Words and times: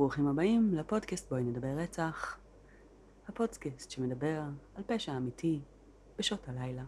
וברוכים 0.00 0.26
הבאים 0.26 0.74
לפודקאסט 0.74 1.30
בואי 1.30 1.42
נדבר 1.42 1.68
רצח. 1.76 2.36
הפודקאסט 3.28 3.90
שמדבר 3.90 4.40
על 4.74 4.82
פשע 4.86 5.16
אמיתי 5.16 5.60
בשעות 6.18 6.48
הלילה. 6.48 6.82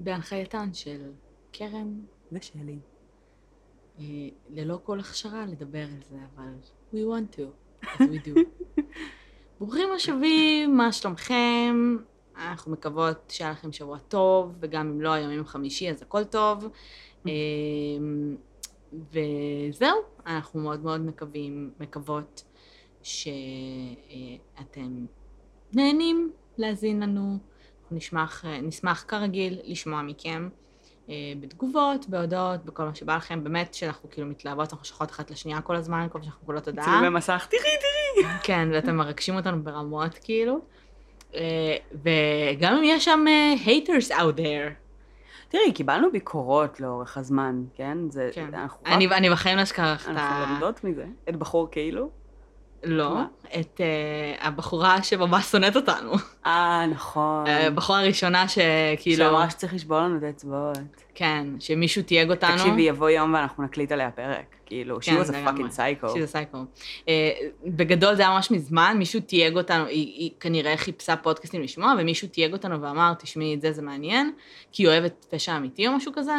בהנחייתן 0.00 0.74
של 0.74 1.10
קרן, 1.52 2.00
ושלי. 2.32 2.78
אה, 3.98 4.04
ללא 4.50 4.78
כל 4.84 5.00
הכשרה 5.00 5.46
לדבר 5.46 5.82
על 5.82 6.02
זה, 6.08 6.16
אבל 6.34 6.52
we 6.92 6.96
want 6.96 7.36
to, 7.36 7.42
as 7.86 7.98
we 7.98 8.26
do. 8.26 8.40
ברוכים 9.60 9.88
השבים, 9.96 10.76
מה 10.76 10.92
שלומכם? 10.92 11.96
אנחנו 12.36 12.72
מקוות 12.72 13.30
שהיה 13.30 13.50
לכם 13.50 13.72
שבוע 13.72 13.98
טוב, 13.98 14.54
וגם 14.60 14.88
אם 14.88 15.00
לא 15.00 15.12
היום 15.12 15.32
יום 15.32 15.46
חמישי 15.46 15.90
אז 15.90 16.02
הכל 16.02 16.24
טוב. 16.24 16.68
אה, 17.26 17.32
וזהו, 18.92 19.96
אנחנו 20.26 20.60
מאוד 20.60 20.84
מאוד 20.84 21.00
מקווים, 21.00 21.70
מקוות 21.80 22.44
שאתם 23.02 25.06
נהנים 25.72 26.32
להאזין 26.58 27.02
לנו. 27.02 27.38
אנחנו 27.82 27.96
נשמח, 27.96 28.44
נשמח 28.62 29.04
כרגיל 29.08 29.58
לשמוע 29.64 30.02
מכם 30.02 30.48
אה, 31.08 31.14
בתגובות, 31.40 32.08
בהודעות, 32.08 32.64
בכל 32.64 32.84
מה 32.84 32.94
שבא 32.94 33.16
לכם. 33.16 33.44
באמת 33.44 33.74
שאנחנו 33.74 34.10
כאילו 34.10 34.26
מתלהבות, 34.26 34.72
אנחנו 34.72 34.84
שולחות 34.84 35.10
אחת 35.10 35.30
לשנייה 35.30 35.60
כל 35.60 35.76
הזמן, 35.76 36.06
כל 36.12 36.22
שאנחנו 36.22 36.46
קולות 36.46 36.68
הודעה. 36.68 36.84
צילומי 36.84 37.08
מסך, 37.08 37.46
תראי, 37.50 37.62
תראי. 37.62 38.28
כן, 38.46 38.68
ואתם 38.72 38.96
מרגשים 38.96 39.36
אותנו 39.36 39.62
ברמות 39.62 40.18
כאילו. 40.24 40.58
אה, 41.34 41.76
וגם 41.92 42.74
אם 42.74 42.82
יש 42.84 43.04
שם 43.04 43.24
אה, 43.28 43.54
haters 43.64 44.10
out 44.10 44.38
there, 44.38 44.81
תראי, 45.52 45.72
קיבלנו 45.72 46.12
ביקורות 46.12 46.80
לאורך 46.80 47.16
הזמן, 47.16 47.62
כן? 47.74 47.98
זה, 48.10 48.30
כן. 48.32 48.46
אנחנו 48.54 48.86
אני, 48.86 49.06
רק- 49.06 49.12
אני 49.12 49.30
בחיים 49.30 49.56
לא 49.58 49.62
אשכח 49.62 50.04
את 50.04 50.08
אנחנו 50.08 50.44
ה... 50.44 50.46
לומדות 50.50 50.84
מזה. 50.84 51.04
את 51.28 51.36
בחור 51.36 51.68
כאילו? 51.70 52.10
לא, 52.84 53.14
מה? 53.14 53.26
את 53.60 53.80
uh, 53.80 54.44
הבחורה 54.46 55.02
שממש 55.02 55.44
שונאת 55.44 55.76
אותנו. 55.76 56.12
אה, 56.46 56.86
נכון. 56.86 57.46
הבחורה 57.46 58.00
הראשונה 58.00 58.48
שכאילו... 58.48 59.24
שאמרה 59.24 59.50
שצריך 59.50 59.74
לשבור 59.74 59.98
לנו 59.98 60.18
את 60.18 60.22
האצבעות. 60.22 60.78
כן, 61.14 61.46
שמישהו 61.60 62.02
תייג 62.02 62.30
אותנו. 62.30 62.56
תקשיבי, 62.56 62.82
יבוא 62.82 63.10
יום 63.10 63.34
ואנחנו 63.34 63.64
נקליט 63.64 63.92
עליה 63.92 64.10
פרק. 64.10 64.56
כאילו, 64.72 64.96
she 64.96 65.04
כן, 65.04 65.20
was 65.20 65.28
a 65.28 65.32
לגמרי. 65.32 65.64
fucking 65.64 65.76
psycho. 65.76 66.14
שזה 66.14 66.26
סייקו. 66.26 66.58
Uh, 67.00 67.08
בגדול 67.66 68.14
זה 68.14 68.22
היה 68.22 68.30
ממש 68.30 68.50
מזמן, 68.50 68.96
מישהו 68.98 69.20
תייג 69.20 69.56
אותנו, 69.56 69.86
היא, 69.86 70.06
היא 70.06 70.30
כנראה 70.40 70.76
חיפשה 70.76 71.16
פודקאסטים 71.16 71.62
לשמוע, 71.62 71.94
ומישהו 71.98 72.28
תייג 72.28 72.52
אותנו 72.52 72.82
ואמר, 72.82 73.14
תשמעי 73.14 73.54
את 73.54 73.60
זה, 73.60 73.72
זה 73.72 73.82
מעניין, 73.82 74.32
כי 74.72 74.82
היא 74.82 74.88
אוהבת 74.88 75.26
פשע 75.30 75.56
אמיתי 75.56 75.86
או 75.88 75.92
משהו 75.92 76.12
כזה, 76.14 76.34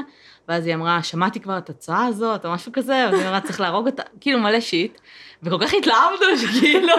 ואז 0.47 0.65
היא 0.65 0.75
אמרה, 0.75 1.03
שמעתי 1.03 1.39
כבר 1.39 1.57
את 1.57 1.69
ההצעה 1.69 2.05
הזאת, 2.05 2.45
או 2.45 2.51
משהו 2.51 2.71
כזה, 2.71 3.05
ואז 3.11 3.19
היא 3.19 3.27
אמרה, 3.27 3.41
צריך 3.41 3.61
להרוג 3.61 3.87
אותה, 3.87 4.03
כאילו 4.21 4.39
מלא 4.39 4.59
shit, 4.59 5.01
וכל 5.43 5.57
כך 5.65 5.73
התלהבנו, 5.73 6.37
שכאילו, 6.37 6.93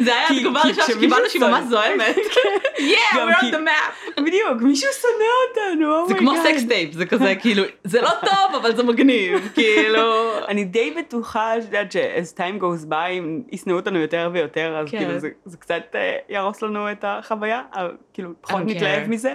זה 0.00 0.16
היה 0.16 0.28
התגובה 0.28 0.60
הראשונה 0.60 0.86
שקיבלנו 0.86 1.28
שהיא 1.28 1.42
ממש 1.42 1.64
זוהמת. 1.68 2.16
Yeah, 2.76 3.16
גם 3.16 3.28
we're 3.28 3.32
on 3.32 3.54
the 3.54 3.56
map. 3.56 4.22
בדיוק, 4.22 4.62
מישהו 4.62 4.90
שונא 5.00 5.24
אותנו, 5.48 6.08
זה 6.08 6.14
oh 6.14 6.15
my 6.15 6.16
god. 6.16 6.18
כמו 6.18 6.50
sex 6.50 6.68
tape, 6.68 6.92
זה 6.92 7.06
כזה, 7.06 7.34
כאילו, 7.42 7.64
זה 7.84 8.00
לא 8.00 8.10
טוב, 8.20 8.54
אבל 8.60 8.76
זה 8.76 8.82
מגניב, 8.82 9.48
כאילו... 9.54 10.32
אני 10.48 10.64
די 10.64 10.94
בטוחה, 10.98 11.58
את 11.58 11.64
יודעת, 11.64 11.92
ש-as 11.92 12.36
time 12.36 12.60
goes 12.60 12.90
by, 12.90 13.10
אם 13.10 13.42
ישנאו 13.52 13.76
אותנו 13.76 13.98
יותר 13.98 14.30
ויותר, 14.32 14.76
אז 14.78 14.90
כן. 14.90 14.98
כאילו 14.98 15.18
זה, 15.18 15.28
זה 15.44 15.56
קצת 15.56 15.82
אה, 15.94 16.16
יהרוס 16.28 16.62
לנו 16.62 16.92
את 16.92 17.04
החוויה, 17.08 17.62
אבל 17.74 17.96
כאילו 18.12 18.30
פחות 18.40 18.62
don't 18.62 18.64
נתלהב. 18.64 19.08
מזה, 19.08 19.34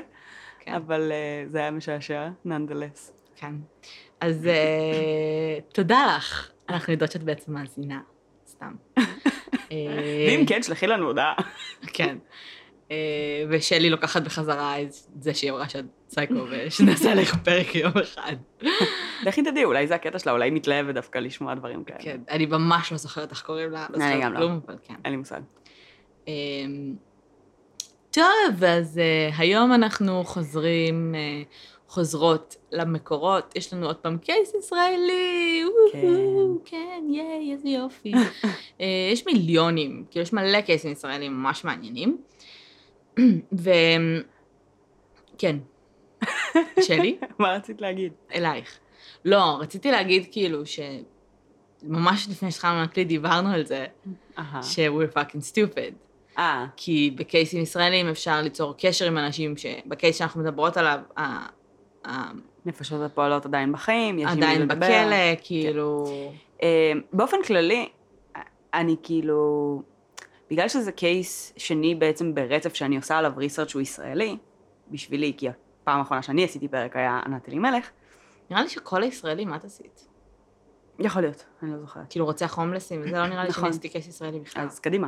כן. 0.60 0.74
אבל 0.74 1.12
אה, 1.12 1.44
זה 1.48 1.58
היה 1.58 1.72
משעשע, 1.72 2.28
nonetheless. 2.46 3.12
כן. 3.36 3.54
אז 4.22 4.48
אה, 4.48 5.60
תודה 5.74 6.16
לך. 6.18 6.52
אנחנו 6.70 6.94
יודעות 6.94 7.12
שאת 7.12 7.24
בעצם 7.24 7.54
מאזינה, 7.54 8.00
סתם. 8.60 8.74
אה, 9.72 9.78
ואם 10.28 10.46
כן, 10.46 10.64
שלחי 10.64 10.88
לנו 10.88 11.06
הודעה. 11.06 11.34
כן. 11.94 12.18
אה, 12.92 13.46
ושלי 13.50 13.90
לוקחת 13.90 14.22
בחזרה 14.22 14.82
את 14.82 14.94
זה 15.20 15.34
שהיא 15.34 15.52
אמרה 15.52 15.70
שאת 15.70 15.86
סייקו 16.10 16.46
ושנעשה 16.50 17.12
עליך 17.12 17.36
פרק 17.44 17.76
יום 17.76 17.92
אחד. 18.04 18.36
לכי 19.26 19.42
תדעי, 19.42 19.64
אולי 19.64 19.88
זה 19.88 19.96
הקטע 19.96 20.20
שלה, 20.20 20.32
אולי 20.32 20.46
היא 20.46 20.54
מתלהבת 20.54 20.96
דווקא 20.96 21.20
לשמוע 21.20 21.56
דברים 21.56 21.84
כאלה. 21.84 22.00
כן, 22.00 22.22
אני 22.30 22.46
ממש 22.46 22.92
לא 22.92 22.98
זוכרת 22.98 23.32
איך 23.32 23.42
קוראים 23.42 23.72
לה, 23.72 23.88
לא 23.90 23.96
אני 23.96 24.06
זוכרת 24.06 24.24
גם 24.24 24.34
לא. 24.34 24.38
כלום, 24.38 24.60
אבל 24.68 24.76
כן. 24.84 24.94
אין 25.06 25.14
לי 25.14 25.18
מושג. 25.18 25.42
אמ, 26.28 26.96
טוב, 28.12 28.64
אז 28.68 29.02
היום 29.38 29.74
אנחנו 29.74 30.24
חוזרים, 30.24 31.16
חוזרות 31.90 32.56
למקורות. 32.72 33.54
יש 33.56 33.74
לנו 33.74 33.86
עוד 33.86 33.96
פעם 33.96 34.18
קייס 34.18 34.54
ישראלי, 34.60 35.64
וואו, 35.94 36.58
כן, 36.66 37.04
ייי, 37.10 37.52
איזה 37.52 37.70
יופי. 37.70 38.14
uh, 38.14 38.84
יש 39.14 39.26
מיליונים, 39.26 40.06
כאילו 40.12 40.24
יש 40.24 40.34
מלא 40.34 40.62
קייסים 40.62 40.92
ישראלים 40.92 41.34
ממש 41.34 41.64
מעניינים. 41.64 42.18
ו... 43.60 43.70
כן. 45.38 45.58
שלי? 46.88 47.18
מה 47.40 47.54
רצית 47.54 47.82
להגיד? 47.82 48.14
אלייך. 48.36 48.80
לא, 49.26 49.58
רציתי 49.60 49.92
להגיד 49.92 50.28
כאילו 50.32 50.66
ש... 50.66 50.80
ממש 51.84 52.28
לפני 52.32 52.52
שהתחלנו 52.52 52.80
להקליט 52.82 53.08
דיברנו 53.08 53.50
על 53.50 53.66
זה, 53.66 53.86
אהה. 54.38 54.64
ש-we're 54.64 55.18
fucking 55.18 55.54
stupid. 55.54 55.94
אה, 56.38 56.66
כי 56.78 57.12
בקייסים 57.16 57.62
ישראלים 57.62 58.10
אפשר 58.10 58.42
ליצור 58.42 58.74
קשר 58.78 59.06
עם 59.06 59.18
אנשים 59.18 59.58
שבקייס 59.58 60.18
שאנחנו 60.18 60.42
מדברות 60.42 60.78
עליו, 60.78 61.00
נפשות 62.66 63.02
הפועלות 63.02 63.46
עדיין 63.46 63.72
בחיים, 63.72 64.20
יש 64.20 64.26
עם 64.26 64.40
מי 64.40 64.46
עדיין 64.46 64.62
לדבר. 64.62 64.76
בכלא, 64.76 65.36
כאילו... 65.42 66.06
אה, 66.64 66.92
באופן 67.14 67.38
כללי, 67.48 67.90
אני 68.74 68.96
כאילו, 69.04 69.82
בגלל 70.52 70.68
שזה 70.68 70.92
קייס 70.92 71.54
שני 71.58 71.96
בעצם 71.96 72.36
ברצף 72.36 72.74
שאני 72.74 72.96
עושה 72.96 73.18
עליו 73.18 73.32
ריסרצ' 73.38 73.70
שהוא 73.70 73.82
ישראלי, 73.82 74.38
בשבילי, 74.92 75.34
כי 75.38 75.50
הפעם 75.50 76.00
האחרונה 76.00 76.22
שאני 76.22 76.44
עשיתי 76.44 76.68
פרק 76.68 76.96
היה 76.96 77.22
ענת 77.26 77.50
אלימלך, 77.50 77.90
נראה 78.50 78.64
לי 78.64 78.70
שכל 78.70 79.04
הישראלים, 79.04 79.50
מה 79.50 79.56
את 79.56 79.66
עשית? 79.66 80.08
יכול 81.00 81.22
להיות, 81.22 81.46
אני 81.64 81.72
לא 81.72 81.80
זוכרת. 81.80 82.04
כאילו 82.10 82.26
רוצח 82.26 82.58
הומלסים, 82.58 83.02
וזה 83.02 83.12
לא 83.12 83.28
נראה 83.28 83.44
לי 83.44 83.50
נכון. 83.50 83.62
שאני 83.62 83.70
עשיתי 83.70 83.90
קייס 83.90 84.08
ישראלי 84.08 84.40
בכלל. 84.40 84.64
אז 84.64 84.80
קדימה. 84.80 85.08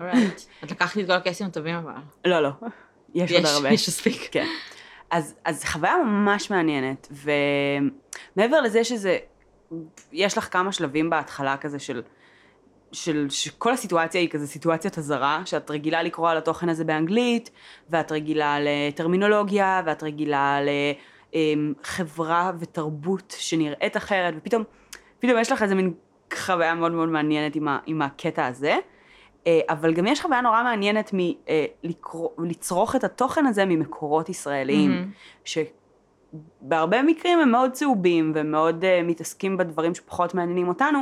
אורייט. 0.00 0.40
את 0.64 0.70
לקחת 0.70 0.96
לי 0.96 1.02
את 1.02 1.06
כל 1.06 1.12
הקייסים 1.12 1.46
הטובים 1.46 1.74
אבל. 1.74 1.92
לא, 2.24 2.40
לא, 2.40 2.50
יש 3.14 3.32
עוד 3.32 3.44
הרבה. 3.44 3.70
יש 3.70 3.88
מספיק. 3.88 4.28
כן. 4.32 4.46
אז, 5.10 5.34
אז 5.44 5.64
חוויה 5.64 5.96
ממש 6.04 6.50
מעניינת, 6.50 7.08
ומעבר 8.34 8.60
לזה 8.60 8.84
שזה, 8.84 9.18
יש 10.12 10.38
לך 10.38 10.52
כמה 10.52 10.72
שלבים 10.72 11.10
בהתחלה 11.10 11.56
כזה 11.56 11.78
של, 11.78 12.02
של, 12.92 13.26
שכל 13.30 13.72
הסיטואציה 13.72 14.20
היא 14.20 14.28
כזה 14.28 14.46
סיטואציית 14.46 14.98
אזהרה, 14.98 15.42
שאת 15.44 15.70
רגילה 15.70 16.02
לקרוא 16.02 16.30
על 16.30 16.38
התוכן 16.38 16.68
הזה 16.68 16.84
באנגלית, 16.84 17.50
ואת 17.90 18.12
רגילה 18.12 18.56
לטרמינולוגיה, 18.60 19.82
ואת 19.86 20.02
רגילה 20.02 20.58
לחברה 21.32 22.52
ותרבות 22.58 23.34
שנראית 23.38 23.96
אחרת, 23.96 24.34
ופתאום, 24.36 24.64
פתאום 25.18 25.38
יש 25.38 25.52
לך 25.52 25.62
איזה 25.62 25.74
מין 25.74 25.94
חוויה 26.34 26.74
מאוד 26.74 26.92
מאוד 26.92 27.08
מעניינת 27.08 27.56
עם, 27.56 27.68
ה, 27.68 27.78
עם 27.86 28.02
הקטע 28.02 28.46
הזה. 28.46 28.76
אה, 29.48 29.60
אבל 29.68 29.94
גם 29.94 30.06
יש 30.06 30.20
חוויה 30.20 30.40
נורא 30.40 30.62
מעניינת 30.62 31.14
מלצרוך 32.38 32.96
את 32.96 33.04
התוכן 33.04 33.46
הזה 33.46 33.64
ממקורות 33.64 34.28
ישראליים, 34.28 34.90
מהמם. 34.90 35.10
שבהרבה 36.64 37.02
מקרים 37.02 37.38
הם 37.38 37.50
מאוד 37.50 37.72
צהובים 37.72 38.32
ומאוד 38.34 38.84
uh, 38.84 39.06
מתעסקים 39.06 39.56
בדברים 39.56 39.94
שפחות 39.94 40.34
מעניינים 40.34 40.68
אותנו, 40.68 40.98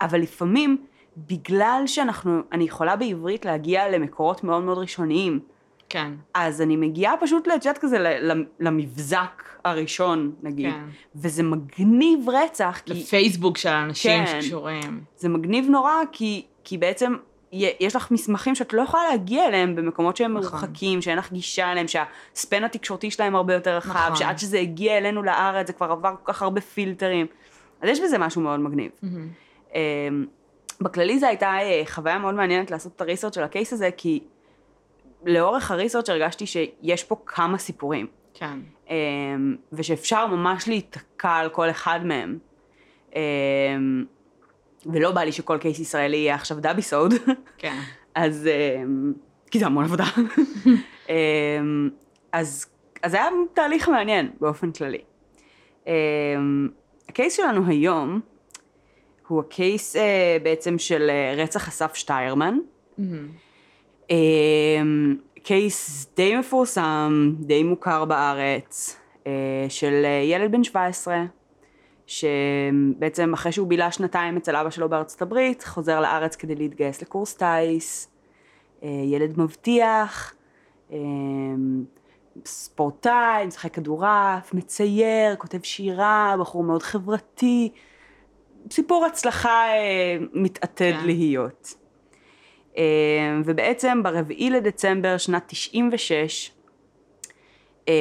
אבל 0.00 0.20
לפעמים, 0.20 0.84
בגלל 1.16 1.82
שאנחנו, 1.86 2.40
אני 2.52 2.64
יכולה 2.64 2.96
בעברית 2.96 3.44
להגיע 3.44 3.88
למקורות 3.88 4.44
מאוד 4.44 4.62
מאוד 4.62 4.78
ראשוניים, 4.78 5.40
כן, 5.88 6.12
אז 6.34 6.62
אני 6.62 6.76
מגיעה 6.76 7.14
פשוט, 7.20 7.46
יודעת 7.46 7.78
כזה, 7.78 8.18
למבזק 8.60 9.42
הראשון, 9.64 10.32
נגיד, 10.42 10.72
כן. 10.72 10.80
וזה 11.16 11.42
מגניב 11.42 12.28
רצח, 12.28 12.80
כי... 12.84 12.94
לפייסבוק 12.94 13.58
של 13.58 13.68
אנשים 13.68 14.24
כן. 14.26 14.40
שקשורים. 14.40 15.00
זה 15.16 15.28
מגניב 15.28 15.68
נורא, 15.70 15.92
כי, 16.12 16.44
כי 16.64 16.78
בעצם 16.78 17.14
יש 17.52 17.96
לך 17.96 18.10
מסמכים 18.10 18.54
שאת 18.54 18.72
לא 18.72 18.82
יכולה 18.82 19.02
להגיע 19.10 19.46
אליהם 19.46 19.76
במקומות 19.76 20.16
שהם 20.16 20.38
נכון. 20.38 20.50
מרוחקים, 20.50 21.02
שאין 21.02 21.18
לך 21.18 21.32
גישה 21.32 21.72
אליהם, 21.72 21.86
שהספן 21.88 22.64
התקשורתי 22.64 23.10
שלהם 23.10 23.36
הרבה 23.36 23.54
יותר 23.54 23.76
רחב, 23.76 24.00
נכון. 24.04 24.16
שעד 24.16 24.38
שזה 24.38 24.58
הגיע 24.58 24.98
אלינו 24.98 25.22
לארץ 25.22 25.66
זה 25.66 25.72
כבר 25.72 25.90
עבר 25.92 26.14
כל 26.22 26.32
כך 26.32 26.42
הרבה 26.42 26.60
פילטרים. 26.60 27.26
אז 27.80 27.88
יש 27.88 28.00
בזה 28.00 28.18
משהו 28.18 28.40
מאוד 28.40 28.60
מגניב. 28.60 28.90
אמ, 29.74 30.26
בכללי 30.80 31.18
זו 31.18 31.26
הייתה 31.26 31.58
אה, 31.58 31.82
חוויה 31.86 32.18
מאוד 32.18 32.34
מעניינת 32.34 32.70
לעשות 32.70 32.92
את 32.96 33.00
הריסרצ' 33.00 33.34
של 33.34 33.42
הקייס 33.42 33.72
הזה, 33.72 33.90
כי 33.96 34.20
לאורך 35.26 35.70
הריסרצ' 35.70 36.08
הרגשתי 36.08 36.46
שיש 36.46 37.04
פה 37.04 37.16
כמה 37.26 37.58
סיפורים. 37.58 38.06
כן. 38.34 38.58
אמ, 38.90 39.56
ושאפשר 39.72 40.26
ממש 40.26 40.68
להיתקע 40.68 41.30
על 41.30 41.48
כל 41.48 41.70
אחד 41.70 42.00
מהם. 42.04 42.38
ולא 44.92 45.10
בא 45.10 45.20
לי 45.20 45.32
שכל 45.32 45.58
קייס 45.58 45.78
ישראלי 45.78 46.16
יהיה 46.16 46.34
עכשיו 46.34 46.60
דאביסוד, 46.60 47.14
כן. 47.58 47.78
אז... 48.14 48.48
אמ, 48.48 49.12
כי 49.50 49.58
זה 49.58 49.66
המון 49.66 49.84
עבודה. 49.84 50.04
אמ, 51.08 51.90
אז, 52.32 52.66
אז 53.02 53.14
היה 53.14 53.24
תהליך 53.54 53.88
מעניין 53.88 54.30
באופן 54.40 54.72
כללי. 54.72 54.98
אמ, 55.86 55.92
הקייס 57.08 57.36
שלנו 57.36 57.66
היום 57.66 58.20
הוא 59.28 59.40
הקייס 59.40 59.96
אה, 59.96 60.36
בעצם 60.42 60.78
של 60.78 61.10
אה, 61.10 61.42
רצח 61.42 61.68
אסף 61.68 61.94
שטיירמן. 61.94 62.58
אה, 64.10 64.16
קייס 65.42 66.06
די 66.16 66.36
מפורסם, 66.36 67.32
די 67.40 67.62
מוכר 67.62 68.04
בארץ, 68.04 68.96
אה, 69.26 69.66
של 69.68 70.04
ילד 70.24 70.52
בן 70.52 70.64
17, 70.64 71.24
שבעצם 72.08 73.32
אחרי 73.34 73.52
שהוא 73.52 73.68
בילה 73.68 73.92
שנתיים 73.92 74.36
אצל 74.36 74.56
אבא 74.56 74.70
שלו 74.70 74.88
בארצות 74.88 75.22
הברית, 75.22 75.64
חוזר 75.64 76.00
לארץ 76.00 76.36
כדי 76.36 76.54
להתגייס 76.54 77.02
לקורס 77.02 77.34
טיס, 77.34 78.10
אה, 78.82 78.88
ילד 78.88 79.40
מבטיח, 79.40 80.34
אה, 80.92 80.98
ספורטאי, 82.44 83.46
משחק 83.46 83.74
כדורעף, 83.74 84.54
מצייר, 84.54 85.36
כותב 85.36 85.58
שירה, 85.62 86.34
בחור 86.40 86.62
מאוד 86.62 86.82
חברתי, 86.82 87.72
סיפור 88.70 89.04
הצלחה 89.04 89.66
אה, 89.68 90.16
מתעתד 90.32 90.92
כן. 91.00 91.06
להיות. 91.06 91.74
ובעצם 93.44 94.02
ברביעי 94.02 94.50
לדצמבר 94.50 95.18
שנת 95.18 95.42
96, 95.46 96.50
אה, 97.88 97.94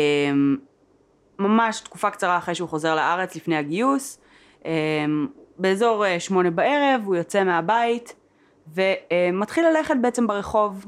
ממש 1.39 1.81
תקופה 1.81 2.09
קצרה 2.09 2.37
אחרי 2.37 2.55
שהוא 2.55 2.69
חוזר 2.69 2.95
לארץ 2.95 3.35
לפני 3.35 3.57
הגיוס, 3.57 4.19
אה, 4.65 5.05
באזור 5.57 6.05
אה, 6.05 6.19
שמונה 6.19 6.51
בערב 6.51 7.01
הוא 7.05 7.15
יוצא 7.15 7.43
מהבית 7.43 8.15
ומתחיל 8.73 9.65
ללכת 9.69 9.95
בעצם 10.01 10.27
ברחוב 10.27 10.85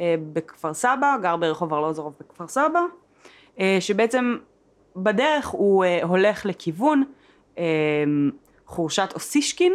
אה, 0.00 0.14
בכפר 0.32 0.74
סבא, 0.74 1.16
גר 1.22 1.36
ברחוב 1.36 1.74
ארלוזורוב 1.74 2.14
בכפר 2.20 2.48
סבא, 2.48 2.80
אה, 3.60 3.76
שבעצם 3.80 4.36
בדרך 4.96 5.46
הוא 5.46 5.84
אה, 5.84 6.02
הולך 6.02 6.46
לכיוון 6.46 7.04
אה, 7.58 7.64
חורשת 8.66 9.10
אוסישקין, 9.14 9.72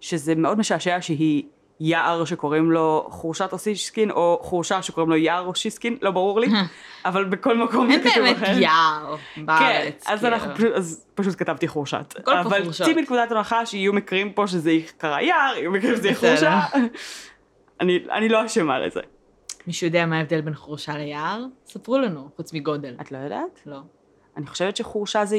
שזה 0.00 0.34
מאוד 0.34 0.58
משעשע 0.58 0.98
שהיא 1.00 1.44
יער 1.80 2.24
שקוראים 2.24 2.72
לו 2.72 3.06
חורשת 3.10 3.52
אוסישקין, 3.52 4.10
או 4.10 4.38
חורשה 4.42 4.82
שקוראים 4.82 5.10
לו 5.10 5.16
יער 5.16 5.46
אוסישקין, 5.46 5.96
לא 6.02 6.10
ברור 6.10 6.40
לי, 6.40 6.48
אבל 7.04 7.24
בכל 7.24 7.58
מקום 7.58 7.90
אין 7.90 8.02
זה 8.02 8.10
כתוב 8.10 8.22
באמת 8.22 8.36
אחרת. 8.36 8.56
יער 8.60 9.16
בארץ. 9.36 10.04
כן, 10.06 10.12
אז 10.12 10.20
כאילו. 10.20 10.34
אנחנו 10.34 10.54
פשוט, 10.54 10.72
אז 10.72 11.06
פשוט 11.14 11.34
כתבתי 11.38 11.68
חורשת. 11.68 12.14
אבל. 12.26 12.72
צאי 12.72 12.94
מנקודת 12.94 13.32
הנחה 13.32 13.66
שיהיו 13.66 13.92
מקרים 13.92 14.32
פה 14.32 14.46
שזה 14.46 14.70
יקרה 14.70 15.22
יער, 15.22 15.54
יהיו 15.56 15.70
מקרים 15.70 15.96
שזה 15.96 16.08
יהיה. 16.08 16.16
חורשה. 16.16 16.60
אני, 17.80 18.28
לא 18.28 18.46
אשמה 18.46 18.78
לזה. 18.78 19.00
מישהו 19.66 19.86
יודע 19.86 20.06
מה 20.06 20.16
ההבדל 20.18 20.40
בין 20.40 20.54
חורשה 20.54 20.96
ליער? 20.96 21.44
ספרו 21.66 21.98
לנו, 21.98 22.28
חוץ 22.36 22.52
מגודל. 22.52 22.96
את 23.00 23.12
לא 23.12 23.18
יודעת? 23.18 23.60
לא. 23.66 23.78
אני 24.36 24.46
חושבת 24.46 24.76
שחורשה 24.76 25.24
זה 25.24 25.36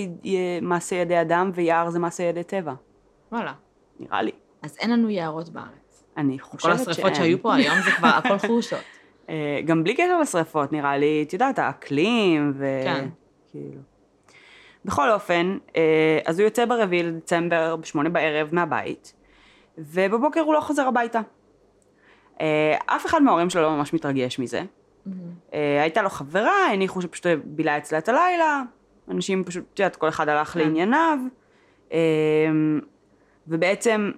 מעשה 0.61 0.95
ידי 0.95 1.21
אדם 1.21 1.51
ויער 1.53 1.89
זה 1.89 1.99
מעשה 1.99 2.23
ידי 2.23 2.43
טבע. 2.43 2.73
וואלה. 3.31 3.53
נראה 3.99 4.21
לי. 4.21 4.31
אז 4.61 4.77
אין 4.79 4.91
לנו 4.91 5.09
יערות 5.09 5.49
בארץ. 5.49 5.88
אני 6.17 6.39
חושבת 6.39 6.61
כל 6.61 6.77
שאין. 6.77 6.89
השרפות 6.89 7.15
שהיו 7.15 7.41
פה 7.41 7.55
היום 7.55 7.81
זה 7.85 7.91
כבר 7.91 8.07
הכל 8.07 8.37
חורשות. 8.37 8.79
אה, 9.29 9.59
גם 9.65 9.83
בלי 9.83 9.93
קשר 9.93 10.19
לשרפות, 10.19 10.71
נראה 10.71 10.97
לי, 10.97 11.23
את 11.27 11.33
יודעת, 11.33 11.59
האקלים 11.59 12.53
ו... 12.55 12.81
כן. 12.83 13.07
כאילו. 13.51 13.81
בכל 14.85 15.11
אופן, 15.11 15.57
אה, 15.75 16.19
אז 16.25 16.39
הוא 16.39 16.45
יוצא 16.45 16.65
ברביעי 16.65 17.03
לדצמבר 17.03 17.75
בשמונה 17.75 18.09
בערב 18.09 18.49
מהבית, 18.51 19.13
ובבוקר 19.77 20.39
הוא 20.39 20.53
לא 20.53 20.59
חוזר 20.59 20.87
הביתה. 20.87 21.21
אה, 22.41 22.77
אף 22.85 23.05
אחד 23.05 23.21
מההורים 23.21 23.49
שלו 23.49 23.61
לא 23.61 23.71
ממש 23.71 23.93
מתרגש 23.93 24.39
מזה. 24.39 24.61
אה, 25.53 25.81
הייתה 25.81 26.01
לו 26.01 26.09
חברה, 26.09 26.67
הניחו 26.73 27.01
שפשוט 27.01 27.25
בילה 27.43 27.77
אצלה 27.77 27.97
את 27.97 28.09
הלילה, 28.09 28.61
אנשים 29.11 29.43
פשוט, 29.43 29.63
את 29.73 29.79
יודעת, 29.79 29.95
כל 29.95 30.09
אחד 30.09 30.29
הלך 30.29 30.47
כן. 30.47 30.59
לענייניו, 30.59 31.19
ובעצם 33.47 34.11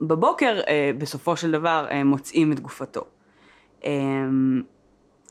בבוקר, 0.00 0.60
אה, 0.68 0.90
בסופו 0.98 1.36
של 1.36 1.50
דבר, 1.50 1.86
אה, 1.90 2.04
מוצאים 2.04 2.52
את 2.52 2.60
גופתו. 2.60 3.04
אה, 3.84 3.90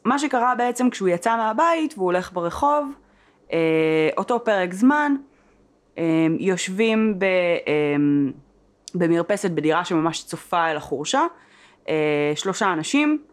מה 0.06 0.19
שקרה 0.19 0.56
בעצם 0.56 0.89
כשהוא 0.89 1.09
יצא 1.09 1.38
מהבית 1.38 1.94
והוא 1.97 2.06
הולך 2.06 2.33
ברחוב, 2.33 2.91
אה, 3.53 4.09
אותו 4.17 4.44
פרק 4.44 4.73
זמן, 4.73 5.15
אה, 5.97 6.27
יושבים 6.39 7.19
ב, 7.19 7.23
אה, 7.23 7.95
במרפסת 8.95 9.51
בדירה 9.51 9.85
שממש 9.85 10.23
צופה 10.23 10.71
אל 10.71 10.77
החורשה, 10.77 11.25
אה, 11.89 12.31
שלושה 12.35 12.73
אנשים, 12.73 13.23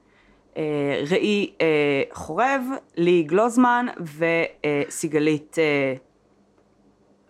אה, 0.57 1.03
ראי 1.11 1.53
אה, 1.61 2.03
חורב, 2.13 2.63
לי 2.97 3.23
גלוזמן 3.23 3.87
וסיגלית 4.01 5.57
אה, 5.59 5.95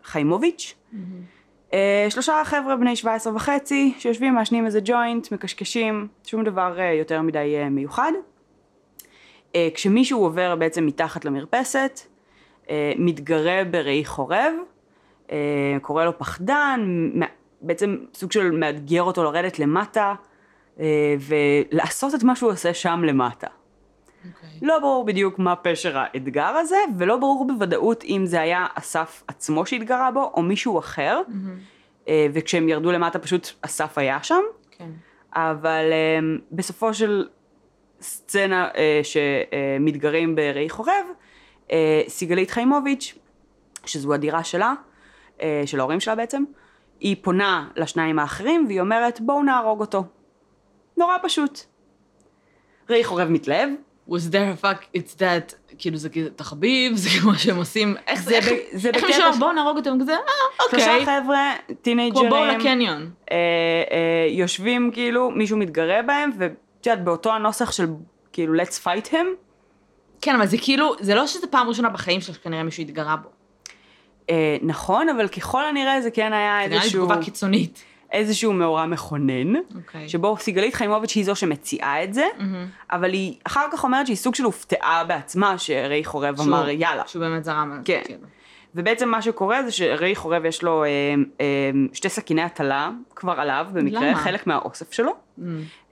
חיימוביץ'. 0.04 0.74
אה, 0.94 0.98
שלושה 2.08 2.42
חבר'ה 2.44 2.76
בני 2.76 2.96
17 2.96 3.34
וחצי 3.34 3.94
שיושבים 3.98 4.34
מעשנים 4.34 4.66
איזה 4.66 4.80
ג'וינט, 4.84 5.32
מקשקשים, 5.32 6.08
שום 6.24 6.44
דבר 6.44 6.80
אה, 6.80 6.92
יותר 6.92 7.22
מדי 7.22 7.56
אה, 7.56 7.68
מיוחד. 7.68 8.12
אה, 9.54 9.68
כשמישהו 9.74 10.22
עובר 10.22 10.56
בעצם 10.56 10.86
מתחת 10.86 11.24
למרפסת, 11.24 12.00
אה, 12.70 12.92
מתגרה 12.98 13.64
בראי 13.70 14.04
חורב, 14.04 14.52
אה, 15.32 15.76
קורא 15.82 16.04
לו 16.04 16.18
פחדן, 16.18 17.10
בעצם 17.60 17.96
סוג 18.14 18.32
של 18.32 18.50
מאתגר 18.50 19.02
אותו 19.02 19.24
לרדת 19.24 19.58
למטה 19.58 20.14
אה, 20.80 21.14
ולעשות 21.20 22.14
את 22.14 22.22
מה 22.22 22.36
שהוא 22.36 22.50
עושה 22.50 22.74
שם 22.74 23.02
למטה. 23.04 23.46
אוקיי. 24.28 24.48
לא 24.62 24.78
ברור 24.78 25.04
בדיוק 25.04 25.38
מה 25.38 25.56
פשר 25.56 25.98
האתגר 25.98 26.44
הזה, 26.44 26.76
ולא 26.98 27.16
ברור 27.16 27.46
בוודאות 27.46 28.04
אם 28.04 28.22
זה 28.26 28.40
היה 28.40 28.66
אסף 28.74 29.22
עצמו 29.28 29.66
שהתגרה 29.66 30.10
בו, 30.10 30.32
או 30.34 30.42
מישהו 30.42 30.78
אחר, 30.78 31.20
אה, 32.08 32.26
וכשהם 32.32 32.68
ירדו 32.68 32.92
למטה 32.92 33.18
פשוט 33.18 33.48
אסף 33.62 33.98
היה 33.98 34.22
שם, 34.22 34.40
כן. 34.70 34.90
אבל 35.32 35.92
אה, 35.92 36.18
בסופו 36.52 36.94
של 36.94 37.28
סצנה 38.00 38.68
אה, 38.76 39.00
שמתגרים 39.02 40.36
בראי 40.36 40.68
חורב, 40.68 41.06
סיגלית 42.08 42.50
חיימוביץ', 42.50 43.18
שזו 43.86 44.14
הדירה 44.14 44.44
שלה, 44.44 44.74
של 45.66 45.80
ההורים 45.80 46.00
שלה 46.00 46.14
בעצם, 46.14 46.44
היא 47.00 47.16
פונה 47.22 47.68
לשניים 47.76 48.18
האחרים 48.18 48.64
והיא 48.66 48.80
אומרת 48.80 49.20
בואו 49.20 49.42
נהרוג 49.42 49.80
אותו. 49.80 50.04
נורא 50.96 51.16
פשוט. 51.22 51.60
ראי 52.90 53.04
חורב 53.04 53.28
מתלהב, 53.28 53.68
was 54.08 54.30
there 54.32 54.62
a 54.62 54.64
fuck, 54.64 54.98
it's 54.98 55.18
that, 55.18 55.54
כאילו 55.78 55.96
זה 55.96 56.08
כזה 56.08 56.30
תחביב, 56.36 56.96
זה 56.96 57.08
כמו 57.20 57.34
שהם 57.34 57.56
עושים, 57.56 57.96
איך 58.06 58.22
זה, 58.22 58.30
זה 58.30 58.36
איך 58.36 58.48
ב- 58.48 58.76
זה 58.76 58.88
איך 58.88 58.96
בקטע 58.96 59.06
מישהו 59.06 59.22
אמר 59.22 59.36
בואו 59.38 59.52
נהרוג 59.52 59.76
אותם 59.76 60.00
כזה, 60.00 60.12
אה, 60.12 60.18
שלושה 60.70 60.98
אוקיי, 60.98 61.06
חבר'ה, 61.06 61.52
טינג'רים, 61.82 62.12
כמו 62.12 62.28
בואו 62.28 62.44
לקניון. 62.44 63.10
אה, 63.32 63.36
אה, 63.36 64.26
יושבים 64.30 64.90
כאילו, 64.94 65.30
מישהו 65.30 65.56
מתגרה 65.56 66.02
בהם, 66.02 66.30
ואת 66.38 66.52
יודעת, 66.86 67.04
באותו 67.04 67.32
הנוסח 67.32 67.72
של 67.72 67.86
כאילו 68.32 68.54
let's 68.54 68.84
fight 68.84 69.08
him, 69.12 69.26
כן, 70.20 70.34
אבל 70.34 70.46
זה 70.46 70.56
כאילו, 70.58 70.94
זה 71.00 71.14
לא 71.14 71.26
שזה 71.26 71.46
פעם 71.46 71.68
ראשונה 71.68 71.88
בחיים 71.88 72.20
שלך 72.20 72.34
שכנראה 72.34 72.62
מישהו 72.62 72.82
התגרה 72.82 73.16
בו. 73.16 73.28
אה, 74.30 74.56
נכון, 74.62 75.08
אבל 75.08 75.28
ככל 75.28 75.64
הנראה 75.64 76.00
זה 76.00 76.10
כן 76.10 76.32
היה 76.32 76.58
זה 76.62 76.68
נראה 76.68 76.78
לי 76.78 76.84
איזשהו, 76.84 77.06
תגובה 77.06 77.22
קיצונית. 77.22 77.84
איזשהו 78.12 78.52
מאורע 78.52 78.86
מכונן, 78.86 79.54
אוקיי. 79.56 80.08
שבו 80.08 80.36
סיגלית 80.36 80.74
חיימוביץ' 80.74 81.14
היא 81.14 81.24
זו 81.24 81.36
שמציעה 81.36 82.04
את 82.04 82.14
זה, 82.14 82.26
מהמם. 82.38 82.66
אבל 82.90 83.12
היא 83.12 83.34
אחר 83.44 83.66
כך 83.72 83.84
אומרת 83.84 84.06
שהיא 84.06 84.16
סוג 84.16 84.34
של 84.34 84.44
הופתעה 84.44 85.04
בעצמה, 85.04 85.58
שראי 85.58 86.04
חורב 86.04 86.36
שהוא- 86.36 86.46
אמר 86.46 86.68
יאללה. 86.68 87.02
שהוא 87.06 87.20
באמת 87.20 87.44
זרם 87.44 87.72
על 87.72 87.78
זה. 87.78 87.84
כן. 87.84 88.00
כאילו. 88.04 88.20
ובעצם 88.74 89.08
מה 89.08 89.22
שקורה 89.22 89.62
זה 89.62 89.70
שראי 89.72 90.14
חורב 90.14 90.44
יש 90.44 90.62
לו 90.62 90.84
אה, 90.84 90.88
אה, 91.40 91.44
שתי 91.92 92.08
סכיני 92.08 92.42
הטלה 92.42 92.90
כבר 93.16 93.32
עליו, 93.40 93.66
במקרה, 93.72 94.00
למה? 94.10 94.18
חלק 94.18 94.46
מהאוסף 94.46 94.92
שלו. 94.92 95.10
Mm. 95.38 95.42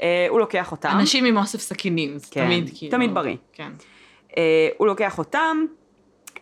אה, 0.02 0.26
הוא 0.28 0.40
לוקח 0.40 0.72
אותם. 0.72 0.88
אנשים 0.92 1.24
עם 1.24 1.36
אוסף 1.36 1.60
סכינים, 1.60 2.18
זה 2.18 2.26
כן, 2.30 2.44
תמיד 2.44 2.70
כאילו. 2.74 2.90
תמיד 2.90 3.14
בריא. 3.14 3.36
כן. 3.52 3.70
אה, 4.38 4.68
הוא 4.78 4.86
לוקח 4.86 5.18
אותם, 5.18 5.64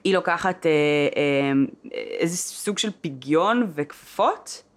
היא 0.05 0.15
לוקחת 0.15 0.67
אה, 0.67 0.71
אה, 1.17 1.53
איזה 2.19 2.37
סוג 2.37 2.79
של 2.79 2.91
פגיון 3.01 3.67
וכפפות, 3.75 4.63
אה, 4.63 4.68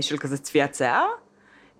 של 0.00 0.18
כזה 0.18 0.38
צפיית 0.38 0.74
שיער, 0.74 1.06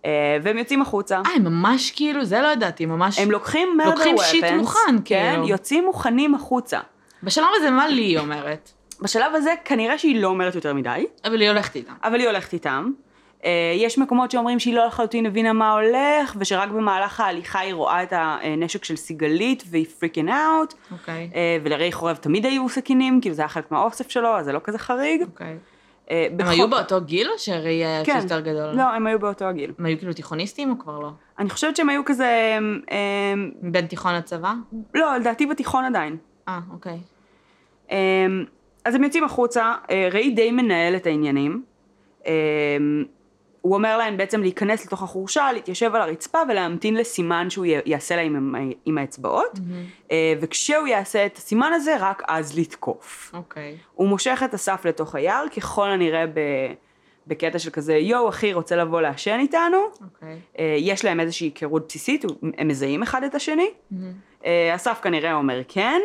אה, 0.05 0.39
והם 0.43 0.59
יוצאים 0.59 0.83
החוצה. 0.83 1.17
אה, 1.27 1.31
הם 1.37 1.45
ממש 1.45 1.91
כאילו, 1.91 2.25
זה 2.25 2.41
לא 2.41 2.49
ידעתי, 2.49 2.87
ממש... 2.87 3.19
הם 3.19 3.31
לוקחים 3.31 3.79
murder 3.81 3.87
לוקחים 3.87 4.17
שיט 4.19 4.45
מוכן, 4.45 4.97
כן, 5.05 5.31
כאילו. 5.33 5.49
יוצאים 5.49 5.85
מוכנים 5.85 6.35
החוצה. 6.35 6.81
בשלב 7.23 7.47
הזה, 7.57 7.71
מה 7.71 7.89
לי 7.89 8.19
אומרת? 8.19 8.73
בשלב 9.01 9.35
הזה 9.35 9.55
כנראה 9.65 9.99
שהיא 9.99 10.23
לא 10.23 10.29
אומרת 10.29 10.55
יותר 10.55 10.75
מדי, 10.75 11.07
אבל 11.25 11.41
היא 11.41 11.49
הולכת 11.49 11.77
איתם. 11.77 11.93
אבל 12.05 12.21
היא 12.21 12.29
הולכת 12.29 12.53
איתם. 12.53 12.91
אה, 13.45 13.51
יש 13.77 13.99
מקומות 13.99 14.31
שאומרים 14.31 14.59
שהיא 14.59 14.75
לא 14.75 14.87
לחלוטין 14.87 15.27
הבינה 15.27 15.53
מה 15.53 15.73
הולך, 15.73 16.37
ושרק 16.39 16.69
במהלך 16.69 17.21
ההליכה 17.21 17.59
היא 17.59 17.75
רואה 17.75 18.03
את 18.03 18.13
הנשק 18.17 18.85
של 18.85 18.97
סיגלית 18.97 19.65
והיא 19.71 19.87
פריקין 19.99 20.29
אאוט, 20.29 20.75
אוקיי. 20.93 21.31
אה, 21.35 21.59
ולראי 21.63 21.93
חורב 21.93 22.17
תמיד 22.17 22.47
היו 22.47 22.69
סכינים, 22.69 23.21
כאילו 23.21 23.35
זה 23.35 23.43
היה 23.43 23.49
חלק 23.49 23.71
מהאוסף 23.71 24.11
שלו, 24.11 24.37
אז 24.37 24.45
זה 24.45 24.53
לא 24.53 24.61
כזה 24.65 24.79
חריג. 24.79 25.23
אוקיי. 25.23 25.47
אה, 25.47 25.74
הם 26.11 26.37
בכל- 26.37 26.51
היו 26.51 26.71
באותו 26.71 27.01
גיל 27.01 27.29
או 27.31 27.39
שהראי 27.39 27.85
היה 27.85 28.05
כן. 28.05 28.19
יותר 28.23 28.41
גדול? 28.41 28.71
לא, 28.75 28.83
הם 28.83 29.07
היו 29.07 29.19
באותו 29.19 29.45
הגיל. 29.45 29.73
הם 29.79 29.87
היו 29.87 29.99
כאילו 29.99 30.13
תיכוניסטים 30.13 30.71
או 30.71 30.79
כבר 30.79 30.99
לא? 30.99 31.11
אני 31.39 31.51
חושבת 31.51 31.77
שהם 31.77 31.89
היו 31.89 32.05
כזה, 32.05 32.59
אה, 32.91 33.35
בין 33.63 33.87
תיכון 33.87 34.15
לצבא? 34.15 34.53
לא, 34.95 35.17
לדעתי 35.17 35.47
בתיכון 35.47 35.85
עדיין. 35.85 36.17
אה, 36.49 36.61
אוקיי. 36.73 36.99
אה, 37.91 37.97
אז 38.85 38.95
הם 38.95 39.05
יוצאים 39.05 39.25
החוצה, 39.25 39.75
אה, 39.91 40.09
ראי 40.13 40.31
די 40.31 40.51
מנהל 40.51 40.97
את 40.97 41.07
העניינים. 41.07 41.63
הוא 43.65 43.75
אומר 43.75 43.97
להן 43.97 44.17
בעצם 44.17 44.41
להיכנס 44.41 44.87
לתוך 44.87 45.03
החורשה, 45.03 45.53
להתיישב 45.53 45.95
על 45.95 46.01
הרצפה 46.03 46.39
ולהמתין 46.49 46.95
לסימן 46.95 47.51
שהוא 47.51 47.67
יעשה 47.87 48.17
להם 48.17 48.37
עם, 48.37 48.71
עם 48.85 48.99
האצבעות, 48.99 49.55
Mm-hmm. 49.55 50.11
אה, 50.11 50.35
וכשהוא 50.41 50.87
יעשה 50.87 51.27
את 51.27 51.37
הסימן 51.37 51.73
הזה, 51.75 51.97
רק 52.01 52.23
אז 52.29 52.59
לתקוף. 52.59 53.31
אוקיי. 53.35 53.77
הוא 53.95 54.09
מושך 54.09 54.43
את 54.45 54.55
אסף 54.55 54.85
לתוך 54.85 55.15
היער, 55.15 55.45
ככל 55.57 55.91
הנראה 55.91 56.27
ב... 56.27 56.41
בקטע 57.27 57.59
של 57.59 57.71
כזה, 57.71 57.95
יואו 57.95 58.29
אחי 58.29 58.53
רוצה 58.53 58.77
לבוא 58.77 59.01
לעשן 59.01 59.39
איתנו, 59.41 59.79
אוקיי. 60.05 60.39
אה, 60.59 60.77
יש 60.79 61.05
להם 61.05 61.21
איזושהי 61.21 61.47
היכרות 61.47 61.87
בסיסית, 61.89 62.25
הם 62.59 62.69
מזהים 62.69 63.03
אחד 63.03 63.23
את 63.23 63.35
השני, 63.35 63.71
אה, 64.45 64.75
אסף 64.75 65.01
כנראה 65.03 65.35
אומר 65.35 65.61
כן, 65.69 66.01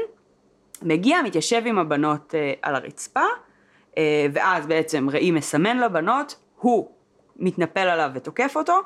מגיע, 0.82 1.22
מתיישב 1.22 1.62
עם 1.66 1.80
הבנות 1.80 2.36
אה, 2.36 2.54
על 2.62 2.76
הרצפה, 2.76 3.26
אה, 3.98 4.26
ואז 4.34 4.68
בעצם 4.68 5.10
ראי 5.10 5.32
מסמן 5.32 5.78
לבנות, 5.78 6.36
הוא 6.60 6.90
מתנפל 7.40 7.80
עליו 7.80 8.12
ותוקף 8.14 8.54
אותו, 8.56 8.80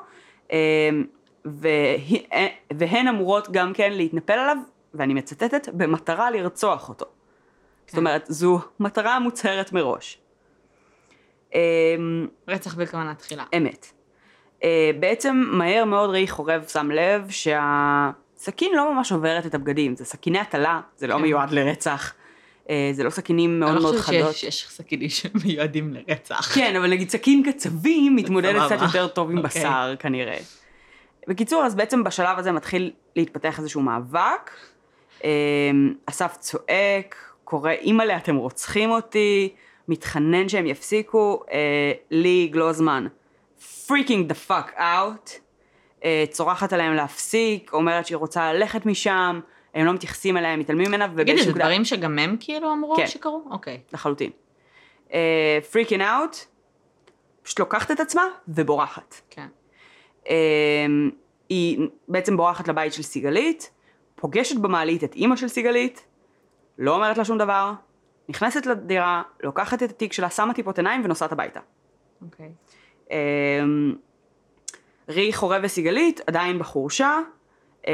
והיא- 1.44 2.26
אה, 2.32 2.46
והן 2.72 3.08
אמורות 3.08 3.50
גם 3.50 3.72
כן 3.72 3.92
להתנפל 3.92 4.32
עליו, 4.32 4.56
ואני 4.94 5.14
מצטטת, 5.14 5.68
במטרה 5.72 6.30
לרצוח 6.30 6.88
אותו. 6.88 7.06
זאת 7.86 7.98
אומרת, 7.98 8.24
זו 8.28 8.58
מטרה 8.80 9.18
מוצהרת 9.18 9.72
מראש. 9.72 10.18
אה, 11.54 11.60
רצח 12.48 12.74
בכוונה 12.74 13.14
תחילה. 13.14 13.44
אמת. 13.56 13.86
אה, 14.64 14.90
בעצם 15.00 15.44
מהר 15.46 15.84
מאוד 15.84 16.10
ראי 16.10 16.28
חורב 16.28 16.64
שם 16.68 16.90
לב 16.90 17.30
שהסכין 17.30 18.74
לא 18.76 18.94
ממש 18.94 19.12
עוברת 19.12 19.46
את 19.46 19.54
הבגדים, 19.54 19.96
זה 19.96 20.04
סכיני 20.04 20.38
הטלה, 20.38 20.80
זה 20.96 21.06
לא 21.06 21.14
כן. 21.14 21.22
מיועד 21.22 21.50
לרצח. 21.50 22.14
אה, 22.70 22.90
זה 22.92 23.04
לא 23.04 23.10
סכינים 23.10 23.60
מאוד 23.60 23.72
אני 23.72 23.80
מאוד 23.80 23.94
לא 23.94 24.00
חושבת 24.00 24.16
חדות. 24.16 24.34
שיש 24.34 24.64
יש 24.64 24.66
סכינים 24.70 25.08
שמיועדים 25.08 25.94
לרצח. 25.94 26.54
כן, 26.54 26.76
אבל 26.76 26.90
נגיד 26.90 27.10
סכין 27.10 27.52
קצבים 27.52 28.16
מתמודדת 28.16 28.68
סבבה. 28.68 28.76
קצת 28.76 28.82
יותר 28.86 29.08
טוב 29.08 29.30
עם 29.30 29.38
אוקיי. 29.38 29.62
בשר 29.62 29.94
כנראה. 29.98 30.38
בקיצור, 31.28 31.64
אז 31.64 31.74
בעצם 31.74 32.04
בשלב 32.04 32.38
הזה 32.38 32.52
מתחיל 32.52 32.90
להתפתח 33.16 33.58
איזשהו 33.58 33.80
מאבק. 33.80 34.50
אה, 35.24 35.30
אסף 36.06 36.36
צועק, 36.36 37.16
קורא, 37.44 37.70
אימא'לה, 37.70 38.16
אתם 38.16 38.36
רוצחים 38.36 38.90
אותי, 38.90 39.54
מתחנן 39.88 40.48
שהם 40.48 40.66
יפסיקו, 40.66 41.42
אה, 41.52 41.92
לי 42.10 42.48
גלוזמן, 42.52 43.06
freaking 43.86 44.30
the 44.30 44.50
fuck 44.50 44.78
out, 44.78 45.30
אה, 46.04 46.24
צורחת 46.30 46.72
עליהם 46.72 46.94
להפסיק, 46.94 47.72
אומרת 47.72 48.06
שהיא 48.06 48.16
רוצה 48.16 48.52
ללכת 48.52 48.86
משם, 48.86 49.40
הם 49.74 49.86
לא 49.86 49.92
מתייחסים 49.92 50.36
אליה, 50.36 50.52
הם 50.52 50.60
מתעלמים 50.60 50.88
ממנה, 50.88 51.08
תגידי, 51.08 51.44
זה 51.44 51.52
דברים 51.52 51.84
שגם 51.84 52.18
הם 52.18 52.36
כאילו 52.40 52.72
אמרו 52.72 52.96
כן. 52.96 53.06
שקרו? 53.06 53.44
אוקיי. 53.50 53.80
לחלוטין. 53.92 54.30
פריקין 55.70 56.00
אאוט, 56.00 56.36
פשוט 57.42 57.58
לוקחת 57.58 57.90
את 57.90 58.00
עצמה 58.00 58.24
ובורחת. 58.48 59.20
כן. 59.30 59.46
אה, 60.28 60.86
היא 61.48 61.78
בעצם 62.08 62.36
בורחת 62.36 62.68
לבית 62.68 62.92
של 62.92 63.02
סיגלית, 63.02 63.70
פוגשת 64.14 64.56
במעלית 64.56 65.04
את 65.04 65.14
אימא 65.14 65.36
של 65.36 65.48
סיגלית, 65.48 66.06
לא 66.78 66.94
אומרת 66.94 67.18
לה 67.18 67.24
שום 67.24 67.38
דבר, 67.38 67.72
נכנסת 68.28 68.66
לדירה, 68.66 69.22
לוקחת 69.42 69.82
את 69.82 69.90
התיק 69.90 70.12
שלה, 70.12 70.30
שמה 70.30 70.54
טיפות 70.54 70.78
עיניים 70.78 71.04
ונוסעת 71.04 71.32
הביתה. 71.32 71.60
אוקיי. 72.22 72.52
אה, 73.10 73.16
רי 75.08 75.32
חורב 75.32 75.60
וסיגלית 75.64 76.20
עדיין 76.26 76.58
בחורשה, 76.58 77.18
אה, 77.88 77.92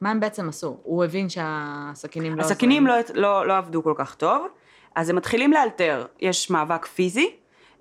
מה 0.00 0.10
הם 0.10 0.20
בעצם 0.20 0.48
עשו? 0.48 0.76
הוא 0.82 1.04
הבין 1.04 1.28
שהסכינים 1.28 2.36
לא... 2.36 2.42
הסכינים 2.42 2.86
עוזרים. 2.86 3.16
לא, 3.16 3.22
לא, 3.22 3.46
לא 3.46 3.56
עבדו 3.56 3.82
כל 3.82 3.94
כך 3.96 4.14
טוב, 4.14 4.46
אז 4.94 5.10
הם 5.10 5.16
מתחילים 5.16 5.52
לאלתר, 5.52 6.06
יש 6.20 6.50
מאבק 6.50 6.86
פיזי, 6.86 7.36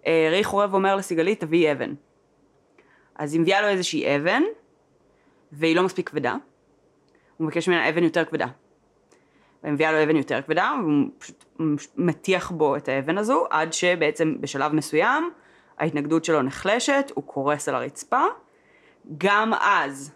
אה, 0.07 0.29
ראי 0.31 0.43
חורב 0.43 0.73
אומר 0.73 0.95
לסיגלית, 0.95 1.39
תביאי 1.39 1.71
אבן. 1.71 1.93
אז 3.15 3.33
היא 3.33 3.41
מביאה 3.41 3.61
לו 3.61 3.67
איזושהי 3.67 4.15
אבן, 4.15 4.43
והיא 5.51 5.75
לא 5.75 5.83
מספיק 5.83 6.09
כבדה, 6.09 6.35
הוא 7.37 7.47
מבקש 7.47 7.69
ממנה 7.69 7.89
אבן 7.89 8.03
יותר 8.03 8.25
כבדה. 8.25 8.47
והיא 9.63 9.73
מביאה 9.73 9.91
לו 9.91 10.03
אבן 10.03 10.15
יותר 10.15 10.41
כבדה, 10.41 10.73
והוא 10.81 11.09
פשוט 11.17 11.45
מטיח 11.97 12.51
בו 12.51 12.75
את 12.75 12.89
האבן 12.89 13.17
הזו, 13.17 13.45
עד 13.49 13.73
שבעצם 13.73 14.35
בשלב 14.39 14.73
מסוים 14.73 15.29
ההתנגדות 15.77 16.25
שלו 16.25 16.41
נחלשת, 16.41 17.11
הוא 17.13 17.23
קורס 17.23 17.69
על 17.69 17.75
הרצפה. 17.75 18.21
גם 19.17 19.53
אז 19.53 20.11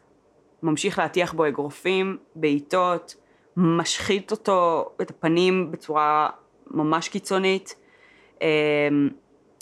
ממשיך 0.63 0.99
להטיח 0.99 1.33
בו 1.33 1.47
אגרופים, 1.47 2.17
בעיטות, 2.35 3.15
משחית 3.57 4.31
אותו, 4.31 4.89
את 5.01 5.09
הפנים 5.09 5.71
בצורה 5.71 6.29
ממש 6.67 7.09
קיצונית. 7.09 7.75
אמ, 8.41 8.47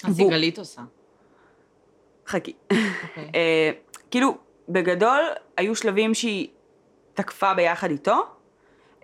אז 0.04 0.20
והוא- 0.20 0.30
סיגלית 0.32 0.60
עושה. 0.60 0.82
חכי. 2.28 2.54
אוקיי. 2.64 3.30
אה, 3.36 3.72
כאילו, 4.12 4.38
בגדול, 4.70 5.22
היו 5.58 5.76
שלבים 5.76 6.14
שהיא 6.14 6.48
תקפה 7.14 7.54
ביחד 7.54 7.92
איתו, 7.92 8.16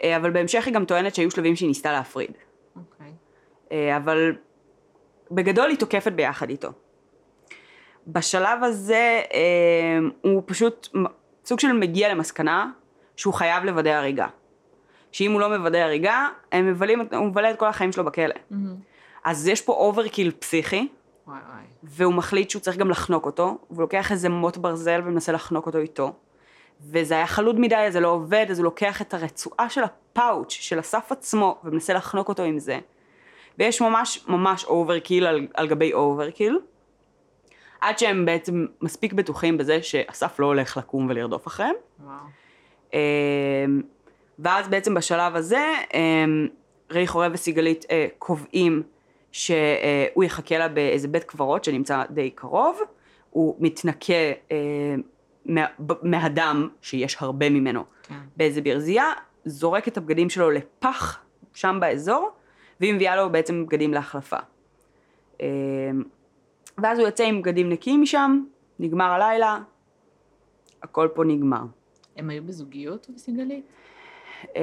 אה, 0.04 0.18
אבל 0.18 0.32
בהמשך 0.32 0.66
היא 0.66 0.74
גם 0.74 0.86
טוענת 0.86 1.16
שהיו 1.16 1.32
שלבים 1.32 1.56
שהיא 1.56 1.68
ניסתה 1.68 1.92
להפריד. 1.92 2.32
אוקיי. 2.76 3.12
אה, 3.72 3.98
אבל 3.98 4.36
בגדול 5.32 5.70
היא 5.70 5.78
תוקפת 5.78 6.12
ביחד 6.12 6.50
איתו. 6.50 6.70
בשלב 8.08 8.64
הזה 8.64 9.22
הוא 10.22 10.44
פשוט 10.46 10.88
סוג 11.46 11.60
של 11.60 11.72
מגיע 11.72 12.14
למסקנה 12.14 12.72
שהוא 13.16 13.34
חייב 13.34 13.64
לוודא 13.64 13.90
הריגה. 13.90 14.28
שאם 15.12 15.32
הוא 15.32 15.42
לא 15.42 15.58
מוודא 15.58 15.78
הריגה, 15.78 16.28
הם 16.52 16.68
מבלים, 16.68 17.02
הוא 17.12 17.26
מבלה 17.26 17.52
את 17.52 17.60
כל 17.60 17.68
החיים 17.68 17.92
שלו 17.92 18.06
בכלא. 18.06 18.36
מהמם. 18.52 18.76
אז 19.24 19.48
יש 19.48 19.62
פה 19.62 19.74
overkill 19.74 20.32
פסיכי, 20.32 20.88
וואי 21.28 21.38
וואי. 21.50 21.64
והוא 21.84 22.14
מחליט 22.14 22.50
שהוא 22.50 22.60
צריך 22.60 22.78
גם 22.78 22.90
לחנוק 22.90 23.26
אותו, 23.26 23.58
והוא 23.70 23.82
לוקח 23.82 24.12
איזה 24.12 24.30
מוט 24.30 24.58
ברזל 24.58 25.02
ומנסה 25.06 25.32
לחנוק 25.32 25.66
אותו 25.66 25.78
איתו. 25.78 26.14
וזה 26.82 27.14
היה 27.14 27.28
חלוד 27.28 27.60
מדי, 27.60 27.88
זה 27.90 28.00
לא 28.00 28.08
עובד, 28.08 28.46
אז 28.50 28.60
הוא 28.60 28.64
לוקח 28.64 29.02
את 29.02 29.14
הרצועה 29.14 29.70
של 29.70 29.84
הפאוץ' 29.84 30.52
של 30.52 30.80
אסף 30.80 31.12
עצמו, 31.12 31.58
ומנסה 31.64 31.94
לחנוק 31.94 32.30
אותו 32.30 32.44
עם 32.44 32.60
זה. 32.60 32.80
ויש 33.60 33.82
ממש 33.82 34.26
ממש 34.28 34.66
overkill 34.66 35.26
על, 35.26 35.48
על 35.54 35.68
גבי 35.68 35.94
overkill. 35.94 36.60
עד 37.82 38.00
שהם 38.00 38.26
בעצם 38.26 38.66
מספיק 38.82 39.14
בטוחים 39.14 39.58
בזה 39.58 39.84
שאסף 39.84 40.40
לא 40.40 40.46
הולך 40.46 40.78
לקום 40.78 41.08
ולרדוף 41.10 41.48
אחריהם. 41.48 41.76
וואו. 42.04 42.16
אמ, 42.94 43.82
ואז 44.40 44.68
בעצם 44.68 44.94
בשלב 44.94 45.36
הזה, 45.36 45.74
אמ, 45.94 46.48
ריי 46.92 47.08
חורב 47.08 47.32
וסיגלית 47.34 47.86
אה, 47.92 48.08
קובעים 48.20 48.84
שהוא 49.32 50.24
יחכה 50.24 50.58
לה 50.58 50.68
באיזה 50.68 51.08
בית 51.08 51.24
קברות 51.24 51.64
שנמצא 51.64 52.04
די 52.10 52.30
קרוב, 52.30 52.80
הוא 53.30 53.56
מתנקה 53.60 54.14
אה, 54.52 54.96
מה, 55.46 55.66
מהדם, 56.02 56.70
שיש 56.82 57.18
הרבה 57.20 57.50
ממנו, 57.50 57.84
כן. 58.04 58.16
באיזה 58.38 58.62
ברזייה, 58.62 59.12
זורק 59.46 59.88
את 59.88 59.98
הבגדים 59.98 60.30
שלו 60.30 60.52
לפח 60.52 61.20
שם 61.54 61.78
באזור, 61.82 62.30
והיא 62.80 62.94
מביאה 62.94 63.16
לו 63.16 63.32
בעצם 63.32 63.66
בגדים 63.66 63.94
להחלפה. 63.94 64.38
ואז 66.78 67.00
הוא 67.00 67.08
יוצא 67.08 67.24
עם 67.24 67.42
בגדים 67.42 67.70
נקיים 67.70 68.02
משם, 68.02 68.44
נגמר 68.80 69.12
הלילה, 69.12 69.60
הכל 70.84 71.08
פה 71.14 71.24
נגמר. 71.24 71.64
הם 72.18 72.30
היו 72.30 72.44
בזוגיות 72.44 73.08
וסיגלית? 73.16 73.66
אה, 74.56 74.62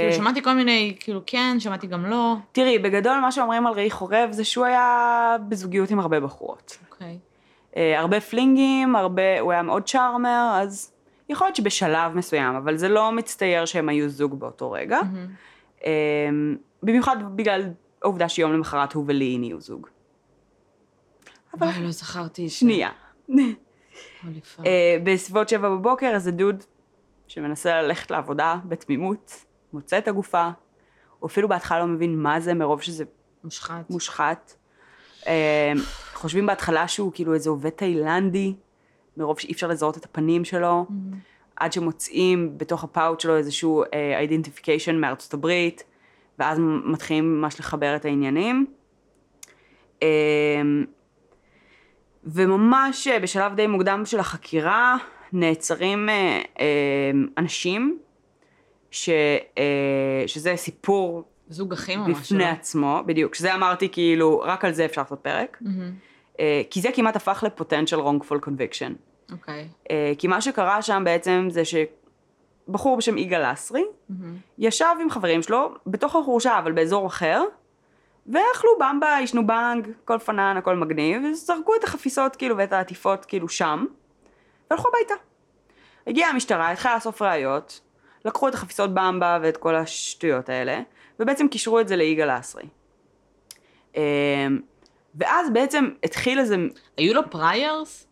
כאילו 0.00 0.12
שמעתי 0.12 0.42
כל 0.42 0.54
מיני, 0.54 0.96
כאילו 1.00 1.20
כן, 1.26 1.56
שמעתי 1.58 1.86
גם 1.86 2.06
לא. 2.06 2.34
תראי, 2.52 2.78
בגדול 2.78 3.18
מה 3.20 3.32
שאומרים 3.32 3.66
על 3.66 3.72
ראי 3.72 3.90
חורב 3.90 4.28
זה 4.30 4.44
שהוא 4.44 4.64
היה 4.64 5.36
בזוגיות 5.48 5.90
עם 5.90 6.00
הרבה 6.00 6.20
בחורות. 6.20 6.78
אוקיי. 6.90 7.18
אה, 7.76 8.00
הרבה 8.00 8.20
פלינגים, 8.20 8.96
הרבה, 8.96 9.40
הוא 9.40 9.52
היה 9.52 9.62
מאוד 9.62 9.88
צ'ארמר, 9.88 10.58
אז 10.62 10.92
יכול 11.28 11.46
להיות 11.46 11.56
שבשלב 11.56 12.12
מסוים, 12.14 12.54
אבל 12.54 12.76
זה 12.76 12.88
לא 12.88 13.12
מצטייר 13.12 13.64
שהם 13.64 13.88
היו 13.88 14.08
זוג 14.08 14.40
באותו 14.40 14.70
רגע. 14.70 15.00
אה, 15.84 15.90
במיוחד 16.82 17.16
בגלל 17.36 17.62
העובדה 18.02 18.28
שיום 18.28 18.52
למחרת 18.52 18.92
הוא 18.92 19.04
ולי 19.06 19.38
נהיו 19.38 19.60
זוג. 19.60 19.86
אבל 21.58 21.66
וואי, 21.66 21.82
לא 21.82 21.90
זכרתי 21.90 22.44
את 22.44 22.48
זה. 22.48 22.54
שנייה. 22.54 22.90
אה, 24.66 24.96
בסביבות 25.04 25.48
שבע 25.48 25.68
בבוקר 25.68 26.10
איזה 26.14 26.30
דוד 26.30 26.64
שמנסה 27.26 27.82
ללכת 27.82 28.10
לעבודה 28.10 28.56
בתמימות, 28.64 29.44
מוצא 29.72 29.98
את 29.98 30.08
הגופה, 30.08 30.50
הוא 31.18 31.28
אפילו 31.28 31.48
בהתחלה 31.48 31.78
לא 31.78 31.86
מבין 31.86 32.18
מה 32.18 32.40
זה 32.40 32.54
מרוב 32.54 32.82
שזה 32.82 33.04
מושחת. 33.44 33.90
מושחת. 33.90 34.54
אה, 35.26 35.72
חושבים 36.14 36.46
בהתחלה 36.46 36.88
שהוא 36.88 37.12
כאילו 37.14 37.34
איזה 37.34 37.50
עובד 37.50 37.70
תאילנדי, 37.70 38.54
מרוב 39.16 39.40
שאי 39.40 39.52
אפשר 39.52 39.66
לזהות 39.66 39.96
את 39.96 40.04
הפנים 40.04 40.44
שלו, 40.44 40.86
מהמם. 40.88 41.18
עד 41.56 41.72
שמוצאים 41.72 42.58
בתוך 42.58 42.84
הפאוץ' 42.84 43.20
שלו 43.20 43.36
איזשהו 43.36 43.84
identification 44.18 44.96
מארצות 44.96 45.34
הברית, 45.34 45.84
ואז 46.38 46.58
מתחילים 46.84 47.40
ממש 47.40 47.60
לחבר 47.60 47.96
את 47.96 48.04
העניינים. 48.04 48.66
אה, 50.02 50.08
וממש 52.24 53.08
אה, 53.08 53.18
בשלב 53.18 53.54
די 53.54 53.66
מוקדם 53.66 54.02
של 54.04 54.20
החקירה 54.20 54.96
נעצרים 55.32 56.08
אה, 56.08 56.42
אה, 56.60 57.10
אנשים, 57.38 57.98
ש, 58.90 59.08
אה, 59.58 60.24
שזה 60.26 60.56
סיפור 60.56 61.24
זוג 61.48 61.72
אחים 61.72 62.00
משהו. 62.00 62.14
בפני 62.14 62.38
לא? 62.38 62.44
עצמו, 62.44 63.02
בדיוק, 63.06 63.34
שזה 63.34 63.54
אמרתי 63.54 63.88
כאילו, 63.88 64.42
רק 64.44 64.64
על 64.64 64.72
זה 64.72 64.84
אפשר 64.84 65.00
לעשות 65.00 65.18
פרק. 65.22 65.58
מהמם. 65.60 65.92
אה, 66.40 66.62
כי 66.70 66.80
זה 66.80 66.88
כמעט 66.94 67.16
הפך 67.16 67.44
לפוטנציאל 67.46 68.00
wrongful 68.00 68.46
conviction. 68.46 68.92
אוקיי. 69.32 69.68
אה, 69.90 70.12
כי 70.18 70.26
מה 70.26 70.40
שקרה 70.40 70.82
שם 70.82 71.02
בעצם 71.04 71.48
זה 71.50 71.62
שבחור 71.64 72.96
בשם 72.96 73.18
יגאל 73.18 73.52
לסרי 73.52 73.84
ישב 74.58 74.94
עם 75.02 75.10
חברים 75.10 75.42
שלו 75.42 75.74
בתוך 75.86 76.16
החורשה 76.16 76.58
אבל 76.58 76.72
באזור 76.72 77.06
אחר 77.06 77.42
ואכלו 78.28 78.70
במבה, 78.78 79.16
עישנו 79.16 79.46
בנג, 79.46 79.88
כל 80.04 80.18
פנן, 80.18 80.56
הכל 80.58 80.76
מגניב, 80.76 81.22
וזרקו 81.24 81.74
את 81.74 81.84
החפיסות 81.84 82.36
כאילו 82.36 82.56
ואת 82.56 82.72
העטיפות 82.72 83.24
כאילו 83.24 83.48
שם, 83.48 83.84
והלכו 84.70 84.88
הביתה. 84.88 85.14
הגיעה 86.06 86.30
המשטרה, 86.30 86.70
התחילה 86.70 86.94
לאסוף 86.94 87.22
ראיות, 87.22 87.80
לקחו 88.24 88.48
את 88.48 88.54
החפיסות 88.54 88.94
במבה 88.94 89.38
ואת 89.42 89.56
כל 89.56 89.74
השטויות 89.74 90.48
האלה, 90.48 90.80
ובעצם 91.20 91.48
קישרו 91.48 91.80
את 91.80 91.88
זה 91.88 91.96
ליגאל 91.96 92.38
לסרי. 92.38 92.68
אמ, 93.96 94.00
ואז 95.14 95.50
בעצם 95.52 95.88
התחיל 96.04 96.38
איזה, 96.38 96.56
היו 96.96 97.14
לו 97.14 97.30
פריירס? 97.30 98.06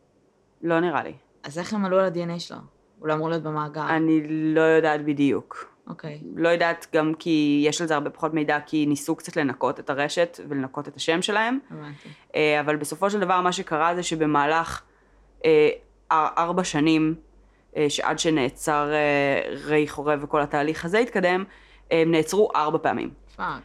לא 0.63 0.81
נראה 0.81 1.03
לי, 1.03 1.13
אז 1.43 1.59
איך 1.59 1.73
הם 1.73 1.85
עלו 1.85 1.99
על 1.99 2.05
ה-DNA 2.05 2.39
שלו? 2.41 2.57
הוא 2.99 3.09
לא 3.09 3.15
אמור 3.15 3.29
להיות 3.29 3.43
במאגר. 3.43 3.89
אני 3.89 4.21
לא 4.29 4.61
יודעת 4.61 5.05
בדיוק. 5.05 5.76
אוקיי. 5.87 6.21
לא 6.37 6.49
יודעת 6.49 6.87
גם 6.95 7.13
כי 7.19 7.63
יש 7.67 7.81
על 7.81 7.87
זה 7.87 7.95
הרבה 7.95 8.11
פחות 8.11 8.35
מידע, 8.35 8.59
כי 8.67 8.87
ניסו 8.87 9.17
קצת 9.17 9.37
לנקות 9.37 9.81
את 9.81 9.91
הרשת 9.91 10.41
ולנקות 10.49 10.89
את 10.89 10.97
השם 10.97 11.23
שלהם. 11.23 11.59
הבנתי. 11.71 12.09
אה, 12.35 12.61
אבל 12.61 12.77
בסופו 12.77 13.11
של 13.11 13.21
דבר 13.21 13.41
מה 13.41 13.53
שקרה 13.53 13.95
זה 13.95 14.03
שבמהלך 14.03 14.83
אה, 15.45 15.69
ארבע 16.13 16.65
שנים, 16.65 17.15
אה, 17.77 17.87
שעד 17.89 18.19
שנעצר 18.19 18.91
רועי 19.65 19.89
חורב 19.89 20.19
וכל 20.23 20.41
התהליך 20.41 20.85
הזה 20.85 20.99
התקדם, 20.99 21.45
הם 21.91 22.11
נעצרו 22.11 22.49
ארבע 22.57 22.79
פעמים. 22.79 23.11
fuck. 23.37 23.63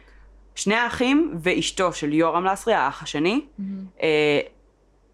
שני 0.54 0.74
האחים 0.74 1.34
ואשתו 1.40 1.92
של 1.92 2.12
יורם 2.12 2.44
לסרי, 2.44 2.74
האח 2.74 3.02
השני, 3.02 3.46
אה, 4.02 4.40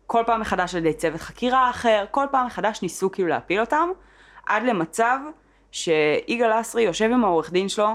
כל 0.07 0.23
פעם 0.27 0.41
מחדש 0.41 0.75
על 0.75 0.87
ידי 0.87 0.95
צוות 0.95 1.21
חקירה 1.21 1.71
אחר, 1.71 2.05
כל 2.11 2.27
פעם 2.31 2.47
מחדש 2.47 2.83
ניסו 2.83 3.13
כאילו 3.13 3.29
להפיל 3.29 3.61
אותם, 3.61 3.89
עד 4.47 4.63
למצב 4.63 5.19
שיגאל 5.73 6.61
לסרי 6.61 6.83
יושב 6.83 7.11
עם 7.13 7.25
העורך 7.25 7.53
דין 7.53 7.69
שלו 7.69 7.89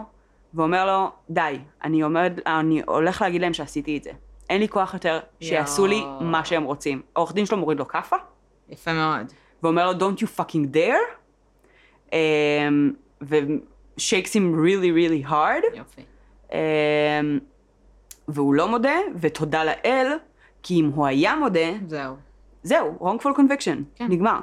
ואומר 0.54 0.86
לו, 0.86 1.12
די, 1.30 1.58
אני, 1.84 2.02
עומד, 2.02 2.40
אני 2.46 2.82
הולך 2.86 3.22
להגיד 3.22 3.42
להם 3.42 3.54
שעשיתי 3.54 3.98
את 3.98 4.04
זה. 4.04 4.12
אין 4.50 4.62
לי 4.62 4.68
כוח 4.68 4.94
יותר 4.94 5.20
שיעשו 5.40 5.88
לי. 5.88 6.04
מה 6.22 6.46
שהם 6.46 6.64
רוצים. 6.64 7.02
העורך 7.16 7.34
דין 7.34 7.46
שלו 7.46 7.58
מוריד 7.58 7.80
לו 7.80 7.88
כאפה, 7.88 8.16
יפה 8.70 8.94
מאוד. 8.94 9.34
ואומר 9.64 9.92
לו, 9.92 10.00
Don't 10.00 10.20
you 10.20 10.26
fucking 10.40 10.76
dare, 10.76 11.18
um, 12.10 12.14
ו-shakes 13.22 14.34
him 14.34 14.56
really 14.66 14.92
really 14.92 15.30
hard, 15.30 15.78
יופי. 15.78 16.02
um, 16.50 16.54
והוא 18.28 18.54
לא 18.54 18.68
מודה, 18.68 18.96
ותודה 19.20 19.64
לאל, 19.64 20.08
כי 20.64 20.80
אם 20.80 20.92
הוא 20.96 21.06
היה 21.06 21.36
מודה, 21.36 21.72
זהו. 21.88 22.16
זהו, 22.64 22.98
wrongful 23.02 23.38
conviction, 23.38 23.78
כן. 23.96 24.08
נגמר. 24.10 24.40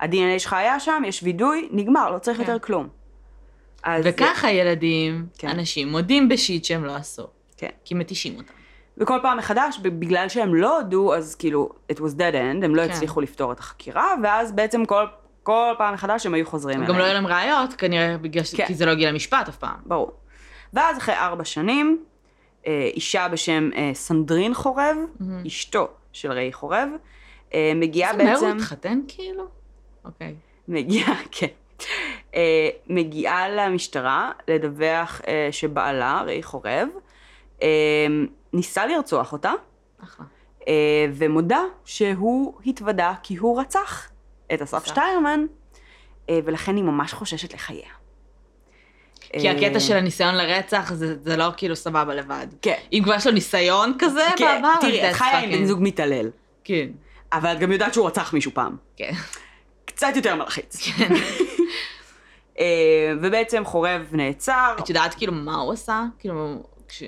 ה-DNA 0.00 0.38
שלך 0.38 0.52
היה 0.52 0.80
שם, 0.80 1.02
יש 1.06 1.22
וידוי, 1.22 1.68
נגמר, 1.70 2.10
לא 2.10 2.18
צריך 2.18 2.36
כן. 2.36 2.42
יותר 2.42 2.58
כלום. 2.58 2.88
אז- 3.82 4.04
וככה 4.06 4.50
ילדים, 4.50 5.26
כן. 5.38 5.48
אנשים 5.48 5.88
מודים 5.88 6.28
בשיט 6.28 6.64
שהם 6.64 6.84
לא 6.84 6.96
עשו. 6.96 7.26
כן. 7.56 7.70
כי 7.84 7.94
מתישים 7.94 8.36
אותם. 8.36 8.52
וכל 8.98 9.18
פעם 9.22 9.38
מחדש, 9.38 9.78
בגלל 9.82 10.28
שהם 10.28 10.54
לא 10.54 10.78
הודו, 10.78 11.14
אז 11.14 11.34
כאילו, 11.34 11.68
it 11.92 11.96
was 11.96 12.18
dead 12.18 12.34
end, 12.34 12.64
הם 12.64 12.74
לא 12.74 12.82
כן. 12.82 12.90
הצליחו 12.90 13.20
לפתור 13.20 13.52
את 13.52 13.58
החקירה, 13.58 14.14
ואז 14.22 14.52
בעצם 14.52 14.84
כל, 14.84 15.04
כל 15.42 15.74
פעם 15.78 15.94
מחדש 15.94 16.26
הם 16.26 16.34
היו 16.34 16.46
חוזרים 16.46 16.76
אליהם. 16.76 16.92
גם 16.92 16.98
לא 16.98 17.04
היו 17.04 17.14
להם 17.14 17.26
ראיות, 17.26 17.72
כנראה 17.72 18.18
בגלל 18.18 18.44
ש... 18.44 18.54
כן. 18.54 18.66
כי 18.66 18.74
זה 18.74 18.86
לא 18.86 18.90
הגיע 18.90 19.10
למשפט 19.10 19.48
אף 19.48 19.56
פעם. 19.56 19.76
ברור. 19.86 20.12
ואז 20.72 20.98
אחרי 20.98 21.14
ארבע 21.14 21.44
שנים, 21.44 22.04
אה, 22.66 22.90
אישה 22.94 23.28
בשם 23.28 23.70
אה, 23.76 23.90
סנדרין 23.94 24.54
חורב, 24.54 24.96
אשתו 25.46 25.88
של 26.12 26.32
ריי 26.32 26.52
חורב, 26.52 26.88
אה, 27.54 27.72
מגיעה 27.74 28.12
זה 28.16 28.24
מהר 28.24 28.36
הוא 28.36 28.46
בעצם, 28.46 28.56
התחתן 28.56 29.00
כאילו? 29.08 29.44
אוקיי. 30.06 30.34
מגיעה, 30.68 31.14
כן, 31.32 31.46
אה, 32.34 32.68
מגיעה 32.86 33.48
למשטרה 33.48 34.32
לדווח 34.48 35.20
אה, 35.28 35.48
שבעלה, 35.50 36.22
ריי 36.26 36.42
חורב, 36.42 36.88
אה, 37.62 37.68
ניסה 38.52 38.86
לרצוח 38.86 39.32
אותה, 39.32 39.52
אחלה. 40.04 40.26
ומודה 41.12 41.60
שהוא 41.84 42.54
התוודה 42.66 43.14
כי 43.22 43.36
הוא 43.36 43.60
רצח 43.60 44.08
את 44.54 44.62
אסף. 44.62 44.86
שטיירמן, 44.86 45.46
ולכן 46.30 46.76
היא 46.76 46.84
ממש 46.84 47.12
חוששת 47.12 47.54
לחייה. 47.54 47.88
כי 49.20 49.48
הקטע 49.48 49.80
של 49.80 49.96
הניסיון 49.96 50.34
לרצח 50.34 50.92
זה, 50.94 51.16
זה 51.22 51.36
לא 51.36 51.48
כאילו 51.56 51.76
סבבה 51.76 52.14
לבד. 52.14 52.46
כן. 52.62 52.74
אם 52.92 53.00
כבר 53.04 53.14
יש 53.14 53.26
לו 53.26 53.32
ניסיון 53.32 53.92
כזה 53.98 54.26
כן, 54.36 54.44
בעבר, 54.44 54.80
תראי, 54.80 55.10
את 55.10 55.14
חיה 55.14 55.38
עם 55.38 55.50
בן 55.50 55.64
זוג 55.64 55.78
מתעלל, 55.82 56.30
כן. 56.64 56.88
אבל 57.32 57.52
את 57.52 57.58
גם 57.58 57.72
יודעת 57.72 57.94
שהוא 57.94 58.06
רצח 58.06 58.32
מישהו 58.32 58.50
פעם. 58.54 58.76
כן. 58.96 59.12
קצת 59.96 60.12
יותר 60.16 60.34
מלחיץ. 60.36 60.88
אה, 62.58 62.64
ובעצם 63.22 63.64
חורב 63.64 64.08
נעצר, 64.12 64.74
את 64.78 64.88
יודעת 64.88 65.14
כאילו 65.14 65.32
מה 65.32 65.54
הוא 65.56 65.72
עשה? 65.72 66.04
כאילו, 66.18 66.62
כש... 66.88 67.02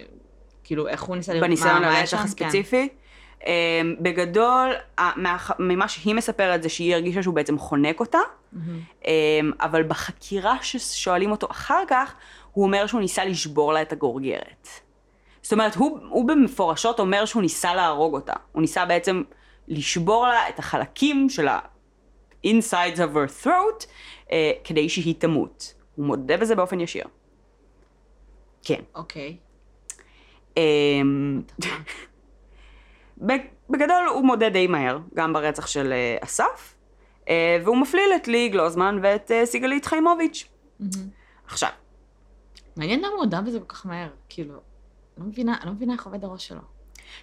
כאילו 0.64 0.88
איך 0.88 1.02
הוא 1.02 1.16
ניסה 1.16 1.32
לראות 1.32 1.46
בניסיון 1.46 1.80
מה 1.82 1.90
היה 1.90 2.00
לרצח 2.00 2.16
שם? 2.18 2.24
הספציפי. 2.24 2.88
אה, 3.46 3.52
בגדול, 4.00 4.72
ה- 4.98 5.20
מה- 5.20 5.36
ממה 5.58 5.88
שהיא 5.88 6.14
מספרת 6.14 6.62
זה 6.62 6.68
שהיא 6.68 6.94
הרגישה 6.94 7.22
שהוא 7.22 7.34
בעצם 7.34 7.58
חונק 7.58 8.00
אותה, 8.00 8.18
אה, 9.06 9.12
אבל 9.60 9.82
בחקירה 9.82 10.56
ששואלים 10.62 11.30
אותו 11.30 11.46
אחר 11.50 11.82
כך, 11.88 12.14
הוא 12.52 12.64
אומר 12.64 12.86
שהוא 12.86 13.00
ניסה 13.00 13.24
לשבור 13.24 13.72
לה 13.72 13.82
את 13.82 13.92
הגורגרת. 13.92 14.68
זאת 15.42 15.52
אומרת, 15.52 15.74
הוא, 15.74 15.98
הוא 16.08 16.28
במפורשות 16.28 17.00
אומר 17.00 17.24
שהוא 17.24 17.42
ניסה 17.42 17.74
להרוג 17.74 18.14
אותה. 18.14 18.32
הוא 18.52 18.60
ניסה 18.60 18.84
בעצם 18.84 19.22
לשבור 19.68 20.26
לה 20.26 20.48
את 20.48 20.58
החלקים 20.58 21.28
של 21.28 21.48
ה-insides 22.44 22.96
of 22.98 23.14
her 23.14 23.44
throat, 23.44 23.86
אה, 24.32 24.52
כדי 24.64 24.88
שהיא 24.88 25.14
תמות. 25.18 25.74
הוא 25.96 26.06
מודה 26.06 26.36
בזה 26.36 26.54
באופן 26.54 26.80
ישיר. 26.80 27.04
כן. 28.62 28.80
אוקיי. 28.94 29.36
אמ, 30.56 31.42
בג- 33.18 33.38
בגדול 33.70 34.06
הוא 34.14 34.24
מודה 34.26 34.48
די 34.48 34.66
מהר, 34.66 34.98
גם 35.14 35.32
ברצח 35.32 35.66
של 35.66 35.92
אה, 35.92 36.16
אסף, 36.20 36.74
אה, 37.28 37.58
והוא 37.64 37.76
מפליל 37.76 38.10
את 38.16 38.28
לי 38.28 38.48
גלוזמן 38.48 38.98
ואת 39.02 39.30
אה, 39.30 39.46
סיגלית 39.46 39.84
חיימוביץ'. 39.86 40.48
עכשיו, 41.46 41.70
מעניין 42.76 42.98
למה 43.00 43.08
הוא 43.08 43.18
הודה 43.18 43.40
בזה 43.40 43.58
כל 43.60 43.64
כך 43.68 43.86
מהר. 43.86 44.08
כאילו, 44.28 44.54
לא 45.18 45.24
מבינה, 45.24 45.56
לא 45.64 45.72
מבינה 45.72 45.92
איך 45.92 46.06
עובד 46.06 46.24
הראש 46.24 46.48
שלו. 46.48 46.60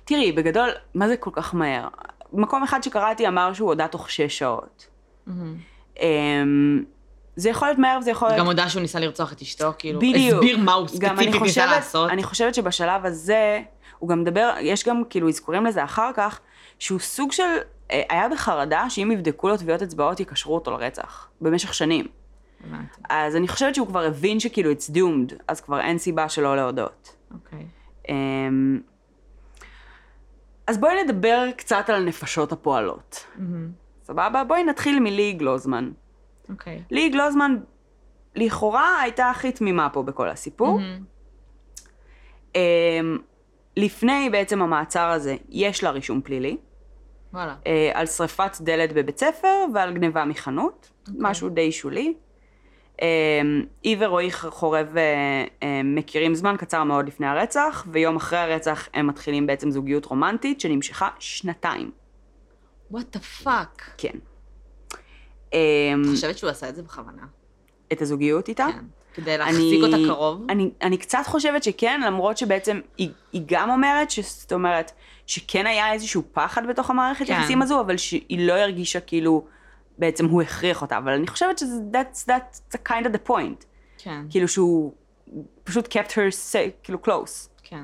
תראי, 0.05 0.31
בגדול, 0.31 0.69
מה 0.93 1.07
זה 1.07 1.17
כל 1.17 1.29
כך 1.33 1.55
מהר? 1.55 1.87
מקום 2.33 2.63
אחד 2.63 2.83
שקראתי 2.83 3.27
אמר 3.27 3.53
שהוא 3.53 3.69
הודה 3.69 3.87
תוך 3.87 4.09
שש 4.09 4.37
שעות. 4.39 4.87
אמ, 5.99 6.83
זה 7.35 7.49
יכול 7.49 7.67
להיות 7.67 7.79
מהר 7.79 7.97
וזה 7.99 8.11
יכול 8.11 8.27
להיות... 8.27 8.39
גם 8.39 8.45
הודה 8.45 8.69
שהוא 8.69 8.81
ניסה 8.81 8.99
לרצוח 8.99 9.33
את 9.33 9.41
אשתו, 9.41 9.71
כאילו, 9.77 9.99
בדיוק. 9.99 10.33
הסביר 10.33 10.57
מה 10.57 10.73
הוא 10.73 10.87
ספציפית 10.87 11.17
ניסה 11.17 11.39
חושבת, 11.39 11.69
לעשות. 11.69 12.09
אני 12.09 12.23
חושבת 12.23 12.55
שבשלב 12.55 13.05
הזה, 13.05 13.61
הוא 13.99 14.09
גם 14.09 14.21
מדבר, 14.21 14.53
יש 14.61 14.87
גם 14.87 15.03
כאילו 15.09 15.29
אזכורים 15.29 15.65
לזה 15.65 15.83
אחר 15.83 16.11
כך, 16.15 16.39
שהוא 16.79 16.99
סוג 16.99 17.31
של, 17.31 17.43
אה, 17.91 18.03
היה 18.09 18.29
בחרדה 18.29 18.89
שאם 18.89 19.11
יבדקו 19.11 19.49
לו 19.49 19.57
טביעות 19.57 19.81
אצבעות 19.81 20.19
יקשרו 20.19 20.55
אותו 20.55 20.71
לרצח, 20.71 21.27
במשך 21.41 21.73
שנים. 21.73 22.07
הבנתי, 22.67 23.01
אז 23.09 23.35
אני 23.35 23.47
חושבת 23.47 23.75
שהוא 23.75 23.87
כבר 23.87 24.03
הבין 24.03 24.39
שכאילו 24.39 24.71
it's 24.71 24.91
doomed, 24.95 25.35
אז 25.47 25.61
כבר 25.61 25.79
אין 25.79 25.97
סיבה 25.97 26.29
שלא 26.29 26.55
להודות. 26.55 27.15
אוקיי. 27.33 27.65
אמ, 28.09 28.79
אז 30.67 30.77
בואי 30.77 31.03
נדבר 31.03 31.47
קצת 31.57 31.89
על 31.89 31.95
הנפשות 31.95 32.51
הפועלות. 32.51 33.25
מהמם. 33.35 33.84
סבבה? 34.05 34.43
בואי 34.43 34.63
נתחיל 34.63 34.99
מלי 34.99 35.33
גלוזמן. 35.33 35.91
אוקיי. 36.49 36.83
לי 36.91 37.09
גלוזמן 37.09 37.57
לכאורה 38.35 39.01
הייתה 39.01 39.29
הכי 39.29 39.51
תמימה 39.51 39.89
פה 39.89 40.03
בכל 40.03 40.29
הסיפור. 40.29 40.79
אמ, 42.55 43.17
לפני 43.77 44.29
בעצם 44.31 44.61
המעצר 44.61 45.09
הזה, 45.09 45.35
יש 45.49 45.83
לה 45.83 45.89
רישום 45.89 46.21
פלילי, 46.21 46.57
וואלה. 47.33 47.55
אה, 47.67 47.91
על 47.93 48.05
שריפת 48.05 48.57
דלת 48.61 48.93
בבית 48.93 49.17
ספר 49.17 49.65
ועל 49.73 49.93
גניבה 49.93 50.25
מחנות, 50.25 50.91
משהו 51.17 51.49
די 51.49 51.71
שולי. 51.71 52.13
אמ, 53.01 53.65
היא 53.83 53.97
ורועי 53.99 54.31
חורב 54.31 54.97
אה, 54.97 55.45
אה, 55.63 55.81
מכירים 55.83 56.35
זמן 56.35 56.55
קצר 56.57 56.83
מאוד 56.83 57.07
לפני 57.07 57.27
הרצח, 57.27 57.85
ויום 57.91 58.15
אחרי 58.15 58.39
הרצח 58.39 58.89
הם 58.93 59.07
מתחילים 59.07 59.47
בעצם 59.47 59.71
זוגיות 59.71 60.05
רומנטית 60.05 60.61
שנמשכה 60.61 61.09
שנתיים. 61.19 61.91
what 62.91 63.05
the 63.13 63.19
fuck. 63.19 63.91
כן. 63.97 64.17
אמ, 65.53 66.01
את 66.05 66.09
חושבת 66.09 66.37
שהוא 66.37 66.49
עשה 66.49 66.69
את 66.69 66.75
זה 66.75 66.83
בכוונה? 66.83 67.25
את 67.93 68.01
הזוגיות 68.01 68.49
איתה? 68.49 68.67
כן. 68.73 68.85
כדי 69.13 69.37
להחזיק 69.37 69.83
אותה 69.83 69.97
קרוב? 70.07 70.45
אני, 70.49 70.71
אני 70.81 70.97
קצת 70.97 71.23
חושבת 71.25 71.63
שכן, 71.63 72.01
למרות 72.01 72.37
שבעצם 72.37 72.79
היא, 72.97 73.09
היא 73.33 73.41
גם 73.45 73.69
אומרת, 73.69 74.09
זאת 74.21 74.53
אומרת, 74.53 74.91
שכן 75.25 75.67
היה 75.67 75.93
איזשהו 75.93 76.23
פחד 76.33 76.67
בתוך 76.67 76.89
המערכת 76.89 77.27
כן. 77.27 77.33
יחסים 77.33 77.61
הזו, 77.61 77.81
אבל 77.81 77.97
שהיא 77.97 78.47
לא 78.47 78.53
הרגישה 78.53 78.99
כאילו, 78.99 79.45
בעצם 79.97 80.25
הוא 80.25 80.41
הכריח 80.41 80.81
אותה, 80.81 80.97
אבל 80.97 81.11
אני 81.11 81.27
חושבת 81.27 81.57
שזה, 81.57 81.81
that's, 81.91 82.29
that's 82.29 82.77
kind 82.89 83.05
of 83.05 83.09
the 83.09 83.29
point. 83.29 83.65
כן. 83.97 84.21
כאילו 84.29 84.47
שהוא 84.47 84.93
פשוט 85.63 85.87
kept 85.95 86.11
her 86.11 86.51
say, 86.51 86.71
כאילו 86.83 86.99
close. 87.05 87.49
כן. 87.63 87.83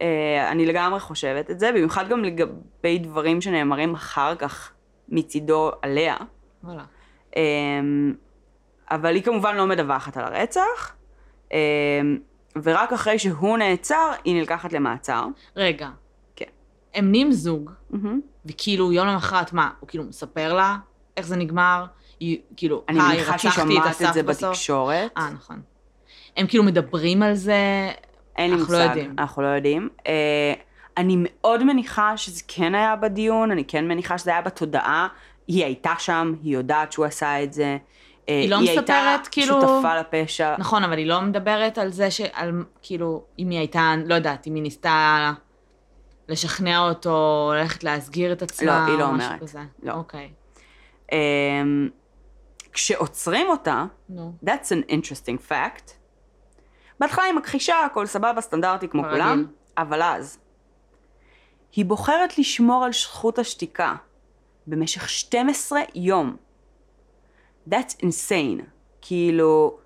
אה, 0.00 0.50
אני 0.50 0.66
לגמרי 0.66 1.00
חושבת 1.00 1.50
את 1.50 1.60
זה, 1.60 1.72
במיוחד 1.72 2.08
גם 2.08 2.24
לגבי 2.24 2.98
דברים 2.98 3.40
שנאמרים 3.40 3.94
אחר 3.94 4.34
כך 4.34 4.72
מצידו 5.08 5.70
עליה. 5.82 6.16
וואלה. 6.64 6.84
אה, 7.36 7.42
אבל 8.90 9.14
היא 9.14 9.22
כמובן 9.22 9.56
לא 9.56 9.66
מדווחת 9.66 10.16
על 10.16 10.24
הרצח, 10.24 10.94
אה, 11.52 11.58
ורק 12.62 12.92
אחרי 12.92 13.18
שהוא 13.18 13.58
נעצר, 13.58 14.10
היא 14.24 14.34
נלקחת 14.34 14.72
למעצר. 14.72 15.26
רגע. 15.56 15.88
כן. 16.36 16.44
הם 16.94 17.10
נהיים 17.10 17.32
זוג, 17.32 17.70
מהמם. 17.90 18.20
וכאילו 18.46 18.92
יום 18.92 19.06
למחרת, 19.06 19.52
מה, 19.52 19.70
הוא 19.80 19.88
כאילו 19.88 20.04
מספר 20.04 20.54
לה 20.54 20.76
איך 21.16 21.26
זה 21.26 21.36
נגמר? 21.36 21.84
היא 22.20 22.38
כאילו, 22.56 22.84
אני 22.88 22.98
מניחה 22.98 23.38
שהיא 23.38 23.50
רצחתי 23.52 23.74
שומעת 23.74 24.02
את 24.02 24.14
זה 24.14 24.22
בסוף." 24.22 24.48
בתקשורת. 24.48 25.10
אה, 25.16 25.30
נכון. 25.30 25.62
הם 26.36 26.46
כאילו 26.46 26.64
מדברים 26.64 27.22
על 27.22 27.34
זה, 27.34 27.90
אין 28.40 28.50
לי 28.50 28.56
אנחנו 28.60 28.72
לא 28.74 28.78
מושג, 28.78 28.88
יודעים. 28.96 29.14
אנחנו 29.18 29.42
לא 29.42 29.46
יודעים. 29.48 29.88
אה, 30.06 30.52
אני 30.96 31.16
מאוד 31.18 31.64
מניחה 31.64 32.16
שזה 32.16 32.42
כן 32.48 32.74
היה 32.74 32.96
בדיון, 32.96 33.50
אני 33.50 33.64
כן 33.64 33.88
מניחה 33.88 34.18
שזה 34.18 34.30
היה 34.30 34.42
בתודעה. 34.42 35.08
היא 35.48 35.64
הייתה 35.64 35.92
שם, 35.98 36.34
היא 36.42 36.54
יודעת 36.54 36.92
שהוא 36.92 37.04
עשה 37.04 37.42
את 37.42 37.52
זה. 37.52 37.76
אה, 38.28 38.40
היא 38.40 38.50
לא 38.50 38.56
היא 38.56 38.70
מספרת, 38.70 38.90
הייתה 38.90 39.30
כאילו- 39.30 39.60
שותפה 39.60 40.00
לפשע. 40.00 40.54
נכון, 40.58 40.84
אבל 40.84 40.98
היא 40.98 41.06
לא 41.06 41.20
מדברת 41.20 41.78
על 41.78 41.90
זה 41.90 42.10
שעל, 42.10 42.52
כאילו, 42.82 43.24
אם 43.38 43.50
היא 43.50 43.58
הייתה, 43.58 43.94
לא 44.06 44.14
יודעת, 44.14 44.46
אם 44.46 44.54
היא 44.54 44.62
ניסתה 44.62 45.32
לשכנע 46.28 46.78
אותו 46.88 47.50
ללכת 47.56 47.84
להסגיר 47.84 48.32
את 48.32 48.42
עצמה, 48.42 48.66
לא, 48.86 48.92
היא 48.92 48.98
לא 48.98 49.04
או 49.08 49.12
משהו 49.12 49.26
אומרת. 49.28 49.40
כזה. 49.40 49.60
לא. 49.82 49.92
אוקיי, 49.92 50.30
אה, 51.12 51.18
כשעוצרים 52.72 53.46
אותה, 53.48 53.84
נו. 54.08 54.32
that's 54.44 54.68
an 54.70 54.90
interesting 54.90 55.50
fact. 55.50 55.90
בהתחלה 57.00 57.24
היא 57.24 57.34
מכחישה, 57.34 57.84
הכל 57.84 58.06
סבבה, 58.06 58.40
סטנדרטי 58.40 58.88
כמו 58.88 59.02
כרגיל. 59.02 59.22
כולם, 59.22 59.46
אבל 59.78 60.02
אז 60.02 60.38
היא 61.72 61.84
בוחרת 61.84 62.38
לשמור 62.38 62.84
על 62.84 62.92
זכות 62.92 63.38
השתיקה 63.38 63.94
במשך 64.66 65.08
12 65.08 65.80
יום. 65.94 66.36
That's 67.68 67.94
insane. 68.02 68.62
כאילו, 69.00 69.78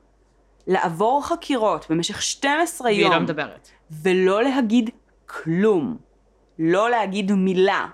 לעבור 0.67 1.27
חקירות 1.27 1.87
במשך 1.91 2.23
12 2.23 2.87
והיא 2.87 3.03
יום, 3.03 3.13
לא 3.13 3.21
מדברת. 3.21 3.69
ולא 4.03 4.43
להגיד 4.43 4.91
כלום, 5.27 5.97
לא 6.59 6.91
להגיד 6.91 7.33
מילה, 7.33 7.87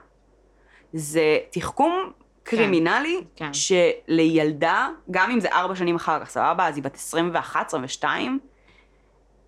זה 0.93 1.39
תחכום 1.51 2.13
קרימינלי, 2.43 3.25
כן. 3.37 3.51
שלילדה, 3.53 4.89
גם 5.11 5.31
אם 5.31 5.41
זה 5.41 5.49
ארבע 5.53 5.75
שנים 5.75 5.97
אחר 5.97 6.21
כך, 6.25 6.31
סבבה, 6.31 6.69
אז 6.69 6.77
היא 6.77 6.85
בת 6.85 6.95
21, 6.95 7.67
22, 7.67 8.39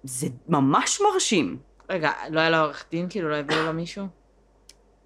זה 0.04 0.26
ממש 0.48 1.00
מרשים. 1.00 1.56
רגע, 1.90 2.10
לא 2.30 2.40
היה 2.40 2.50
לה 2.50 2.60
עורך 2.60 2.84
דין? 2.90 3.06
כאילו, 3.10 3.30
לא 3.30 3.36
הביאו 3.36 3.64
לה 3.64 3.72
מישהו? 3.72 4.06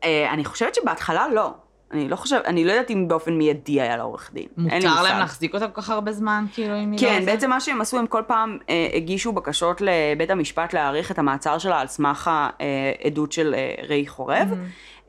אה, 0.04 0.32
אני 0.32 0.44
חושבת 0.44 0.74
שבהתחלה 0.74 1.28
לא. 1.28 1.54
אני 1.92 2.08
לא 2.08 2.16
חושבת, 2.16 2.44
אני 2.44 2.64
לא 2.64 2.72
יודעת 2.72 2.90
אם 2.90 3.08
באופן 3.08 3.34
מיידי 3.34 3.80
היה 3.80 3.96
לה 3.96 4.02
עורך 4.02 4.30
דין. 4.32 4.46
מותר. 4.56 5.02
להם 5.02 5.18
להחזיק 5.18 5.54
אותה 5.54 5.68
כל 5.68 5.82
כך 5.82 5.90
הרבה 5.90 6.12
זמן, 6.12 6.44
כאילו, 6.52 6.74
אם 6.74 6.92
היא 6.92 7.00
לא... 7.02 7.08
כן? 7.08 7.26
בעצם 7.26 7.50
מה 7.50 7.60
שהם 7.60 7.80
עשו, 7.80 7.98
הם 7.98 8.06
כל 8.06 8.22
פעם 8.26 8.58
אה, 8.68 8.88
הגישו 8.94 9.32
בקשות 9.32 9.80
לבית 9.80 10.30
המשפט 10.30 10.72
להאריך 10.72 11.10
את 11.10 11.18
המעצר 11.18 11.58
שלה 11.58 11.80
על 11.80 11.86
סמך 11.86 12.30
העדות 12.32 13.32
של 13.32 13.54
אה, 13.54 13.74
ראי 13.88 14.06
חורב, 14.06 14.48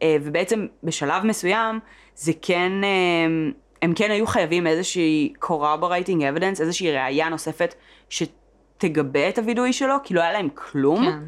אה, 0.02 0.18
ובעצם 0.22 0.66
בשלב 0.84 1.26
מסוים 1.26 1.80
זה 2.16 2.32
כן, 2.42 2.72
אה, 2.84 3.50
הם 3.82 3.94
כן 3.94 4.12
היו 4.12 4.28
חייבים 4.28 4.68
איזושהי 4.68 5.34
corroborating 5.46 6.20
evidence, 6.20 6.62
איזושהי 6.62 6.92
ראייה 6.92 7.30
נוספת 7.30 7.76
שתגבה 8.78 9.30
את 9.30 9.38
הווידוי 9.38 9.74
שלו, 9.74 9.96
כי 10.04 10.14
לא 10.14 10.22
היה 10.22 10.32
להם 10.34 10.50
כלום. 10.56 11.06
כן. 11.06 11.20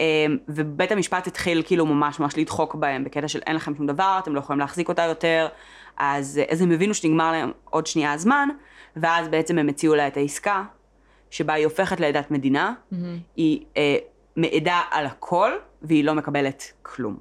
אמ, 0.00 0.36
ובית 0.48 0.92
המשפט 0.92 1.26
התחיל 1.26 1.62
כאילו 1.66 1.86
ממש 1.86 2.20
ממש 2.20 2.38
לדחוק 2.38 2.74
בהם 2.74 3.04
בקטע 3.04 3.28
של 3.28 3.40
אין 3.46 3.56
לכם 3.56 3.76
שום 3.76 3.86
דבר, 3.86 4.18
אתם 4.22 4.34
לא 4.34 4.40
יכולים 4.40 4.60
להחזיק 4.60 4.88
אותה 4.88 5.02
יותר, 5.02 5.48
אז, 5.96 6.40
אז 6.50 6.60
הם 6.60 6.70
הבינו 6.70 6.94
שנגמר 6.94 7.32
להם 7.32 7.52
עוד 7.64 7.86
שנייה 7.86 8.12
הזמן, 8.12 8.48
ואז 8.96 9.28
בעצם 9.28 9.58
הם 9.58 9.68
הציעו 9.68 9.94
לה 9.94 10.06
את 10.06 10.16
העסקה, 10.16 10.64
שבה 11.30 11.54
היא 11.54 11.64
הופכת 11.64 12.00
לעדת 12.00 12.30
מדינה, 12.30 12.74
היא 13.36 13.64
אה, 13.76 13.96
מעידה 14.36 14.80
על 14.90 15.06
הכל, 15.06 15.52
והיא 15.82 16.04
לא 16.04 16.14
מקבלת 16.14 16.72
כלום. 16.82 17.16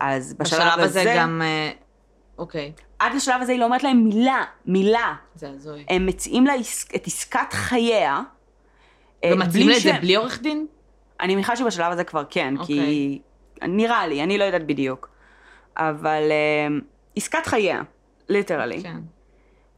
אז 0.00 0.34
בשלב, 0.34 0.60
בשלב 0.60 0.80
הזה 0.80 1.00
הזה, 1.00 1.14
גם... 1.16 1.42
אה, 1.44 1.70
אוקיי, 2.38 2.72
עד 2.98 3.14
לשלב 3.14 3.42
הזה 3.42 3.52
היא 3.52 3.60
לא 3.60 3.64
אומרת 3.64 3.82
להם 3.82 4.04
מילה, 4.04 4.44
מילה. 4.66 5.14
זה 5.34 5.50
הזוי. 5.50 5.84
הם 5.88 6.06
מציעים 6.06 6.46
לה 6.46 6.52
את 6.94 7.06
עסקת 7.06 7.52
חייה. 7.52 8.20
אה, 9.24 9.30
ומציעים 9.34 9.66
בלי 9.66 9.72
לה 9.72 9.76
את 9.76 9.82
זה 9.82 9.88
שהם- 9.92 10.00
בלי 10.00 10.14
עורך 10.14 10.42
דין? 10.42 10.66
אני 11.20 11.34
מניחה 11.34 11.56
שבשלב 11.56 11.92
הזה 11.92 12.04
כבר 12.04 12.22
כן, 12.30 12.54
okay. 12.58 12.66
כי 12.66 13.18
נראה 13.62 14.06
לי, 14.06 14.22
אני 14.22 14.38
לא 14.38 14.44
יודעת 14.44 14.66
בדיוק. 14.66 15.08
אבל 15.76 16.22
uh, 16.30 16.84
עסקת 17.16 17.46
חייה, 17.46 17.82
ליטרלי. 18.28 18.82
כן. 18.82 18.96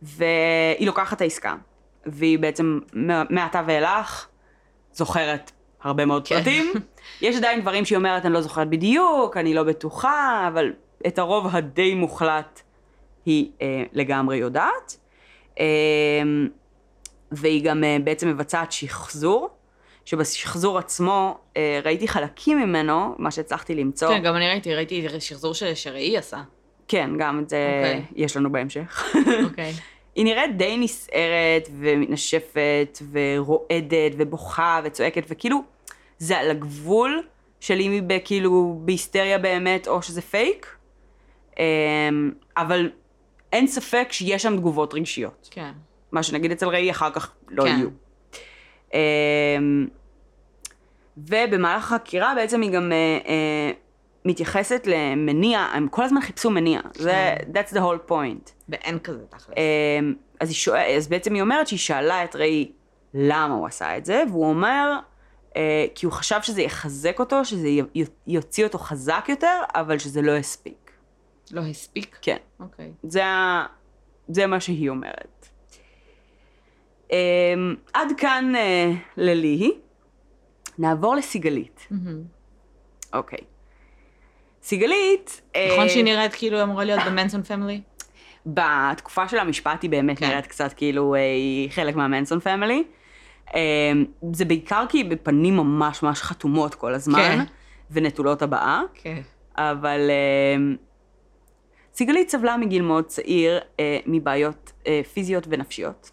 והיא 0.03 0.87
לוקחת 0.87 1.17
את 1.17 1.21
העסקה, 1.21 1.55
והיא 2.07 2.39
בעצם 2.39 2.79
מעתה 3.31 3.63
ואילך 3.67 4.27
זוכרת 4.93 5.53
הרבה 5.83 6.05
מאוד 6.05 6.29
כן. 6.29 6.39
פרטים. 6.39 6.73
יש 7.23 7.37
עדיין 7.37 7.61
דברים 7.61 7.85
שהיא 7.85 7.97
אומרת, 7.97 8.27
אני 8.27 8.33
לא 8.35 8.41
זוכרת 8.41 8.69
בדיוק, 8.69 9.37
אני 9.37 9.55
לא 9.55 9.63
בטוחה, 9.63 10.45
אבל 10.53 10.73
את 11.07 11.19
הרוב 11.19 11.47
הדי 11.57 11.95
מוחלט 11.95 12.61
היא 13.27 13.51
אה, 13.63 13.83
לגמרי 13.93 14.37
יודעת. 14.37 14.97
אה, 15.61 15.65
והיא 17.33 17.65
גם 17.65 17.85
אה, 17.85 17.97
בעצם 18.05 18.29
מבצעת 18.29 18.73
שחזור, 18.73 19.49
שבשחזור 20.05 20.79
עצמו 20.79 21.39
אה, 21.57 21.81
ראיתי 21.85 22.09
חלקים 22.09 22.59
ממנו, 22.59 23.15
מה 23.19 23.31
שהצלחתי 23.31 23.75
למצוא. 23.75 24.09
כן, 24.09 24.23
גם 24.23 24.37
אני 24.37 24.49
ראיתי, 24.49 24.75
ראיתי 24.75 25.07
שחזור 25.21 25.55
שראי 25.55 26.17
עשה. 26.17 26.43
כן, 26.89 27.11
גם 27.19 27.39
את 27.39 27.49
זה 27.49 27.77
אוקיי. 27.77 28.05
יש 28.25 28.37
לנו 28.37 28.53
בהמשך. 28.53 29.15
אוקיי. 29.45 29.73
היא 30.15 30.25
נראית 30.25 30.57
די 30.57 30.77
נסערת 30.77 31.69
ומתנשפת 31.79 32.99
ורועדת 33.13 34.13
ובוכה 34.17 34.81
וצועקת 34.85 35.25
וכאילו 35.29 35.63
זה 36.19 36.39
על 36.39 36.51
הגבול 36.51 37.23
של 37.61 37.81
אם 37.81 37.91
היא 37.91 38.21
כאילו 38.25 38.81
בהיסטריה 38.85 39.39
באמת 39.39 39.89
או 39.89 40.03
שזה 40.03 40.23
פייק, 40.23 40.77
אמ, 41.59 42.33
אבל 42.57 42.91
אין 43.53 43.67
ספק 43.67 44.09
שיש 44.11 44.43
שם 44.43 44.57
תגובות 44.57 44.95
רגשיות. 44.95 45.49
כן. 45.51 45.73
מה 46.13 46.23
שנגיד 46.23 46.53
אצל 46.53 46.69
ראי 46.69 46.91
אחר 46.91 47.11
כך 47.11 47.33
לא 47.49 47.65
כן. 47.65 47.69
יהיו. 47.69 47.89
אמ, 48.95 49.87
ובמהלך 51.17 51.93
החקירה 51.93 52.35
בעצם 52.35 52.61
היא 52.61 52.71
גם 52.71 52.93
אה, 52.93 52.97
אה, 53.29 53.71
מתייחסת 54.25 54.87
למניע, 54.87 55.59
הם 55.61 55.89
כל 55.89 56.05
הזמן 56.05 56.21
חיפשו 56.21 56.51
מניע, 56.51 56.81
זה, 56.95 57.35
that's 57.55 57.73
the 57.73 57.79
whole 57.79 58.11
point. 58.11 58.51
ואין 58.69 58.99
כזה 58.99 59.27
תכלס. 59.29 59.57
אמ, 59.57 60.15
אז, 60.41 60.49
היא 60.49 60.55
שואל, 60.57 60.95
אז 60.97 61.09
בעצם 61.09 61.35
היא 61.35 61.43
אומרת 61.43 61.67
שהיא 61.69 61.79
שאלה 61.79 62.25
את 62.25 62.37
ראי 62.37 62.73
למה 63.15 63.55
הוא 63.55 63.67
עשה 63.67 63.97
את 63.97 64.05
זה, 64.05 64.23
והוא 64.31 64.47
אומר, 64.49 64.99
אה, 65.57 65.87
כי 65.95 66.07
הוא 66.07 66.13
חשב 66.13 66.39
שזה 66.43 66.63
יחזק 66.63 67.19
אותו, 67.21 67.45
שזה 67.45 67.69
יוציא 68.27 68.65
אותו 68.65 68.79
חזק 68.79 69.25
יותר, 69.29 69.61
אבל 69.75 69.99
שזה 69.99 70.23
לא 70.23 70.33
הספיק. 70.33 70.91
לא 71.51 71.61
הספיק? 71.61 72.19
כן, 72.23 72.37
אוקיי. 72.61 72.93
זה, 73.03 73.27
ה- 73.27 73.67
זה 74.29 74.47
מה 74.47 74.61
שהיא 74.61 74.91
אומרת. 74.91 75.32
אמ, 77.13 77.75
עד 77.93 78.13
כאן 78.17 78.53
אה, 78.57 78.93
לליהי. 79.17 79.73
נעבור 80.79 81.15
לסיגלית. 81.15 81.87
מהמם. 81.91 82.23
אוקיי. 83.13 83.39
סיגלית... 84.63 85.41
אה, 85.57 85.69
נכון 85.73 85.89
שהיא 85.89 86.05
נראית 86.05 86.35
כאילו 86.35 86.63
אמורה 86.63 86.85
להיות 86.85 87.01
ב 87.07 87.12
Manson 87.12 87.43
family? 87.43 87.81
בתקופה 88.47 89.29
של 89.29 89.39
המשפט 89.39 89.83
היא 89.83 89.91
באמת 89.91 90.19
כן. 90.19 90.29
נראית 90.29 90.47
קצת 90.47 90.73
כאילו 90.73 91.15
אה, 91.15 91.21
היא 91.21 91.71
חלק 91.71 91.97
מה 91.97 92.08
Manson 92.08 92.41
family. 92.41 92.85
אה, 93.55 93.93
זה 94.33 94.45
בעיקר 94.45 94.85
כי 94.89 94.99
היא 94.99 95.11
בפנים 95.11 95.57
ממש 95.57 96.03
ממש 96.03 96.23
חתומות 96.23 96.75
כל 96.75 96.95
הזמן, 96.95 97.19
כן. 97.19 97.45
ונטולות 97.91 98.43
הבאה, 98.43 98.83
כן. 98.95 99.21
אבל 99.57 100.11
אה, 100.11 100.75
סיגלית 101.95 102.31
סבלה 102.31 102.57
מגיל 102.57 102.83
מאוד 102.83 103.05
צעיר 103.05 103.61
אה, 103.81 103.99
מבעיות 104.07 104.73
אה, 104.87 105.01
פיזיות 105.13 105.45
ונפשיות. 105.49 106.11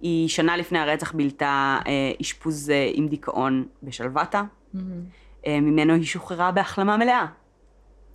היא 0.00 0.28
שנה 0.28 0.56
לפני 0.56 0.78
הרצח 0.78 1.12
בילתה 1.12 1.78
אה, 1.86 2.12
אשפוז 2.20 2.70
אה, 2.70 2.90
עם 2.94 3.08
דיכאון 3.08 3.66
בשלוותה, 3.82 4.42
מהמם. 4.74 5.04
אה, 5.46 5.60
ממנו 5.60 5.94
היא 5.94 6.04
שוחררה 6.04 6.52
בהחלמה 6.52 6.96
מלאה, 6.96 7.26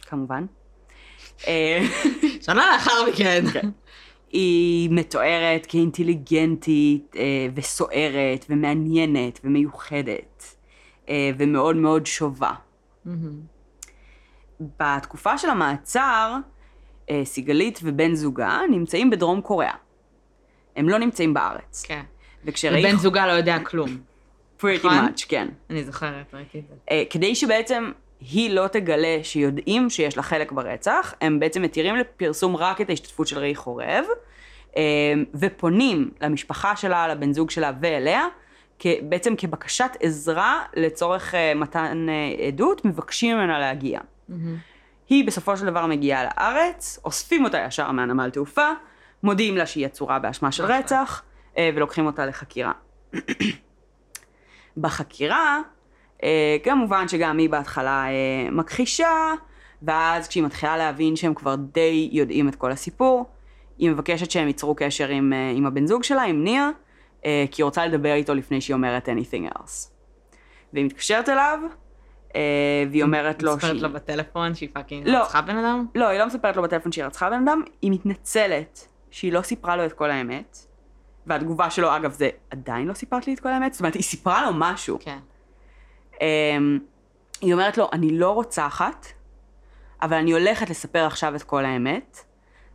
כמובן. 0.01 0.45
שנה 2.41 2.65
לאחר 2.73 2.91
מכן. 3.09 3.43
היא 4.29 4.89
מתוארת 4.91 5.65
כאינטליגנטית 5.65 7.15
וסוערת 7.55 8.45
ומעניינת 8.49 9.39
ומיוחדת 9.43 10.55
ומאוד 11.37 11.75
מאוד 11.75 12.05
שווה. 12.05 12.53
מהמם. 13.05 13.39
בתקופה 14.79 15.37
של 15.37 15.49
המעצר, 15.49 16.37
סיגלית 17.23 17.79
ובן 17.83 18.15
זוגה 18.15 18.59
נמצאים 18.69 19.09
בדרום 19.09 19.41
קוריאה. 19.41 19.73
הם 20.75 20.89
לא 20.89 20.99
נמצאים 20.99 21.33
בארץ. 21.33 21.83
כן. 21.87 22.01
וכשראי... 22.45 22.79
ובן 22.79 22.97
זוגה 22.97 23.27
לא 23.27 23.31
יודע 23.31 23.59
כלום. 23.59 23.97
pretty 24.61 24.77
נכון? 24.77 25.07
much, 25.07 25.25
כן. 25.27 25.47
אני 25.69 25.83
זוכרת, 25.83 26.33
ראיתי 26.33 26.59
את 26.59 26.63
זה. 26.69 26.75
אה, 26.91 27.03
כדי 27.09 27.35
שבעצם 27.35 27.91
היא 28.19 28.49
לא 28.49 28.67
תגלה 28.67 29.17
שיודעים 29.23 29.89
שיש 29.89 30.17
לה 30.17 30.23
חלק 30.23 30.51
ברצח, 30.51 31.13
הם 31.21 31.39
בעצם 31.39 31.61
מתירים 31.61 31.95
לפרסום 31.95 32.55
רק 32.55 32.81
את 32.81 32.89
ההשתתפות 32.89 33.27
של 33.27 33.39
ראי 33.39 33.55
חורב, 33.55 34.05
אה, 34.77 34.81
ופונים 35.35 36.11
למשפחה 36.21 36.75
שלה, 36.75 37.07
לבן 37.07 37.33
זוג 37.33 37.49
שלה 37.49 37.71
ואליה, 37.81 38.27
בעצם 39.01 39.35
כבקשת 39.35 39.97
עזרה 39.99 40.63
לצורך 40.75 41.35
אה, 41.35 41.53
מתן 41.55 42.07
עדות, 42.47 42.85
מבקשים 42.85 43.37
ממנה 43.37 43.59
להגיע. 43.59 43.99
היא 45.09 45.27
בסופו 45.27 45.57
של 45.57 45.65
דבר 45.65 45.85
מגיעה 45.85 46.23
לארץ, 46.23 46.99
אוספים 47.05 47.43
אותה 47.43 47.65
ישר 47.67 47.91
מהנמל 47.91 48.29
תעופה, 48.29 48.69
מודיעים 49.23 49.57
לה 49.57 49.65
שהיא 49.65 49.85
עצורה 49.85 50.19
באשמה 50.19 50.51
של. 50.51 50.65
רצח, 50.65 51.23
אה, 51.57 51.69
ולוקחים 51.75 52.05
אותה 52.05 52.25
לחקירה. 52.25 52.71
בחקירה, 54.77 55.59
אה, 56.23 56.57
כמובן 56.63 57.07
שגם 57.07 57.37
היא 57.37 57.49
בהתחלה 57.49 58.05
אה, 58.07 58.51
מכחישה, 58.51 59.33
ואז 59.81 60.27
כשהיא 60.27 60.43
מתחילה 60.43 60.77
להבין 60.77 61.15
שהם 61.15 61.33
כבר 61.33 61.55
די 61.55 62.09
יודעים 62.11 62.49
את 62.49 62.55
כל 62.55 62.71
הסיפור, 62.71 63.25
היא 63.77 63.89
מבקשת 63.89 64.31
שהם 64.31 64.47
ייצרו 64.47 64.75
קשר 64.75 65.07
עם, 65.07 65.33
עם 65.55 65.65
הבן 65.65 65.87
זוג 65.87 66.03
שלה, 66.03 66.23
עם 66.23 66.43
ניר, 66.43 66.63
כי 67.21 67.61
היא 67.61 67.63
רוצה 67.63 67.85
לדבר 67.85 68.13
איתו 68.13 68.33
לפני 68.33 68.61
שהיא 68.61 68.73
אומרת 68.73 69.09
anything 69.09 69.57
else. 69.57 69.89
והיא 70.73 70.85
מתקשרת 70.85 71.29
אליו, 71.29 71.59
והיא 72.91 73.03
אומרת 73.03 73.43
לו 73.43 73.55
מספרת 73.55 73.71
שהיא... 73.71 73.81
לו 73.81 73.89
בטלפון 73.93 74.55
שהיא 74.55 74.69
fucking 74.73 75.07
לא. 75.07 75.17
רצחה 75.17 75.41
בן 75.41 75.57
אדם? 75.57 75.85
לא, 75.95 76.07
היא 76.07 76.19
לא 76.19 76.27
מספרת 76.27 76.55
לו 76.55 76.63
בטלפון 76.63 76.91
שהיא 76.91 77.05
רצחה 77.05 77.29
בן 77.29 77.47
אדם, 77.47 77.61
היא 77.81 77.91
מתנצלת 77.91 78.87
שהיא 79.11 79.33
לא 79.33 79.41
סיפרה 79.41 79.75
לו 79.75 79.85
את 79.85 79.93
כל 79.93 80.11
האמת, 80.11 80.57
והתגובה 81.27 81.69
שלו, 81.69 81.95
אגב, 81.95 82.11
זה 82.11 82.29
עדיין 82.49 82.87
לא 82.87 82.93
סיפרת 82.93 83.27
לי 83.27 83.33
את 83.33 83.39
כל 83.39 83.49
האמת, 83.49 83.73
זאת 83.73 83.79
אומרת, 83.79 83.93
היא 83.93 84.03
סיפרה 84.03 84.45
לו 84.45 84.51
משהו. 84.55 84.97
כן. 85.01 85.19
אמ, 86.21 86.79
היא 87.41 87.53
אומרת 87.53 87.77
לו, 87.77 87.89
אני 87.93 88.17
לא 88.17 88.31
רוצחת, 88.31 89.05
אבל 90.01 90.17
אני 90.17 90.31
הולכת 90.31 90.69
לספר 90.69 91.05
עכשיו 91.05 91.35
את 91.35 91.43
כל 91.43 91.65
האמת, 91.65 92.19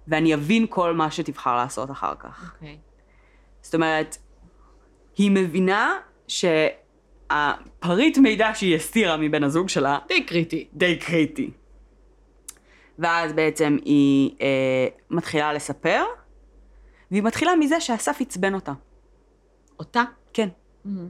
ואני 0.09 0.35
אבין 0.35 0.67
כל 0.71 0.95
מה 0.95 1.11
שתבחר 1.11 1.57
לעשות 1.57 1.91
אחר 1.91 2.15
כך. 2.19 2.53
אוקיי. 2.55 2.79
זאת 3.63 3.75
אומרת, 3.75 4.17
היא 5.17 5.31
מבינה 5.31 5.99
שהפריט 6.29 8.19
מידע 8.19 8.51
שהיא 8.55 8.77
הסתירה 8.77 9.17
מבן 9.17 9.45
הזוג 9.45 9.69
שלה 9.69 9.99
די 10.09 10.25
קריטי. 10.25 10.69
די 10.73 10.99
קריטי. 10.99 11.51
ואז 12.99 13.33
בעצם 13.33 13.77
היא 13.85 14.37
אה, 14.41 14.87
מתחילה 15.11 15.53
לספר, 15.53 16.05
והיא 17.11 17.23
מתחילה 17.23 17.57
מזה 17.57 17.81
שאסף 17.81 18.21
עצבן 18.21 18.55
אותה. 18.55 18.73
אותה? 19.79 20.05
כן. 20.33 20.49
מהמם. 20.85 21.09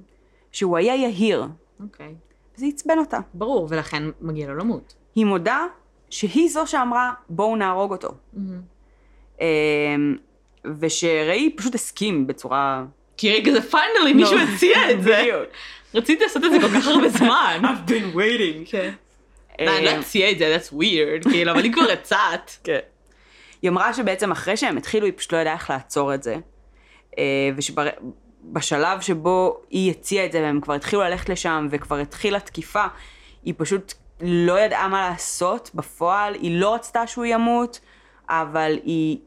שהוא 0.53 0.77
היה 0.77 0.95
יהיר, 0.95 1.45
אוקיי. 1.83 2.15
וזה 2.57 2.67
עצבן 2.67 2.99
אותה. 2.99 3.19
ברור, 3.35 3.67
ולכן 3.71 4.03
מגיע 4.21 4.47
לו 4.47 4.57
למות. 4.57 4.95
היא 5.15 5.25
מודה 5.25 5.67
שהיא 6.11 6.51
זו 6.51 6.67
שאמרה, 6.67 7.13
בואו 7.29 7.57
נהרוג 7.57 7.93
אותו. 7.93 8.15
מהמם. 8.33 8.61
אה, 9.41 9.47
ושראי 10.65 11.55
פשוט 11.57 11.75
הסכים 11.75 12.27
בצורה... 12.27 12.85
כי 13.17 13.33
רגע 13.33 13.53
זה 13.53 13.63
פיינלי, 13.63 14.13
מישהו 14.13 14.37
לא. 14.37 14.43
הציע 14.43 14.91
את 14.91 15.03
זה. 15.03 15.19
בדיוק. 15.23 15.49
רציתי 15.95 16.25
לעשות 16.25 16.45
את 16.45 16.51
זה 16.53 16.59
כל 16.61 16.69
כך 16.69 16.87
הרבה 16.87 17.09
זמן. 17.09 17.61
I've 17.65 17.91
been 17.91 18.17
waiting. 18.17 18.71
כן. 18.71 18.93
אה, 19.61 19.77
אני 19.77 19.85
לא 19.85 19.91
הציע 19.91 20.31
את 20.31 20.39
זה, 20.39 20.57
that's 20.57 20.73
weird, 20.73 21.31
כאילו, 21.31 21.53
אבל 21.53 21.63
היא 21.65 21.73
כבר 21.73 21.93
הצעת. 22.01 22.57
כן. 22.65 22.79
היא 23.63 23.71
אמרה 23.71 23.95
שבעצם 23.95 24.33
אחרי 24.33 24.57
שהם 24.57 24.77
התחילו, 24.77 25.07
היא 25.07 25.13
פשוט 25.17 25.33
לא 25.33 25.39
ידעה 25.39 25.55
איך 25.55 25.71
לעצור 25.71 26.15
את 26.15 26.23
זה. 26.23 26.37
ושבשלב 27.57 29.01
שבו 29.01 29.61
היא 29.71 29.91
הציעה 29.91 30.27
את 30.27 30.33
זה, 30.33 30.41
והם 30.41 30.61
כבר 30.61 30.75
התחילו 30.75 31.03
ללכת 31.03 31.29
לשם, 31.29 31.69
וכבר 31.71 31.97
התחילה 31.97 32.41
תקיפה, 32.41 32.85
היא 33.45 33.55
פשוט 33.57 33.95
לא 34.21 34.61
ידעה 34.61 34.89
מה 34.89 35.11
לעשות 35.11 35.71
בפועל, 35.75 36.35
היא 36.35 36.61
לא 36.61 36.75
רצתה 36.75 37.07
שהוא 37.07 37.25
ימות, 37.25 37.81
אבל 38.29 38.79
היא 38.85 39.19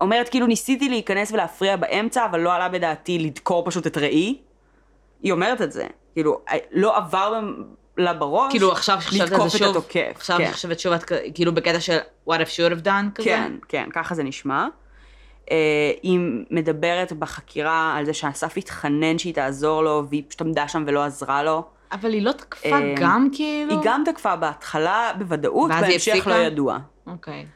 אומרת, 0.00 0.28
כאילו, 0.28 0.46
ניסיתי 0.46 0.88
להיכנס 0.88 1.32
ולהפריע 1.32 1.76
באמצע, 1.76 2.24
אבל 2.24 2.40
לא 2.40 2.52
עלה 2.52 2.68
בדעתי 2.68 3.18
לדקור 3.18 3.64
פשוט 3.64 3.86
את 3.86 3.98
ראי. 3.98 4.38
היא 5.22 5.32
אומרת 5.32 5.62
את 5.62 5.72
זה. 5.72 5.86
כאילו, 6.12 6.40
לא 6.72 6.96
עבר 6.96 7.40
לה 7.96 8.14
בראש 8.14 8.50
כאילו 8.50 8.72
עכשיו 8.72 9.00
שחשבת 9.00 9.30
לתקוף 9.30 9.54
את 9.54 9.58
שוב, 9.58 9.68
התוקף. 9.68 10.12
עכשיו 10.14 10.38
כן. 10.38 10.50
שחשבת 10.50 10.80
שוב, 10.80 10.92
את 10.92 11.12
כאילו 11.34 11.54
בקטע 11.54 11.80
של 11.80 11.98
what 12.28 12.32
if 12.32 12.48
should 12.56 12.72
have 12.72 12.84
done 12.84 13.14
כזה? 13.14 13.24
כן, 13.24 13.52
כן, 13.68 13.88
ככה 13.92 14.14
זה 14.14 14.22
נשמע. 14.22 14.66
אה, 15.50 15.56
היא 16.02 16.20
מדברת 16.50 17.12
בחקירה 17.12 17.94
על 17.96 18.04
זה 18.04 18.14
שאסף 18.14 18.56
התחנן 18.56 19.18
שהיא 19.18 19.34
תעזור 19.34 19.82
לו, 19.82 20.04
והיא 20.08 20.22
פשוט 20.28 20.40
עמדה 20.40 20.68
שם 20.68 20.84
ולא 20.86 21.04
עזרה 21.04 21.42
לו. 21.42 21.64
אבל 21.92 22.12
היא 22.12 22.22
לא 22.22 22.32
תקפה 22.32 22.68
אה, 22.68 22.94
גם 22.96 23.28
כאילו? 23.32 23.70
היא 23.70 23.78
גם 23.82 24.02
תקפה 24.06 24.36
בהתחלה 24.36 25.12
בוודאות, 25.18 25.70
בהמשך? 25.70 26.26
לא 26.26 26.34
ידוע. 26.34 26.78
אוקיי. 27.06 27.46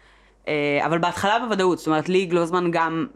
אה, 0.49 0.81
אבל 0.87 0.99
בהתחלה 0.99 1.39
בוודאות, 1.39 1.79
זאת 1.79 1.87
אומרת, 1.87 2.09
לי 2.09 2.27
גלוזמן 2.27 2.71
גם, 2.71 3.07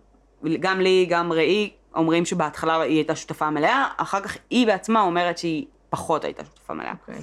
גם 0.60 0.80
לי, 0.80 1.06
גם 1.10 1.32
ראי, 1.32 1.70
אומרים 1.94 2.24
שבהתחלה 2.24 2.82
היא 2.82 2.96
הייתה 2.96 3.16
שותפה 3.16 3.50
מלאה, 3.50 3.88
אחר 3.96 4.20
כך 4.20 4.36
היא 4.50 4.66
בעצמה 4.66 5.00
אומרת 5.00 5.38
שהיא 5.38 5.66
פחות 5.90 6.24
הייתה 6.24 6.44
שותפה 6.44 6.74
מלאה. 6.74 6.92
אוקיי. 7.00 7.22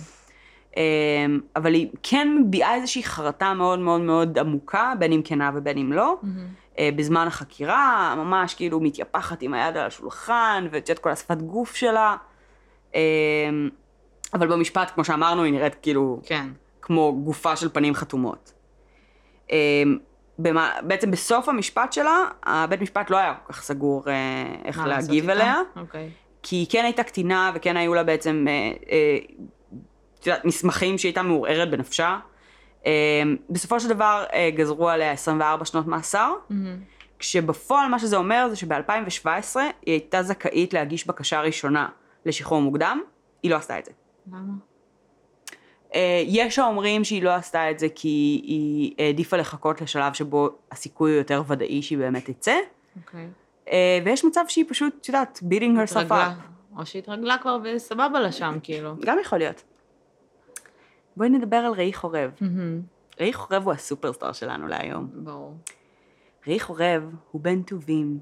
אמ, 0.77 1.39
אבל 1.55 1.73
היא 1.73 1.87
כן 2.03 2.37
מביעה 2.41 2.75
איזושהי 2.75 3.03
חרטה 3.03 3.53
מאוד 3.53 3.79
מאוד 3.79 4.01
מאוד 4.01 4.39
עמוקה, 4.39 4.93
בין 4.99 5.11
אם 5.11 5.21
כנה 5.25 5.51
ובין 5.55 5.77
אם 5.77 5.93
לא. 5.93 6.15
אה, 6.79 6.89
בזמן 6.95 7.27
החקירה, 7.27 8.13
ממש 8.17 8.53
כאילו 8.53 8.79
מתייפחת 8.79 9.41
עם 9.41 9.53
היד 9.53 9.77
על 9.77 9.87
השולחן, 9.87 10.67
ואת 10.71 10.89
יודעת 10.89 11.03
כל 11.03 11.09
השפת 11.09 11.37
גוף 11.37 11.75
שלה. 11.75 12.15
אמ, 12.95 12.99
אבל 14.33 14.47
במשפט, 14.47 14.91
כמו 14.95 15.03
שאמרנו, 15.03 15.43
היא 15.43 15.53
נראית 15.53 15.75
כאילו 15.75 16.19
כן. 16.25 16.47
כמו 16.81 17.21
גופה 17.23 17.55
של 17.55 17.69
פנים 17.69 17.93
חתומות. 17.93 18.53
אמ, 19.51 19.97
במה, 20.39 20.71
בעצם 20.83 21.11
בסוף 21.11 21.49
המשפט 21.49 21.93
שלה, 21.93 22.25
הבית 22.43 22.81
משפט 22.81 23.09
לא 23.09 23.17
היה 23.17 23.33
כל 23.47 23.53
כך 23.53 23.63
סגור 23.63 24.03
אה, 24.07 24.13
איך 24.65 24.79
להגיב? 24.85 25.29
אליה. 25.29 25.55
אוקיי. 25.75 26.09
כי 26.49 26.55
היא 26.55 26.67
כן 26.69 26.83
הייתה 26.83 27.03
קטינה 27.03 27.51
וכן 27.55 27.77
היו 27.77 27.93
לה 27.93 28.03
בעצם, 28.03 28.45
אה, 28.47 28.53
אה, 28.91 29.17
את 30.19 30.27
יודעת, 30.27 30.45
מסמכים 30.45 30.97
שהיא 30.97 31.09
הייתה 31.09 31.21
מעורערת 31.21 31.69
בנפשה. 31.69 32.19
אה, 32.85 32.91
בסופו 33.49 33.79
של 33.79 33.89
דבר 33.89 34.25
אה, 34.33 34.49
גזרו 34.55 34.89
עליה 34.89 35.11
24 35.11 35.65
שנות 35.65 35.87
מאסר, 35.87 36.33
מהמם. 36.49 36.77
כשבפועל 37.19 37.87
מה 37.87 37.99
שזה 37.99 38.17
אומר 38.17 38.47
זה 38.49 38.55
שב-2017 38.55 39.55
היא 39.55 39.71
הייתה 39.85 40.23
זכאית 40.23 40.73
להגיש 40.73 41.07
בקשה 41.07 41.41
ראשונה 41.41 41.87
לשחרור 42.25 42.61
מוקדם, 42.61 43.01
היא 43.43 43.51
לא 43.51 43.55
עשתה 43.55 43.79
את 43.79 43.85
זה. 43.85 43.91
למה? 44.27 44.53
אה, 45.95 46.23
יש 46.25 46.59
האומרים 46.59 47.03
שהיא 47.03 47.23
לא 47.23 47.33
עשתה 47.33 47.71
את 47.71 47.79
זה 47.79 47.87
כי 47.95 48.41
היא 48.43 48.93
העדיפה 48.99 49.37
לחכות 49.37 49.81
לשלב 49.81 50.13
שבו 50.13 50.49
הסיכוי 50.71 51.11
הוא 51.11 51.17
יותר 51.17 51.43
ודאי 51.47 51.81
שהיא 51.81 51.97
באמת 51.97 52.29
תצא, 52.29 52.55
אוקיי. 52.97 53.21
אה, 53.21 53.27
ויש 54.05 54.25
מצב 54.25 54.43
שהיא 54.47 54.65
פשוט, 54.67 54.93
את 55.01 55.07
יודעת, 55.07 55.39
beating 55.49 55.91
herself 55.91 56.11
up. 56.11 56.77
או 56.77 56.85
שהתרגלה 56.85 57.37
כבר 57.37 57.57
וסבבה 57.63 58.19
לה 58.19 58.31
שם, 58.31 58.57
כאילו. 58.63 58.95
גם 59.05 59.17
יכול 59.21 59.37
להיות. 59.37 59.63
בואי 61.17 61.29
נדבר 61.29 61.57
על 61.57 61.71
ראי 61.73 61.93
חורב. 61.93 62.31
מהמם. 62.41 62.81
ראי 63.19 63.33
חורב 63.33 63.63
הוא 63.63 63.73
הסופרסטאר 63.73 64.31
שלנו 64.31 64.67
להיום. 64.67 65.07
ברור. 65.13 65.53
ראי 66.47 66.59
חורב 66.59 67.15
הוא 67.31 67.41
בן 67.41 67.61
טובים, 67.61 68.19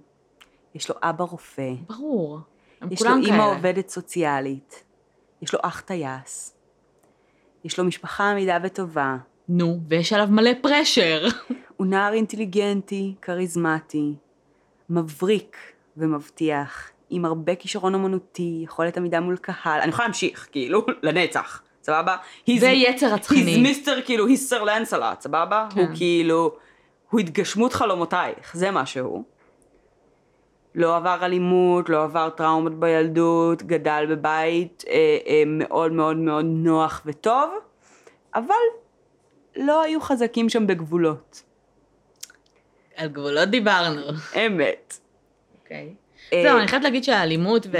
יש 0.75 0.89
לו 0.89 0.95
אבא 1.01 1.23
רופא, 1.23 1.73
ברור. 1.87 2.39
הם 2.81 2.91
יש 2.91 3.01
לו 3.01 3.15
אימא. 3.15 3.43
עובדת 3.43 3.89
סוציאלית, 3.89 4.83
יש 5.41 5.53
לו 5.53 5.59
אח 5.63 5.81
טייס, 5.81 6.57
יש 7.63 7.79
לו 7.79 7.85
משפחה 7.85 8.31
עמידה 8.31 8.57
וטובה, 8.63 9.17
נו, 9.49 9.79
ויש 9.87 10.13
עליו 10.13 10.27
מלא 10.31 10.51
פרשר. 10.61 11.27
הוא 11.77 11.87
נער 11.87 12.13
אינטליגנטי, 12.13 13.15
כריזמטי, 13.21 14.15
מבריק 14.89 15.57
ומבטיח, 15.97 16.89
עם 17.09 17.25
הרבה 17.25 17.55
כישרון 17.55 17.93
אומנותי, 17.93 18.61
יכולת 18.63 18.97
עמידה 18.97 19.19
מול 19.19 19.37
קהל, 19.37 19.81
אני 19.81 19.89
יכולה 19.89 20.07
להמשיך, 20.07 20.47
כאילו, 20.51 20.85
לנצח, 21.03 21.61
סבבה? 21.83 22.15
He's- 22.49 22.61
ויצר 22.61 23.13
רצחני. 23.13 23.55
He's 23.55 23.59
מיסטר, 23.59 24.01
כאילו, 24.01 24.27
he's 24.27 24.35
סר 24.35 24.63
לנסלט, 24.63 25.21
סבבה? 25.21 25.67
כן. 25.75 25.79
הוא 25.79 25.87
כאילו, 25.95 26.55
הוא 27.09 27.19
התגשמות 27.19 27.73
חלומותייך, 27.73 28.55
זה 28.55 28.71
מה 28.71 28.85
שהוא. 28.85 29.23
לא 30.75 30.95
עבר 30.95 31.17
אלימות, 31.25 31.89
לא 31.89 32.03
עבר 32.03 32.29
טראומות 32.29 32.79
בילדות, 32.79 33.63
גדל 33.63 34.05
בבית 34.09 34.83
אה, 34.87 34.93
אה, 35.27 35.43
מאוד 35.45 35.91
מאוד 35.91 36.17
מאוד 36.17 36.45
נוח 36.47 37.01
וטוב, 37.05 37.49
אבל 38.35 38.55
לא 39.55 39.81
היו 39.81 40.01
חזקים 40.01 40.49
שם 40.49 40.67
בגבולות. 40.67 41.43
על 42.95 43.07
גבולות 43.07 43.49
דיברנו. 43.49 44.01
אמת. 44.35 44.99
אוקיי. 45.61 45.93
אה, 46.33 46.43
זהו, 46.43 46.59
אני 46.59 46.67
חייבת 46.67 46.83
להגיד 46.83 47.03
שהאלימות 47.03 47.67
ו... 47.71 47.77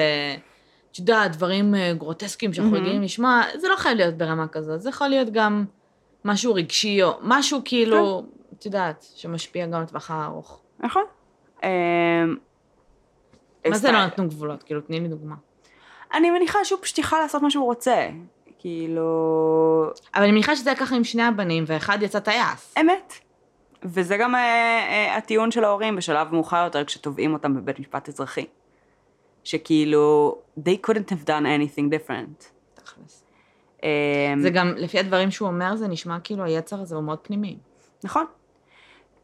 את 0.96 1.00
יודעת, 1.00 1.36
דברים 1.36 1.76
אה, 1.76 1.94
גרוטסקיים 1.94 2.54
שאנחנו. 2.54 2.78
רגילים 2.78 3.02
לשמוע, 3.02 3.42
זה 3.56 3.68
לא 3.68 3.76
חייב 3.76 3.98
להיות 3.98 4.18
ברמה 4.18 4.48
כזאת, 4.48 4.82
זה 4.82 4.90
יכול 4.90 5.08
להיות 5.08 5.30
גם 5.32 5.66
משהו 6.26 6.54
רגשי, 6.54 7.04
או 7.04 7.18
משהו 7.22 7.62
כאילו, 7.66 8.26
את 8.54 8.66
יודעת, 8.66 9.06
שמשפיע 9.16 9.66
גם 9.66 9.82
לטווח 9.82 10.12
הארוך. 10.12 10.62
נכון. 10.80 11.04
אה, 11.64 11.70
מה 13.70 13.78
זה 13.78 13.92
לא 13.92 14.06
נתנו 14.06 14.28
גבולות? 14.28 14.64
כאילו, 14.64 14.82
תני 14.82 15.00
לי 15.00 15.08
דוגמה. 15.08 15.36
אני 16.14 16.32
מניחה 16.32 16.66
שהוא 16.66 16.80
פשוט 16.82 16.98
יכל 16.98 17.20
לעשות 17.20 17.42
מה 17.42 17.52
שהוא 17.52 17.66
רוצה. 17.66 18.10
כאילו... 18.60 19.92
אבל 20.16 20.24
אני 20.24 20.32
מניחה 20.32 20.56
שזה 20.56 20.70
היה 20.70 20.80
ככה 20.80 20.96
עם 20.96 21.04
שני 21.04 21.24
הבנים, 21.24 21.64
ואחד 21.68 21.98
יצא 22.02 22.20
טייס. 22.20 22.76
אמת. 22.82 23.14
וזה 23.84 24.18
גם 24.18 24.36
אה, 24.36 24.40
אה, 24.42 25.18
הטיעון 25.18 25.52
של 25.52 25.64
ההורים 25.64 25.96
בשלב 25.96 26.34
מאוחר 26.34 26.64
יותר 26.64 26.86
כשתובעים 26.86 27.34
אותם 27.34 27.56
בבית 27.56 27.80
משפט 27.80 28.10
אזרחי. 28.10 28.46
שכאילו, 29.44 30.38
they 30.60 30.88
couldn't 30.88 31.12
have 31.12 31.28
done 31.28 31.46
anything 31.46 31.90
different. 31.90 32.46
תכלס. 32.74 33.24
אה, 33.84 34.34
זה 34.42 34.50
גם, 34.50 34.74
לפי 34.78 35.00
הדברים 35.00 35.32
שהוא 35.32 35.48
אומר, 35.48 35.76
זה 35.76 35.88
נשמע 35.88 36.20
כאילו 36.20 36.44
היצר 36.44 36.82
הזה 36.82 36.96
הוא 36.96 37.04
מאוד 37.04 37.20
פנימי. 37.22 37.58
נכון. 38.04 38.26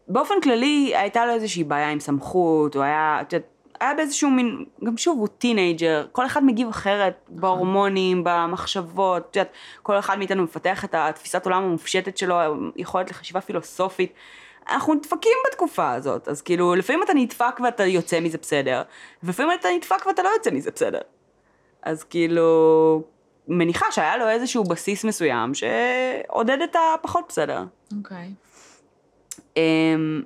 באופן 0.08 0.34
כללי 0.44 0.94
הייתה 0.96 1.26
לו 1.26 1.34
איזושהי 1.34 1.64
בעיה 1.64 1.90
עם 1.90 2.00
סמכות, 2.00 2.76
הוא 2.76 2.84
היה, 2.84 3.18
את 3.22 3.34
יודעת, 3.34 3.50
היה 3.82 3.94
באיזשהו 3.94 4.30
מין, 4.30 4.66
גם 4.84 4.98
שוב 4.98 5.20
הוא 5.20 5.28
teenager, 5.28 6.06
כל 6.12 6.26
אחד 6.26 6.44
מגיב 6.44 6.68
אחרת 6.68 7.14
בהורמונים, 7.30 8.24
במחשבות, 8.24 9.28
את 9.32 9.36
יודעת, 9.36 9.52
כל 9.82 10.00
אחד 10.00 10.18
מאיתנו 10.18 10.44
מפתח 10.44 10.86
את 10.86 10.96
התפיסת 10.96 11.46
עולם 11.46 11.64
המופשטת 11.64 12.18
שלו, 12.18 12.36
יכולת 12.76 13.10
לחשיבה 13.10 13.42
פילוסופית. 13.42 14.14
אנחנו 14.70 14.94
נדפקים 14.94 15.38
בתקופה 15.48 15.92
הזאת, 15.92 16.28
אז 16.28 16.42
כאילו 16.42 16.76
לפעמים 16.76 17.04
אתה 17.04 17.14
נדפק 17.14 17.60
ואתה 17.64 17.86
יוצא 17.86 18.20
מזה 18.20 18.38
בסדר, 18.38 18.82
ולפעמים 19.24 19.52
אתה 19.60 19.70
נדפק 19.76 20.06
ואתה 20.06 20.24
לא 20.24 20.30
יוצא 20.30 20.52
מזה 20.52 20.72
בסדר. 20.72 21.02
אז 21.82 22.04
כאילו, 22.04 23.04
מניחה 23.48 23.86
שהיה 23.92 24.18
לו 24.18 24.30
איזשהו 24.30 24.64
בסיס 24.64 25.04
מסוים 25.04 25.52
שעודד 25.54 26.58
את 26.64 26.76
הפחות 26.96 27.26
בסדר. 27.30 27.64
אוקיי. 27.98 28.34
אמ, 29.58 30.22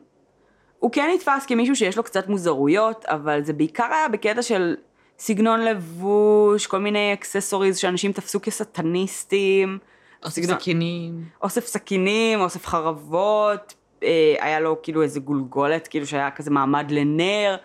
הוא 0.85 0.91
כן 0.91 1.09
נתפס 1.15 1.45
כמישהו 1.45 1.75
שיש 1.75 1.97
לו 1.97 2.03
קצת 2.03 2.27
מוזרויות, 2.27 3.05
אבל 3.05 3.43
זה 3.43 3.53
בעיקר 3.53 3.87
היה 3.91 4.07
בקטע 4.07 4.41
של 4.41 4.75
סגנון 5.19 5.59
לבוש, 5.61 6.67
כל 6.67 6.79
מיני 6.79 7.13
אקססוריז 7.13 7.77
שאנשים 7.77 8.11
תפסו 8.11 8.39
כסטניסטים. 8.41 9.77
אוסף 10.23 10.35
סגנון- 10.41 10.59
סכינים. 10.59 11.23
אוסף 11.43 11.65
סכינים, 11.65 12.41
אוסף 12.41 12.65
חרבות, 12.67 13.73
אה, 14.03 14.35
היה 14.39 14.59
לו 14.59 14.81
כאילו 14.83 15.01
איזה 15.01 15.19
גולגולת, 15.19 15.87
כאילו 15.87 16.05
שהיה 16.07 16.31
כזה 16.31 16.51
מעמד 16.51 16.91
לנר, 16.91 17.55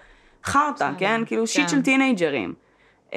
חרטא, 0.45 0.91
כן? 0.99 1.21
כאילו 1.27 1.47
shit 1.47 1.63
כן. 1.63 1.69
של 1.69 1.83
teenager 1.83 2.35
ים. 2.35 2.55
Um, 3.11 3.15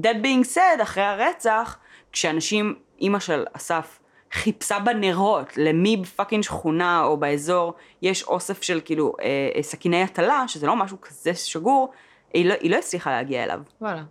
that 0.00 0.16
being 0.22 0.54
said, 0.54 0.82
אחרי 0.82 1.02
הרצח, 1.04 1.78
כשאנשים, 2.12 2.74
אימא 3.00 3.18
של 3.18 3.44
אסף, 3.52 3.98
חיפשה 4.32 4.78
בנרות 4.78 5.56
למי 5.56 5.96
ב 5.96 6.02
fucking 6.02 6.42
שכונה 6.42 7.02
או 7.04 7.16
באזור 7.16 7.74
יש 8.02 8.22
אוסף 8.22 8.62
של 8.62 8.80
כאילו 8.84 9.14
אה, 9.20 9.50
אה, 9.56 9.62
סכיני 9.62 10.02
הטלה, 10.02 10.44
שזה 10.48 10.66
לא 10.66 10.76
משהו 10.76 11.00
כזה 11.00 11.34
שגור, 11.34 11.92
היא 12.34 12.48
לא, 12.48 12.54
היא 12.60 12.70
לא 12.70 12.76
הצליחה 12.76 13.10
להגיע 13.10 13.44
אליו. 13.44 13.60
וואלה. 13.80 14.02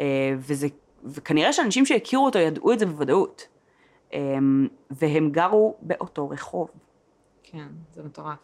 אה, 0.00 0.34
וזה, 0.38 0.68
וכנראה 1.04 1.52
שאנשים 1.52 1.86
שהכירו 1.86 2.24
אותו 2.24 2.38
ידעו 2.38 2.72
את 2.72 2.78
זה 2.78 2.86
בוודאות. 2.86 3.48
אה, 4.14 4.20
והם 4.90 5.30
גרו 5.30 5.76
באותו 5.80 6.28
רחוב. 6.28 6.70
כן, 7.42 7.66
זה 7.94 8.02
מטורף. 8.02 8.38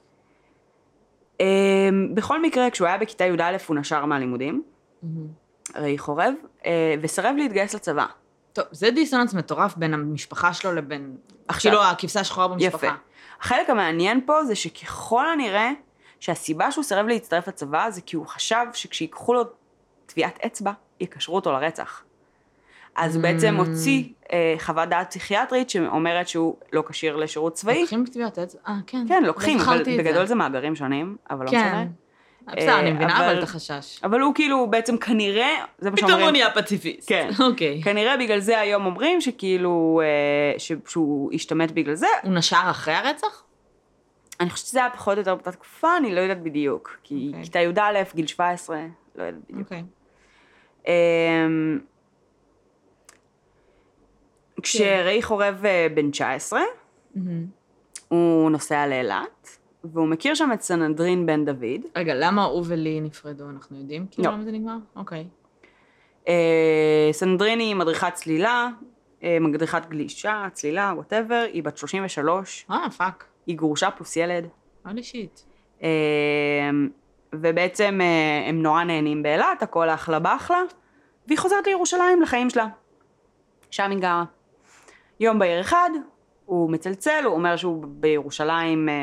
אה, 1.41 1.89
בכל 2.15 2.43
מקרה, 2.43 2.71
כשהוא 2.71 2.89
היה 2.89 2.99
בכיתה 2.99 3.25
י"א 3.25 3.57
הוא 3.67 3.77
נשר 3.77 4.05
מהלימודים, 4.05 4.63
ראי 5.77 5.99
חורב, 5.99 6.35
אה, 6.67 6.95
וסירב 7.01 7.35
להתגייס 7.39 7.75
לצבא. 7.75 8.07
טוב, 8.53 8.65
זה 8.71 8.91
דיסוננס 8.91 9.35
מטורף 9.35 9.77
בין 9.77 9.95
המשפחה 9.95 10.53
שלו 10.53 10.73
לבין... 10.73 11.17
כאילו 11.59 11.85
הכבשה 11.85 12.21
השחורה 12.21 12.49
במשפחה. 12.49 12.87
יפה. 12.87 12.97
החלק 13.41 13.71
המעניין 13.71 14.21
פה 14.27 14.45
זה 14.45 14.55
שככל 14.55 15.29
הנראה 15.29 15.71
שהסיבה 16.21 16.71
שהוא 16.71 16.85
סירב 16.85 17.07
להצטרף 17.07 17.49
לצבא 17.49 17.91
זה 17.91 18.01
כי 18.01 18.17
הוא 18.17 18.27
חשב 18.27 18.67
שכשייקחו 18.73 19.35
לו 19.35 19.43
טביעת 20.07 20.39
אצבע, 20.47 20.73
יקשרו 21.01 21.37
אותו 21.37 21.53
לרצח. 21.53 22.03
אז 22.95 23.17
הוא 23.17 23.23
בעצם 23.23 23.57
הוציא 23.57 24.05
אה, 24.33 24.55
חוות 24.59 24.89
דעת 24.89 25.11
פסיכיאטרית 25.11 25.71
שאומרת 25.71 26.29
שהוא 26.29 26.57
לא 26.73 26.85
כשיר 26.89 27.17
לשירות 27.17 27.53
צבאי. 27.53 27.81
לוקחים 27.81 28.05
טביעת 28.13 28.39
אצבע? 28.39 28.61
אה, 28.69 28.75
כן. 28.87 29.05
כן, 29.09 29.23
לא 29.23 29.29
לוקחים, 29.29 29.61
אבל 29.61 29.83
את 29.83 29.87
בגדול 29.99 30.27
זה 30.27 30.35
מאגרים 30.35 30.77
שונים, 30.77 31.17
אבל 31.31 31.45
לא 31.45 31.51
כן. 31.51 31.69
משנה. 31.69 31.85
בסדר, 32.47 32.79
אני 32.79 32.89
אה, 32.89 32.95
מבינה 32.95 33.17
אבל- 33.19 33.25
אבל 33.25 33.39
את 33.39 33.43
החשש. 33.43 34.01
אבל 34.05 34.21
הוא 34.21 34.35
כאילו 34.35 34.71
בעצם 34.71 34.97
כנראה, 34.97 35.65
זה 35.79 35.91
מה 35.91 35.97
פתאום 35.97 36.11
הוא 36.11 36.19
שאומרים, 36.19 36.33
נהיה 36.33 36.51
פציפיסט. 36.55 37.09
כן. 37.09 37.31
אוקיי. 37.51 37.83
כנראה 37.83 38.17
בגלל 38.17 38.41
זה 38.41 38.59
היום 38.61 38.87
אומרים 38.87 39.21
שכאילו, 39.21 40.01
אה, 40.05 40.59
שהוא 40.87 41.31
השתמט 41.35 41.71
בגלל 41.71 41.95
זה, 41.95 42.07
הוא 42.23 42.33
נשר 42.35 42.57
אחרי 42.71 42.95
הרצח? 42.95 43.45
אני 44.41 44.51
חושבת 44.51 44.67
שזה 44.67 44.81
היה 44.81 44.91
פחות 44.91 45.15
או 45.15 45.21
יותר 45.21 45.35
באותה 45.35 45.53
תקופה, 45.53 45.97
אני 45.97 46.15
לא 46.15 46.21
יודעת 46.21 46.43
בדיוק. 46.43 46.97
כי 47.03 47.27
אוקיי. 47.29 47.45
כיתה 47.45 47.59
י"א, 47.59 48.03
גיל 48.15 48.27
17, 48.27 48.77
לא 49.17 49.23
יודעת 49.23 49.43
בדיוק. 49.51 49.61
אוקיי. 49.61 49.83
אמ, 50.87 51.79
כשראי 54.63 55.23
חורב 55.23 55.65
אה, 55.65 55.87
בן 55.95 56.11
19, 56.11 56.61
מהמם. 57.15 57.47
הוא 58.09 58.51
נוסע 58.51 58.87
לאילת, 58.87 59.59
והוא 59.85 60.09
מכיר 60.09 60.35
שם 60.35 60.51
את 60.55 60.63
סנדרין 60.63 61.27
בן 61.27 61.45
דוד. 61.45 61.81
רגע, 61.97 62.15
למה 62.15 62.45
הוא 62.45 62.65
ולי 62.67 63.01
נפרדו? 63.01 63.51
אנחנו 63.51 63.79
יודעים? 63.79 64.07
כאילו 64.11 64.29
לא. 64.29 64.35
למה 64.35 64.45
זה 64.45 64.53
נגמר? 64.53 64.77
אוקיי. 64.97 65.27
אה, 66.29 67.09
סנדרין 67.13 67.59
היא 67.59 67.75
מדריכת 67.75 68.15
צלילה, 68.15 68.69
אה, 69.23 69.39
מדריכת 69.41 69.87
גלישה, 69.89 70.47
צלילה, 70.53 70.93
whatever, 70.95 71.45
היא 71.53 71.63
בת 71.63 71.77
33, 71.77 72.67
אה, 72.71 72.91
fuck. 72.91 73.25
היא 73.47 73.57
גרושה 73.57 73.91
פלוס 73.91 74.17
ילד. 74.17 74.49
הולי 74.87 75.03
שיט. 75.03 75.41
אה, 75.83 75.89
ובעצם 77.33 77.99
אה, 78.03 78.49
הם 78.49 78.63
נורא 78.63 78.85
נהנים 78.85 79.23
באילת, 79.23 79.63
הכל 79.63 79.89
אחלה 79.89 80.19
באחלה, 80.19 80.63
והיא 81.27 81.39
חוזרת 81.39 81.67
לירושלים 81.67 82.23
לחיים 82.23 82.51
שלה. 82.51 82.67
שם 83.71 83.91
היא 83.91 83.99
גרה. 83.99 84.25
יום 85.21 85.39
בהיר 85.39 85.61
אחד, 85.61 85.91
הוא 86.47 86.71
מצלצל, 86.71 87.23
הוא 87.25 87.35
אומר 87.35 87.57
שהוא 87.57 87.85
בירושלים 87.89 88.89
אה, 88.89 88.95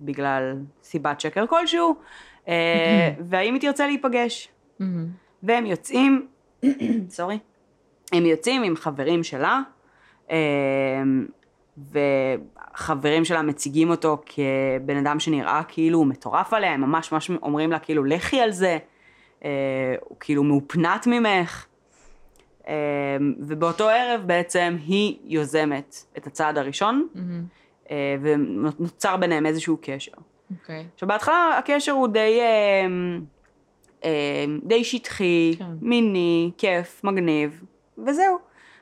בגלל 0.00 0.56
סיבת 0.82 1.20
שקר 1.20 1.46
כלשהו, 1.46 1.94
אה, 2.48 3.14
והאם 3.28 3.54
היא 3.54 3.60
תרצה 3.60 3.86
להיפגש. 3.86 4.48
מהמם. 4.78 5.06
והם 5.42 5.66
יוצאים, 5.66 6.26
סורי, 7.08 7.38
הם 8.12 8.26
יוצאים 8.26 8.62
עם 8.62 8.76
חברים 8.76 9.22
שלה, 9.22 9.60
אה, 10.30 10.36
וחברים 11.78 13.24
שלה 13.24 13.42
מציגים 13.42 13.90
אותו 13.90 14.22
כבן 14.26 14.96
אדם 14.96 15.20
שנראה 15.20 15.62
כאילו 15.68 15.98
הוא 15.98 16.06
מטורף 16.06 16.52
עליה, 16.52 16.72
הם 16.72 16.80
ממש 16.80 17.12
ממש 17.12 17.30
אומרים 17.42 17.72
לה 17.72 17.78
כאילו 17.78 18.04
לכי 18.04 18.40
על 18.40 18.50
זה, 18.50 18.78
אה, 19.44 19.94
הוא 20.00 20.16
כאילו 20.20 20.42
מאופנת 20.44 21.06
ממך. 21.06 21.66
אה, 22.68 22.74
ובאותו 23.40 23.88
ערב 23.88 24.20
בעצם 24.26 24.76
היא 24.86 25.16
יוזמת 25.24 26.04
את 26.16 26.26
הצעד 26.26 26.58
הראשון, 26.58 27.08
מהמם. 27.14 27.44
אה, 27.90 28.16
ונוצר 28.22 29.16
ביניהם 29.16 29.46
איזשהו 29.46 29.78
קשר. 29.82 30.12
אוקיי. 30.50 30.86
עכשיו 30.94 31.08
בהתחלה 31.08 31.58
הקשר 31.58 31.92
הוא 31.92 32.08
די, 32.08 32.40
אה, 32.40 32.86
אה, 34.04 34.44
די 34.62 34.84
שטחי, 34.84 35.54
כן. 35.58 35.64
מיני, 35.80 36.50
כיף, 36.58 37.04
מגניב, 37.04 37.62
וזהו. 38.06 38.38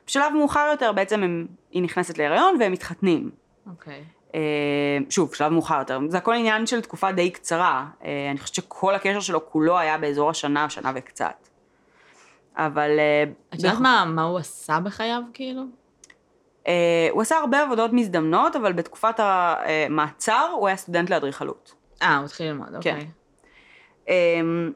בשלב 0.07 0.33
מאוחר 0.33 0.67
יותר 0.71 0.91
בעצם 0.91 1.23
הם, 1.23 1.47
היא 1.71 1.83
נכנסת 1.83 2.17
להיריון 2.17 2.57
והם 2.59 2.71
מתחתנים. 2.71 3.29
אוקיי. 3.69 4.03
אה, 4.35 4.97
שוב, 5.09 5.35
שלב 5.35 5.51
מאוחר 5.51 5.79
יותר, 5.79 5.99
זה 6.07 6.17
הכל 6.17 6.33
עניין 6.33 6.67
של 6.67 6.81
תקופה 6.81 7.11
די 7.11 7.29
קצרה. 7.29 7.85
אה, 8.05 8.27
אני 8.31 8.39
חושבת 8.39 8.55
שכל 8.55 8.95
הקשר 8.95 9.19
שלו 9.19 9.49
כולו 9.49 9.79
היה 9.79 9.97
באזור 9.97 10.29
השנה, 10.29 10.69
שנה 10.69 10.91
וקצת. 10.95 11.42
אבל... 12.57 12.89
אה, 12.99 13.23
את 13.53 13.59
יודעת 13.59 13.73
בכ- 13.75 13.81
מה 13.81 14.05
מה 14.07 14.23
הוא 14.23 14.39
עשה 14.39 14.79
בחייו, 14.79 15.21
כאילו? 15.33 15.61
אה, 16.67 17.07
הוא 17.11 17.21
עשה 17.21 17.35
הרבה 17.37 17.61
עבודות 17.61 17.93
מזדמנות, 17.93 18.55
אבל 18.55 18.73
בתקופת 18.73 19.15
המעצר 19.17 20.49
הוא 20.55 20.67
היה 20.67 20.77
סטודנט 20.77 21.09
לאדריכלות. 21.09 21.73
אה, 22.01 22.17
הוא 22.17 22.25
התחיל 22.25 22.45
ללמוד, 22.47 22.67
כן. 22.67 22.75
אוקיי. 22.75 23.07
אמ, 24.09 24.71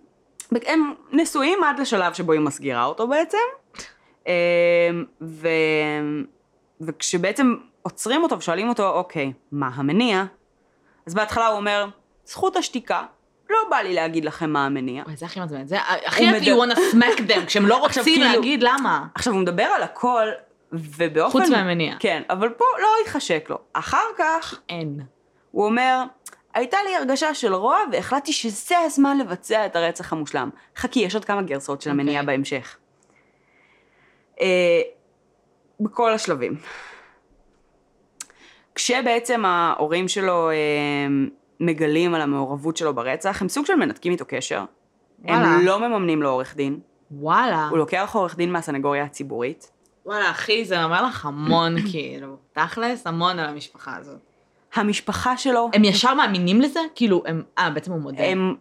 הם 0.65 0.93
נשואים 1.11 1.63
עד 1.63 1.80
לשלב 1.80 2.13
שבו 2.13 2.32
היא 2.32 2.41
מסגירה 2.41 2.86
אותו 2.86 3.07
בעצם, 3.07 3.38
אמ, 4.28 4.32
ו... 5.21 5.47
וכשבעצם 6.82 7.55
עוצרים 7.82 8.23
אותו 8.23 8.38
ושואלים 8.38 8.69
אותו, 8.69 8.89
אוקיי, 8.89 9.34
מה 9.51 9.69
המניע? 9.73 10.23
אז 11.05 11.13
בהתחלה 11.13 11.47
הוא 11.47 11.57
אומר, 11.57 11.88
זכות 12.25 12.55
השתיקה, 12.55 13.03
לא 13.49 13.57
בא 13.69 13.77
לי 13.77 13.93
להגיד 13.93 14.25
לכם 14.25 14.49
מה 14.49 14.65
המניע. 14.65 15.03
זה 15.15 15.25
הכי 15.25 15.39
מעצבן. 15.39 15.67
זה 15.67 15.77
הכי 16.05 16.29
את 16.29 16.33
you 16.35 16.41
מדבר- 16.41 16.63
wanna 16.63 16.77
smack 16.93 17.19
them, 17.19 17.45
כשהם 17.45 17.65
לא 17.65 17.77
רוצים 17.77 18.03
כאילו- 18.03 18.25
להגיד 18.25 18.63
למה. 18.63 19.07
עכשיו 19.15 19.33
הוא 19.33 19.41
מדבר 19.41 19.63
על 19.63 19.83
הכל, 19.83 20.27
ובאופן... 20.71 21.39
חוץ 21.39 21.49
מהמניע. 21.49 21.95
כן, 21.99 22.21
אבל 22.29 22.49
פה 22.49 22.65
לא 22.81 22.87
התחשק 23.01 23.45
לו. 23.49 23.57
אחר 23.73 24.05
כך 24.17 24.59
אין. 24.69 24.99
הוא 25.51 25.65
אומר, 25.65 26.03
הייתה 26.53 26.77
לי 26.89 26.95
הרגשה 26.95 27.33
של 27.33 27.53
רוע 27.53 27.77
והחלטתי 27.91 28.33
שזה 28.33 28.75
הזמן 28.85 29.17
לבצע 29.17 29.65
את 29.65 29.75
הרצח 29.75 30.13
המושלם. 30.13 30.49
חכי, 30.77 30.99
יש 30.99 31.15
עוד 31.15 31.25
כמה 31.25 31.41
גרסאות 31.41 31.81
של 31.81 31.89
המניע 31.89 32.19
אוקיי. 32.21 32.35
בהמשך. 32.35 32.77
אה, 34.41 34.81
בכל 35.79 36.13
השלבים. 36.13 36.55
כשבעצם 38.75 39.45
ההורים 39.45 40.07
שלו 40.07 40.49
אה, 40.49 40.55
מגלים 41.60 42.14
על 42.14 42.22
המעורבות 42.22 42.78
שלו 42.78 42.93
ברצח, 42.93 43.41
הם 43.41 43.49
סוג 43.49 43.66
של 43.66 43.76
מנתקים 43.76 44.12
איתו 44.12 44.26
קשר. 44.28 44.64
וואלה. 45.24 45.38
הם 45.38 45.66
לא 45.66 45.80
מממנים 45.80 46.22
לו 46.22 46.30
עורך 46.30 46.55
דין. 46.55 46.80
וואלה. 47.12 47.68
הוא 47.70 47.78
לוקח 47.78 48.12
עורך 48.14 48.38
דין 48.38 48.51
מהסנגוריה 48.51 49.03
הציבורית. 49.03 49.72
וואלה, 50.05 50.32
אחי, 50.32 50.66
זה 50.66 50.84
אומר 50.84 51.05
לך 51.05 51.26
המון, 51.26 51.76
כאילו. 51.91 52.38
תכלס, 52.53 53.08
המון 53.08 53.39
על 53.39 53.49
המשפחה 53.49 53.95
הזאת. 53.97 54.20
המשפחה 54.74 55.38
שלו, 55.38 55.70
הם 55.74 55.84
ישר 55.84 56.14
מאמינים 56.14 56.62
לזה? 56.62 56.80
כאילו, 56.95 57.24
הם... 57.26 57.43
אה, 57.58 57.70
בעצם 57.70 57.91
הוא 57.91 58.01
מודה. 58.01 58.24
הם 58.24 58.55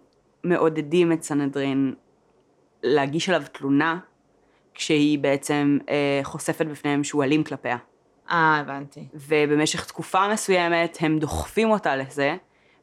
מעודדים 0.45 1.13
את 1.13 1.23
סנהדרין 1.23 1.95
להגיש 2.83 3.29
עליו 3.29 3.43
תלונה, 3.53 3.99
כשהיא 4.75 5.19
בעצם 5.19 5.79
אה, 5.89 6.21
חושפת 6.23 6.67
בפניהם 6.67 7.05
שהוא 7.05 7.25
אלים 7.25 7.45
כלפיה. 7.45 7.77
אה, 8.31 8.59
הבנתי. 8.61 9.05
ובמשך 9.15 9.85
תקופה 9.85 10.29
מסוימת 10.33 10.99
הם 11.01 11.19
דוחפים 11.19 11.71
אותה 11.71 11.97
לזה, 11.97 12.37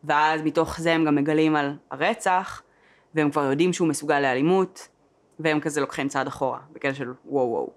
ואז 0.03 0.41
מתוך 0.41 0.79
זה 0.79 0.93
הם 0.93 1.05
גם 1.05 1.15
מגלים 1.15 1.55
על 1.55 1.77
הרצח, 1.91 2.61
והם 3.15 3.31
כבר 3.31 3.43
יודעים 3.43 3.73
שהוא 3.73 3.87
מסוגל 3.87 4.19
לאלימות, 4.19 4.87
והם 5.39 5.59
כזה 5.59 5.81
לוקחים 5.81 6.07
צעד 6.07 6.27
אחורה, 6.27 6.59
בקטע 6.71 6.93
של 6.93 7.13
וואו 7.25 7.49
וואו. 7.49 7.69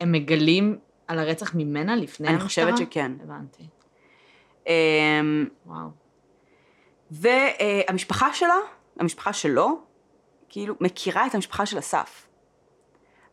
הם 0.00 0.12
מגלים 0.12 0.78
על 1.08 1.18
הרצח 1.18 1.54
ממנה 1.54 1.96
לפני 1.96 2.28
אני 2.28 2.36
המשטרה? 2.36 2.72
חושבת 2.72 2.88
שכן. 2.88 3.12
הבנתי. 3.22 3.62
אמ, 4.66 5.46
וואו. 5.66 5.88
והמשפחה 7.10 8.34
שלה, 8.34 8.56
המשפחה 9.00 9.32
שלו, 9.32 9.78
כאילו 10.48 10.74
מכירה 10.80 11.26
את 11.26 11.34
המשפחה 11.34 11.66
של 11.66 11.78
אסף. 11.78 12.28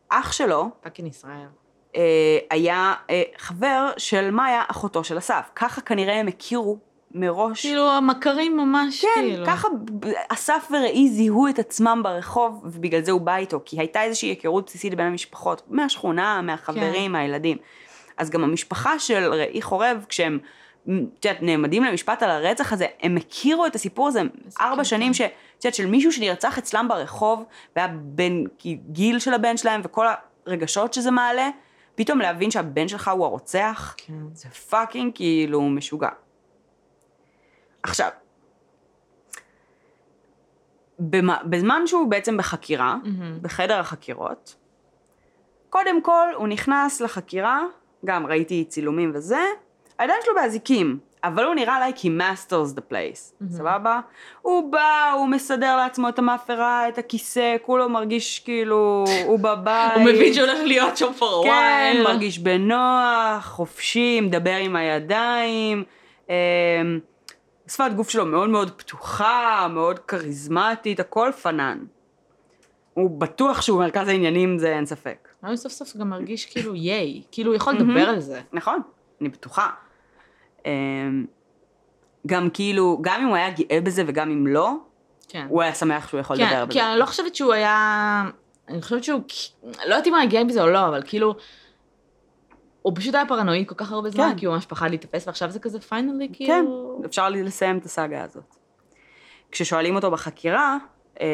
אח 0.08 0.32
שלו 0.32 0.70
פאקינג 0.80 1.08
ישראל. 1.08 1.48
אה, 1.96 2.38
היה 2.50 2.94
אה, 3.10 3.22
חבר 3.36 3.90
של 3.96 4.30
מאיה, 4.30 4.62
אחותו 4.68 5.04
של 5.04 5.18
אסף. 5.18 5.50
ככה 5.54 5.80
כנראה 5.80 6.20
הם 6.20 6.28
הכירו 6.28 6.78
מראש. 7.14 7.62
כאילו, 7.62 7.90
המכרים 7.90 8.56
ממש, 8.56 9.00
כן, 9.00 9.08
כאילו. 9.14 9.46
ככה 9.46 9.68
ב- 10.00 10.06
אסף 10.28 10.68
ורעי 10.70 11.08
זיהו 11.08 11.48
את 11.48 11.58
עצמם 11.58 12.00
ברחוב, 12.04 12.60
ובגלל 12.64 13.02
זה 13.02 13.12
הוא 13.12 13.20
בא 13.20 13.36
איתו, 13.36 13.60
כי 13.64 13.78
הייתה 13.80 14.02
איזושהי 14.02 14.28
היכרות 14.28 14.66
בסיסית 14.66 14.94
בין 14.94 15.06
המשפחות, 15.06 15.62
מהשכונה, 15.68 16.40
מהחברים, 16.42 17.06
כן. 17.06 17.12
מהילדים. 17.12 17.56
אז 18.16 18.30
גם 18.30 18.44
המשפחה 18.44 18.98
של 18.98 19.32
רעי 19.32 19.62
חורב, 19.62 20.04
כשהם, 20.08 20.38
את 20.84 20.90
יודעת, 21.24 21.42
נעמדים 21.42 21.84
למשפט 21.84 22.22
על 22.22 22.30
הרצח 22.30 22.72
הזה, 22.72 22.86
הם 23.02 23.16
הכירו 23.16 23.66
את 23.66 23.74
הסיפור 23.74 24.08
הזה 24.08 24.22
ארבע. 24.60 24.84
שנים, 24.84 25.14
ש- 25.14 25.20
את 25.20 25.30
יודעת, 25.64 25.74
של 25.74 25.86
מישהו 25.86 26.12
שנרצח 26.12 26.58
אצלם 26.58 26.86
ברחוב, 26.88 27.44
והיה 27.76 27.88
בן 27.94 28.44
גיל 28.90 29.18
של 29.18 29.34
הבן 29.34 29.56
שלהם, 29.56 29.80
וכל 29.84 30.06
הרגשות 30.46 30.94
שזה 30.94 31.10
מעלה, 31.10 31.48
פתאום 31.94 32.18
להבין 32.18 32.50
שהבן 32.50 32.88
שלך 32.88 33.08
הוא 33.08 33.24
הרוצח, 33.26 33.94
כן. 33.96 34.12
זה 34.34 34.48
פאקינג 34.48 35.12
כאילו 35.14 35.62
משוגע. 35.62 36.08
עכשיו, 37.84 38.08
במה- 40.98 41.38
בזמן 41.44 41.82
שהוא 41.86 42.10
בעצם 42.10 42.36
בחקירה, 42.36 42.96
מהמם. 43.04 43.38
בחדר 43.42 43.80
החקירות, 43.80 44.54
קודם 45.70 46.02
כל 46.02 46.26
הוא 46.34 46.48
נכנס 46.48 47.00
לחקירה, 47.00 47.62
גם 48.04 48.26
ראיתי 48.26 48.64
צילומים 48.68 49.10
וזה, 49.14 49.40
הידיים 49.98 50.20
שלו 50.24 50.34
באזיקים, 50.34 50.98
אבל 51.24 51.44
הוא 51.44 51.54
נראה 51.54 51.88
like 51.88 51.96
he 51.98 52.06
masters 52.20 52.76
the 52.76 52.92
place, 52.92 53.46
סבבה? 53.50 54.00
הוא 54.42 54.72
בא, 54.72 55.12
הוא 55.18 55.28
מסדר 55.28 55.76
לעצמו 55.76 56.08
את 56.08 56.18
המאפרה, 56.18 56.88
את 56.88 56.98
הכיסא, 56.98 57.56
כולו 57.62 57.88
מרגיש 57.88 58.38
כאילו 58.38 59.04
הוא 59.26 59.38
בבית. 59.38 59.92
הוא 59.96 60.02
מבין 60.04 60.34
שהולך 60.34 60.58
להיות 60.64 60.96
שם 60.96 61.12
for 61.18 61.22
a 61.22 61.44
כן, 61.44 61.96
while. 62.00 62.04
מרגיש 62.08 62.38
בנוח, 62.38 63.44
חופשי, 63.46 64.20
מדבר 64.20 64.56
עם 64.56 64.76
הידיים. 64.76 65.84
אמ, 66.28 66.34
שפת 67.68 67.90
גוף 67.96 68.10
שלו 68.10 68.26
מאוד 68.26 68.50
מאוד 68.50 68.70
פתוחה, 68.70 69.66
מאוד 69.70 69.98
כריזמטית, 69.98 71.00
הכל 71.00 71.30
פנן. 71.42 71.78
הוא 72.94 73.20
בטוח 73.20 73.62
שהוא 73.62 73.78
מרכז 73.78 74.08
העניינים, 74.08 74.58
זה 74.58 74.76
אין 74.76 74.86
ספק. 74.86 75.28
אבל 75.42 75.56
סוף 75.56 75.72
סוף 75.72 75.96
גם 75.96 76.10
מרגיש 76.10 76.46
כאילו 76.46 76.74
ייי. 76.74 77.22
כאילו, 77.30 77.50
הוא 77.50 77.56
יכול 77.56 77.74
לדבר 77.74 78.08
על 78.08 78.20
זה. 78.20 78.40
נכון, 78.52 78.80
אני 79.20 79.28
בטוחה. 79.28 79.70
אמ, 80.66 80.70
גם 82.26 82.50
כאילו, 82.50 82.98
גם 83.00 83.20
אם 83.20 83.26
הוא 83.26 83.36
היה 83.36 83.50
גאה 83.50 83.80
בזה 83.80 84.02
וגם 84.06 84.30
אם 84.30 84.46
לא, 84.46 84.72
כן. 85.28 85.46
הוא 85.48 85.62
היה 85.62 85.74
שמח 85.74 86.08
שהוא 86.08 86.20
יכול 86.20 86.36
לדבר 86.36 86.50
כן, 86.50 86.64
בזה. 86.64 86.72
כי 86.72 86.82
אני 86.82 86.98
לא 86.98 87.06
חושבת 87.06 87.34
שהוא 87.34 87.52
היה... 87.52 88.24
אני 88.68 88.82
חושבת 88.82 89.04
שהוא... 89.04 89.20
לא 89.62 89.70
יודעת 89.82 90.06
אם 90.06 90.12
הוא 90.12 90.20
היה 90.20 90.30
גאה 90.30 90.44
בזה 90.44 90.62
או 90.62 90.66
לא, 90.66 90.88
אבל 90.88 91.02
כאילו... 91.06 91.34
הוא 92.84 92.92
פשוט 92.96 93.14
היה 93.14 93.26
פרנואיד 93.26 93.68
כל 93.68 93.74
כך 93.74 93.92
הרבה 93.92 94.10
זמן, 94.10 94.30
כן. 94.30 94.38
כי 94.38 94.46
הוא 94.46 94.54
ממש 94.54 94.66
פחד 94.66 94.88
להיתפס, 94.88 95.26
ועכשיו 95.26 95.50
זה 95.50 95.58
כזה 95.58 95.80
פיינלי, 95.80 96.28
כן, 96.28 96.34
כאילו... 96.34 97.02
אפשר 97.04 97.28
לסיים 97.28 97.78
את 97.78 97.84
הסאגה 97.84 98.22
הזאת. 98.22 98.56
כששואלים 99.50 99.96
אותו 99.96 100.10
בחקירה, 100.10 100.76
אמ, 101.20 101.26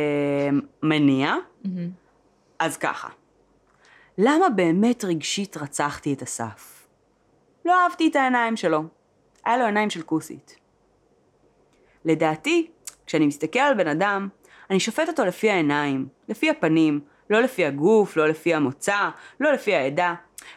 מניע, 0.83 1.35
מהמם. 1.65 1.91
אז 2.59 2.77
ככה, 2.77 3.09
למה 4.19 4.49
באמת 4.49 5.05
רגשית 5.05 5.57
רצחתי 5.57 6.13
את 6.13 6.23
אסף? 6.23 6.87
לא 7.65 7.83
אהבתי 7.83 8.09
את 8.09 8.17
העיניים 8.17 8.57
שלו. 8.57 8.85
היה 9.45 9.57
לו 9.57 9.65
עיניים 9.65 9.91
של 9.91 10.03
כוסית. 10.03 10.57
לדעתי, 12.05 12.71
כשאני 13.07 13.27
מסתכל 13.27 13.59
על 13.59 13.75
בן 13.75 13.89
אדם, 13.89 14.29
אני 14.71 14.81
שופט 14.81 15.09
אותו 15.09 15.25
לפי 15.25 15.51
העיניים, 15.51 16.09
לפי 16.29 16.51
הפנים, 16.51 17.01
לא 17.31 17.41
לפי 17.41 17.65
הגוף, 17.65 18.17
לא 18.17 18.29
לפי 18.29 18.55
המוצא, 18.55 19.09
לא 19.41 19.53
לפי 19.53 19.75
העדה, 19.75 20.15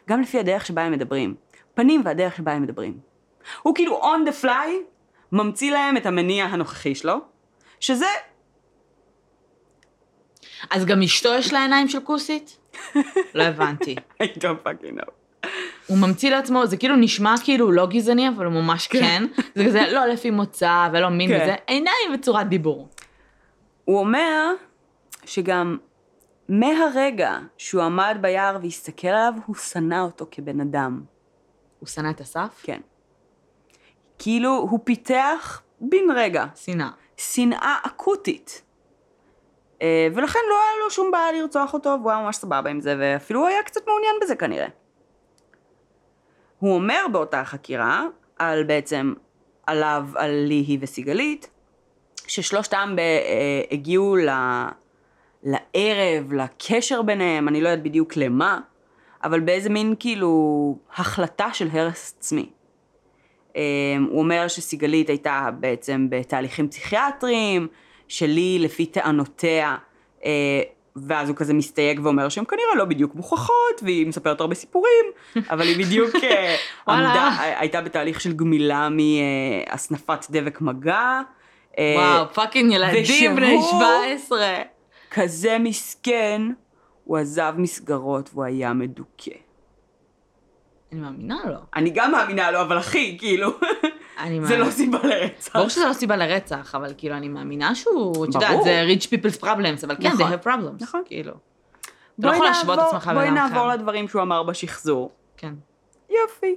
גם 0.09 0.21
לפי 0.21 0.39
הדרך 0.39 0.65
שבה 0.65 0.81
הם 0.81 0.91
מדברים. 0.91 1.35
פנים 1.73 2.01
והדרך 2.05 2.35
שבה 2.35 2.51
הם 2.51 2.61
מדברים. 2.61 2.99
הוא 3.61 3.75
כאילו 3.75 4.01
on 4.01 4.29
the 4.29 4.43
fly, 4.43 4.69
ממציא 5.31 5.71
להם 5.71 5.97
את 5.97 6.05
המניע 6.05 6.45
הנוכחי 6.45 6.95
שלו, 6.95 7.19
שזה 7.79 8.05
אז 10.69 10.85
גם 10.85 11.01
אשתו 11.01 11.29
יש 11.33 11.53
לה 11.53 11.61
עיניים 11.61 11.87
של 11.87 11.99
כוסית? 11.99 12.57
לא 13.35 13.43
הבנתי. 13.43 13.95
I 14.23 14.25
don't 14.25 14.67
fucking 14.67 14.99
know. 14.99 15.11
הוא 15.87 15.97
ממציא 15.97 16.31
לעצמו, 16.31 16.65
זה 16.65 16.77
כאילו 16.77 16.95
נשמע 16.95 17.35
כאילו 17.43 17.71
לא 17.71 17.85
גזעני, 17.85 18.29
אבל 18.29 18.45
הוא 18.45 18.53
ממש 18.53 18.87
כן. 18.87 19.23
זה 19.55 19.65
כזה 19.65 19.81
לא 19.91 20.05
לפי 20.05 20.29
מוצא 20.29 20.89
ולא 20.93 21.09
מין 21.09 21.29
כן. 21.29 21.39
וזה, 21.43 21.55
עיניים 21.67 22.13
וצורת 22.13 22.47
דיבור. 22.47 22.87
הוא 23.85 23.99
אומר 23.99 24.53
שגם 25.25 25.77
מהרגע 26.49 27.37
שהוא 27.57 27.83
עמד 27.83 28.17
ביער 28.21 28.57
והסתכל 28.61 29.07
עליו, 29.07 29.33
הוא 29.45 29.55
שנא 29.55 30.01
אותו 30.01 30.25
כבן 30.31 30.61
אדם. 30.61 31.01
הוא 31.79 31.87
שנא 31.87 32.09
את 32.09 32.21
אסף? 32.21 32.61
כן. 32.63 32.81
כאילו, 34.19 34.49
הוא 34.49 34.79
פיתח 34.83 35.61
בן 35.81 36.11
רגע 36.15 36.45
שנאה. 36.55 36.89
שנאה 37.17 37.77
אקוטית. 37.83 38.63
אה, 39.81 40.07
ולכן 40.15 40.39
לא 40.49 40.55
היה 40.55 40.83
לו 40.83 40.91
שום 40.91 41.11
בעיה 41.11 41.31
לרצוח 41.31 41.73
אותו, 41.73 41.89
והוא 41.89 42.11
היה 42.11 42.19
ממש 42.21 42.35
סבבה 42.35 42.69
עם 42.69 42.81
זה, 42.81 42.95
ואפילו 42.99 43.39
הוא 43.39 43.47
היה 43.47 43.63
קצת 43.63 43.81
מעוניין 43.87 44.15
בזה 44.21 44.35
כנראה. 44.35 44.67
הוא 46.59 46.75
אומר 46.75 47.05
באותה 47.11 47.43
חקירה, 47.45 48.03
על 48.39 48.63
בעצם 48.63 49.13
עליו, 49.67 50.07
על 50.15 50.31
ליהי 50.31 50.77
וסיגלית, 50.81 51.49
ששלושתם 52.27 52.93
ב- 52.95 52.99
אה, 52.99 53.61
הגיעו 53.71 54.15
ל... 54.15 54.29
לערב, 55.43 56.33
לקשר 56.33 57.01
ביניהם, 57.01 57.47
אני 57.47 57.61
לא 57.61 57.69
יודעת 57.69 57.83
בדיוק 57.83 58.17
למה, 58.17 58.59
אבל 59.23 59.39
באיזה 59.39 59.69
מין 59.69 59.93
כאילו 59.99 60.29
החלטה 60.95 61.47
של 61.53 61.67
הרס 61.71 62.15
עצמי. 62.19 62.49
אה, 63.55 63.61
הוא 64.09 64.19
אומר 64.19 64.47
שסיגלית 64.47 65.09
הייתה 65.09 65.49
בעצם 65.59 66.07
בתהליכים 66.09 66.69
פסיכיאטריים, 66.69 67.67
שלי 68.07 68.59
לפי 68.59 68.85
טענותיה, 68.85 69.75
אה, 70.25 70.61
ואז 70.95 71.29
הוא 71.29 71.37
כזה 71.37 71.53
מסתייג 71.53 71.99
ואומר 72.03 72.29
שהן 72.29 72.43
כנראה 72.45 72.75
לא 72.75 72.85
בדיוק 72.85 73.15
מוכחות, 73.15 73.81
והיא 73.83 74.07
מספרת 74.07 74.41
הרבה 74.41 74.55
סיפורים, 74.55 75.05
אבל 75.49 75.61
היא 75.61 75.85
בדיוק 75.85 76.15
אה. 76.23 76.55
עמדה, 76.87 77.29
הייתה 77.59 77.81
בתהליך 77.81 78.21
של 78.21 78.33
גמילה 78.33 78.87
מהסנפת 78.89 80.25
דבק 80.29 80.61
מגע. 80.61 81.21
אה, 81.79 81.95
וואו, 81.97 82.33
fucking 82.33 82.71
ילדים 82.73 83.35
בני 83.35 83.55
ושהוא- 83.57 83.71
17. 83.71 84.47
כזה 85.13 85.57
מסכן, 85.59 86.41
הוא 87.03 87.17
עזב 87.17 87.53
מסגרות 87.57 88.29
והוא 88.33 88.43
היה 88.43 88.73
מדוכא. 88.73 89.31
אני 90.91 91.01
מאמינה 91.01 91.37
לו. 91.45 91.59
אני 91.75 91.89
גם 91.89 92.11
מאמינה 92.11 92.51
לו, 92.51 92.61
אבל 92.61 92.79
אחי, 92.79 93.17
כאילו, 93.19 93.49
אני 94.19 94.35
זה 94.35 94.41
מאמינה. 94.41 94.65
לא 94.65 94.71
סיבה 94.71 94.99
לרצח. 95.03 95.55
ברור 95.55 95.69
שזה 95.69 95.85
לא 95.87 95.93
סיבה 95.93 96.15
לרצח, 96.15 96.75
אבל 96.75 96.93
כאילו, 96.97 97.15
אני 97.15 97.27
מאמינה 97.27 97.75
שהוא, 97.75 98.25
את 98.25 98.33
יודעת, 98.33 98.51
ברור. 98.51 98.63
זה 98.63 98.83
rich 98.97 99.03
people's 99.03 99.41
problems, 99.43 99.85
אבל 99.85 99.95
כן, 100.01 100.07
נכון. 100.13 100.31
they 100.31 100.35
have 100.35 100.45
problems. 100.45 100.83
נכון. 100.83 101.01
כאילו. 101.05 101.31
אתה 101.31 101.37
לא 102.19 102.27
בואי 102.27 102.35
יכול 102.35 102.47
להשוות 102.47 102.79
את 102.79 102.83
עצמך 102.87 103.11
בואי 103.13 103.27
לבן 103.27 103.37
אדם 103.37 103.53
נעבור. 103.53 103.67
לדברים 103.67 104.07
שהוא 104.07 104.21
אמר 104.21 104.43
בשחזור. 104.43 105.11
כן. 105.37 105.53
יופי. 106.09 106.55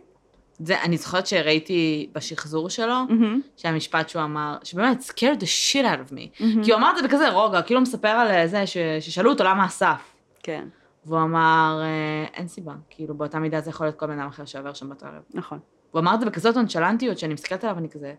זה, 0.58 0.82
אני 0.82 0.96
זוכרת 0.96 1.26
שראיתי 1.26 2.08
בשחזור 2.12 2.70
שלו, 2.70 2.86
מהמם. 3.08 3.40
שהמשפט 3.56 4.08
שהוא 4.08 4.22
אמר, 4.22 4.56
שבאמת, 4.62 5.00
scared 5.00 5.40
the 5.40 5.44
shit 5.72 5.84
out 5.84 6.10
of 6.10 6.12
me. 6.12 6.40
מהמם. 6.40 6.64
כי 6.64 6.72
הוא 6.72 6.78
אמר 6.78 6.90
את 6.90 7.02
זה 7.02 7.08
בכזה 7.08 7.28
רוגע, 7.30 7.62
כאילו 7.62 7.80
הוא 7.80 7.82
מספר 7.82 8.08
על 8.08 8.46
זה 8.46 8.66
ש- 8.66 8.76
ששאלו 9.00 9.30
אותו 9.30 9.44
למה 9.44 9.66
אסף. 9.66 10.12
כן, 10.42 10.68
והוא 11.06 11.20
אמר, 11.20 11.80
"אה, 11.82 12.26
אין 12.34 12.48
סיבה, 12.48 12.72
כאילו 12.90 13.14
באותה 13.14 13.38
מידה 13.38 13.60
זה 13.60 13.70
יכול 13.70 13.86
להיות 13.86 13.96
כל 13.98 14.06
בן 14.06 14.18
אדם 14.18 14.28
אחר 14.28 14.44
שעובר 14.44 14.72
שם 14.74 14.88
באותו 14.88 15.06
ערב. 15.06 15.22
נכון. 15.34 15.58
הוא 15.90 16.00
אמר 16.00 16.14
את 16.14 16.20
זה 16.20 16.26
בכזאת 16.26 16.56
נונשלנטיות, 16.56 17.18
שאני 17.18 17.34
מסתכלת 17.34 17.64
עליו 17.64 17.76
ואני 17.76 17.88
כזה, 17.90 18.14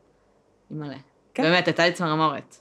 אימא'לה. 0.72 0.96
כן. 1.34 1.44
באמת, 1.44 1.68
הייתה 1.68 1.86
לי 1.86 1.92
צמרמורת. 1.94 2.56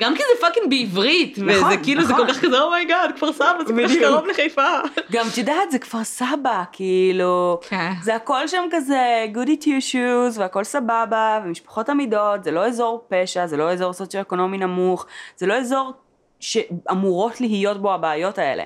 גם 0.00 0.14
כי 0.14 0.22
זה 0.22 0.40
fucking 0.40 0.70
בעברית, 0.70 1.38
וזה 1.38 1.60
נכון, 1.60 1.82
כאילו, 1.82 2.04
זה 2.04 2.12
נכון. 2.12 2.26
כל 2.26 2.32
כך 2.32 2.40
כזה, 2.40 2.60
oh 2.60 2.72
my 2.72 2.85
god, 2.85 3.10
כפר 3.16 3.32
סבא, 3.32 3.58
זה 3.66 3.72
כל 3.72 3.88
כך. 3.88 3.94
קרוב 4.00 4.26
לחיפה. 4.26 4.68
גם 5.12 5.26
את 5.32 5.38
יודעת, 5.38 5.70
זה 5.70 5.78
כפר 5.78 6.04
סבא, 6.04 6.62
כאילו, 6.72 7.60
כן. 7.68 7.92
זה 8.02 8.14
הכל 8.14 8.48
שם 8.48 8.64
כזה 8.70 9.26
goody 9.34 9.62
two 9.62 9.92
shoes, 9.92 10.38
והכל 10.38 10.64
סבבה, 10.64 11.40
ומשפחות 11.44 11.88
אמידות, 11.88 12.44
זה 12.44 12.50
לא 12.50 12.66
אזור 12.66 13.04
פשע, 13.08 13.46
זה 13.46 13.56
לא 13.56 13.72
אזור 13.72 13.92
סוציו-אקונומי 13.92 14.58
נמוך, 14.58 15.06
זה 15.36 15.46
לא 15.46 15.54
אזור 15.54 15.92
שאמורות 16.40 17.40
להיות 17.40 17.82
בו 17.82 17.94
הבעיות 17.94 18.38
האלה. 18.38 18.62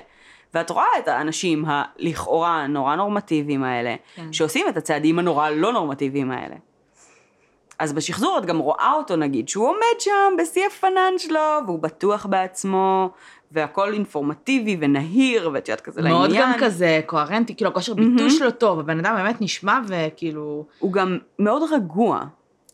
ואת 0.53 0.69
רואה 0.69 0.85
את 0.99 1.07
האנשים 1.07 1.65
הלכאורה 1.67 2.67
נורא 2.67 2.95
נורמטיביים 2.95 3.63
האלה, 3.63 3.95
כן. 4.15 4.33
שעושים 4.33 4.65
את 4.69 4.77
הצעדים 4.77 5.19
הנורא 5.19 5.49
לא 5.49 5.73
נורמטיביים 5.73 6.31
האלה. 6.31 6.55
אז 7.81 7.93
בשחזור 7.93 8.37
את 8.37 8.45
גם 8.45 8.57
רואה 8.57 8.93
אותו 8.93 9.15
נגיד, 9.15 9.49
שהוא 9.49 9.67
עומד 9.67 9.99
שם 9.99 10.33
בשיא 10.37 10.65
הפנן 10.67 11.13
שלו, 11.17 11.39
והוא 11.65 11.79
בטוח 11.79 12.25
בעצמו, 12.25 13.09
והכל 13.51 13.93
אינפורמטיבי 13.93 14.77
ונהיר, 14.79 15.49
ואת 15.53 15.69
יודעת 15.69 15.81
כזה 15.81 16.01
לעניין. 16.01 16.17
מאוד 16.17 16.31
גם 16.33 16.53
כזה 16.59 17.01
קוהרנטי, 17.05 17.55
כאילו 17.55 17.71
הכושר 17.71 17.93
ביטוי 17.93 18.29
שלו 18.29 18.51
טוב, 18.51 18.79
הבן 18.79 18.99
אדם 18.99 19.15
באמת 19.15 19.41
נשמע 19.41 19.79
וכאילו... 19.87 20.65
הוא 20.79 20.93
גם 20.93 21.17
מאוד 21.39 21.61
רגוע. 21.71 22.19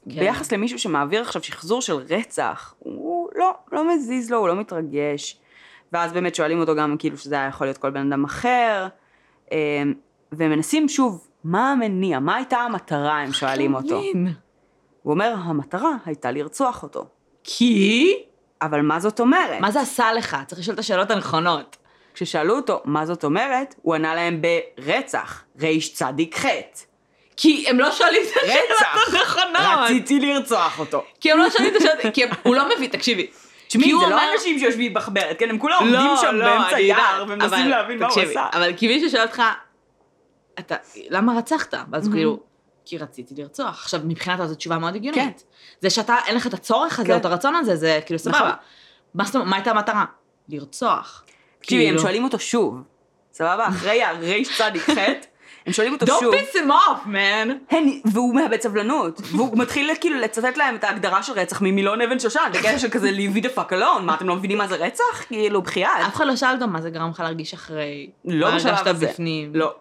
כן. 0.10 0.20
ביחס 0.20 0.52
למישהו 0.52 0.80
שמעביר 0.80 1.22
עכשיו 1.22 1.44
שחזור 1.44 1.82
של 1.82 1.94
רצח, 1.94 2.74
הוא 2.80 3.30
לא, 3.36 3.52
לא 3.72 3.94
מזיז 3.94 4.32
לו, 4.32 4.38
הוא 4.38 4.48
לא 4.48 4.56
מתרגש. 4.56 5.40
ואז 5.94 6.14
באמת 6.14 6.36
שואלים 6.36 6.60
אותו 6.60 6.76
גם 6.76 6.96
כאילו 7.00 7.18
שזה 7.18 7.36
היה 7.36 7.48
יכול 7.48 7.68
להיות 7.68 7.78
כל 7.78 7.90
בן 7.90 8.12
אדם 8.12 8.24
אחר. 8.24 8.88
אה, 9.52 9.84
ומנסים 10.32 10.90
שוב, 10.90 11.28
מה 11.44 11.72
המניע? 11.72 12.20
מה 12.20 12.36
הייתה 12.36 12.58
המטרה, 12.58 13.22
הם 13.22 13.34
שואלים 13.34 13.76
אותו. 13.76 14.00
מבין. 14.00 14.34
הוא 15.08 15.14
אומר, 15.14 15.34
המטרה 15.44 15.92
הייתה 16.06 16.32
לרצוח 16.32 16.84
אותו. 16.84 17.06
כי? 17.44 18.14
אבל 18.62 18.82
מה 18.82 19.00
זאת 19.00 19.20
אומרת? 19.20 19.62
מה 19.62 19.72
זה 19.72 19.82
עשה 19.82 20.14
לך? 20.14 20.38
צריך 20.48 20.60
לשאול 20.62 20.74
את 20.74 20.80
השאלות 20.80 21.12
הנכונות. 21.12 21.78
כששאלו 22.14 22.56
אותו 22.56 22.82
מה 22.86 23.06
זאת 23.06 23.24
אומרת, 23.24 23.76
הוא 23.82 23.96
ענה 23.96 24.16
להם 24.16 24.42
ברצח, 24.42 25.44
רצ"ח. 25.60 26.06
כי 27.38 27.70
הם 27.70 27.80
לא 27.80 27.92
שואלים 27.92 28.22
את 28.22 28.38
רצח. 28.44 28.98
השאלות 28.98 29.22
הנכונות. 29.22 29.80
רציתי 29.80 30.20
לרצוח 30.20 30.80
אותו. 30.80 31.04
כי 31.20 31.32
הם 31.32 31.38
לא 31.38 31.50
שואלים 31.50 31.72
את 31.72 31.78
השאלות, 31.78 32.14
כי 32.14 32.24
הוא 32.44 32.56
לא 32.56 32.70
מבין, 32.76 32.90
תקשיבי. 32.90 33.28
תשמעי, 33.68 33.92
זה 34.00 34.08
לא 34.10 34.34
אנשים 34.34 34.60
שיושבים 34.60 34.94
בחברת, 34.94 35.40
כן? 35.40 35.50
הם 35.50 35.58
כולם 35.58 35.78
עומדים 35.80 36.18
שם 36.22 36.36
לא, 36.36 36.46
באמצע 36.46 36.80
יער 36.80 37.26
ומנסים 37.28 37.70
להבין 37.70 38.00
מה 38.00 38.08
הוא 38.08 38.22
עשה. 38.22 38.48
אבל 38.54 38.74
כי 38.78 38.88
מישהו 38.88 39.10
שואל 39.10 39.22
אותך, 39.22 39.42
אתה, 40.60 40.76
למה 41.10 41.38
רצחת? 41.38 41.74
ואז 41.92 42.10
כאילו, 42.14 42.40
כי 42.88 42.98
רציתי 42.98 43.34
לרצוח. 43.38 43.82
עכשיו, 43.84 44.00
מבחינת 44.04 44.40
זו 44.48 44.56
תשובה 44.56 44.78
מאוד 44.78 44.96
הגיונית. 44.96 45.44
זה 45.82 45.90
שאתה, 45.90 46.16
אין 46.28 46.36
לך 46.36 46.48
את 46.48 46.54
הצורך 46.54 47.00
הזה, 47.00 47.08
כן. 47.08 47.14
או 47.14 47.18
את 47.18 47.26
הרצון 47.26 47.56
הזה, 47.56 47.76
זה 47.76 48.00
כאילו 48.06 48.20
נכון. 48.26 48.40
סבבה. 48.40 48.54
מה 49.14 49.24
זאת 49.24 49.36
אומרת, 49.36 49.48
מה 49.50 49.56
הייתה 49.56 49.72
המטרה? 49.72 50.06
לרצוח. 50.50 51.24
תקשיבי, 51.60 51.82
הם 51.84 51.88
כאילו. 51.88 52.02
שואלים 52.02 52.24
אותו 52.24 52.40
שוב, 52.40 52.82
סבבה? 53.34 53.68
אחרי 53.68 54.04
הרצ"ח, 54.04 54.62
הם 55.66 55.74
שואלים 55.74 55.94
אותו 55.94 56.06
Don't 56.06 56.20
שוב. 56.20 56.34
piss 56.34 56.56
him 56.56 56.70
off, 56.70 57.08
man. 57.08 57.76
הן, 57.76 58.02
והוא 58.06 58.36
מאבד 58.36 58.62
סבלנות, 58.62 59.22
והוא 59.32 59.58
מתחיל 59.58 59.92
כאילו 60.02 60.20
לצטט 60.20 60.58
להם 60.58 60.76
את 60.76 60.84
ההגדרה 60.84 61.24
של 61.24 61.34
רצח 61.34 61.62
ממילון 61.62 62.02
אבן 62.02 62.20
שושן, 62.20 62.50
בקטע 62.54 62.80
של 62.80 62.90
כזה 62.90 63.10
leave 63.10 63.44
the 63.44 63.58
fuck 63.58 63.72
alone, 63.72 64.02
מה 64.02 64.16
אתם 64.16 64.28
לא 64.28 64.36
מבינים 64.36 64.58
מה 64.58 64.68
זה 64.68 64.76
רצח? 64.76 65.24
כאילו, 65.28 65.62
בחייאת. 65.62 65.92
אף 66.08 66.16
אחד 66.16 66.28
לא 66.28 66.36
שאל 66.36 66.54
אותו 66.54 66.68
מה 66.68 66.82
זה 66.82 66.90
גרם 66.90 67.10
לך 67.10 67.20
להרגיש 67.20 67.54
אחרי. 67.54 68.10
לא 68.26 68.50
מה 68.50 68.56
בשלב 68.56 68.74
הרגשת 68.74 68.88
הזה. 68.88 69.08
בפנים. 69.08 69.56
לא. 69.56 69.76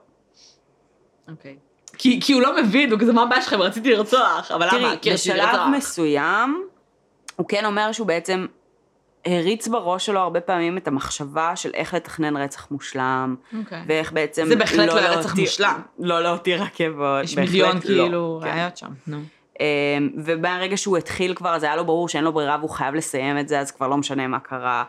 אוקיי. 1.29 1.57
כי, 1.99 2.21
כי 2.23 2.33
הוא 2.33 2.43
לא 2.43 2.63
מבין, 2.63 2.93
הוא 2.93 3.01
כזה, 3.01 3.13
מה 3.13 3.23
הבעיה 3.23 3.43
שלכם? 3.43 3.61
רציתי 3.61 3.91
לרצוח. 3.91 4.51
אבל 4.55 4.67
למה? 4.67 4.79
תראי, 4.79 4.97
כי 5.03 5.11
רציתי 5.13 5.39
בשלב. 5.39 5.61
מסוים, 5.77 6.65
הוא 7.37 7.49
כן 7.49 7.65
אומר 7.65 7.93
שהוא 7.93 8.07
בעצם 8.07 8.47
הריץ 9.27 9.69
בראש 9.69 10.07
שלו 10.07 10.21
הרבה 10.21 10.41
פעמים 10.41 10.77
את 10.79 10.89
המחשבה 10.89 11.57
של 11.57 11.71
איך 11.75 11.95
לתכנן 11.95 12.37
רצח 12.37 12.67
מושלם, 12.71 13.37
אוקיי. 13.59 13.83
ואיך 13.87 14.13
בעצם... 14.13 14.47
זה 14.47 14.57
בהחלט 14.57 14.89
לא 14.89 14.99
היה 14.99 15.11
רצח 15.11 15.27
להותיר- 15.27 15.45
מושלם. 15.45 15.81
לא 15.99 16.23
להותיר 16.23 16.63
רכבות, 16.63 17.25
יש 17.25 17.35
בהחלט 17.35 17.51
מיליון 17.51 17.77
לא. 17.77 17.81
כאילו 17.81 18.41
כן. 18.43 18.49
ראיות 18.51 18.77
שם. 18.77 18.89
נו. 19.07 19.19
אמ, 19.61 19.65
וברגע 20.25 20.77
שהוא 20.77 20.97
התחיל 20.97 21.35
כבר, 21.35 21.55
אז 21.55 21.63
היה 21.63 21.77
לו 21.77 21.85
ברור 21.85 22.09
שאין 22.09 22.25
לו 22.25 22.33
ברירה 22.33 22.57
והוא 22.59 22.71
חייב 22.71 22.95
לסיים 22.95 23.39
את 23.39 23.49
זה, 23.49 23.61
אז 23.61 23.71
כבר 23.71 23.89
לא 23.89 23.97
משנה 23.97 24.27
מה 24.27 24.39
קרה. 24.41 24.85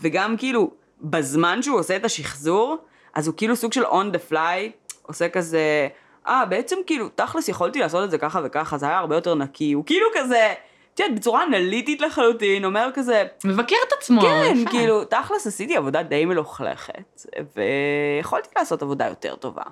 וגם 0.00 0.36
כאילו, 0.36 0.70
בזמן 1.02 1.62
שהוא 1.62 1.78
עושה 1.78 1.96
את 1.96 2.04
השחזור, 2.04 2.76
אז 3.14 3.26
הוא 3.26 3.34
כאילו 3.36 3.56
סוג 3.56 3.72
של 3.72 3.84
on 3.84 4.14
the 4.14 4.32
fly, 4.32 4.70
עושה 5.02 5.28
כזה, 5.28 5.88
אה, 6.26 6.44
בעצם 6.44 6.76
כאילו, 6.86 7.08
תכלס 7.08 7.48
יכולתי 7.48 7.78
לעשות 7.78 8.04
את 8.04 8.10
זה 8.10 8.18
ככה 8.18 8.40
וככה, 8.44 8.78
זה 8.78 8.86
היה 8.86 8.98
הרבה 8.98 9.14
יותר 9.14 9.34
נקי. 9.34 9.72
הוא 9.72 9.84
כאילו 9.86 10.06
כזה, 10.14 10.54
את 10.94 11.00
יודעת, 11.00 11.18
בצורה 11.18 11.44
אנליטית 11.44 12.00
לחלוטין, 12.00 12.64
אומר 12.64 12.90
כזה, 12.94 13.24
מבקר 13.44 13.76
את 13.88 13.92
עצמו. 13.92 14.20
כן, 14.20 14.52
יפה. 14.56 14.70
כאילו, 14.70 15.04
תכלס 15.04 15.46
עשיתי 15.46 15.76
עבודה 15.76 16.02
די 16.02 16.24
מלוכלכת, 16.24 17.22
ויכולתי 17.56 18.48
לעשות 18.56 18.82
עבודה 18.82 19.06
יותר 19.06 19.36
טובה. 19.36 19.62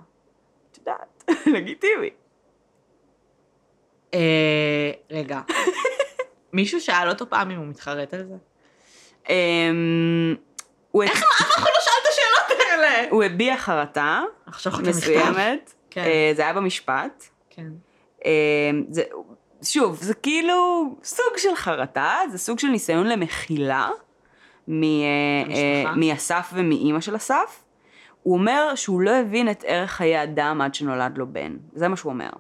את 0.70 0.78
יודעת, 0.78 1.24
לגיטימי. 1.54 2.10
אה, 4.14 4.90
רגע. 5.10 5.40
מישהו 6.52 6.80
שאל 6.80 7.08
אותו 7.08 7.30
פעם 7.30 7.50
אם 7.50 7.58
הוא 7.58 7.66
מתחרט 7.66 8.14
על 8.14 8.24
זה? 8.24 8.34
אמ, 9.28 10.34
איך 11.02 11.22
אף 11.22 11.50
אחד 11.50 11.70
לא 11.74 11.80
שאל 11.80 11.94
את 12.02 12.08
השאלות 12.08 12.60
האלה? 12.60 13.10
הוא 13.10 13.22
הביע 13.22 13.56
חרטה. 13.56 14.22
מסוימת, 14.82 15.74
כן. 15.92 16.00
אה, 16.00 16.32
זה 16.36 16.42
היה 16.42 16.52
במשפט. 16.52 17.24
כן. 17.50 17.68
אה, 18.26 18.70
זה, 18.88 19.02
שוב, 19.62 19.96
זה 20.02 20.14
כאילו 20.14 20.88
סוג 21.04 21.36
של 21.36 21.54
חרטה, 21.54 22.18
זה 22.30 22.38
סוג 22.38 22.58
של 22.58 22.68
ניסיון 22.68 23.06
למחילה 23.06 23.90
מ- 24.68 24.82
אה, 24.82 25.94
מאסף 25.96 26.50
ומאימא 26.54 27.00
של 27.00 27.16
אסף. 27.16 27.64
הוא 28.22 28.34
אומר 28.38 28.74
שהוא 28.74 29.00
לא 29.00 29.10
הבין 29.10 29.50
את 29.50 29.64
ערך 29.66 29.90
חיי 29.90 30.22
אדם 30.22 30.60
עד 30.60 30.74
שנולד 30.74 31.18
לו 31.18 31.26
בן, 31.26 31.56
זה 31.72 31.88
מה 31.88 31.96
שהוא 31.96 32.12
אומר. 32.12 32.30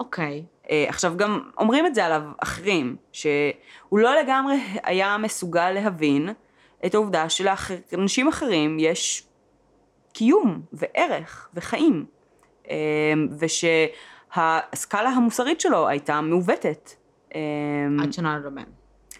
אוקיי. 0.00 0.44
אה, 0.70 0.84
עכשיו 0.88 1.12
גם 1.16 1.40
אומרים 1.58 1.86
את 1.86 1.94
זה 1.94 2.04
עליו 2.04 2.22
אחרים, 2.42 2.96
שהוא 3.12 3.98
לא 3.98 4.14
לגמרי 4.14 4.56
היה 4.82 5.18
מסוגל 5.18 5.70
להבין 5.70 6.28
את 6.86 6.94
העובדה 6.94 7.28
שלאנשים 7.28 8.28
אחרים 8.28 8.78
יש 8.78 9.26
קיום 10.12 10.60
וערך 10.72 11.48
וחיים, 11.54 12.06
ושהסקאלה 13.38 15.08
המוסרית 15.08 15.60
שלו 15.60 15.88
הייתה 15.88 16.20
מעוותת. 16.20 16.90
אה, 17.34 17.40
עד 18.02 18.12
שנולד 18.12 18.44
לו 18.44 18.54
בן. 18.54 18.62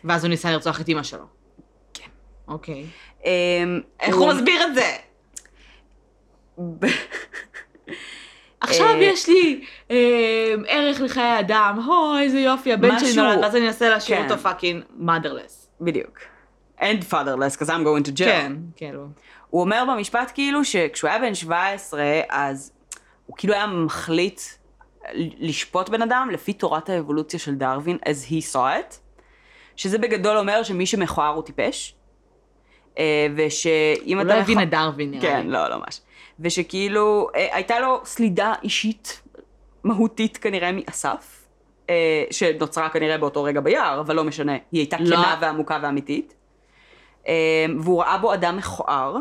ואז 0.05 0.25
הוא 0.25 0.31
ניסה 0.31 0.51
לרצוח 0.51 0.81
את 0.81 0.89
אימא 0.89 1.03
שלו. 1.03 1.25
כן. 1.95 2.09
אוקיי. 2.49 2.85
אה, 3.25 3.33
איך 4.01 4.17
הוא 4.17 4.29
מסביר 4.29 4.63
את 4.67 4.75
זה? 4.75 4.97
עכשיו 8.61 8.87
אה, 8.87 8.97
יש 9.03 9.29
לי 9.29 9.65
ערך 10.67 11.01
לחיי 11.01 11.41
אדם, 11.41 11.81
הו, 11.85 12.19
איזה 12.19 12.39
יופי, 12.39 12.73
הבן 12.73 12.99
שלי 12.99 13.17
נולד, 13.17 13.39
ואז 13.43 13.57
אני 13.57 13.67
אנסה 13.67 13.89
להשאיר 13.89 14.19
כן. 14.19 14.31
אותו 14.31 14.43
fucking 14.43 14.83
motherless. 15.01 15.69
בדיוק. 15.81 16.19
And 16.81 17.05
fatherless, 17.11 17.57
because 17.57 17.69
I'm 17.69 17.85
going 17.85 18.09
to 18.09 18.13
jail. 18.19 18.25
כן, 18.25 18.53
כאילו. 18.77 19.07
הוא 19.51 19.61
אומר 19.61 19.85
במשפט 19.89 20.31
כאילו 20.35 20.65
שכשהוא 20.65 21.11
היה 21.11 21.19
בן 21.19 21.35
17, 21.35 22.03
אז 22.29 22.73
הוא 23.29 23.37
כאילו 23.37 23.55
היה 23.55 23.67
מחליט 23.67 24.41
לשפוט 25.15 25.89
בן 25.89 26.03
אדם 26.03 26.29
לפי 26.33 26.53
תורת 26.53 26.89
האבולוציה 26.89 27.39
של 27.39 27.55
דרווין, 27.55 27.99
as 28.05 28.31
he 28.31 28.55
saw 28.55 28.57
it, 28.57 28.95
שזה 29.77 29.99
בגדול 29.99 30.39
אומר 30.39 30.63
שמי 30.63 30.87
שמכוער 30.87 31.35
הוא 31.35 31.43
טיפש, 31.43 31.95
אה, 32.99 33.27
ושאם 33.37 34.19
הוא 34.19 34.27
אתה... 34.27 34.35
לא 34.35 34.41
הבין 34.41 34.63
את 34.63 34.71
דרווין, 34.71 35.11
נראה 35.11 35.23
כן, 35.23 35.47
לי. 35.47 35.53
לא, 35.53 35.69
לא 35.69 35.77
ממש. 35.77 36.01
ושכאילו, 36.41 37.29
אה, 37.37 37.57
הייתה 37.57 37.81
לו 37.81 38.01
סלידה 38.05 38.55
אישית, 38.63 39.23
מהותית 39.85 40.37
כנראה 40.37 40.71
מאסף, 40.73 41.47
אה, 41.91 42.25
שנוצרה 42.31 42.89
כנראה 42.89 43.19
באותו 43.19 43.43
רגע 43.43 43.61
ביער, 43.61 44.01
אבל 44.01 44.15
לא 44.15 44.25
משנה, 44.25 44.53
היא 44.53 44.81
הייתה 44.81 44.97
לא. 45.01 45.17
כנה 45.17 45.39
ועמוקה 45.41 45.79
ואמיתית. 45.83 46.35
והוא 47.81 48.03
ראה 48.03 48.19
בו 48.19 48.35
אדם 48.35 48.57
מכוער, 48.57 49.17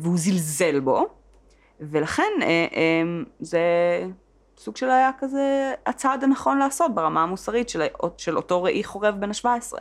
והוא 0.00 0.18
זלזל 0.18 0.80
בו, 0.80 1.08
ולכן 1.80 2.32
אה, 2.42 2.46
אה, 2.46 3.22
זה 3.40 3.60
סוג 4.58 4.76
של 4.76 4.90
היה 4.90 5.10
כזה 5.18 5.74
הצעד 5.86 6.24
הנכון 6.24 6.58
לעשות 6.58 6.94
ברמה 6.94 7.22
המוסרית 7.22 7.68
של, 7.68 7.82
של 8.16 8.36
אותו 8.36 8.62
ראי 8.62 8.84
חורב 8.84 9.14
בן 9.20 9.30
ה-17. 9.30 9.72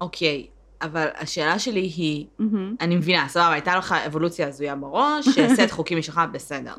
אוקיי, 0.00 0.46
אבל 0.82 1.08
השאלה 1.14 1.58
שלי 1.58 1.80
היא, 1.80 2.26
אני 2.80 2.96
מבינה, 2.96 3.28
סבבה, 3.28 3.52
הייתה 3.52 3.76
לך 3.76 3.92
אבולוציה 4.06 4.48
הזויה 4.48 4.76
בראש, 4.76 5.28
סט 5.54 5.70
חוקים 5.70 5.98
משלך, 5.98 6.20
בסדר. 6.32 6.74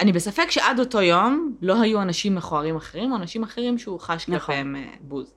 אני 0.00 0.12
בספק 0.12 0.50
שעד 0.50 0.80
אותו 0.80 1.00
יום 1.00 1.54
לא 1.62 1.80
היו 1.80 2.02
אנשים 2.02 2.34
מכוערים 2.34 2.76
אחרים, 2.76 3.12
או 3.12 3.16
אנשים 3.16 3.42
אחרים 3.42 3.78
שהוא 3.78 4.00
חש 4.00 4.28
נכון. 4.28 4.38
כלפיהם 4.38 4.76
אה, 4.76 4.94
בוז. 5.00 5.34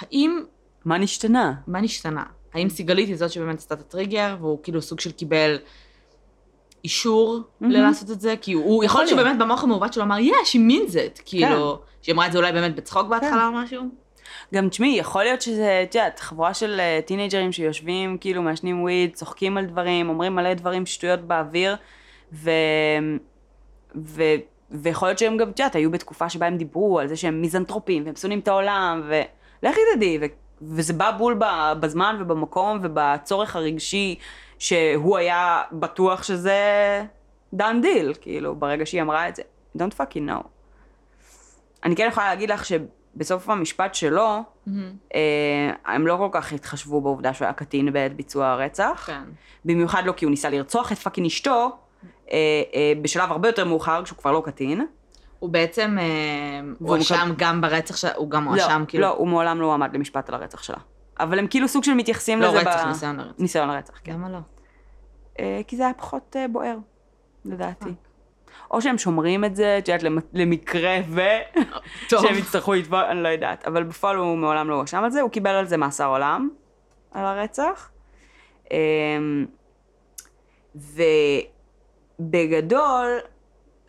האם, 0.00 0.44
מה 0.84 0.98
נשתנה? 0.98 1.54
מה 1.66 1.80
נשתנה? 1.80 2.24
האם 2.54 2.68
סיגלית 2.68 3.08
היא 3.08 3.16
זאת 3.16 3.30
שבאמת 3.30 3.58
עשתה 3.58 3.74
את 3.74 3.80
הטריגר, 3.80 4.36
והוא 4.40 4.58
כאילו 4.62 4.82
סוג 4.82 5.00
של 5.00 5.12
קיבל 5.12 5.58
אישור. 6.84 7.40
ללעשות 7.60 8.10
את 8.10 8.20
זה? 8.20 8.34
כי 8.40 8.52
הוא, 8.52 8.84
יכול 8.84 9.04
להיות. 9.04 9.20
שבאמת 9.20 9.38
במוח 9.38 9.64
המעוות 9.64 9.92
שלו 9.92 10.02
אמר, 10.02 10.16
yeah, 10.16 10.46
she 10.46 10.56
means 10.56 10.92
it. 10.92 11.22
כאילו, 11.24 11.78
שהיא 12.02 12.14
אמרה 12.14 12.26
את 12.26 12.32
זה 12.32 12.38
אולי 12.38 12.52
באמת 12.52 12.74
בצחוק 12.74 13.08
בהתחלה 13.08 13.46
או 13.46 13.52
משהו? 13.52 13.82
גם 14.54 14.68
תשמעי, 14.68 14.96
יכול 14.98 15.22
להיות 15.22 15.42
שזה, 15.42 15.82
את 15.82 15.94
יודעת, 15.94 16.20
חבורה 16.20 16.54
של 16.54 16.80
אה, 16.80 17.00
טינג'רים 17.06 17.52
שיושבים, 17.52 18.18
כאילו, 18.18 18.42
מעשנים 18.42 18.82
וויד, 18.82 19.14
צוחקים 19.14 19.56
על 19.56 19.64
דברים, 19.64 20.08
אומרים 20.08 20.34
מלא 20.34 20.54
דברים, 20.54 20.86
שטויות 20.86 21.20
באוויר, 21.20 21.76
ו... 22.32 22.50
ו... 23.96 24.22
ויכול 24.70 25.08
להיות 25.08 25.18
שהם 25.18 25.36
גם, 25.36 25.50
את 25.50 25.58
יודעת, 25.58 25.74
היו 25.74 25.90
בתקופה 25.90 26.28
שבה 26.28 26.46
הם 26.46 26.56
דיברו 26.56 27.00
על 27.00 27.08
זה 27.08 27.16
שהם 27.16 27.40
מיזנטרופים, 27.40 28.04
והם 28.04 28.16
שונאים 28.16 28.38
את 28.38 28.48
העולם, 28.48 29.02
ולכי 29.62 29.80
תדעי, 29.94 30.18
ו... 30.20 30.24
וזה 30.62 30.92
בא 30.92 31.10
בול. 31.10 31.36
בזמן 31.80 32.16
ובמקום 32.20 32.78
ובצורך 32.82 33.56
הרגשי 33.56 34.18
שהוא 34.58 35.16
היה 35.16 35.62
בטוח 35.72 36.22
שזה 36.22 37.02
done 37.56 37.82
deal, 37.82 38.18
כאילו, 38.20 38.54
ברגע 38.54 38.86
שהיא 38.86 39.02
אמרה 39.02 39.28
את 39.28 39.36
זה. 39.36 39.42
Don't 39.78 39.92
fucking 40.00 40.28
know. 40.28 40.46
אני 41.84 41.96
כן 41.96 42.08
יכולה 42.08 42.28
להגיד 42.28 42.50
לך 42.50 42.64
שבסוף 42.64 43.48
המשפט 43.48 43.94
שלו, 43.94 44.42
אה, 45.14 45.72
הם 45.84 46.06
לא 46.06 46.16
כל 46.16 46.28
כך 46.32 46.52
התחשבו 46.52 47.00
בעובדה 47.00 47.34
שהוא 47.34 47.44
היה 47.44 47.52
קטין 47.52 47.92
בעת 47.92 48.16
ביצוע 48.16 48.48
הרצח. 48.48 49.04
כן. 49.06 49.22
במיוחד 49.64 50.02
לא 50.06 50.12
כי 50.12 50.24
הוא 50.24 50.30
ניסה 50.30 50.50
לרצוח 50.50 50.92
את 50.92 50.98
fucking 50.98 51.26
אשתו, 51.26 51.70
אה, 52.32 52.38
אה, 52.74 52.92
בשלב 53.02 53.30
הרבה 53.30 53.48
יותר 53.48 53.64
מאוחר, 53.64 54.04
כשהוא 54.04 54.18
כבר 54.18 54.32
לא 54.32 54.42
קטין. 54.44 54.86
הוא 55.40 55.50
בעצם 55.50 55.96
אה, 56.00 56.04
הואשם 56.78 57.32
גם 57.36 57.60
ברצח 57.60 57.96
שלה, 57.96 58.10
הוא 58.16 58.30
גם 58.30 58.44
לא, 58.44 58.50
הואשם, 58.50 58.84
כאילו, 58.88 59.02
לא, 59.02 59.08
הוא 59.08 59.28
מעולם 59.28 59.60
לא 59.60 59.66
הועמד 59.66 59.94
למשפט 59.94 60.28
על 60.28 60.34
הרצח 60.34 60.62
שלה. 60.62 60.76
אבל 61.20 61.38
הם 61.38 61.46
כאילו 61.46 61.68
סוג 61.68 61.84
של 61.84 61.94
מתייחסים 61.94 62.40
לא 62.40 62.48
לזה 62.48 62.58
רצח, 62.58 62.84
ב... 62.84 62.88
ניסיון 62.88 63.16
לרצח. 63.16 63.32
ניסיון 63.38 63.68
לרצח, 63.68 63.94
כן. 64.04 64.12
למה 64.12 64.28
לא? 64.28 64.38
אה, 65.40 65.60
כי 65.66 65.76
זה 65.76 65.82
היה 65.82 65.94
פחות 65.94 66.36
אה, 66.36 66.48
בוער, 66.48 66.76
לדעתי. 67.44 67.90
או 68.70 68.82
שהם 68.82 68.98
שומרים 68.98 69.44
את 69.44 69.56
זה, 69.56 69.78
את 69.78 69.88
יודעת, 69.88 70.02
למ- 70.02 70.18
למקרה 70.32 70.96
ו... 71.08 71.20
טוב. 72.08 72.22
שהם 72.22 72.34
יצטרכו 72.38 72.74
לתבוע, 72.74 73.10
אני 73.10 73.22
לא 73.22 73.28
יודעת. 73.28 73.66
אבל 73.66 73.82
בפועל 73.84 74.16
הוא 74.16 74.36
מעולם 74.38 74.70
לא 74.70 74.74
הואשם 74.74 75.04
על 75.04 75.10
זה, 75.10 75.20
הוא 75.20 75.30
קיבל 75.30 75.50
על 75.50 75.66
זה 75.66 75.76
מאסר 75.76 76.06
עולם, 76.08 76.48
על 77.12 77.24
הרצח. 77.24 77.90
אמ, 78.70 79.46
ובגדול, 82.20 83.18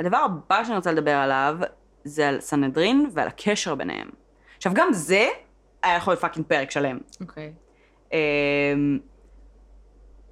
הדבר 0.06 0.18
הבא 0.18 0.64
שאני 0.64 0.76
רוצה 0.76 0.92
לדבר 0.92 1.16
עליו, 1.16 1.58
זה 2.04 2.28
על 2.28 2.40
סנדרין 2.40 3.10
ועל 3.14 3.28
הקשר 3.28 3.76
ביניהם. 3.76 4.10
עכשיו, 4.58 4.74
גם 4.76 4.94
זה 4.94 5.28
היה 5.84 5.96
יכול 5.96 6.12
להיות 6.12 6.22
fucking 6.22 6.46
פרק 6.46 6.72
שלם. 6.72 6.98
אוקיי. 7.22 7.54
אמ, 8.14 9.00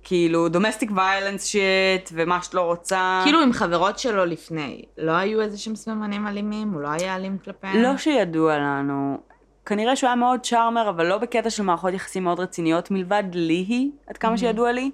כאילו, 0.03 0.49
domestic 0.49 0.91
violence 0.95 1.45
shit, 1.45 2.09
ומה 2.11 2.41
שאת 2.41 2.53
לא 2.53 2.61
רוצה. 2.61 3.21
כאילו 3.23 3.41
עם 3.41 3.53
חברות 3.53 3.99
שלו 3.99 4.25
לפני, 4.25 4.85
לא 4.97 5.11
היו 5.11 5.41
איזה 5.41 5.57
שהם 5.57 5.75
סממנים 5.75 6.27
אלימים? 6.27 6.73
הוא 6.73 6.81
לא 6.81 6.87
היה 6.87 7.15
אלים 7.15 7.37
כלפיהם? 7.37 7.77
לא 7.77 7.97
שידוע 7.97 8.57
לנו. 8.57 9.17
כנראה 9.65 9.95
שהוא 9.95 10.07
היה 10.07 10.15
מאוד 10.15 10.39
צ'ארמר, 10.43 10.89
אבל 10.89 11.05
לא 11.05 11.17
בקטע 11.17 11.49
של 11.49 11.63
מערכות 11.63 11.93
יחסים 11.93 12.23
מאוד 12.23 12.39
רציניות, 12.39 12.91
מלבד 12.91 13.23
ליהי, 13.33 13.91
עד 14.07 14.17
כמה 14.17 14.37
שידוע 14.37 14.71
לי. 14.71 14.91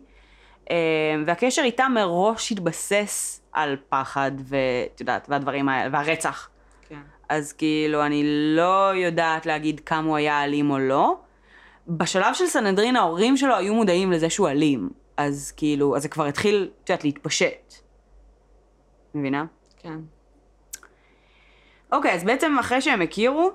אה, 0.72 0.76
והקשר 1.26 1.62
איתה 1.62 1.88
מראש 1.88 2.52
התבסס 2.52 3.42
על 3.56 3.78
פחד, 3.90 4.32
ואת 4.38 5.00
יודעת, 5.00 5.28
והדברים 5.30 5.70
האלה, 5.70 5.90
והרצח. 5.92 6.50
כן. 6.90 7.00
אז 7.30 7.54
כאילו, 7.54 8.06
אני 8.06 8.24
לא 8.56 8.92
יודעת 8.96 9.46
להגיד 9.46 9.80
כמה 9.80 10.08
הוא 10.08 10.18
היה 10.18 10.44
אלים 10.44 10.72
או 10.72 10.80
לא. 10.80 11.18
בשלב 11.88 12.34
של 12.34 12.48
סנהדרין, 12.48 12.96
ההורים 12.96 13.38
שלו 13.38 13.56
היו 13.56 13.74
מודעים 13.74 14.12
לזה 14.12 14.30
שהוא 14.30 14.50
אלים. 14.50 14.90
אז 15.18 15.54
כאילו, 15.58 15.96
אז 15.96 16.02
זה 16.02 16.10
כבר 16.10 16.26
התחיל, 16.26 16.70
את 16.84 16.90
יודעת, 16.90 17.04
להתפשט. 17.04 17.74
מבינה? 19.16 19.46
כן. 19.78 19.98
אוקיי, 21.92 22.14
אז 22.14 22.24
בעצם 22.24 22.60
אחרי 22.60 22.82
שהם 22.82 23.02
הכירו, 23.02 23.52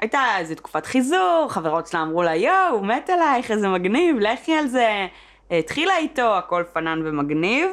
הייתה 0.00 0.20
איזו 0.38 0.54
תקופת 0.54 0.86
חיזור, 0.86 1.46
חברות 1.50 1.86
שלה 1.86 2.02
אמרו 2.02 2.22
לה, 2.22 2.36
יואו, 2.36 2.68
הוא 2.72 2.86
מת 2.86 3.10
עלייך, 3.10 3.50
איזה 3.50 3.68
מגניב, 3.68 4.16
לכי 4.18 4.54
על 4.54 4.66
זה. 4.66 5.06
התחילה 5.50 5.96
איתו, 5.96 6.36
הכל 6.36 6.64
פנן 6.72 7.02
ומגניב. 7.04 7.70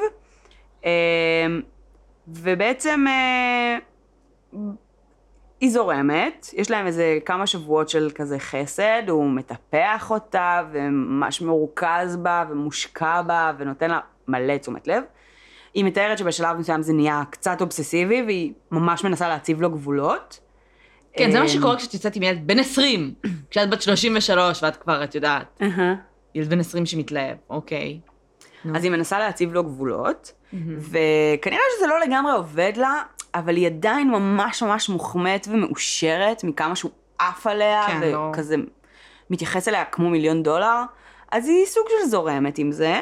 אה, 0.84 0.90
ובעצם 2.28 3.04
אה, 3.08 3.78
היא 5.60 5.70
זורמת, 5.70 6.46
יש 6.52 6.70
להם 6.70 6.86
איזה 6.86 7.18
כמה 7.24 7.46
שבועות 7.46 7.88
של 7.88 8.10
כזה 8.14 8.38
חסד, 8.38 9.02
הוא 9.08 9.30
מטפח 9.30 10.10
אותה 10.10 10.62
וממש 10.72 11.42
מרוכז 11.42 12.16
בה 12.16 12.44
ומושקע 12.50 13.22
בה 13.22 13.52
ונותן 13.58 13.90
לה 13.90 14.00
מלא 14.28 14.56
תשומת 14.56 14.88
לב. 14.88 15.02
היא 15.74 15.84
מתארת 15.84 16.18
שבשלב 16.18 16.56
מסוים 16.56 16.82
זה 16.82 16.92
נהיה 16.92 17.22
קצת 17.30 17.60
אובססיבי 17.60 18.22
והיא 18.22 18.52
ממש 18.70 19.04
מנסה 19.04 19.28
להציב 19.28 19.62
לו 19.62 19.70
גבולות. 19.70 20.40
כן, 21.12 21.30
זה 21.30 21.36
אה, 21.36 21.42
מה 21.42 21.48
שקורה 21.48 21.76
כשאת 21.76 21.94
יוצאת 21.94 22.16
עם 22.16 22.22
ילד 22.22 22.46
בן 22.46 22.58
20, 22.58 23.14
כשאת 23.50 23.70
בת 23.70 23.82
33 23.82 24.62
ואת 24.62 24.76
כבר, 24.76 25.04
את 25.04 25.14
יודעת. 25.14 25.60
ילד 26.34 26.50
בן 26.50 26.60
20 26.60 26.86
שמתלהב, 26.86 27.36
אוקיי. 27.50 28.00
אז 28.74 28.84
היא 28.84 28.92
מנסה 28.92 29.18
להציב 29.18 29.52
לו 29.52 29.64
גבולות, 29.64 30.32
וכנראה 30.78 31.62
שזה 31.76 31.86
לא 31.86 32.00
לגמרי 32.00 32.32
עובד 32.32 32.72
לה, 32.76 33.02
אבל 33.34 33.56
היא 33.56 33.66
עדיין 33.66 34.10
ממש 34.10 34.62
ממש 34.62 34.88
מוחמאת 34.88 35.48
ומאושרת 35.50 36.44
מכמה 36.44 36.76
שהוא 36.76 36.90
עף 37.18 37.46
עליה, 37.46 37.86
כן. 37.86 38.16
וכזה 38.16 38.56
מתייחס 39.30 39.68
אליה 39.68 39.84
כמו 39.84 40.10
מיליון 40.10 40.42
דולר, 40.42 40.82
אז 41.32 41.48
היא 41.48 41.66
סוג 41.66 41.84
של 41.88 42.08
זורמת 42.08 42.58
עם 42.58 42.72
זה. 42.72 43.00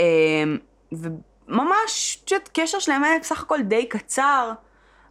אמ, 0.00 0.58
וממש, 0.92 2.22
את 2.24 2.30
יודעת, 2.30 2.50
קשר 2.52 2.78
שלהם 2.78 3.04
היה 3.04 3.18
בסך 3.18 3.42
הכל 3.42 3.62
די 3.62 3.86
קצר, 3.86 4.52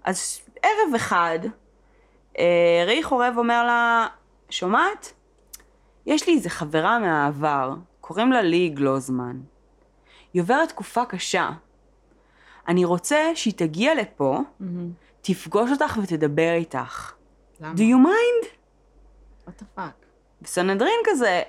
אז 0.04 0.40
ערב 0.64 0.96
אחד, 0.96 1.40
אה, 2.40 2.84
ראי 2.88 3.04
חורב 3.04 3.34
אומר 3.38 3.66
לה, 3.66 4.08
שומעת? 4.50 5.14
יש 6.06 6.28
לי 6.28 6.34
איזה 6.34 6.50
חברה 6.50 7.00
מהעבר, 7.00 7.74
קוראים 8.02 8.32
לה 8.32 8.42
לי 8.42 8.70
גלוזמן. 8.70 9.36
היא 10.34 10.42
עוברת 10.42 10.70
תקופה 10.70 11.06
קשה. 11.06 11.50
אני 12.68 12.86
רוצה 12.86 13.32
שהיא 13.36 13.54
תגיע 13.54 13.96
לפה, 13.96 14.40
תפגוש 15.22 15.72
אותך 15.72 16.00
ותדבר 16.04 16.54
איתך. 16.54 17.14
למה? 17.62 17.74
Do 17.76 17.80
you 17.80 18.08
mind? 18.08 18.48
what 19.48 19.62
the 19.62 19.80
fuck? 19.80 20.06
וסנהדרין 20.42 21.00
כזה, 21.06 21.42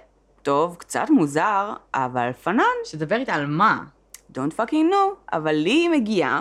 טוב, 0.43 0.76
קצת 0.76 1.11
מוזר, 1.11 1.72
אבל 1.95 2.33
פנן, 2.33 2.64
שתדבר 2.85 3.16
איתה 3.16 3.35
על 3.35 3.47
מה? 3.47 3.85
don't 4.33 4.53
fucking 4.57 4.93
know. 4.93 5.33
אבל 5.33 5.53
לי 5.53 5.70
היא 5.70 5.91
מגיעה, 5.91 6.41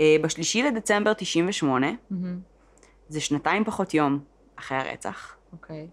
אה, 0.00 0.16
בשלישי 0.22 0.62
לדצמבר 0.62 1.12
98, 1.12 1.86
זה 3.08 3.20
שנתיים 3.20 3.64
פחות 3.64 3.94
יום 3.94 4.18
אחרי 4.56 4.78
הרצח, 4.78 5.36
אוקיי. 5.52 5.88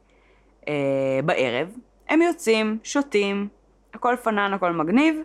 אה, 0.67 1.19
בערב, 1.25 1.67
הם 2.09 2.21
יוצאים, 2.21 2.79
שותים, 2.83 3.47
הכל 3.93 4.15
פנן, 4.23 4.53
הכל 4.53 4.71
מגניב. 4.71 5.15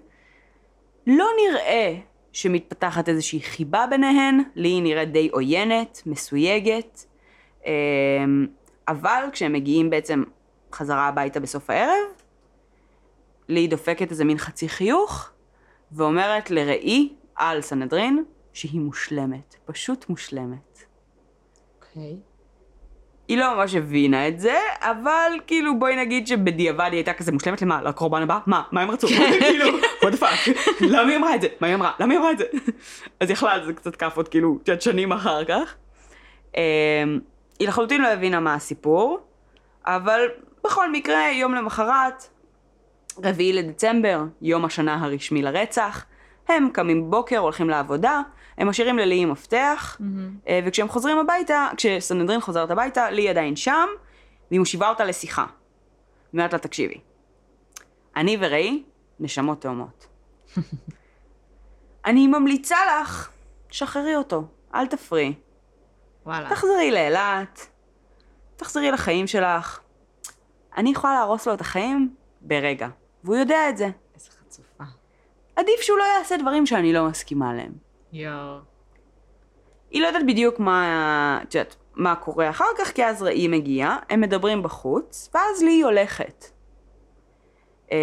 לא 1.07 1.27
נראה 1.43 1.95
שמתפתחת 2.33 3.09
איזושהי 3.09 3.41
חיבה 3.41 3.87
ביניהן, 3.91 4.41
לי 4.55 4.69
היא 4.69 4.83
נראית 4.83 5.13
די 5.13 5.29
עוינת, 5.33 6.03
מסויגת, 6.07 7.07
אה, 7.67 7.73
אבל 8.89 9.25
כשהם 9.33 9.53
מגיעים 9.53 9.91
בעצם 9.91 10.23
חזרה 10.73 11.09
הביתה 11.09 11.41
בסוף 11.41 11.71
הערב, 11.71 12.09
לי 13.49 13.67
דופקת 13.67 14.11
איזה 14.11 14.25
מין 14.25 14.39
חצי 14.39 14.69
חיוך, 14.69 15.31
ואומרת 15.93 16.51
לראי 16.51 17.15
על 17.35 17.63
סנהדרין 17.63 18.25
שהיא 18.53 18.81
מושלמת, 18.81 19.57
פשוט 19.65 20.09
מושלמת. 20.09 20.85
אוקיי. 21.77 22.17
היא 23.29 23.39
לא 23.39 23.55
ממש 23.57 23.75
הבינה 23.75 24.29
את 24.29 24.41
זה, 24.41 24.59
אבל 24.81 25.33
כאילו 25.47 25.79
בואי 25.79 25.97
נגיד 25.97 26.27
שבדיעבד 26.27 26.89
היא 26.91 26.93
הייתה 26.93 27.13
כזה 27.13 27.33
מושלמת 27.33 27.63
למה? 27.63 27.83
לקורבן 27.83 28.23
הבא? 28.23 28.39
מה? 28.47 28.63
מה 28.73 28.83
הם 28.83 28.91
רצו? 28.91 29.07
כאילו, 29.41 29.67
what 30.03 30.13
the 30.15 30.21
fuck? 30.21 30.51
למה 30.81 31.09
היא 31.11 31.17
אמרה 31.17 31.35
את 31.35 31.41
זה? 31.41 31.49
מה 31.61 31.67
היא 31.67 31.75
אמרה? 31.75 31.93
למה 32.01 32.13
היא 32.13 32.21
אמרה 32.21 32.33
את 32.33 32.39
זה? 32.39 32.45
אז 33.21 33.31
יכלה 33.31 33.67
זה 33.67 33.73
קצת 33.73 33.97
כאפות 33.97 34.29
כאילו, 34.29 34.59
את 34.73 34.83
שנים 34.83 35.13
אחר 35.13 35.45
כך. 35.45 35.75
אמ, 36.57 36.61
היא 37.59 37.69
לחלוטין 37.69 38.03
לא 38.03 38.09
הבינה 38.09 38.41
מה 38.41 38.55
הסיפור, 38.55 39.19
אבל 39.87 40.21
בכל 40.65 40.93
מקרה, 40.93 41.31
יום 41.33 41.55
למחרת, 41.55 42.29
רביעי 43.25 43.53
לדצמבר, 43.53 44.23
יום 44.43 44.65
השנה 44.65 45.05
הרשמי 45.05 45.43
לרצח, 45.43 46.05
הם 46.49 46.69
קמים 46.73 47.07
בבוקר, 47.07 47.39
הולכים 47.39 47.71
לעבודה, 47.71 48.21
הם 48.59 48.69
משאירים 48.69 48.99
ללי 48.99 49.25
מפתח, 49.25 49.99
אה, 50.49 50.61
וכשהם 50.67 50.89
חוזרים 50.89 51.19
הביתה, 51.19 51.69
כשסנהדרין 51.77 52.41
חוזרת 52.41 52.71
הביתה, 52.71 53.11
לי 53.11 53.29
עדיין 53.29 53.57
שם, 53.57 53.89
והיא 54.51 54.61
מושיבה 54.61 54.89
אותה 54.89 55.05
לשיחה. 55.05 55.43
היא 55.43 55.49
אומרת 56.33 56.53
לה, 56.53 56.59
תקשיבי, 56.59 57.01
אני 58.17 58.37
וראי 58.41 58.83
נשמות 59.21 59.61
תאומות. 59.61 60.07
אני 62.07 62.27
ממליצה 62.27 62.77
לך, 63.01 63.31
שחררי 63.71 64.17
אותו, 64.17 64.45
אל 64.75 64.87
תפריעי. 64.87 65.35
וואלה. 66.27 66.51
תחזרי 66.51 66.91
לאילת, 66.91 67.67
תחזרי 68.57 68.91
לחיים 68.91 69.27
שלך. 69.27 69.81
אני 70.77 70.91
יכולה 70.91 71.15
להרוס 71.15 71.47
לו 71.47 71.55
את 71.55 71.61
החיים 71.61 72.15
ברגע, 72.41 72.89
והוא 73.25 73.37
יודע 73.37 73.69
את 73.69 73.77
זה. 73.77 73.91
איזה 74.15 74.31
חצופה. 74.31 74.85
עדיף 75.57 75.81
שהוא 75.81 75.99
לא 75.99 76.05
יעשה 76.19 76.37
דברים 76.37 76.67
שאני 76.67 76.93
לא 76.93 77.05
מסכימה 77.09 77.55
להם. 77.55 77.86
יואו. 78.13 78.59
היא 79.91 80.03
לא 80.03 80.07
יודעת 80.07 80.27
בדיוק 80.27 80.61
מה, 80.61 81.41
את 81.43 81.55
יודעת, 81.55 81.77
מה 81.95 82.15
קורה 82.17 82.51
אחר 82.51 82.65
כך, 82.79 82.93
כי 82.93 83.05
אז 83.05 83.23
ראי 83.23 83.49
מגיע, 83.49 83.97
הם 84.11 84.21
מדברים 84.21 84.63
בחוץ, 84.63 85.31
ואז 85.35 85.63
לי 85.63 85.83
הולכת. 85.83 86.45
אמ, 87.93 87.97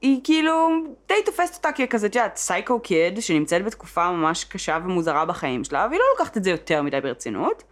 היא 0.00 0.20
כאילו 0.24 0.68
די 1.08 1.14
תופסת 1.24 1.54
אותה 1.56 1.72
ככזה, 1.72 2.06
את 2.06 2.14
יודעת, 2.14 2.36
סייקו 2.36 2.80
קיד, 2.80 3.22
שנמצאת 3.22 3.64
בתקופה 3.64 4.10
ממש 4.10 4.44
קשה 4.44 4.78
ומוזרה 4.84 5.24
בחיים 5.24 5.64
שלה, 5.64 5.86
והיא 5.90 6.00
לא 6.00 6.04
לוקחת 6.18 6.36
את 6.36 6.44
זה 6.44 6.50
יותר 6.50 6.82
מדי 6.82 7.00
ברצינות. 7.00 7.62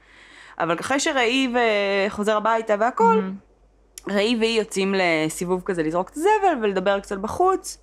אבל 0.59 0.77
אחרי 0.81 1.01
שראי 1.01 1.55
וחוזר 2.09 2.37
הביתה 2.37 2.75
והכל, 2.81 3.19
Mm-hmm. 3.19 3.55
ראי 4.13 4.37
והיא 4.41 4.59
יוצאים 4.59 4.95
לסיבוב 4.99 5.63
כזה 5.65 5.83
לזרוק 5.83 6.11
את 6.11 6.17
הזבל 6.17 6.59
ולדבר 6.63 7.01
קצת 7.01 7.19
בחוץ. 7.19 7.79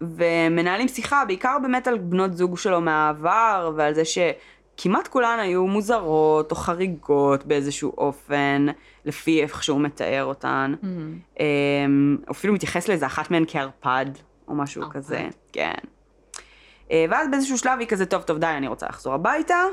ומנהלים 0.00 0.88
שיחה 0.88 1.24
בעיקר 1.24 1.56
באמת 1.62 1.86
על 1.86 1.98
בנות 1.98 2.36
זוג 2.36 2.58
שלו 2.58 2.80
מהעבר 2.80 3.72
ועל 3.76 3.94
זה 3.94 4.02
שכמעט 4.04 5.08
כולן 5.08 5.38
היו 5.38 5.66
מוזרות 5.66 6.50
או 6.50 6.56
חריגות 6.56 7.46
באיזשהו 7.46 7.92
אופן, 7.98 8.66
לפי 9.04 9.42
איך 9.42 9.62
שהוא 9.62 9.80
מתאר 9.80 10.24
אותן. 10.24 10.74
Mm-hmm. 10.82 11.40
אמ, 11.40 12.16
אפילו 12.30 12.54
מתייחס 12.54 12.88
לאיזה 12.88 13.06
אחת 13.06 13.30
מהן 13.30 13.44
כערפד 13.48 14.06
או 14.48 14.54
משהו 14.54 14.82
ערפד. 14.82 14.94
כזה, 14.94 15.28
כן. 15.52 15.74
אה, 16.90 17.04
ואז 17.10 17.28
באיזשהו 17.30 17.58
שלב 17.58 17.78
היא 17.78 17.88
כזה, 17.88 18.06
טוב, 18.06 18.22
טוב, 18.22 18.38
די, 18.38 18.46
אני 18.46 18.68
רוצה 18.68 18.86
לחזור 18.86 19.14
הביתה. 19.14 19.64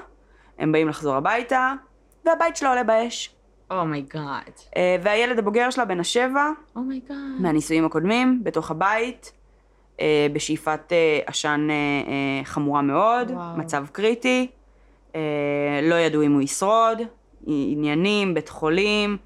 הם 0.59 0.71
באים 0.71 0.87
לחזור 0.87 1.15
הביתה, 1.15 1.73
והבית 2.25 2.55
שלה 2.55 2.69
עולה 2.69 2.83
באש. 2.83 3.35
oh 3.71 3.91
my 3.91 4.11
god. 4.11 4.51
אה, 4.77 4.97
והילד 5.03 5.39
הבוגר 5.39 5.69
שלה, 5.69 5.85
בן 5.85 5.99
השבע, 5.99 6.49
oh 6.75 6.86
my 6.86 6.96
god. 6.96 7.17
מהנישואים 7.39 7.85
הקודמים, 7.85 8.43
בתוך 8.43 8.71
הבית, 8.71 9.31
בשאיפת 10.33 10.79
אה, 10.91 11.19
עשן 11.25 11.67
אה, 11.69 11.75
אה, 11.75 12.45
חמורה 12.45 12.81
מאוד, 12.81 13.31
וואו. 13.31 13.57
מצב 13.57 13.85
קריטי, 13.91 14.47
אה, 15.15 15.21
לא 15.83 15.95
ידעו 15.95 16.21
אם 16.21 16.33
הוא 16.33 16.41
ישרוד, 16.41 17.01
עניינים, 17.47 18.33
בית 18.33 18.49
חולים, 18.49 19.17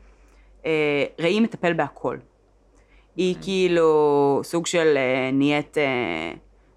אה, 0.66 1.06
ראי 1.20 1.40
מטפל 1.40 1.74
בהכל. 1.74 2.18
היא 3.16 3.36
אוקיי. 3.36 3.44
כאילו 3.44 4.42
סוג 4.44 4.66
של 4.66 4.94
אה, 4.98 5.30
נהיית 5.34 5.78
אה, 5.78 5.84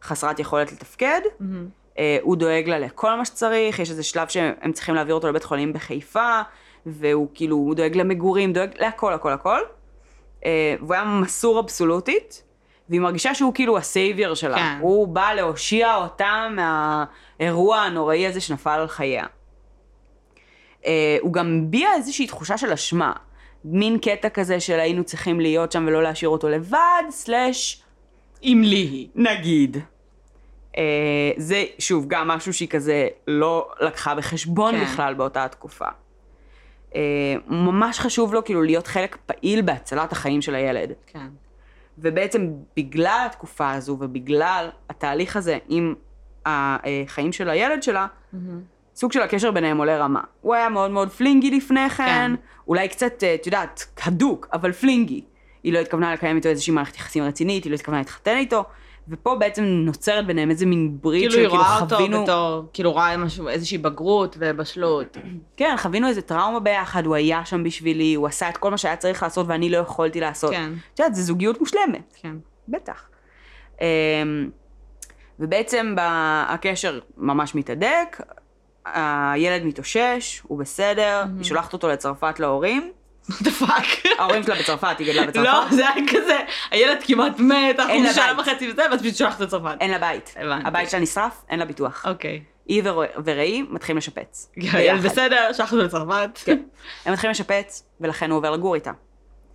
חסרת 0.03 0.39
יכולת 0.39 0.73
לתפקד, 0.73 1.21
מהמם. 1.41 1.69
אה, 1.99 2.19
הוא 2.23 2.37
דואג 2.37 2.69
לה 2.69 2.79
לכל 2.79 3.15
מה 3.15 3.25
שצריך, 3.25 3.79
יש 3.79 3.91
איזה 3.91 4.03
שלב 4.03 4.29
שהם 4.29 4.73
צריכים 4.73 4.95
להעביר 4.95 5.15
אותו 5.15 5.29
לבית 5.29 5.45
חולים 5.45 5.73
בחיפה, 5.73 6.41
והוא 6.87 7.29
כאילו, 7.35 7.57
הוא 7.57 7.75
דואג 7.75 7.97
למגורים, 7.97 8.53
דואג 8.53 8.71
להכל, 8.79 9.13
הכל, 9.13 9.33
הכל. 9.33 9.61
אה, 10.45 10.75
והוא 10.81 10.95
היה 10.95 11.05
מסור 11.05 11.61
אבסולוטית, 11.61 12.43
והיא 12.91 13.01
מרגישה 13.01 13.35
שהוא 13.35 13.55
כאילו 13.55 13.79
ה 13.79 13.87
savior 13.87 14.35
שלה. 14.35 14.57
כן. 14.57 14.79
הוא 14.81 15.09
בא 15.09 15.33
להושיע 15.33 15.97
אותה 15.97 16.49
מהאירוע 16.51 17.77
הנוראי 17.77 18.27
הזה 18.27 18.41
שנפל 18.41 18.71
על 18.71 18.89
חייה. 18.89 19.27
אה, 20.87 21.17
הוא 21.21 21.33
גם 21.33 21.61
הביע 21.63 21.89
איזושהי 21.95 22.27
תחושה 22.27 22.59
של 22.59 22.73
אשמה. 22.73 23.13
מין 23.65 23.99
קטע 23.99 24.29
כזה 24.29 24.61
של 24.61 24.81
היינו 24.81 25.05
צריכים 25.05 25.41
להיות 25.41 25.73
שם 25.73 25.85
ולא 25.89 26.03
להשאיר 26.03 26.29
אותו 26.29 26.49
לבד, 26.49 27.03
סלאש 27.11 27.83
עם 28.43 28.63
לי. 28.63 29.09
נגיד. 29.15 29.77
אה, 30.77 30.83
זה, 31.37 31.65
שוב, 31.79 32.05
גם 32.09 32.29
משהו 32.29 32.53
שהיא 32.53 32.69
כזה 32.69 33.09
לא 33.27 33.69
לקחה 33.81 34.15
בחשבון 34.15 34.75
כן. 34.75 34.85
כן. 34.85 34.93
בכלל 34.93 35.15
באותה 35.15 35.45
התקופה. 35.45 35.89
אה, 36.95 37.01
ממש 37.47 37.99
חשוב 37.99 38.35
לו 38.35 38.45
כאילו 38.45 38.63
להיות 38.63 38.87
חלק 38.87 39.17
פעיל 39.27 39.63
בהצלת 39.63 40.13
החיים 40.13 40.43
של 40.43 40.55
הילד. 40.55 40.93
כן. 41.07 41.27
ובעצם 42.01 42.53
בגלל 42.77 43.27
התקופה 43.27 43.73
הזו 43.73 43.97
ובגלל 44.01 44.69
התהליך 44.91 45.37
הזה 45.37 45.59
עם 45.69 45.95
החיים 46.47 47.33
של 47.33 47.49
הילד 47.49 47.83
שלה, 47.83 48.07
מהמם. 48.33 48.61
סוג 48.95 49.13
של 49.13 49.23
הקשר 49.23 49.51
ביניהם 49.51 49.79
עולה 49.79 49.99
רמה. 49.99 50.21
הוא 50.41 50.55
היה 50.55 50.69
מאוד 50.69 50.91
מאוד 50.91 51.11
פלינגי 51.11 51.51
לפני 51.51 51.91
כן, 51.91 52.07
כן. 52.07 52.33
אולי 52.69 52.89
קצת, 52.89 53.23
אה, 53.23 53.35
את 53.35 53.47
יודעת, 53.47 53.87
הדוק, 54.03 54.49
אבל 54.53 54.73
פלינגי. 54.73 55.25
היא 55.63 55.73
לא 55.73 55.79
התכוונה 55.79 56.13
לקיים 56.13 56.37
איתו 56.37 56.49
איזושהי 56.49 56.73
מערכת 56.73 56.97
יחסים 56.97 57.25
רצינית, 57.25 57.65
היא 57.65 57.71
לא 57.71 57.75
התכוונה 57.75 57.99
להתחתן 57.99 58.37
איתו, 58.37 58.65
ופה 59.11 59.35
בעצם 59.35 59.65
נוצרת 59.65 60.27
ביניהם 60.27 60.51
איזה 60.51 60.67
מין 60.67 60.99
ברית 61.01 61.31
כאילו 61.31 61.35
היא 61.35 61.49
שכאילו 61.49 61.63
רואה 61.63 61.81
אותו 61.81 61.97
חווינו, 61.97 62.23
בתור, 62.23 62.65
כאילו 62.73 62.93
רואה 62.93 63.17
משהו, 63.17 63.49
איזושהי 63.49 63.79
בגרות 63.79 64.37
ובשלות. 64.39 65.17
כן, 65.57 65.75
חווינו 65.79 66.09
איזה 66.09 66.23
טראומה 66.23 66.61
ביחד, 66.61 67.07
הוא 67.07 67.15
היה 67.15 67.45
שם 67.45 67.65
בשבילי, 67.65 68.15
הוא 68.15 68.27
עשה 68.27 68.49
את 68.49 68.57
כל 68.57 68.71
מה 68.71 68.79
שהיה 68.79 68.97
צריך 68.97 69.23
לעשות 69.23 69.47
ואני 69.49 69.71
לא 69.71 69.79
יכולתי 69.79 70.21
לעשות. 70.21 70.51
כן, 70.51 70.73
את 70.95 70.99
יודעת, 70.99 71.15
זו 71.15 71.23
זוגיות 71.23 71.61
מושלמת. 71.61 72.17
כן. 72.23 72.37
בטח. 72.69 73.09
אמ, 73.81 73.87
ובעצם 75.41 75.95
הקשר 76.49 76.99
ממש 77.17 77.55
מתהדק, 77.55 78.21
הילד 78.85 79.65
מתאושש, 79.65 80.43
הוא 80.43 80.59
בסדר, 80.59 81.25
היא 81.37 81.45
שולחת 81.45 81.73
אותו 81.73 81.89
לצרפת 81.89 82.41
להורים, 82.41 82.93
the 83.29 83.63
fuck. 83.63 84.09
ההורים 84.19 84.43
שלה 84.43 84.55
בצרפת, 84.55 84.99
היא 84.99 85.13
גדלה 85.13 85.27
בצרפת, 85.27 85.47
לא, 85.47 85.65
זה 85.71 85.89
היה 85.89 86.07
כזה, 86.11 86.39
הילד 86.71 86.99
כמעט 87.07 87.39
מת, 87.39 87.79
אנחנו 87.81 87.95
בית. 88.37 88.39
וחצי 88.39 88.71
וזה, 88.71 88.83
ואז 88.91 89.01
פשוט 89.03 89.15
שולחת 89.17 89.41
לצרפת. 89.41 89.77
אין 89.81 89.91
לה 89.91 89.99
בית. 89.99 90.35
הבנתי. 90.37 90.69
הבית 90.69 90.91
שלה 90.91 91.01
נשרף, 91.01 91.45
אין 91.49 91.59
לה 91.59 91.65
ביטוח. 91.65 92.05
אוקיי. 92.09 92.43
היא 92.67 92.83
ור- 92.85 93.03
וראי 93.25 93.63
מתחילים 93.71 93.97
לשפץ. 93.99 94.53
בסדר, 95.05 95.53
שלחנו 95.53 95.79
לצרפת. 95.79 96.39
כן. 96.45 96.59
הם 97.05 97.13
מתחילים 97.13 97.31
לשפץ, 97.31 97.85
ולכן 98.01 98.31
הוא 98.31 98.37
עובר 98.39 98.51
לגור 98.51 98.75
איתה. 98.75 98.93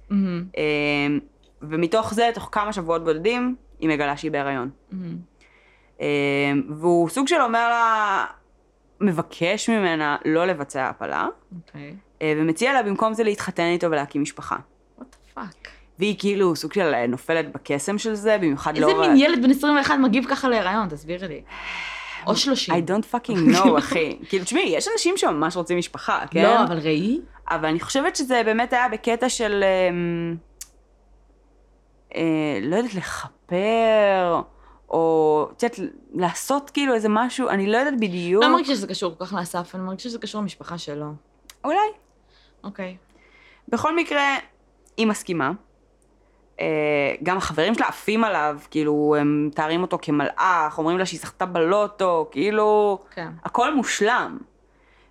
מהמם, 0.10 0.44
אמ, 0.58 1.20
ומתוך 1.62 2.14
זה, 2.14 2.30
תוך 2.34 2.50
כמה 2.52 2.74
שבועות 2.74 3.04
בודדים, 3.04 3.56
היא 3.80 3.90
מגלה 3.90 4.18
שהיא 4.18 4.32
בהיריון. 4.32 4.70
מהמם. 4.92 5.16
אמ, 6.00 6.06
והוא 6.80 7.10
סוג 7.10 7.28
של 7.28 7.42
אומר 7.42 7.70
לה, 7.70 8.26
מבקש 9.02 9.70
ממנה 9.70 10.18
לא 10.26 10.46
לבצע 10.46 10.90
הפלה, 10.90 11.28
אוקיי. 11.56 11.96
אה, 12.22 12.34
ומציע 12.38 12.74
לה 12.74 12.84
במקום 12.84 13.14
זה 13.14 13.24
להתחתן 13.24 13.64
איתו 13.64 13.92
ולהקים 13.92 14.22
משפחה. 14.22 14.56
what 15.00 15.04
the 15.04 15.38
fuck. 15.38 15.68
והיא 16.00 16.16
כאילו 16.20 16.56
סוג 16.56 16.74
של 16.74 16.94
אה, 16.94 17.08
נופלת 17.08 17.52
בקסם 17.52 17.98
של 17.98 18.14
זה, 18.14 18.38
במיוחד 18.38 18.76
איזה 18.76 18.94
לא... 18.94 19.02
מין 19.02 19.18
ילד 19.18 19.44
בן 19.44 19.52
21 19.52 19.96
מגיב 20.00 20.26
ככה 20.30 20.50
להיריון, 20.50 20.90
תסבירי 20.90 21.28
לי. 21.28 21.42
או 22.28 22.36
30. 22.36 22.76
I 22.76 22.78
don't 22.78 23.16
fucking 23.16 23.54
know, 23.56 23.78
אחי. 23.78 24.18
כאילו, 24.30 24.46
תשמעי, 24.46 24.64
יש 24.76 24.88
אנשים 24.94 25.18
שממש 25.18 25.56
רוצים 25.56 25.78
משפחה, 25.78 26.24
כן? 26.32 26.44
לא, 26.44 26.64
אבל 26.64 26.78
ראי. 26.78 27.20
אבל 27.50 27.66
אני 27.66 27.80
חושבת 27.80 28.16
שזה 28.16 28.42
באמת 28.46 28.74
היה 28.74 28.90
בקטע 28.90 29.30
של... 29.30 29.64
אמ, 29.64 30.36
אה, 32.16 32.60
לא 32.62 32.76
יודעת, 32.76 32.96
לכפר, 32.96 34.42
או... 34.90 35.48
את 35.58 35.64
יודעת, 35.64 35.80
לעשות 36.14 36.70
כאילו 36.70 36.94
איזה 36.94 37.10
משהו, 37.10 37.50
אני 37.50 37.68
לא 37.68 37.78
יודעת 37.78 38.00
בדיוק. 38.00 38.44
לא 38.44 38.52
מרגישה 38.52 38.76
שזה 38.76 38.88
קשור 38.88 39.16
כל 39.18 39.26
כך 39.26 39.34
לאסף, 39.34 39.76
אני 39.76 39.84
מרגישה 39.84 40.10
שזה 40.10 40.20
קשור 40.20 40.42
למשפחה 40.42 40.78
שלו. 40.78 41.12
אולי. 41.64 41.78
אוקיי. 42.64 42.98
בכל 43.70 43.96
מקרה, 43.96 44.36
היא 44.98 45.08
מסכימה. 45.08 45.52
אה, 46.60 46.66
גם 47.24 47.38
החברים 47.38 47.76
שלה 47.76 47.88
עפים 47.88 48.24
עליו, 48.24 48.60
כאילו, 48.72 49.16
הם 49.20 49.48
מתארים 49.48 49.82
אותו 49.82 49.98
כמלאך, 50.02 50.78
אומרים 50.78 50.98
לה 50.98 51.06
שהיא 51.06 51.20
זכתה 51.20 51.46
בלוטו, 51.46 52.28
כאילו, 52.32 53.00
כן. 53.16 53.28
הכל 53.44 53.76
מושלם. 53.76 54.38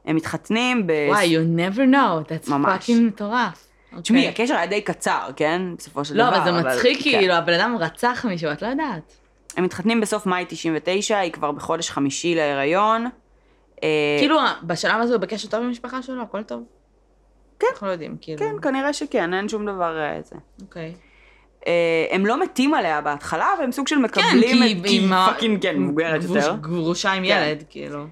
הם 0.04 0.16
מתחתנים 0.16 0.86
ב... 0.86 0.92
וואי, 1.08 1.36
you 1.36 1.40
never 1.58 1.78
know, 1.78 2.28
that's 2.28 2.50
ממש. 2.50 2.90
fucking 2.90 3.00
מטורף. 3.00 3.66
תשמעי, 4.02 4.28
אוקיי. 4.28 4.44
הקשר 4.44 4.54
היה 4.54 4.66
די 4.66 4.80
קצר, 4.80 5.30
כן? 5.36 5.62
בסופו 5.78 6.04
של 6.04 6.16
לא, 6.16 6.30
דבר. 6.30 6.36
אבל 6.36 6.44
זה 6.44 6.52
מצחיק, 6.52 6.98
כן. 6.98 7.02
כאילו, 7.02 7.34
הבן 7.34 7.52
אדם 7.52 7.76
רצח 7.80 8.24
מישהו, 8.28 8.52
את 8.52 8.62
לא 8.62 8.66
יודעת. 8.66 9.16
הם 9.56 9.64
מתחתנים 9.64 10.00
בסוף 10.00 10.26
מאי 10.26 10.44
99, 10.48 11.18
היא 11.18 11.32
כבר 11.32 11.52
בחודש 11.52 11.90
חמישי 11.90 12.34
להיריון. 12.34 13.06
אה, 13.82 13.88
כאילו, 14.18 14.38
בשלב 14.62 15.00
הזה 15.00 15.14
הוא 15.14 15.20
בקשר 15.20 15.48
טוב 15.48 15.60
עם 15.60 15.66
המשפחה 15.66 16.02
שלו, 16.02 16.22
הכל 16.22 16.42
טוב? 16.42 16.62
כן. 17.58 17.66
אנחנו 17.72 17.86
לא 17.86 17.92
יודעים, 17.92 18.16
כאילו. 18.20 18.38
כן, 18.38 18.54
כנראה 18.62 18.92
שכן, 18.92 19.34
אין 19.34 19.48
שום 19.48 19.66
דבר 19.66 19.98
אה, 19.98 20.22
זה. 20.22 20.36
אוקיי. 20.62 20.94
אה, 21.66 22.06
הם 22.10 22.26
לא 22.26 22.42
מתים 22.42 22.74
עליה 22.74 23.00
בהתחלה, 23.00 23.48
והם 23.58 23.72
סוג 23.72 23.88
של 23.88 23.98
מקבלים 23.98 24.62
כי 24.62 24.78
את... 24.78 24.86
כי 24.86 24.88
היא 24.88 25.10
fucking, 25.10 25.62
כן, 25.62 25.78
מבוגרת 25.78 26.22
יותר. 26.22 26.56
גרושה 26.60 27.12
עם 27.12 27.22
כן. 27.22 27.28
ילד, 27.28 27.64
כאילו. 27.70 28.06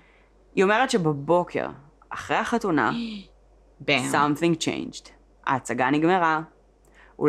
היא 0.55 0.65
אומרת 0.65 0.91
שבבוקר, 0.91 1.67
אחרי 2.09 2.37
החתונה, 2.37 2.93
something 3.89 4.57
changed. 4.61 5.09
ההצגה 5.47 5.91
נגמרה, 5.91 6.41
לא 7.19 7.25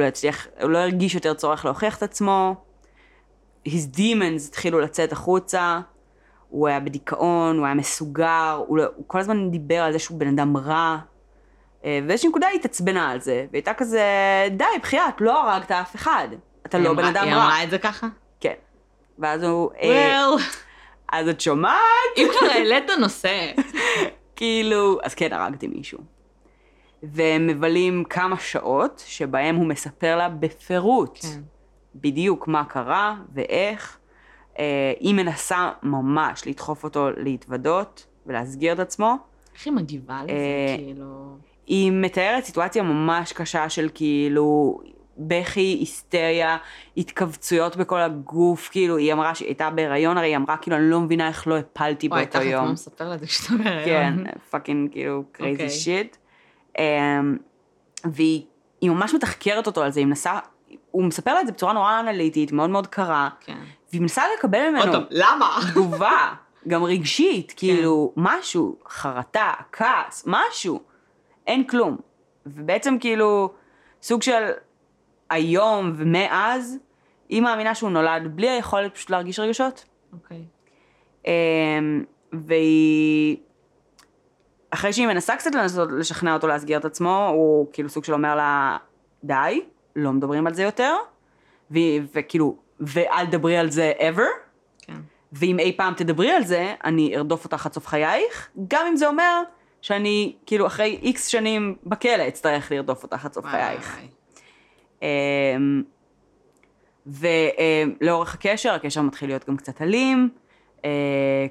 הוא 0.61 0.69
לא 0.69 0.77
הרגיש 0.77 1.15
יותר 1.15 1.33
צורך 1.33 1.65
להוכיח 1.65 1.97
את 1.97 2.03
עצמו, 2.03 2.55
his 3.67 3.97
demons 3.97 4.47
התחילו 4.47 4.79
לצאת 4.79 5.11
החוצה, 5.11 5.79
הוא 6.49 6.67
היה 6.67 6.79
בדיכאון, 6.79 7.57
הוא 7.57 7.65
היה 7.65 7.75
מסוגר, 7.75 8.63
הוא, 8.67 8.77
לא, 8.77 8.83
הוא 8.95 9.03
כל 9.07 9.19
הזמן 9.19 9.51
דיבר 9.51 9.81
על 9.81 9.91
זה 9.93 9.99
שהוא 9.99 10.19
בן 10.19 10.27
אדם 10.27 10.57
רע, 10.57 10.97
אה, 11.85 11.99
ובאיזושהי 12.03 12.29
נקודה 12.29 12.47
היא 12.47 12.59
התעצבנה 12.59 13.11
על 13.11 13.21
זה, 13.21 13.45
והייתה 13.51 13.73
כזה, 13.73 14.03
די, 14.51 14.63
בחייאת, 14.81 15.21
לא 15.21 15.51
הרגת 15.51 15.71
אף 15.71 15.95
אחד, 15.95 16.27
אתה 16.65 16.77
היא 16.77 16.85
לא 16.85 16.93
בן 16.93 17.05
אדם 17.05 17.23
היא 17.23 17.33
רע. 17.33 17.43
אמרה 17.43 17.63
את 17.63 17.69
זה 17.69 17.77
ככה? 17.77 18.07
כן. 18.39 18.53
ואז 19.19 19.43
הוא, 19.43 19.71
אה, 19.81 20.19
well, 20.35 20.41
אז 21.11 21.27
את 21.27 21.41
שומעת? 21.41 21.79
אם 22.17 22.27
כבר 22.31 22.47
העלית 22.47 22.89
נושא. 22.99 23.51
כאילו, 24.35 24.99
אז 25.03 25.13
כן, 25.13 25.33
הרגתי 25.33 25.67
מישהו. 25.67 25.99
והם 27.03 27.47
מבלים 27.47 28.03
כמה 28.03 28.39
שעות 28.39 29.03
שבהם 29.05 29.55
הוא 29.55 29.65
מספר 29.65 30.15
לה 30.15 30.29
בפירוט 30.29 31.19
כן. 31.21 31.41
בדיוק 31.95 32.47
מה 32.47 32.63
קרה 32.65 33.15
ואיך. 33.33 33.97
אה, 34.59 34.93
היא 34.99 35.15
מנסה 35.15 35.71
ממש 35.83 36.47
לדחוף 36.47 36.83
אותו 36.83 37.09
להתוודות 37.17 38.05
ולהסגיר 38.25 38.73
את 38.73 38.79
עצמו. 38.79 39.17
איך 39.55 39.67
היא 39.67 39.73
מגיבה 39.73 40.23
לזה, 40.23 40.31
אה, 40.31 40.75
כאילו... 40.77 41.37
היא 41.67 41.91
מתארת 41.91 42.43
סיטואציה 42.43 42.83
ממש 42.83 43.33
קשה 43.33 43.69
של 43.69 43.89
כאילו 43.93 44.79
בכי, 45.17 45.77
היסטריה, 45.79 46.57
התכווצויות 46.97 47.77
בכל 47.77 47.99
הגוף, 47.99 48.69
כאילו 48.71 48.97
היא 48.97 49.13
אמרה 49.13 49.35
שהיא 49.35 49.47
הייתה 49.47 49.69
בהיריון, 49.69 50.17
הרי 50.17 50.27
היא 50.27 50.35
אמרה 50.35 50.57
כאילו 50.57 50.77
אני 50.77 50.89
לא 50.89 50.99
מבינה 50.99 51.27
איך 51.27 51.47
לא 51.47 51.57
הפלתי 51.57 52.09
באותו 52.09 52.25
תכף 52.25 52.41
יום. 52.43 52.63
כמו 52.63 52.73
מספר 52.73 53.09
לה 53.09 53.15
את 53.15 53.19
זה 53.19 53.25
כשאתה 53.25 53.53
בהיריון. 53.63 54.25
כן, 54.25 54.31
fucking 54.49 54.91
כאילו 54.91 55.17
אוקיי. 55.17 55.69
shit. 55.69 56.17
והיא 58.05 58.41
היא 58.83 58.89
ממש 58.89 59.13
מתחקרת 59.13 59.67
אותו 59.67 59.83
על 59.83 59.91
זה, 59.91 59.99
היא 59.99 60.07
מנסה, 60.07 60.39
הוא 60.93 61.03
מספר 61.03 61.33
לה 61.33 61.41
את 61.41 61.45
זה 61.45 61.51
בצורה 61.51 61.73
נורא 61.73 61.99
אנליטית, 61.99 62.51
מאוד 62.51 62.69
מאוד 62.69 62.87
קרה, 62.87 63.29
כן. 63.39 63.57
והיא 63.89 64.01
מנסה 64.01 64.23
לקבל 64.37 64.59
עוד 64.59 64.71
ממנו 64.71 64.91
פעם, 64.91 65.03
למה? 65.09 65.59
תגובה, 65.71 66.33
גם 66.67 66.83
רגשית, 66.83 67.51
כן. 67.51 67.57
כאילו, 67.57 68.13
משהו, 68.17 68.75
חרטה, 68.87 69.53
כעס, 69.71 70.23
משהו. 70.27 70.81
אין 71.47 71.63
כלום. 71.63 71.97
ובעצם 72.45 72.97
כאילו, 72.99 73.53
סוג 74.01 74.21
של 74.21 74.43
היום 75.29 75.93
ומאז, 75.95 76.77
היא 77.29 77.41
מאמינה 77.41 77.75
שהוא 77.75 77.89
נולד 77.89 78.35
בלי 78.35 78.49
היכולת 78.49 78.95
פשוט 78.95 79.09
להרגיש 79.09 79.39
רגשות. 79.39 79.85
אוקיי. 80.13 80.45
אמ, 81.27 82.03
והיא... 82.33 83.37
אחרי 84.69 84.93
שהיא 84.93 85.07
מנסה 85.07 85.35
קצת 85.35 85.55
לנסות 85.55 85.89
לשכנע 85.91 86.33
אותו 86.33 86.47
להסגיר 86.47 86.77
את 86.77 86.85
עצמו, 86.85 87.27
הוא 87.33 87.67
כאילו 87.73 87.89
סוג 87.89 88.03
של 88.03 88.13
אומר 88.13 88.35
לה, 88.35 88.77
די, 89.23 89.61
לא 89.95 90.11
מדברים 90.13 90.47
על 90.47 90.53
זה 90.53 90.63
יותר, 90.63 90.95
ו- 91.71 91.77
וכאילו, 92.13 92.55
ואל 92.79 93.25
תדברי 93.25 93.57
על 93.57 93.69
זה 93.69 93.93
ever, 93.99 94.27
כן. 94.81 94.97
ואם 95.31 95.59
אי 95.59 95.73
פעם 95.77 95.93
תדברי 95.93 96.31
על 96.31 96.43
זה, 96.43 96.75
אני 96.83 97.15
ארדוף 97.17 97.45
אותך 97.45 97.65
עד 97.65 97.73
סוף 97.73 97.87
חייך, 97.87 98.49
גם 98.67 98.85
אם 98.87 98.95
זה 98.95 99.07
אומר 99.07 99.41
שאני, 99.81 100.35
כאילו, 100.45 100.67
אחרי 100.67 100.99
איקס 101.01 101.27
שנים 101.27 101.75
בכלא 101.83 102.27
אצטרך 102.27 102.71
לרדוף 102.71 103.03
אותך 103.03 103.25
עד 103.25 103.33
סוף 103.33 103.45
וואי, 103.45 103.53
חייך. 103.53 103.97
וואי. 103.97 104.07
אמ, 105.01 105.83
ולאורך 108.01 108.33
הקשר, 108.33 108.73
הקשר 108.73 109.01
מתחיל 109.01 109.29
להיות 109.29 109.49
גם 109.49 109.57
קצת 109.57 109.81
אלים, 109.81 110.29
אה, 110.85 111.45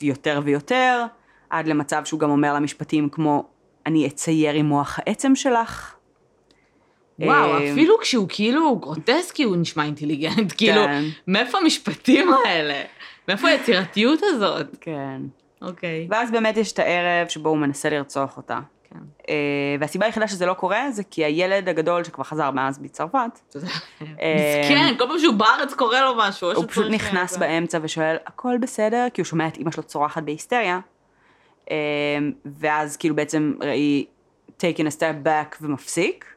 יותר 0.00 0.40
ויותר, 0.44 1.04
עד 1.50 1.66
למצב 1.66 2.04
שהוא 2.04 2.20
גם 2.20 2.30
אומר 2.30 2.52
לה 2.52 2.60
משפטים 2.60 3.08
כמו, 3.08 3.44
אני 3.86 4.06
אצייר 4.06 4.54
עם 4.54 4.66
מוח 4.66 4.98
העצם 4.98 5.34
שלך. 5.34 5.93
וואו, 7.18 7.54
אה, 7.54 7.72
אפילו 7.72 7.98
כשהוא 8.00 8.26
כאילו 8.28 8.76
גרוטסקי 8.76 9.42
הוא 9.42 9.56
נשמע 9.56 9.84
אינטליגנט, 9.84 10.52
כאילו, 10.58 10.84
כן. 10.84 11.04
מאיפה 11.26 11.58
המשפטים 11.58 12.30
האלה? 12.44 12.82
מאיפה 13.28 13.48
היצירתיות 13.48 14.20
הזאת? 14.22 14.66
כן. 14.80 15.20
אוקיי. 15.62 16.06
ואז 16.10 16.30
באמת 16.30 16.56
יש 16.56 16.72
את 16.72 16.78
הערב 16.78 17.28
שבו 17.28 17.48
הוא 17.48 17.58
מנסה 17.58 17.90
לרצוח 17.90 18.36
אותה. 18.36 18.58
כן. 18.90 18.98
אה, 19.28 19.34
והסיבה 19.80 20.06
היחידה 20.06 20.28
שזה 20.28 20.46
לא 20.46 20.54
קורה 20.54 20.90
זה 20.90 21.02
כי 21.10 21.24
הילד 21.24 21.68
הגדול 21.68 22.04
שכבר 22.04 22.24
חזר 22.24 22.50
מאז 22.50 22.78
מצרפת. 22.78 23.40
אה, 24.20 24.60
מסכן, 24.62 24.94
כל 24.98 25.04
פעם 25.08 25.18
שהוא 25.18 25.34
בארץ 25.34 25.74
קורה 25.74 26.00
לו 26.00 26.14
משהו. 26.16 26.52
הוא 26.52 26.64
פשוט 26.68 26.86
נכנס 26.90 27.36
באמצע 27.36 27.78
ושואל 27.82 28.16
הכל 28.26 28.56
בסדר 28.60 29.06
כי 29.14 29.20
הוא 29.20 29.26
שומע 29.26 29.46
את 29.46 29.56
אימא 29.56 29.70
שלו 29.70 29.82
צורחת 29.82 30.22
בהיסטריה. 30.22 30.80
ואז 32.44 32.96
כאילו 32.96 33.16
בעצם 33.16 33.52
היא 33.60 34.06
taking 34.58 34.86
a 34.86 34.96
step 34.96 35.26
back 35.26 35.56
ומפסיק 35.60 36.33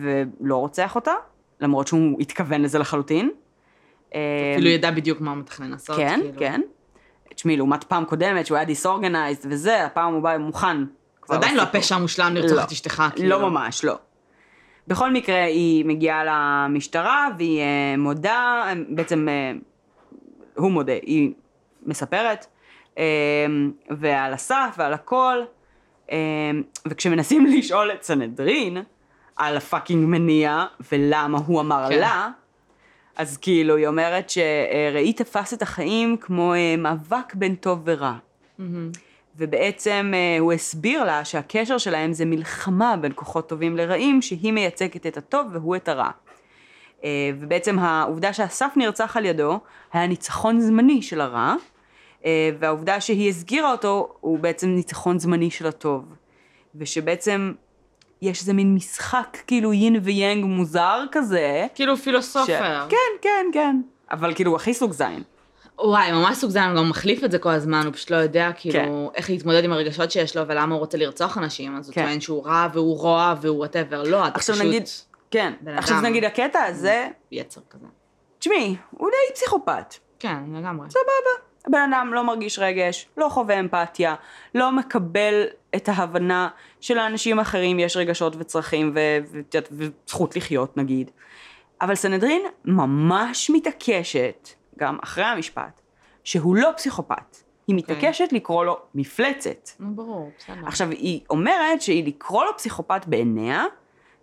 ולא 0.00 0.56
רוצח 0.56 0.94
אותה 0.94 1.12
למרות 1.60 1.86
שהוא 1.86 2.20
התכוון 2.20 2.62
לזה 2.62 2.78
לחלוטין. 2.78 3.30
אה, 4.14 4.20
אפילו 4.54 4.70
ידע 4.70 4.90
בדיוק 4.90 5.20
מה 5.20 5.30
הוא 5.30 5.38
מתכנן 5.38 5.70
לעשות. 5.70 5.96
כן, 5.96 6.20
כאילו. 6.22 6.38
כן. 6.38 6.60
תשמעי, 7.34 7.56
לעומת 7.56 7.84
פעם 7.84 8.04
קודמת 8.04 8.46
שהוא 8.46 8.56
היה 8.56 8.64
דיסאורגנייזד 8.64 9.52
וזה, 9.52 9.84
הפעם 9.84 10.14
הוא 10.14 10.22
בא 10.22 10.38
מוכן. 10.38 10.76
זה 11.28 11.34
עדיין 11.34 11.56
לא. 11.56 11.62
הפשע 11.62 11.94
המושלם 11.94 12.34
לרצוח 12.34 12.58
לא. 12.58 12.62
את 12.62 12.72
אשתך, 12.72 13.02
כאילו. 13.16 13.28
לא 13.28 13.50
ממש, 13.50 13.84
לא. 13.84 13.98
בכל 14.88 15.12
מקרה, 15.12 15.44
היא 15.44 15.84
מגיעה 15.84 16.24
למשטרה 16.24 17.28
והיא 17.38 17.60
אה, 17.60 17.94
מודה, 17.98 18.64
אה, 18.66 18.72
בעצם 18.88 19.28
אה, 19.28 19.52
הוא 20.56 20.70
מודה, 20.70 20.92
היא 20.92 21.32
מספרת, 21.86 22.46
אה, 22.98 23.04
ועל 23.90 24.32
הסף 24.32 24.74
ועל 24.78 24.92
הכל, 24.92 25.38
אה, 26.12 26.16
וכשמנסים 26.86 27.46
לשאול 27.58 27.92
את 27.92 28.02
סנהדרין 28.02 28.76
על 29.36 29.56
הפאקינג 29.56 30.08
מניע 30.08 30.64
ולמה 30.92 31.38
הוא 31.46 31.60
אמר 31.60 31.86
כן. 31.88 31.98
לה, 31.98 32.28
אז 33.16 33.36
כאילו 33.36 33.76
היא 33.76 33.86
אומרת 33.86 34.30
שראי 34.30 35.12
תפס 35.12 35.54
את 35.54 35.62
החיים 35.62 36.16
כמו 36.20 36.54
אה, 36.54 36.74
מאבק 36.78 37.34
בין 37.34 37.54
טוב 37.54 37.82
ורע. 37.84 38.14
מהמם. 38.58 38.90
ובעצם 39.36 40.12
אה, 40.14 40.36
הוא 40.40 40.52
הסביר 40.52 41.04
לה 41.04 41.24
שהקשר 41.24 41.78
שלהם 41.78 42.12
זה 42.12 42.24
מלחמה 42.24 42.96
בין 42.96 43.12
כוחות 43.14 43.48
טובים 43.48 43.76
לרעים, 43.76 44.22
שהיא 44.22 44.52
מייצגת 44.52 45.06
את 45.06 45.16
הטוב 45.16 45.46
והוא 45.52 45.76
את 45.76 45.88
הרע. 45.88 46.10
אה, 47.04 47.30
ובעצם 47.40 47.78
העובדה 47.78 48.32
שאסף 48.32 48.72
נרצח 48.76 49.16
על 49.16 49.24
ידו, 49.24 49.60
היה 49.92 50.06
ניצחון 50.06 50.60
זמני 50.60 51.02
של 51.02 51.20
הרע, 51.20 51.54
והעובדה 52.58 53.00
שהיא 53.00 53.30
הסגירה 53.30 53.72
אותו, 53.72 54.14
הוא 54.20 54.38
בעצם 54.38 54.68
ניצחון 54.68 55.18
זמני 55.18 55.50
של 55.50 55.66
הטוב. 55.66 56.04
ושבעצם 56.74 57.52
יש 58.24 58.40
איזה 58.40 58.52
מין 58.52 58.74
משחק 58.74 59.38
כאילו 59.46 59.72
יין 59.72 59.96
ויאנג 60.02 60.44
מוזר 60.44 61.00
כזה. 61.12 61.66
כאילו 61.74 61.96
ש- 61.96 62.00
philosopher. 62.00 62.86
כן, 62.88 62.96
כן, 63.22 63.46
כן. 63.52 63.80
אבל 64.10 64.34
כאילו 64.34 64.56
הכי 64.56 64.74
סוג 64.74 64.92
זין. 64.92 65.22
וואי, 65.78 66.12
ממש 66.12 66.36
סוג 66.36 66.50
זין, 66.50 66.62
הוא 66.62 66.76
גם 66.76 66.88
מחליף 66.90 67.24
את 67.24 67.30
זה 67.30 67.38
כל 67.38 67.50
הזמן, 67.50 67.82
הוא 67.86 67.92
פשוט 67.92 68.10
לא 68.10 68.16
יודע 68.16 68.50
כאילו 68.56 69.10
איך 69.14 69.30
להתמודד 69.30 69.64
עם 69.64 69.72
הרגשות 69.72 70.10
שיש 70.10 70.36
לו 70.36 70.48
ולמה 70.48 70.74
הוא 70.74 70.80
רוצה 70.80 70.98
לרצוח 70.98 71.38
אנשים, 71.38 71.76
אז 71.76 71.88
הוא 71.88 71.94
כן. 71.94 72.02
טוען 72.04 72.20
שהוא 72.20 72.46
רע 72.46 72.68
והוא 72.72 72.98
רוע 72.98 73.34
והוא 73.40 73.58
whatever, 73.58 74.02
לא, 74.02 74.26
אתה 74.26 74.38
פשוט 74.38 74.60
נגיד, 74.60 74.82
כן, 75.30 75.52
עכשיו. 75.76 76.00
נגיד 76.00 76.24
הקטע 76.24 76.62
הזה, 76.62 77.08
יצר 77.32 77.60
כזה. 77.70 77.86
תשמעי, 78.38 78.76
הוא 78.90 79.08
די 79.10 79.34
פסיכופת. 79.34 79.94
כן, 80.18 80.36
לגמרי. 80.54 80.90
סבבה. 80.90 81.44
הבן 81.66 81.92
אדם 81.92 82.10
לא 82.14 82.24
מרגיש 82.24 82.58
רגש, 82.58 83.08
לא 83.16 83.28
חווה 83.28 83.60
אמפתיה, 83.60 84.14
לא 84.54 84.72
מקבל 84.72 85.44
את 85.76 85.88
ההבנה 85.88 86.48
שלאנשים 86.80 87.40
אחרים 87.40 87.78
יש 87.78 87.96
רגשות 87.96 88.36
וצרכים 88.38 88.92
ו- 88.94 89.18
ו- 89.30 89.36
יודעת, 89.36 89.68
וזכות 89.72 90.36
לחיות 90.36 90.76
נגיד. 90.76 91.10
אבל 91.80 91.94
סנהדרין 91.94 92.42
ממש 92.64 93.50
מתעקשת, 93.50 94.48
גם 94.78 94.98
אחרי 95.02 95.24
המשפט, 95.24 95.80
שהוא 96.24 96.56
לא 96.56 96.70
פסיכופת. 96.76 97.36
היא 97.66 97.76
אוקיי. 97.78 97.96
מתעקשת 97.96 98.28
לקרוא 98.32 98.64
לו 98.64 98.78
מפלצת. 98.94 99.68
ברור, 99.80 100.30
בסדר. 100.38 100.66
עכשיו, 100.66 100.90
היא 100.90 101.20
אומרת 101.30 101.82
שהיא 101.82 102.06
לקרוא 102.06 102.44
לו 102.44 102.56
פסיכופת 102.56 103.06
בעיניה, 103.06 103.64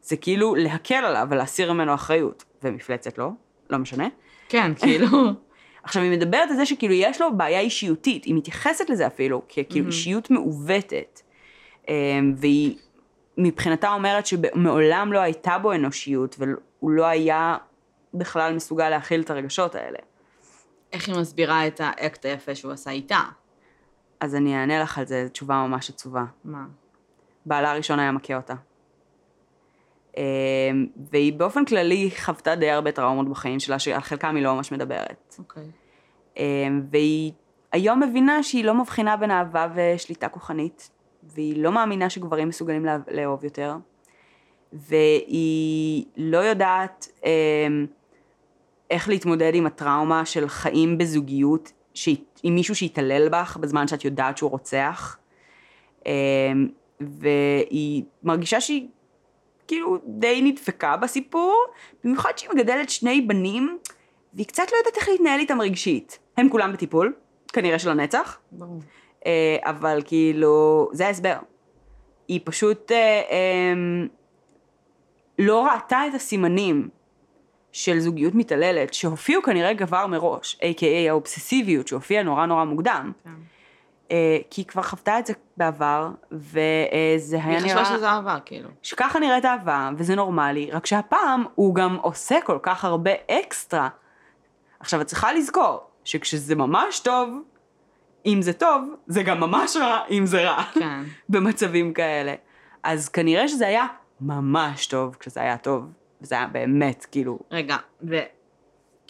זה 0.02 0.18
כאילו 0.18 0.56
להקל 0.56 0.96
עליו 0.96 1.28
ולהסיר 1.30 1.74
ממנו 1.74 1.94
אחריות. 1.94 2.44
ומפלצת 2.64 3.18
לא, 3.18 3.30
לא 3.70 3.78
משנה. 3.78 4.08
כן, 4.50 4.72
כאילו, 4.76 5.08
עכשיו, 5.84 6.04
היא 6.04 6.12
מדברת 6.12 6.50
על 6.50 6.56
זה 6.56 6.66
שכאילו 6.66 6.94
יש 6.94 7.22
לו 7.22 7.38
בעיה 7.38 7.60
אישיותית, 7.60 8.26
היא 8.26 8.36
מתייחסת 8.36 8.90
לזה 8.90 9.08
אפילו 9.08 9.42
ככאילו 9.48 9.88
אישיות 9.88 10.32
מעוותת. 10.32 11.22
אמ, 11.88 12.34
והיא 12.38 12.78
מבחינתה 13.38 13.94
אומרת 13.94 14.26
שמעולם 14.26 15.14
לא 15.14 15.20
הייתה 15.20 15.58
בו 15.58 15.74
אנושיות, 15.74 16.36
והוא 16.40 16.92
לא 16.92 17.06
היה 17.06 17.58
בכלל 18.14 18.56
מסוגל 18.56 18.90
להכיל 18.90 19.22
את 19.22 19.30
הרגשות 19.30 19.76
האלה. 19.76 20.00
איך 20.94 21.08
היא 21.08 21.16
מסבירה 21.16 21.68
את 21.68 21.82
האקט 21.84 22.26
היפה 22.26 22.56
שהוא 22.56 22.72
עשה 22.72 22.92
איתה? 22.92 23.22
אז 24.20 24.36
אני 24.36 24.56
אענה 24.56 24.80
לך 24.80 24.98
על 24.98 25.06
זה, 25.06 25.28
תשובה 25.32 25.56
ממש 25.56 25.90
עצובה. 25.90 26.24
מה? 26.44 26.66
בעלה 27.46 27.72
הראשון 27.72 28.00
היה 28.00 28.12
מכה 28.12 28.36
אותה. 28.36 28.54
אמ, 30.18 30.24
והיא 31.12 31.34
באופן 31.34 31.66
כללי 31.66 32.10
חוותה 32.18 32.56
די 32.56 32.70
הרבה 32.70 32.92
טראומות 32.92 33.30
בחיים 33.30 33.60
שלה, 33.60 33.80
שעל 33.80 34.02
חלקם 34.02 34.36
היא 34.36 34.44
לא 34.44 34.56
ממש 34.56 34.72
מדברת. 34.72 35.36
אוקיי. 35.40 35.64
אמ, 36.38 36.82
והיא 36.92 37.32
היום 37.72 38.04
מבינה 38.04 38.44
שהיא 38.44 38.66
לא 38.66 38.74
מבחינה 38.74 39.18
בין 39.18 39.32
אהבה 39.32 39.68
ושליטה 39.76 40.30
כוחנית, 40.30 40.90
והיא 41.24 41.64
לא 41.64 41.72
מאמינה 41.72 42.10
שגברים 42.10 42.48
מסוגלים 42.50 42.86
לא- 42.86 42.92
לאהוב 43.12 43.44
יותר, 43.44 43.76
והיא 44.74 46.06
לא 46.18 46.38
יודעת 46.38 47.08
אמ, 47.26 47.86
איך 48.90 49.10
להתמודד 49.10 49.52
עם 49.56 49.66
הטראומה 49.66 50.26
של 50.26 50.48
חיים 50.48 50.98
בזוגיות 50.98 51.72
עם 52.44 52.56
מישהו 52.56 52.76
שהתעלל 52.76 53.30
בך 53.30 53.58
בזמן 53.62 53.88
שאת 53.88 54.06
יודעת 54.06 54.38
שהוא 54.38 54.52
רוצח, 54.52 55.18
והיא 57.02 58.04
מרגישה 58.24 58.62
שהיא 58.62 58.88
כאילו 59.68 59.98
די 60.06 60.42
נדפקה 60.42 60.98
בסיפור, 60.98 61.66
במיוחד 62.04 62.32
שהיא 62.38 62.50
מגדלת 62.56 62.90
שני 62.90 63.22
בנים, 63.22 63.78
והיא 64.34 64.48
קצת 64.48 64.64
לא 64.72 64.78
יודעת 64.78 64.98
איך 64.98 65.10
להתנהל 65.10 65.40
איתם 65.40 65.62
רגשית. 65.62 66.20
הם 66.38 66.50
כולם 66.50 66.74
בטיפול, 66.74 67.14
כנראה 67.54 67.80
של 67.80 67.90
הנצח, 67.90 68.40
ברור. 68.52 68.80
אה, 69.26 69.58
אבל 69.62 70.02
כאילו, 70.06 70.90
זה 70.94 71.08
ההסבר. 71.08 71.38
היא 72.28 72.40
פשוט 72.44 72.92
אה, 72.92 73.22
אה, 73.32 73.74
לא 75.40 75.66
ראתה 75.66 76.02
את 76.10 76.14
הסימנים 76.14 76.90
של 77.72 78.00
זוגיות 78.00 78.36
מתעללת, 78.36 78.94
שהופיעו 78.94 79.42
כנראה 79.44 79.78
כבר 79.78 80.08
מראש, 80.08 80.60
a.k.a 80.62 81.10
האובססיביות 81.10 81.88
שהופיעה 81.88 82.24
נורא 82.24 82.46
נורא 82.46 82.64
מוקדם. 82.64 83.12
כן. 83.24 83.30
אה, 84.12 84.38
כי 84.50 84.62
היא 84.62 84.68
כבר 84.68 84.82
חוותה 84.82 85.20
את 85.20 85.26
זה 85.26 85.34
בעבר, 85.58 86.10
וזה 86.32 87.36
היה 87.44 87.58
היא 87.58 87.66
נראה... 87.66 87.86
חשבה 87.86 87.98
שזה 87.98 88.12
עבר, 88.12 88.38
כאילו. 88.46 88.70
שככה 88.82 89.20
נראית 89.20 89.46
אהבה, 89.46 89.90
וזה 89.98 90.16
נורמלי, 90.16 90.72
רק 90.72 90.86
שהפעם 90.86 91.44
הוא 91.56 91.76
גם 91.76 91.98
עושה 92.02 92.36
כל 92.46 92.60
כך 92.62 92.86
הרבה 92.86 93.12
אקסטרה. 93.32 93.90
עכשיו, 94.80 95.02
את 95.02 95.08
צריכה 95.08 95.34
לזכור 95.34 95.80
שכשזה 96.04 96.56
ממש 96.56 97.00
טוב, 97.00 97.30
אם 98.26 98.42
זה 98.42 98.54
טוב, 98.54 98.96
זה 99.08 99.24
גם 99.24 99.40
ממש 99.40 99.76
רע 99.76 100.00
אם 100.12 100.26
זה 100.26 100.50
רע. 100.50 100.64
כן. 100.74 101.04
במצבים 101.30 101.94
כאלה. 101.94 102.34
אז 102.84 103.10
כנראה 103.10 103.48
שזה 103.48 103.68
היה 103.68 103.88
ממש 104.22 104.88
טוב 104.88 105.16
כשזה 105.20 105.42
היה 105.42 105.58
טוב, 105.58 105.86
וזה 106.22 106.36
היה 106.36 106.48
באמת, 106.48 107.06
כאילו, 107.12 107.40
רגע, 107.52 107.78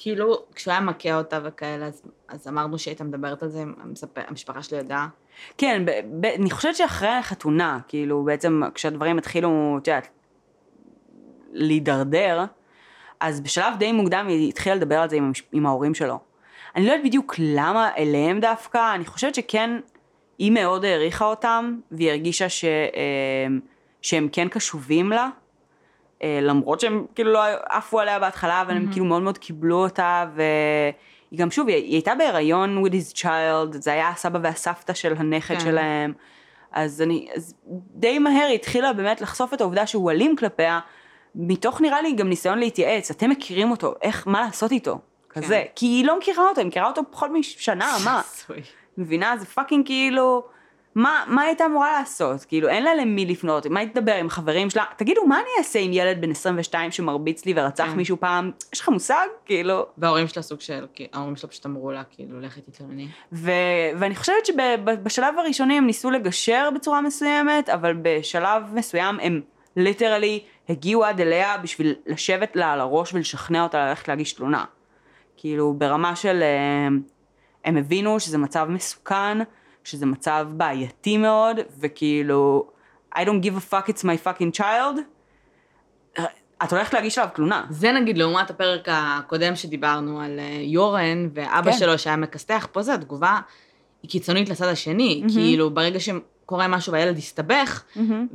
וכאילו, 0.02 0.44
כשהוא 0.56 0.72
היה 0.72 0.82
מכה 0.82 1.18
אותה 1.18 1.40
וכאלה, 1.44 1.86
אז, 1.86 2.02
אז 2.28 2.48
אמרנו 2.48 2.80
שהיית 2.80 3.02
מדברת 3.02 3.44
על 3.44 3.50
זה, 3.50 3.64
המספר, 3.84 4.22
המשפחה 4.28 4.64
שלי 4.64 4.78
ידעה. 4.78 5.08
כן, 5.58 5.86
ב- 5.86 5.92
ב- 6.20 6.26
אני 6.26 6.50
חושבת 6.50 6.76
שאחרי 6.76 7.10
החתונה, 7.10 7.80
כאילו, 7.88 8.24
בעצם 8.24 8.62
כשהדברים 8.74 9.18
התחילו, 9.18 9.78
את 9.82 9.88
יודעת, 9.88 10.08
להידרדר, 11.52 12.46
אז 13.20 13.42
בשלב 13.42 13.74
די 13.78 13.92
מוקדם 13.92 14.26
היא 14.28 14.50
התחילה 14.50 14.76
לדבר 14.76 15.00
על 15.00 15.10
זה 15.10 15.16
עם, 15.16 15.32
עם 15.52 15.66
ההורים 15.66 15.94
שלו. 15.94 16.20
אני 16.76 16.86
לא 16.86 16.92
יודעת 16.92 17.06
בדיוק 17.06 17.36
למה 17.40 17.90
אליהם 17.98 18.40
דווקא, 18.40 18.96
אני 18.96 19.06
חושבת 19.06 19.36
שכן, 19.36 19.80
היא 20.38 20.52
מאוד 20.52 20.86
העריכה 20.86 21.26
אותם, 21.26 21.80
והיא 21.92 22.10
הרגישה 22.10 22.50
ש, 22.50 22.66
אה, 22.66 23.48
שהם 24.02 24.30
כן 24.32 24.48
קשובים 24.48 25.10
לה, 25.10 25.30
למרות 26.24 26.80
שהם 26.80 27.06
כאילו 27.16 27.32
לא 27.32 27.42
עפו 27.70 28.00
עליה 28.00 28.20
בהתחלה, 28.20 28.62
אבל 28.62 28.76
הם 28.76 28.88
כאילו 28.92 29.06
מאוד 29.06 29.22
מאוד 29.22 29.38
קיבלו 29.38 29.84
אותה, 29.84 30.26
והיא 30.36 31.40
גם 31.40 31.52
שוב, 31.52 31.68
היא, 31.68 31.76
היא 31.76 31.94
הייתה 31.94 32.16
בהיריון 32.16 32.84
with 32.86 32.92
his 32.92 33.18
child, 33.18 33.72
זה 33.72 33.94
היה 33.94 34.10
הסבא 34.10 34.40
והסבתא 34.44 34.94
של 34.94 35.14
הנכד 35.18 35.54
כן. 35.54 35.60
שלהם, 35.60 36.14
אז 36.72 37.02
אני, 37.02 37.28
אז 37.36 37.54
די 37.94 38.20
מהר 38.20 38.46
היא 38.48 38.56
התחילה 38.56 38.94
באמת 38.94 39.22
לחשוף 39.22 39.54
את 39.54 39.62
העובדה 39.62 39.88
שהוא 39.88 40.12
אלים 40.12 40.36
כלפיה, 40.36 40.80
מתוך 41.36 41.82
נראה 41.82 42.02
לי 42.02 42.14
גם 42.14 42.30
ניסיון 42.30 42.60
להתייעץ, 42.60 43.12
אתם 43.12 43.30
מכירים 43.30 43.72
אותו, 43.72 43.94
איך, 44.02 44.28
מה 44.28 44.42
לעשות 44.42 44.72
איתו, 44.72 45.00
כזה, 45.30 45.64
כי 45.76 45.86
היא 45.86 46.06
לא 46.06 46.18
מכירה 46.18 46.50
אותו, 46.50 46.62
היא 46.62 46.68
מכירה 46.68 46.88
אותו 46.88 47.02
פחות 47.12 47.32
משנה, 47.32 47.98
מה? 48.06 48.22
מבינה? 48.98 49.38
זה 49.38 49.46
fucking 49.46 49.86
כאילו, 49.86 50.44
מה, 50.96 51.24
מה 51.28 51.42
הייתה 51.42 51.66
אמורה 51.66 52.00
לעשות? 52.00 52.46
כאילו, 52.46 52.70
אין 52.70 52.84
לה 52.84 52.96
למי 52.96 53.26
לפנות, 53.26 53.66
מה 53.66 53.80
היא 53.80 53.90
תדבר 53.90 54.14
עם 54.14 54.30
חברים 54.30 54.70
שלה? 54.70 54.84
תגידו, 54.98 55.26
מה 55.26 55.36
אני 55.36 55.50
אעשה 55.58 55.80
עם 55.80 55.94
ילד 55.94 56.22
בן 56.22 56.32
22 56.32 56.92
שמרביץ 56.92 57.46
לי 57.46 57.54
ורצח 57.56 57.86
כן. 57.86 57.98
מישהו 57.98 58.18
פעם? 58.20 58.52
יש 58.74 58.80
לך 58.82 58.90
מושג? 58.90 59.28
כאילו... 59.46 59.86
וההורים 59.98 60.28
שלה 60.28 60.44
סוג 60.44 60.62
של, 60.62 60.86
ההורים 61.14 61.36
שלה 61.36 61.50
פשוט 61.50 61.66
אמרו 61.66 61.92
לה, 61.92 62.04
כאילו, 62.04 62.42
לכי 62.42 62.62
תתלונני. 62.62 63.08
ו- 63.32 63.52
ואני 64.00 64.16
חושבת 64.16 64.46
שבשלב 64.46 65.40
הראשוני 65.40 65.78
הם 65.78 65.86
ניסו 65.86 66.12
לגשר 66.12 66.70
בצורה 66.76 67.02
מסוימת, 67.02 67.70
אבל 67.70 67.94
בשלב 68.02 68.64
מסוים 68.74 69.20
הם 69.20 69.42
ליטרלי 69.76 70.44
הגיעו 70.70 71.06
עד 71.06 71.22
אליה 71.22 71.58
בשביל 71.58 71.96
לשבת 72.06 72.56
לה 72.56 72.74
על 72.74 72.80
הראש 72.80 73.14
ולשכנע 73.14 73.64
אותה 73.64 73.86
ללכת 73.86 74.08
להגיש 74.08 74.34
תלונה. 74.34 74.66
כאילו, 75.38 75.74
ברמה 75.74 76.16
של... 76.16 76.42
אה, 76.42 76.88
הם 77.66 77.78
הבינו 77.78 78.20
שזה 78.20 78.38
מצב 78.38 78.68
מסוכן, 78.70 79.38
שזה 79.84 80.06
מצב 80.06 80.48
בעייתי 80.52 81.18
מאוד, 81.18 81.58
וכאילו, 81.80 82.68
I 83.16 83.20
don't 83.20 83.44
give 83.44 83.58
a 83.58 83.74
fuck 83.74 83.90
it's 83.90 84.04
my 84.04 84.26
fucking 84.28 84.60
child, 84.60 85.00
את 86.64 86.72
הולכת 86.74 86.94
להגיש 86.94 87.18
עליו 87.18 87.32
תלונה. 87.36 87.66
זה 87.70 87.92
נגיד 87.92 88.18
לעומת 88.18 88.50
הפרק 88.50 88.88
הקודם 88.92 89.56
שדיברנו 89.56 90.22
על 90.22 90.40
אה, 90.40 90.60
יורן 90.62 91.30
ואבא 91.34 91.72
כן. 91.72 91.78
שלו 91.78 92.00
שהיה 92.00 92.16
מכסתח, 92.16 92.68
פה 92.72 92.82
זה 92.82 92.94
התגובה 92.94 93.40
היא 94.04 94.12
קיצונית 94.12 94.50
לצד 94.50 94.66
השני, 94.68 95.16
מהמם. 95.22 95.34
כאילו 95.34 95.70
ברגע 95.70 96.00
שקורה 96.00 96.68
משהו 96.68 96.94
והילד 96.94 97.18
הסתבך, 97.18 97.84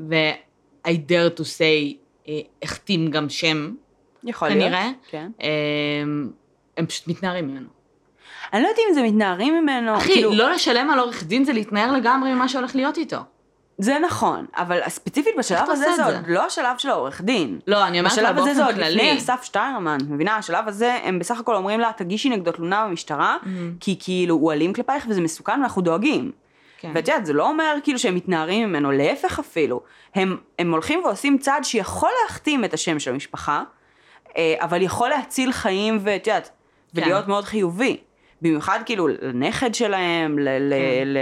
ו-I 0.08 0.88
dare 0.88 1.38
to 1.38 1.42
say, 1.42 1.94
אה, 2.28 2.40
החתים 2.62 3.10
גם 3.10 3.28
שם, 3.28 3.74
יכול 4.24 4.48
כנראה. 4.48 4.70
להיות. 4.70 4.96
כן. 5.10 5.30
אה, 5.42 5.48
הם 6.76 6.86
פשוט 6.86 7.08
מתנערים 7.08 7.48
ממנו. 7.48 7.75
אני 8.52 8.62
לא 8.62 8.68
יודעת 8.68 8.84
אם 8.88 8.94
זה 8.94 9.02
מתנערים 9.02 9.54
ממנו, 9.54 9.96
אחי, 9.96 10.12
כאילו, 10.12 10.34
לא 10.34 10.50
לשלם 10.50 10.90
על 10.90 10.98
עורך 10.98 11.24
דין 11.24 11.44
זה 11.44 11.52
להתנער 11.52 11.92
לגמרי 11.92 12.34
ממה 12.34 12.48
שהולך 12.48 12.76
להיות 12.76 12.96
איתו. 12.96 13.18
זה 13.78 13.98
נכון, 13.98 14.46
אבל 14.56 14.80
ספציפית 14.88 15.34
בשלב 15.38 15.70
הזה 15.70 15.86
זה 15.96 16.04
עוד? 16.04 16.14
לא 16.26 16.46
השלב 16.46 16.78
של 16.78 16.88
העורך 16.90 17.20
דין. 17.20 17.58
לא, 17.66 17.86
אני 17.86 17.98
אומרת 18.00 18.16
לה 18.16 18.32
בשלב 18.32 18.38
הזה 18.38 18.54
זה 18.54 18.60
באופן 18.62 18.80
עוד 18.80 18.86
לפני 18.86 19.00
כללי. 19.00 19.18
אסף 19.18 19.42
שטיירמן, 19.42 19.98
מבינה? 20.08 20.36
השלב 20.36 20.68
הזה 20.68 20.98
הם 21.02 21.18
בסך 21.18 21.40
הכל 21.40 21.54
אומרים 21.54 21.80
לה, 21.80 21.90
תגישי 21.96 22.28
נגדו 22.28 22.52
תלונה 22.52 22.86
במשטרה, 22.86 23.36
מהמם. 23.42 23.74
כי 23.80 23.96
כאילו 24.00 24.34
הוא 24.34 24.52
אלים 24.52 24.72
כלפייך 24.72 25.06
וזה 25.08 25.20
מסוכן 25.20 25.60
ואנחנו 25.60 25.82
דואגים. 25.82 26.32
כן. 26.78 26.92
ואת 26.94 27.08
יודעת, 27.08 27.26
זה 27.26 27.32
לא 27.32 27.48
אומר 27.48 27.76
כאילו 27.82 27.98
שהם 27.98 28.14
מתנערים 28.14 28.68
ממנו, 28.68 28.92
להפך 28.92 29.38
אפילו. 29.38 29.80
הם, 30.14 30.36
הם 30.58 30.72
הולכים 30.72 31.00
ועושים 31.04 31.38
צעד 31.38 31.64
שיכול 31.64 32.10
להכתים 32.22 32.64
את 32.64 32.74
השם 32.74 32.98
של 32.98 33.10
המשפחה, 33.10 33.62
אה, 34.36 34.54
אבל 34.60 34.82
יכול 34.82 35.08
להציל 35.08 35.52
חיים 35.52 35.98
ואת 36.02 36.26
יודעת, 36.26 36.50
כן. 36.94 37.02
ולהיות 37.02 37.28
מאוד 37.28 37.44
חיובי. 37.44 37.96
במיוחד 38.42 38.80
כאילו 38.86 39.08
לנכד 39.08 39.74
שלהם, 39.74 40.38
ל, 40.38 40.48
ל, 40.48 40.74
כן. 40.74 41.08
ל, 41.08 41.18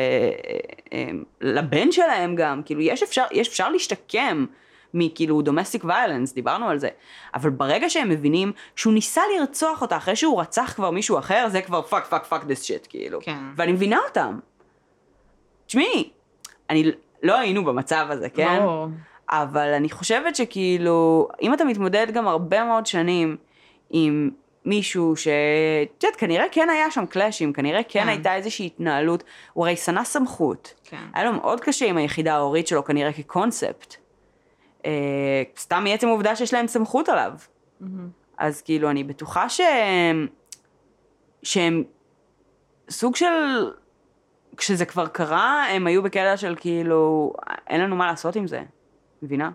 אה, 0.92 1.10
לבן 1.40 1.92
שלהם 1.92 2.34
גם, 2.34 2.62
כאילו 2.64 2.80
יש 2.80 3.02
אפשר, 3.02 3.24
יש 3.32 3.48
אפשר 3.48 3.68
להשתקם 3.68 4.46
מכאילו 4.94 5.42
domestic 5.42 5.84
violence, 5.84 6.32
דיברנו 6.32 6.68
על 6.68 6.78
זה. 6.78 6.88
אבל 7.34 7.50
ברגע 7.50 7.90
שהם 7.90 8.08
מבינים 8.08 8.52
שהוא 8.76 8.94
ניסה 8.94 9.20
לרצוח 9.36 9.82
אותה 9.82 9.96
אחרי 9.96 10.16
שהוא 10.16 10.40
רצח 10.40 10.72
כבר 10.76 10.90
מישהו 10.90 11.18
אחר, 11.18 11.46
זה 11.48 11.62
כבר 11.62 11.82
fuck 11.82 12.06
fuck 12.06 12.24
fuck 12.24 12.44
this 12.44 12.62
shit, 12.62 12.86
כאילו. 12.90 13.18
כן. 13.22 13.38
ואני 13.56 13.72
מבינה 13.72 13.98
אותם. 14.08 14.38
תשמעי, 15.66 16.10
אני, 16.70 16.92
לא 17.22 17.38
היינו 17.38 17.64
במצב 17.64 18.06
הזה, 18.10 18.28
כן? 18.28 18.58
ברור. 18.60 18.88
אבל 19.30 19.72
אני 19.76 19.90
חושבת 19.90 20.36
שכאילו, 20.36 21.28
אם 21.42 21.54
אתה 21.54 21.64
מתמודד 21.64 22.06
גם 22.12 22.28
הרבה 22.28 22.64
מאוד 22.64 22.86
שנים 22.86 23.36
עם 23.90 24.30
מישהו 24.64 25.16
ש... 25.16 25.28
את 25.82 26.02
יודעת, 26.04 26.20
כנראה 26.20 26.44
כן 26.52 26.70
היה 26.70 26.90
שם 26.90 27.06
קלאשים, 27.06 27.52
כנראה 27.52 27.82
כן, 27.82 28.00
כן. 28.00 28.08
הייתה 28.08 28.34
איזושהי 28.34 28.66
התנהלות, 28.66 29.24
הוא 29.52 29.66
הרי 29.66 29.76
שנא 29.76 30.04
סמכות. 30.04 30.74
כן. 30.84 31.02
היה 31.14 31.24
לו 31.24 31.32
מאוד 31.32 31.60
קשה 31.60 31.86
עם 31.86 31.96
היחידה 31.96 32.34
ההורית 32.34 32.66
שלו, 32.66 32.84
כנראה 32.84 33.12
כקונספט. 33.12 33.96
אה, 34.86 35.42
סתם 35.58 35.84
מעצם 35.84 36.08
העובדה 36.08 36.36
שיש 36.36 36.54
להם 36.54 36.66
סמכות 36.66 37.08
עליו. 37.08 37.32
מהמם. 37.80 38.08
אז 38.38 38.62
כאילו, 38.62 38.90
אני 38.90 39.04
בטוחה 39.04 39.48
שהם... 39.48 40.26
שהם 41.42 41.84
סוג 42.90 43.16
של... 43.16 43.72
כשזה 44.56 44.84
כבר 44.84 45.06
קרה, 45.06 45.66
הם 45.70 45.86
היו 45.86 46.02
בקטע 46.02 46.36
של 46.36 46.54
כאילו, 46.60 47.32
אין 47.66 47.80
לנו 47.80 47.96
מה 47.96 48.06
לעשות 48.06 48.36
עם 48.36 48.46
זה, 48.46 48.62
מבינה? 49.22 49.50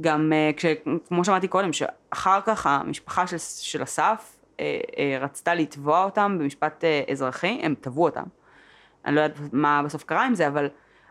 גם 0.00 0.32
אה, 0.32 0.50
כש... 0.56 0.64
כמו 1.08 1.24
שאמרתי 1.24 1.48
קודם, 1.48 1.72
שאחר 1.72 2.40
כך 2.46 2.66
המשפחה 2.66 3.26
של, 3.26 3.38
של 3.38 3.82
אסף 3.82 4.36
אה, 4.60 4.80
אה, 4.98 5.18
רצתה 5.20 5.54
לתבוע 5.54 6.04
אותם 6.04 6.36
במשפט 6.40 6.84
אזרחי, 7.10 7.60
הם 7.62 7.74
תבעו 7.80 8.04
אותם. 8.04 8.24
אני 9.04 9.14
לא 9.14 9.20
יודעת 9.20 9.38
מה 9.52 9.82
בסוף 9.84 10.04
קרה 10.04 10.26
עם 10.26 10.34
זה, 10.34 10.48
אבל 10.48 10.68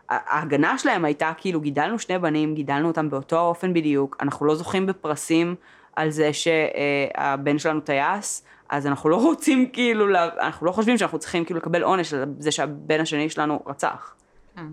ההגנה 0.08 0.78
שלהם 0.78 1.04
הייתה 1.04 1.32
כאילו, 1.36 1.60
גידלנו 1.60 1.98
שני 1.98 2.18
בנים, 2.18 2.54
גידלנו 2.54 2.88
אותם 2.88 3.10
באותו 3.10 3.38
האופן 3.38 3.74
בדיוק, 3.74 4.16
אנחנו 4.20 4.46
לא 4.46 4.54
זוכים 4.54 4.86
בפרסים 4.86 5.54
על 5.96 6.10
זה 6.10 6.30
שהבן 6.32 7.58
שלנו 7.58 7.80
טייס, 7.80 8.44
אז 8.68 8.86
אנחנו 8.86 9.08
לא 9.08 9.16
רוצים 9.16 9.70
כאילו, 9.72 10.06
לה- 10.06 10.28
אנחנו 10.40 10.66
לא 10.66 10.72
חושבים 10.72 10.98
שאנחנו 10.98 11.18
צריכים 11.18 11.44
כאילו 11.44 11.60
לקבל 11.60 11.82
עונש 11.82 12.14
על 12.14 12.24
זה 12.38 12.50
שהבן 12.50 13.00
השני 13.00 13.30
שלנו 13.30 13.62
רצח. 13.66 14.14
כן. 14.56 14.66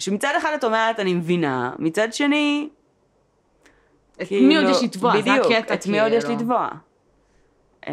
שמצד 0.00 0.32
אחד 0.38 0.50
את 0.54 0.64
אומרת, 0.64 1.00
אני 1.00 1.14
מבינה, 1.14 1.72
מצד 1.78 2.12
שני, 2.12 2.68
את 4.22 4.26
כאילו, 4.28 4.48
מי 4.48 4.56
עוד 4.56 4.66
יש 4.70 4.82
לתבוע? 4.82 5.12
זה 5.12 5.18
בדיוק, 5.20 5.46
הקטע, 5.52 5.74
את 5.74 5.86
מי 5.86 6.00
עוד 6.00 6.12
יש 6.12 6.24
כאילו. 6.24 6.38
לתבוע. 6.38 6.68
אמ, 7.88 7.92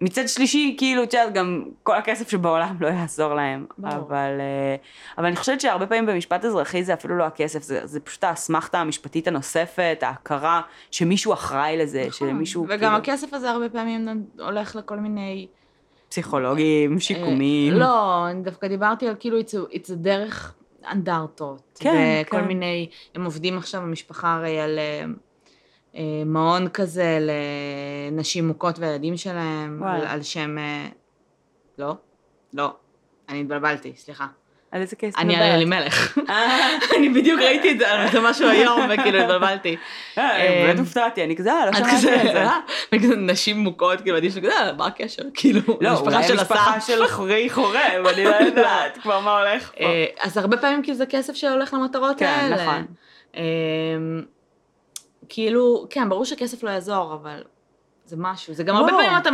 מצד 0.00 0.28
שלישי, 0.28 0.74
כאילו, 0.78 1.02
את 1.02 1.14
יודעת, 1.14 1.32
גם 1.32 1.64
כל 1.82 1.94
הכסף 1.96 2.28
שבעולם 2.30 2.76
לא 2.80 2.88
יעזור 2.88 3.34
להם. 3.34 3.66
ברור. 3.78 3.94
אבל, 3.94 4.40
אה, 4.40 4.76
אבל 5.18 5.26
אני 5.26 5.36
חושבת 5.36 5.60
שהרבה 5.60 5.86
פעמים 5.86 6.06
במשפט 6.06 6.44
אזרחי 6.44 6.84
זה 6.84 6.94
אפילו 6.94 7.16
לא 7.16 7.24
הכסף, 7.24 7.62
זה, 7.62 7.80
זה 7.86 8.00
פשוט 8.00 8.24
האסמכתה 8.24 8.78
המשפטית 8.78 9.28
הנוספת, 9.28 9.98
ההכרה 10.02 10.60
שמישהו 10.90 11.32
אחראי 11.32 11.76
לזה, 11.76 12.04
נכון. 12.08 12.28
שמישהו, 12.28 12.62
וגם 12.68 12.78
כאילו, 12.78 12.96
הכסף 12.96 13.34
הזה 13.34 13.50
הרבה 13.50 13.68
פעמים 13.68 14.24
הולך 14.38 14.76
לכל 14.76 14.96
מיני... 14.96 15.46
פסיכולוגים, 16.08 17.00
שיקומים. 17.00 17.72
אה, 17.72 17.78
לא, 17.78 18.26
אני 18.30 18.42
דווקא 18.42 18.68
דיברתי 18.68 19.08
על 19.08 19.14
כאילו, 19.20 19.40
it's 19.40 19.42
a- 19.70 19.74
it's 19.74 19.90
a 19.90 19.94
דרך 19.94 20.54
אנדרטות. 20.90 21.78
כן, 21.80 22.22
וכל 22.26 22.36
כן. 22.40 22.44
מיני, 22.46 22.88
הם 23.14 23.24
עובדים 23.24 23.58
עכשיו 23.58 23.80
במשפחה 23.80 24.34
הרי 24.34 24.60
על 24.60 24.78
אה, 24.78 25.04
אה, 25.94 26.24
מעון 26.26 26.68
כזה 26.68 27.18
לנשים 27.20 28.48
מוכות 28.48 28.78
והילדים 28.78 29.16
שלהם, 29.16 29.78
וואלה. 29.80 29.94
על, 29.94 30.06
על 30.06 30.22
שם... 30.22 30.58
אה, 30.58 30.88
לא? 31.78 31.94
לא. 32.52 32.76
אני 33.28 33.40
התבלבלתי, 33.40 33.92
סליחה. 33.96 34.26
על 34.72 34.80
איזה 34.80 34.96
קייס 34.96 35.14
אני 35.18 35.36
על 35.36 35.42
אלימלך. 35.42 36.18
אה, 36.28 36.68
אני 36.96 37.08
בדיוק 37.08 37.40
ראיתי 37.40 37.70
את 37.70 37.78
זה, 37.78 37.86
זה 38.12 38.20
משהו 38.20 38.48
היום, 38.54 38.80
וכאילו 38.90 39.18
התבלבלתי. 39.18 39.76
אה, 40.18 40.64
באמת 40.66 40.78
הופתעתי, 40.78 41.24
אני 41.24 41.36
כזה, 41.36 41.52
אה, 41.52 41.66
לא 41.66 41.72
שמעתי 41.72 41.96
כזה, 41.96 42.20
על 42.20 42.32
זה. 42.32 42.42
אה? 42.42 42.58
וכזה 42.94 43.16
נשים 43.16 43.58
מוכות, 43.58 44.00
כאילו, 44.00 44.18
אני 44.18 44.28
כזה, 44.28 44.40
אה, 44.40 44.72
מה 44.72 44.86
הקשר? 44.86 45.22
כאילו, 45.34 45.60
לא, 45.80 45.88
המשפחה 45.88 46.16
אולי 46.16 46.28
של 46.28 46.38
המשפחה 46.38 46.78
אסף. 46.78 46.86
של 46.86 47.06
חורי 47.06 47.50
חורב, 47.50 48.06
אני 48.14 48.24
לא 48.24 48.34
יודעת 48.34 48.98
כבר 48.98 49.20
מה 49.20 49.38
הולך 49.38 49.70
פה. 49.78 49.84
אה, 49.84 50.04
אז 50.20 50.36
הרבה 50.36 50.56
פעמים 50.56 50.82
כאילו 50.82 50.96
זה 50.96 51.06
כסף 51.06 51.34
שהולך 51.34 51.74
למטרות 51.74 52.18
כן, 52.18 52.26
האלה. 52.26 52.62
נכון. 52.62 52.86
אה, 53.36 53.42
כאילו, 55.28 55.86
כן, 55.90 56.08
ברור 56.08 56.24
שכסף 56.24 56.62
לא 56.62 56.70
יעזור, 56.70 57.14
אבל 57.14 57.42
זה 58.12 58.16
משהו. 58.18 58.54
זה 58.54 58.64
גם 58.64 58.76
הרבה. 58.76 58.92
פעמים 58.92 59.10
אתה, 59.16 59.30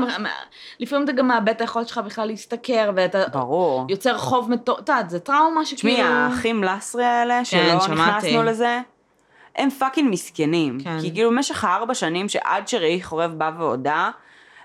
לפעמים 0.81 1.05
אתה 1.05 1.13
גם 1.13 1.29
מאבד 1.29 1.49
את 1.49 1.61
היכולת 1.61 1.89
שלך 1.89 1.99
בכלל 1.99 2.27
להשתכר, 2.27 2.91
ואתה 2.95 3.25
ברור. 3.33 3.87
יוצר 3.89 4.19
חוב 4.19 4.51
מטור, 4.51 4.79
את 4.79 4.89
יודעת, 4.89 5.11
זה 5.11 5.21
טראומה 5.21 5.65
שכאילו... 5.65 5.97
תשמעי, 5.97 6.09
האחים 6.09 6.65
לסרי 6.65 7.05
האלה, 7.05 7.45
שלא 7.45 7.61
כן, 7.61 7.81
שמעתי. 7.81 8.01
נכנסנו 8.01 8.43
לזה, 8.43 8.81
הם 9.57 9.71
פאקינג 9.71 10.13
מסכנים. 10.13 10.79
כן. 10.85 11.01
כי 11.01 11.13
כאילו 11.15 11.31
במשך 11.31 11.65
הארבע 11.65 11.95
שנים 11.95 12.29
שעד 12.29 12.69
שראי 12.69 13.03
חורב 13.03 13.31
בא 13.31 13.51
והודה, 13.59 14.11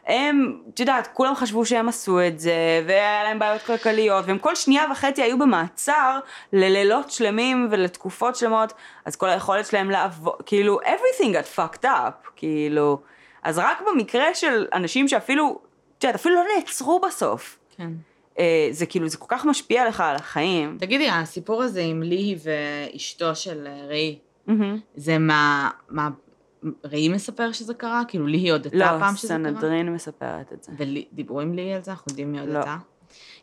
הם, 0.07 0.57
את 0.73 0.79
יודעת, 0.79 1.07
כולם 1.13 1.35
חשבו 1.35 1.65
שהם 1.65 1.89
עשו 1.89 2.27
את 2.27 2.39
זה, 2.39 2.83
והיה 2.87 3.23
להם 3.23 3.39
בעיות 3.39 3.61
כלכליות, 3.61 4.25
והם 4.27 4.37
כל 4.37 4.55
שנייה 4.55 4.83
וחצי 4.91 5.21
היו 5.23 5.39
במעצר 5.39 6.19
ללילות 6.53 7.11
שלמים 7.11 7.67
ולתקופות 7.71 8.35
שלמות, 8.35 8.73
אז 9.05 9.15
כל 9.15 9.29
היכולת 9.29 9.65
שלהם 9.65 9.91
לעבוד, 9.91 10.33
כאילו, 10.45 10.79
everything 10.81 11.25
got 11.25 11.59
fucked 11.59 11.83
up, 11.83 12.29
כאילו, 12.35 12.99
אז 13.43 13.57
רק 13.57 13.81
במקרה 13.87 14.33
של 14.33 14.65
אנשים 14.73 15.07
שאפילו, 15.07 15.59
את 15.97 16.03
יודעת, 16.03 16.15
אפילו 16.15 16.35
לא 16.35 16.43
נעצרו 16.57 17.01
בסוף. 17.07 17.59
כן. 17.77 17.91
אה, 18.39 18.67
זה 18.71 18.85
כאילו, 18.85 19.07
זה 19.09 19.17
כל 19.17 19.25
כך 19.29 19.45
משפיע 19.45 19.87
לך 19.87 20.01
על 20.01 20.15
החיים. 20.15 20.77
תגידי, 20.79 21.09
הסיפור 21.09 21.63
הזה 21.63 21.81
עם 21.81 22.03
ליהי 22.03 22.35
ואשתו 22.43 23.35
של 23.35 23.67
אה, 23.67 23.87
ראי, 23.87 24.19
מהמם. 24.47 24.79
זה 24.95 25.17
מה... 25.17 25.69
מה... 25.89 26.09
ראי 26.83 27.09
מספר 27.09 27.51
שזה 27.51 27.73
קרה? 27.73 28.03
כאילו 28.07 28.27
ליהי 28.27 28.51
הודתה 28.51 28.77
לא, 28.77 28.99
פעם 28.99 29.15
שזה 29.15 29.27
קרה? 29.27 29.37
סנהדרין 29.37 29.93
מספרת 29.93 30.53
את 30.53 30.63
זה. 30.63 30.71
ודיברו 30.77 31.41
עם 31.41 31.53
ליהי 31.53 31.73
על 31.73 31.83
זה? 31.83 31.91
אנחנו 31.91 32.05
יודעים 32.09 32.31
מי 32.31 32.37
לא. 32.37 32.43
הודתה? 32.43 32.77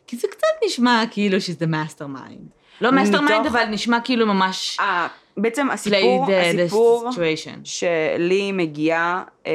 כי 0.07 0.17
זה 0.17 0.27
קצת 0.31 0.47
נשמע 0.65 1.03
כאילו 1.11 1.41
שזה 1.41 1.67
mastermind. 1.67 2.49
לא 2.81 2.91
mastermind, 2.91 3.45
אבל 3.45 3.65
נשמע 3.65 3.99
כאילו 4.03 4.25
ממש 4.25 4.77
אה, 4.79 5.07
בעצם 5.37 5.69
הסיפור, 5.71 6.27
הסיפור. 6.63 7.09
שלי 7.63 8.51
מגיעה 8.51 9.23
אה, 9.47 9.51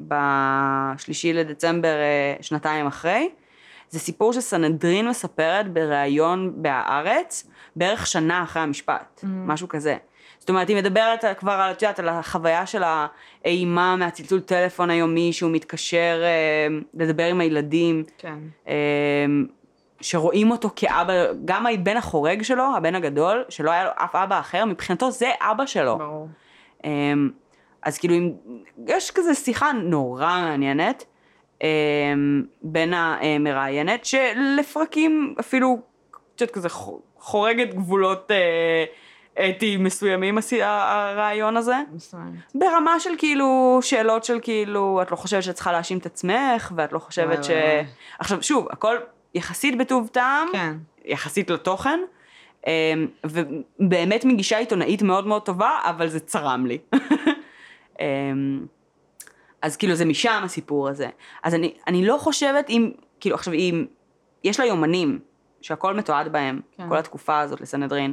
בשלישי 0.00 1.32
לדצמבר 1.32 1.88
אה, 1.88 2.34
שנתיים 2.40 2.86
אחרי, 2.86 3.28
זה 3.90 3.98
סיפור 3.98 4.32
שסנהדרין 4.32 5.08
מספרת 5.08 5.72
בריאיון 5.72 6.52
בהארץ, 6.56 7.46
בערך 7.76 8.06
שנה 8.06 8.42
אחרי 8.42 8.62
המשפט, 8.62 9.20
Mm. 9.22 9.26
משהו 9.26 9.68
כזה. 9.68 9.96
זאת 10.38 10.48
אומרת, 10.50 10.68
היא 10.68 10.76
מדברת 10.76 11.24
כבר, 11.38 11.52
על- 11.52 11.70
את 11.72 11.82
יודעת, 11.82 11.98
על 11.98 12.08
החוויה 12.08 12.66
של 12.66 12.82
האימה 13.44 13.96
מהצלצול 13.96 14.40
טלפון 14.40 14.90
היומי, 14.90 15.32
שהוא 15.32 15.50
מתקשר 15.50 16.22
אה, 16.22 16.66
לדבר 16.94 17.24
עם 17.24 17.40
הילדים. 17.40 18.04
כן. 18.18 18.34
אמ, 18.68 19.46
שרואים 20.00 20.50
אותו 20.50 20.70
כאבא, 20.76 21.12
גם 21.44 21.66
הבן 21.66 21.96
החורג 21.96 22.42
שלו, 22.42 22.64
הבן 22.76 22.94
הגדול, 22.94 23.44
שלא 23.48 23.70
היה 23.70 23.84
לו 23.84 23.90
אף 23.96 24.14
אבא 24.16 24.40
אחר, 24.40 24.64
מבחינתו 24.64 25.10
זה 25.10 25.30
אבא 25.40 25.66
שלו. 25.66 25.98
ברור. 25.98 26.28
אמ, 26.84 27.30
אז 27.82 27.98
כאילו, 27.98 28.14
אם- 28.14 28.32
יש 28.86 29.10
כזה 29.10 29.34
שיחה 29.34 29.72
נורא 29.72 30.26
מעניינת 30.48 31.04
אמ, 31.62 31.66
בין 32.62 32.94
המראיינת, 32.94 34.04
שלפרקים 34.04 35.34
אפילו 35.40 35.78
קצת 36.36 36.50
כזה 36.50 36.68
חו- 36.68 37.00
חורגת 37.18 37.74
גבולות 37.74 38.30
אה, 38.30 38.84
אתיים 39.48 39.84
מסוימים, 39.84 40.38
הרעיון 40.62 41.56
הזה. 41.56 41.76
ברמה 42.54 43.00
של 43.00 43.10
כאילו, 43.18 43.78
שאלות 43.82 44.24
של 44.24 44.38
כאילו, 44.42 45.02
את 45.02 45.10
לא 45.10 45.16
חושבת 45.16 45.42
שאת 45.42 45.54
צריכה 45.54 45.72
להאשים 45.72 45.98
את 45.98 46.06
עצמך, 46.06 46.72
ואת 46.76 46.92
לא 46.92 46.98
חושבת 46.98 47.28
וואי, 47.38 47.44
ש... 47.44 47.50
וואי. 47.50 47.84
עכשיו, 48.18 48.42
שוב, 48.42 48.66
הכל 48.70 48.96
יחסית 49.36 49.78
בטוב 49.78 50.08
טעם, 50.12 50.48
כן. 50.52 50.76
יחסית 51.04 51.50
לתוכן, 51.50 52.00
אמ, 52.66 52.70
ובאמת 53.24 54.24
מגישה 54.24 54.58
עיתונאית 54.58 55.02
מאוד 55.02 55.26
מאוד 55.26 55.42
טובה, 55.42 55.70
אבל 55.84 56.08
זה 56.08 56.20
צרם 56.20 56.66
לי. 56.66 56.78
אמ, 58.00 58.66
אז 59.62 59.76
כאילו 59.76 59.94
זה 59.94 60.04
משם 60.04 60.40
הסיפור 60.44 60.88
הזה. 60.88 61.08
אז 61.42 61.54
אני, 61.54 61.74
אני 61.86 62.06
לא 62.06 62.18
חושבת 62.18 62.70
אם, 62.70 62.90
כאילו 63.20 63.34
עכשיו 63.34 63.54
אם, 63.54 63.86
יש 64.44 64.60
לה 64.60 64.66
יומנים, 64.66 65.18
שהכל 65.60 65.94
מתועד 65.94 66.32
בהם, 66.32 66.60
כן. 66.76 66.88
כל 66.88 66.96
התקופה 66.96 67.40
הזאת 67.40 67.60
לסנהדרין, 67.60 68.12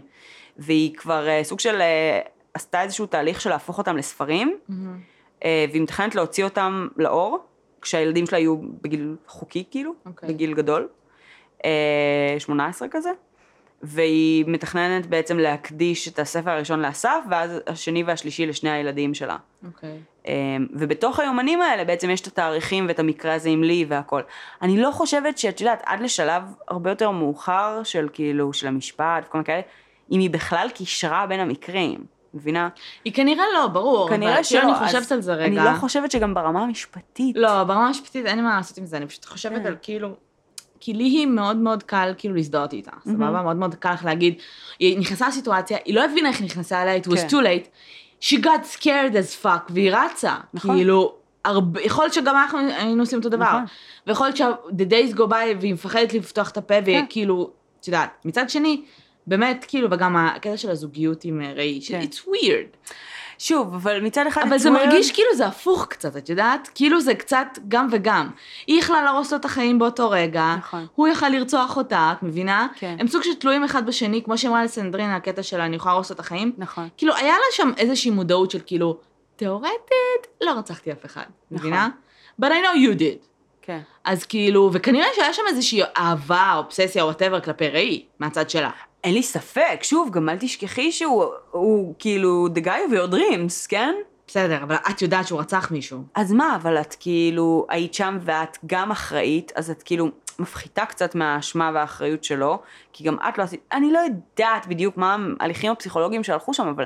והיא 0.57 0.95
כבר 0.95 1.27
אה, 1.27 1.43
סוג 1.43 1.59
של, 1.59 1.81
אה, 1.81 2.19
עשתה 2.53 2.81
איזשהו 2.81 3.05
תהליך 3.05 3.41
של 3.41 3.49
להפוך 3.49 3.77
אותם 3.77 3.97
לספרים, 3.97 4.57
מהמם. 4.69 4.99
אה, 5.43 5.65
והיא 5.69 5.81
מתכננת 5.81 6.15
להוציא 6.15 6.43
אותם 6.43 6.87
לאור, 6.97 7.39
כשהילדים 7.81 8.25
שלה 8.25 8.39
יהיו 8.39 8.57
בגיל 8.81 9.15
חוקי 9.27 9.63
כאילו, 9.71 9.93
אוקיי. 10.05 10.29
בגיל 10.29 10.53
גדול, 10.53 10.87
18 12.39 12.87
כזה, 12.91 13.09
והיא 13.83 14.45
מתכננת 14.47 15.05
בעצם 15.05 15.37
להקדיש 15.37 16.07
את 16.07 16.19
הספר 16.19 16.49
הראשון 16.49 16.79
לאסף, 16.81 17.19
ואז 17.29 17.51
השני 17.67 18.03
והשלישי 18.03 18.45
לשני 18.45 18.69
הילדים 18.69 19.13
שלה. 19.13 19.37
אוקיי. 19.65 19.97
אה, 20.27 20.33
ובתוך 20.73 21.19
היומנים 21.19 21.61
האלה 21.61 21.83
בעצם 21.83 22.09
יש 22.09 22.21
את 22.21 22.27
התאריכים 22.27 22.85
ואת 22.87 22.99
המקרה 22.99 23.33
הזה 23.33 23.49
עם 23.49 23.63
לי 23.63 23.85
והכל. 23.87 24.21
אני 24.61 24.81
לא 24.81 24.91
חושבת 24.91 25.37
שאת 25.37 25.61
יודעת, 25.61 25.81
עד 25.85 25.99
לשלב 25.99 26.43
הרבה 26.67 26.89
יותר 26.89 27.11
מאוחר 27.11 27.81
של 27.83 28.09
כאילו, 28.13 28.53
של 28.53 28.67
המשפט 28.67 29.23
וכל 29.25 29.37
מיני 29.37 29.45
כאלה, 29.45 29.61
אם 30.11 30.19
היא 30.19 30.29
בכלל 30.29 30.67
קישרה 30.73 31.27
בין 31.27 31.39
המקרים, 31.39 32.05
מבינה? 32.33 32.69
היא 33.05 33.13
כנראה 33.13 33.45
לא, 33.53 33.67
ברור. 33.67 34.09
כנראה 34.09 34.43
שלא. 34.43 34.59
כאילו 34.59 34.73
אז 34.73 34.79
אני 34.79 34.87
חושבת 34.87 35.11
על 35.11 35.21
זה 35.21 35.33
רגע. 35.33 35.45
אני 35.45 35.55
לא 35.55 35.79
חושבת 35.79 36.11
שגם 36.11 36.33
ברמה 36.33 36.63
המשפטית. 36.63 37.35
לא, 37.35 37.63
ברמה 37.63 37.87
המשפטית 37.87 38.25
אין 38.25 38.43
מה 38.43 38.55
לעשות 38.57 38.77
עם 38.77 38.85
זה, 38.85 38.97
אני 38.97 39.07
פשוט 39.07 39.25
חושבת 39.25 39.61
כן. 39.61 39.67
על 39.67 39.75
כאילו... 39.81 40.15
כי 40.83 40.93
לי 40.93 41.03
היא 41.03 41.27
מאוד 41.27 41.57
מאוד 41.57 41.83
קל 41.83 42.13
כאילו 42.17 42.35
להזדהות 42.35 42.73
איתה, 42.73 42.91
סבבה? 43.03 43.41
מאוד 43.41 43.55
מאוד 43.55 43.75
קל 43.75 43.93
לך 43.93 44.05
להגיד, 44.05 44.33
היא 44.79 44.99
נכנסה 44.99 45.27
לסיטואציה, 45.27 45.77
היא 45.85 45.95
לא 45.95 46.05
הבינה 46.05 46.29
איך 46.29 46.39
היא 46.39 46.45
נכנסה 46.45 46.83
אליה, 46.83 46.97
it 46.97 47.07
was 47.07 47.17
כן. 47.17 47.27
too 47.27 47.41
late, 47.41 47.67
she 48.21 48.43
got 48.43 48.77
scared 48.77 49.13
as 49.13 49.45
fuck, 49.45 49.69
והיא 49.69 49.91
רצה. 49.91 50.35
נכון. 50.53 50.75
כאילו, 50.75 51.15
הרבה, 51.45 51.81
יכול 51.81 52.03
להיות 52.03 52.13
שגם 52.13 52.35
אנחנו 52.35 52.59
היינו 52.59 53.03
עושים 53.03 53.17
אותו 53.17 53.29
דבר. 53.29 53.45
נכון. 53.45 53.63
ויכול 54.07 54.27
להיות 54.27 54.37
שה-the 54.37 54.91
days 54.91 55.17
go 55.17 55.29
by 55.29 55.59
והיא 55.59 55.73
מפחדת 55.73 56.13
לפתוח 56.13 56.49
את 56.49 56.57
הפה, 56.57 56.81
כן. 56.85 57.03
וכאילו, 57.07 57.49
את 57.79 57.87
יודעת, 57.87 58.09
מצד 58.25 58.49
שני, 58.49 58.81
באמת, 59.27 59.65
כאילו, 59.67 59.87
וגם 59.91 60.15
הקטע 60.17 60.57
של 60.57 60.69
הזוגיות 60.69 61.25
עם 61.25 61.41
אה, 61.41 61.53
ראי, 61.53 61.79
כן. 61.87 62.01
it's 62.01 62.17
weird. 62.17 62.91
שוב, 63.39 63.73
אבל 63.73 64.01
מצד 64.01 64.27
אחד... 64.27 64.41
אבל 64.47 64.57
זה 64.57 64.69
weird. 64.69 64.71
מרגיש 64.71 65.11
כאילו 65.11 65.35
זה 65.35 65.47
הפוך 65.47 65.87
קצת, 65.89 66.17
את 66.17 66.29
יודעת? 66.29 66.69
כאילו 66.75 67.01
זה 67.01 67.15
קצת 67.15 67.47
גם 67.67 67.87
וגם. 67.91 68.29
היא 68.67 68.79
יכלה 68.79 69.03
להרוס 69.03 69.31
לו 69.31 69.37
את 69.37 69.45
החיים 69.45 69.79
באותו 69.79 70.09
רגע, 70.09 70.55
נכון. 70.57 70.85
הוא 70.95 71.07
יכל 71.07 71.29
לרצוח 71.29 71.77
אותה, 71.77 72.13
את 72.17 72.23
מבינה? 72.23 72.67
כן. 72.75 72.95
הם 72.99 73.07
סוג 73.07 73.23
של 73.23 73.33
תלויים 73.33 73.63
אחד 73.63 73.85
בשני, 73.85 74.23
כמו 74.23 74.37
שאמרה 74.37 74.63
לסנדרין, 74.63 75.09
הקטע 75.09 75.43
שלה, 75.43 75.65
אני 75.65 75.75
יכולה 75.75 75.93
להרוס 75.93 76.09
לו 76.09 76.13
את 76.13 76.19
החיים. 76.19 76.51
נכון. 76.57 76.89
כאילו, 76.97 77.15
היה 77.15 77.33
לה 77.33 77.45
שם 77.51 77.71
איזושהי 77.77 78.11
מודעות 78.11 78.51
של 78.51 78.59
כאילו, 78.65 78.97
תיאורטית, 79.35 80.27
לא 80.41 80.51
רצחתי 80.51 80.91
אף 80.91 81.05
אחד, 81.05 81.23
נכון. 81.51 81.67
מבינה? 81.67 81.89
But 82.41 82.45
I 82.45 82.47
know 82.47 82.77
you 82.77 82.99
did. 82.99 83.27
כן. 83.61 83.79
אז 84.03 84.25
כאילו, 84.25 84.69
וכנראה 84.73 85.07
שהיה 85.15 85.33
שם 85.33 85.41
איזושהי 85.47 85.81
אהבה, 85.97 86.53
אובססיה, 86.57 87.05
וואטאבר, 87.05 87.39
כלפי 87.39 87.67
ראי, 87.67 88.05
מהצד 88.19 88.49
שלה. 88.49 88.69
אין 89.03 89.13
לי 89.13 89.23
ספק, 89.23 89.79
שוב, 89.81 90.09
גם 90.11 90.29
אל 90.29 90.37
תשכחי 90.39 90.91
שהוא 90.91 91.25
הוא, 91.51 91.95
כאילו 91.99 92.47
the 92.55 92.59
guy 92.59 92.67
of 92.89 92.93
your 92.93 93.13
dreams, 93.13 93.67
כן? 93.69 93.95
בסדר, 94.27 94.63
אבל 94.63 94.75
את 94.75 95.01
יודעת 95.01 95.27
שהוא 95.27 95.39
רצח 95.39 95.71
מישהו. 95.71 95.99
אז 96.15 96.31
מה, 96.31 96.55
אבל 96.55 96.77
את 96.77 96.95
כאילו 96.99 97.65
היית 97.69 97.93
שם 97.93 98.17
ואת 98.21 98.57
גם 98.65 98.91
אחראית, 98.91 99.51
אז 99.55 99.69
את 99.71 99.83
כאילו 99.83 100.09
מפחיתה 100.39 100.85
קצת 100.85 101.15
מהאשמה 101.15 101.71
והאחריות 101.73 102.23
שלו, 102.23 102.59
כי 102.93 103.03
גם 103.03 103.17
את 103.29 103.37
לא 103.37 103.43
עשית, 103.43 103.61
אני 103.71 103.91
לא 103.91 103.99
יודעת 103.99 104.67
בדיוק 104.67 104.97
מה 104.97 105.17
ההליכים 105.39 105.71
הפסיכולוגיים 105.71 106.23
שהלכו 106.23 106.53
שם, 106.53 106.67
אבל 106.67 106.85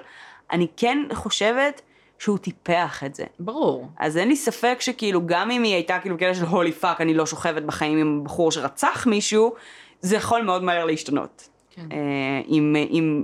אני 0.52 0.68
כן 0.77 0.98
חושבת 1.14 1.81
שהוא 2.19 2.38
טיפח 2.38 3.03
את 3.06 3.15
זה. 3.15 3.23
ברור. 3.39 3.88
אז 3.99 4.18
אין 4.18 4.27
לי 4.27 4.35
ספק 4.35 4.77
שכאילו, 4.80 5.26
גם 5.26 5.52
אם 5.52 5.64
היא 5.64 5.73
הייתה 5.73 5.99
כאילו 5.99 6.18
כאלה 6.18 6.35
של 6.35 6.45
holy 6.45 6.72
fuck, 6.72 7.02
אני 7.02 7.14
לא 7.14 7.26
שוכבת 7.26 7.64
בחיים 7.64 7.98
עם 7.98 8.23
בחור 8.23 8.52
שרצח 8.52 9.07
מישהו, 9.07 9.53
זה 10.02 10.15
יכול 10.15 10.41
מאוד 10.41 10.64
מהר 10.64 10.85
להשתנות. 10.85 11.49
כן. 11.78 11.88
אה, 11.91 12.41
עם, 12.45 12.76
עם, 12.90 13.24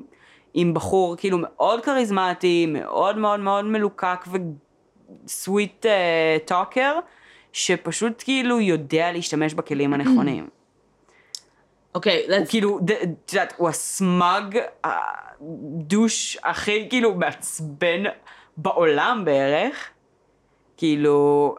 עם 0.53 0.73
בחור 0.73 1.15
כאילו 1.17 1.37
מאוד 1.41 1.81
כריזמטי, 1.81 2.65
מאוד 2.69 3.17
מאוד 3.17 3.39
מאוד 3.39 3.65
מלוקק 3.65 4.25
ו 5.25 5.35
sweet 5.35 5.85
talker, 6.45 6.99
שפשוט 7.53 8.23
כאילו 8.25 8.59
יודע 8.59 9.11
להשתמש 9.11 9.53
בכלים 9.53 9.93
הנכונים. 9.93 10.49
אוקיי, 11.95 12.25
הוא 12.27 12.35
let's... 12.35 12.49
כאילו, 12.49 12.79
ד- 12.83 12.91
את 12.91 13.33
יודעת, 13.33 13.53
הוא 13.57 13.69
ה 13.69 13.84
smug, 13.84 14.57
ה 14.83 15.05
douche 15.05 16.37
הכי 16.43 16.87
כאילו 16.89 17.15
מעצבן 17.15 18.03
בעולם 18.57 19.21
בערך. 19.25 19.89
כאילו, 20.77 21.55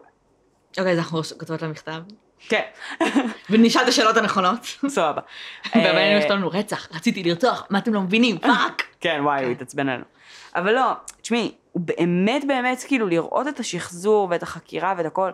אוקיי, 0.78 0.92
אז 0.92 0.98
אנחנו 0.98 1.20
כותבות 1.38 1.62
לה 1.62 1.68
מכתב. 1.68 2.00
כן, 2.48 2.62
ונשאל 3.50 3.82
את 3.82 3.88
השאלות 3.88 4.16
הנכונות. 4.16 4.58
סבבה. 4.88 5.20
והבן 5.74 5.96
אה, 5.96 6.18
יכתוב 6.18 6.36
לנו 6.36 6.48
רצח, 6.48 6.88
רציתי 6.94 7.22
לרצוח, 7.22 7.66
מה 7.70 7.78
אתם 7.78 7.94
לא 7.94 8.00
מבינים? 8.00 8.38
fuck. 8.38 8.82
כן, 9.00 9.20
וואי, 9.22 9.38
הוא 9.38 9.46
כן. 9.46 9.52
התעצבן 9.52 9.88
עלינו. 9.88 10.04
אבל 10.54 10.74
לא, 10.74 10.92
תשמעי, 11.22 11.52
הוא 11.72 11.82
באמת 11.84 12.44
באמת 12.46 12.84
כאילו 12.86 13.06
לראות 13.06 13.48
את 13.48 13.60
השחזור 13.60 14.28
ואת 14.30 14.42
החקירה 14.42 14.94
ואת 14.96 15.06
הכל, 15.06 15.30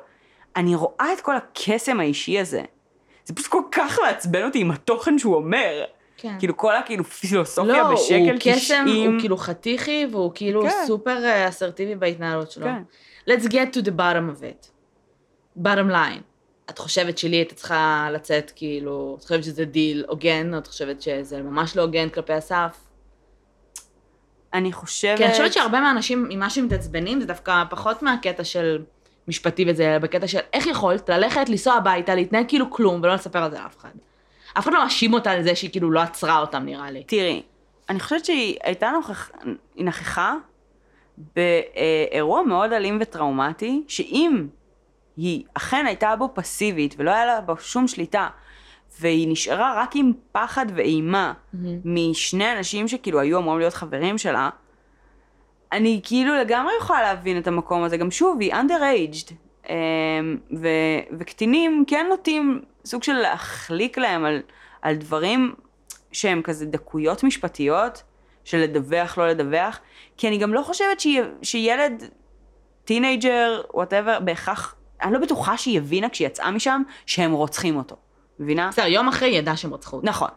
אני 0.57 0.75
רואה 0.75 1.13
את 1.13 1.21
כל 1.21 1.37
הקסם 1.37 2.01
האישי 2.01 2.39
הזה. 2.39 2.63
זה 3.25 3.35
פשוט 3.35 3.51
כל 3.51 3.63
כך 3.73 3.99
מעצבן 4.03 4.45
אותי 4.45 4.61
עם 4.61 4.71
התוכן 4.71 5.19
שהוא 5.19 5.35
אומר. 5.35 5.85
כן. 6.17 6.39
כאילו 6.39 6.57
כל 6.57 6.77
הכאילו 6.77 7.05
פילוסופיה 7.05 7.83
לא, 7.83 7.95
בשקל 7.95 8.15
הוא 8.15 8.39
קסם, 8.41 8.85
90. 8.87 9.13
הוא 9.13 9.21
כאילו 9.21 9.37
חתיכי, 9.37 10.07
והוא 10.11 10.33
כאילו 10.35 10.63
כן. 10.63 10.85
סופר 10.87 11.25
אה, 11.25 11.49
אסרטיבי 11.49 11.95
בהתנהלות 11.95 12.51
שלו. 12.51 12.67
כן. 12.67 12.83
Let's 13.29 13.45
get 13.45 13.77
to 13.77 13.85
the 13.85 13.91
bottom 13.91 14.39
of 14.39 14.43
it. 14.43 14.71
bottom 15.63 15.89
line. 15.91 16.30
את 16.71 16.79
חושבת 16.79 17.19
שלי 17.19 17.37
הייתה 17.37 17.55
צריכה 17.55 18.09
לצאת 18.13 18.53
כאילו, 18.57 19.17
את 19.19 19.23
חושבת 19.23 19.45
שזה 19.45 19.65
דיל 19.65 20.05
הוגן, 20.09 20.55
או 20.55 20.59
את 20.59 20.67
חושבת 20.67 21.03
שזה 21.03 21.43
ממש 21.43 21.77
לא 21.77 21.83
הוגן 21.83 22.09
כלפי 22.09 22.39
אסף? 22.39 22.77
אני 24.55 24.73
חושבת... 24.73 25.19
כי 25.19 25.25
אני 25.25 25.33
חושבת 25.33 25.53
שהרבה 25.53 25.81
מהאנשים, 25.81 26.27
ממה 26.29 26.51
שמתעצבנים, 26.51 27.21
זה 27.21 27.27
דווקא 27.27 27.65
פחות 27.71 28.03
מהקטע 28.03 28.45
של 28.45 28.83
משפטי 29.29 29.65
וזה, 29.69 29.91
אלא 29.91 29.99
בקטע 29.99 30.27
של 30.27 30.39
איך 30.53 30.67
יכולת 30.67 31.09
ללכת, 31.09 31.49
לנסוע 31.49 31.75
הביתה, 31.75 32.15
להתנהג 32.15 32.45
כאילו 32.49 32.71
כלום, 32.71 33.01
ולא 33.03 33.15
לספר 33.15 33.39
על 33.39 33.51
זה 33.51 33.59
לאף 33.59 33.77
אחד. 33.79 33.91
אף 34.59 34.65
אחד 34.65 34.73
לא 34.73 34.83
מאשים 34.83 35.15
אותה 35.15 35.31
על 35.31 35.43
זה 35.43 35.55
שהיא 35.55 35.71
כאילו 35.71 35.91
לא 35.91 36.01
עצרה 36.01 36.41
אותם, 36.41 36.63
נראה 36.65 36.91
לי. 36.91 37.05
תראי, 37.05 37.43
אני 37.89 38.01
חושבת 38.01 38.25
שהיא 38.25 38.57
הייתה 38.63 38.91
נוכח... 38.91 39.31
היא 39.75 39.85
נכחה 39.85 40.35
באירוע 41.37 42.43
מאוד 42.43 42.73
אלים 42.73 42.99
וטראומטי, 43.01 43.83
שאם 43.89 44.47
היא 45.21 45.45
אכן 45.55 45.87
הייתה 45.87 46.17
בו 46.17 46.29
פסיבית 46.35 46.95
ולא 46.99 47.11
היה 47.11 47.27
לה 47.27 47.41
בו 47.41 47.57
שום 47.59 47.89
שליטה, 47.89 48.29
והיא 49.01 49.29
נשארה 49.33 49.75
רק 49.83 49.91
עם 49.97 50.13
פחד 50.33 50.67
ואימה 50.75 51.33
משני 51.85 52.53
אנשים 52.53 52.89
שכאילו 52.89 53.21
היו 53.21 53.39
אמורים 53.39 53.59
להיות 53.59 53.75
חברים 53.75 54.19
שלה, 54.19 54.51
אני 55.73 56.01
כאילו 56.05 56.35
לגמרי 56.35 56.73
יכולה 56.81 57.03
להבין 57.03 57.39
את 57.39 57.47
המקום 57.47 57.83
הזה. 57.83 57.97
גם 57.97 58.11
שוב, 58.11 58.41
היא 58.41 58.53
underaged, 58.55 59.33
אמ, 59.69 59.75
ו- 60.61 60.69
וקטינים 61.19 61.85
כן 61.87 62.07
נוטים 62.11 62.63
סוג 62.85 63.03
של 63.03 63.13
להחליק 63.13 63.99
להם 63.99 64.25
על, 64.25 64.41
על 64.83 64.95
דברים 64.95 65.55
שהם 66.13 66.43
כזה 66.43 66.67
דקויות 66.67 67.25
משפטיות, 67.25 68.03
של 68.45 68.59
לדווח, 68.59 69.19
לא 69.19 69.29
לדווח, 69.29 69.79
כי 70.17 70.29
אני 70.29 70.39
גם 70.39 70.55
לא 70.55 70.63
חושבת 70.63 71.01
שהיא- 71.01 71.23
שילד, 71.43 72.05
teenager, 72.85 73.61
whatever, 73.75 74.21
בהכרח, 74.21 74.75
אני 75.03 75.13
לא 75.13 75.19
בטוחה 75.19 75.57
שהיא 75.57 75.79
הבינה 75.79 76.09
כשהיא 76.09 76.27
יצאה 76.27 76.51
משם 76.51 76.83
שהם 77.07 77.33
רוצחים 77.33 77.77
אותו. 77.77 77.97
מבינה? 78.41 78.69
בסדר, 78.69 78.87
יום 78.87 79.09
אחרי 79.09 79.29
היא 79.29 79.39
ידעה 79.39 79.57
שהם 79.57 79.75
רצחו 79.75 79.97
אותו. 79.97 80.09
נכון. 80.09 80.29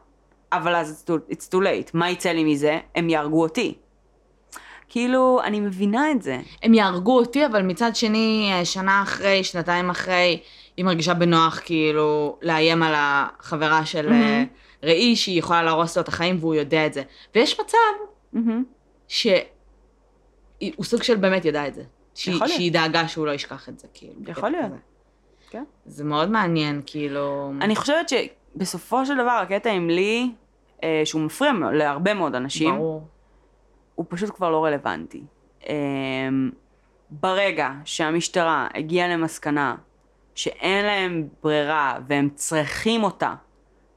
אבל 0.51 0.75
אז 0.75 1.05
it's 1.31 1.53
too, 1.53 1.57
late. 1.57 1.89
מה 1.93 2.09
יצא 2.09 2.29
לי 2.29 2.43
מזה? 2.43 2.79
הם 2.95 3.09
יהרגו 3.09 3.41
אותי. 3.41 3.73
כאילו, 4.89 5.39
אני 5.43 5.59
מבינה 5.59 6.11
את 6.11 6.21
זה. 6.21 6.39
הם 6.63 6.73
יהרגו 6.73 7.17
אותי, 7.17 7.45
אבל 7.45 7.61
מצד 7.61 7.95
שני, 7.95 8.49
אה, 8.53 8.65
שנה 8.65 9.03
אחרי, 9.03 9.43
שנתיים 9.43 9.89
אחרי, 9.89 10.39
היא 10.77 10.85
מרגישה 10.85 11.13
בנוח 11.13 11.59
כאילו 11.65 12.37
לאיים 12.41 12.83
על 12.83 12.93
החברה 12.97 13.85
של 13.85 14.11
אה, 14.11 14.43
ראי, 14.83 15.15
שהיא 15.15 15.39
יכולה 15.39 15.63
להרוס 15.63 15.97
לו 15.97 16.03
את 16.03 16.07
החיים 16.07 16.37
והוא 16.39 16.55
יודע 16.55 16.85
את 16.85 16.93
זה. 16.93 17.03
ויש 17.35 17.59
מצב 17.59 17.77
מהמם. 18.33 18.63
שהוא 19.07 19.35
סוג 20.83 21.03
של 21.03 21.15
באמת 21.15 21.45
ידע 21.45 21.67
את 21.67 21.73
זה. 21.73 21.83
שהיא. 22.15 22.47
שהיא 22.47 22.71
דאגה 22.71 23.07
שהוא 23.07 23.25
לא 23.25 23.31
ישכח 23.31 23.69
את 23.69 23.79
זה, 23.79 23.87
כאילו. 23.93 24.13
יכול 24.27 24.49
להיות. 24.49 24.65
כזה. 24.65 24.77
כן. 25.49 25.63
זה 25.85 26.03
מאוד 26.03 26.29
מעניין, 26.29 26.81
כאילו... 26.85 27.53
אני 27.61 27.75
חושבת 27.75 28.09
שבסופו 28.09 29.05
של 29.05 29.13
דבר 29.13 29.39
הקטע 29.43 29.71
עם 29.71 29.89
לי, 29.89 30.31
אה, 30.83 31.01
שהוא 31.05 31.21
מפריע 31.21 31.51
להרבה 31.73 32.13
מאוד 32.13 32.35
אנשים, 32.35 32.75
ברור. 32.75 33.07
הוא 33.95 34.05
פשוט 34.09 34.29
כבר 34.29 34.49
לא 34.49 34.65
רלוונטי. 34.65 35.23
אה, 35.67 35.73
ברגע 37.09 37.71
שהמשטרה 37.85 38.67
הגיעה 38.73 39.07
למסקנה 39.07 39.75
שאין 40.35 40.85
להם 40.85 41.27
ברירה 41.43 41.97
והם 42.07 42.29
צריכים 42.35 43.03
אותה 43.03 43.35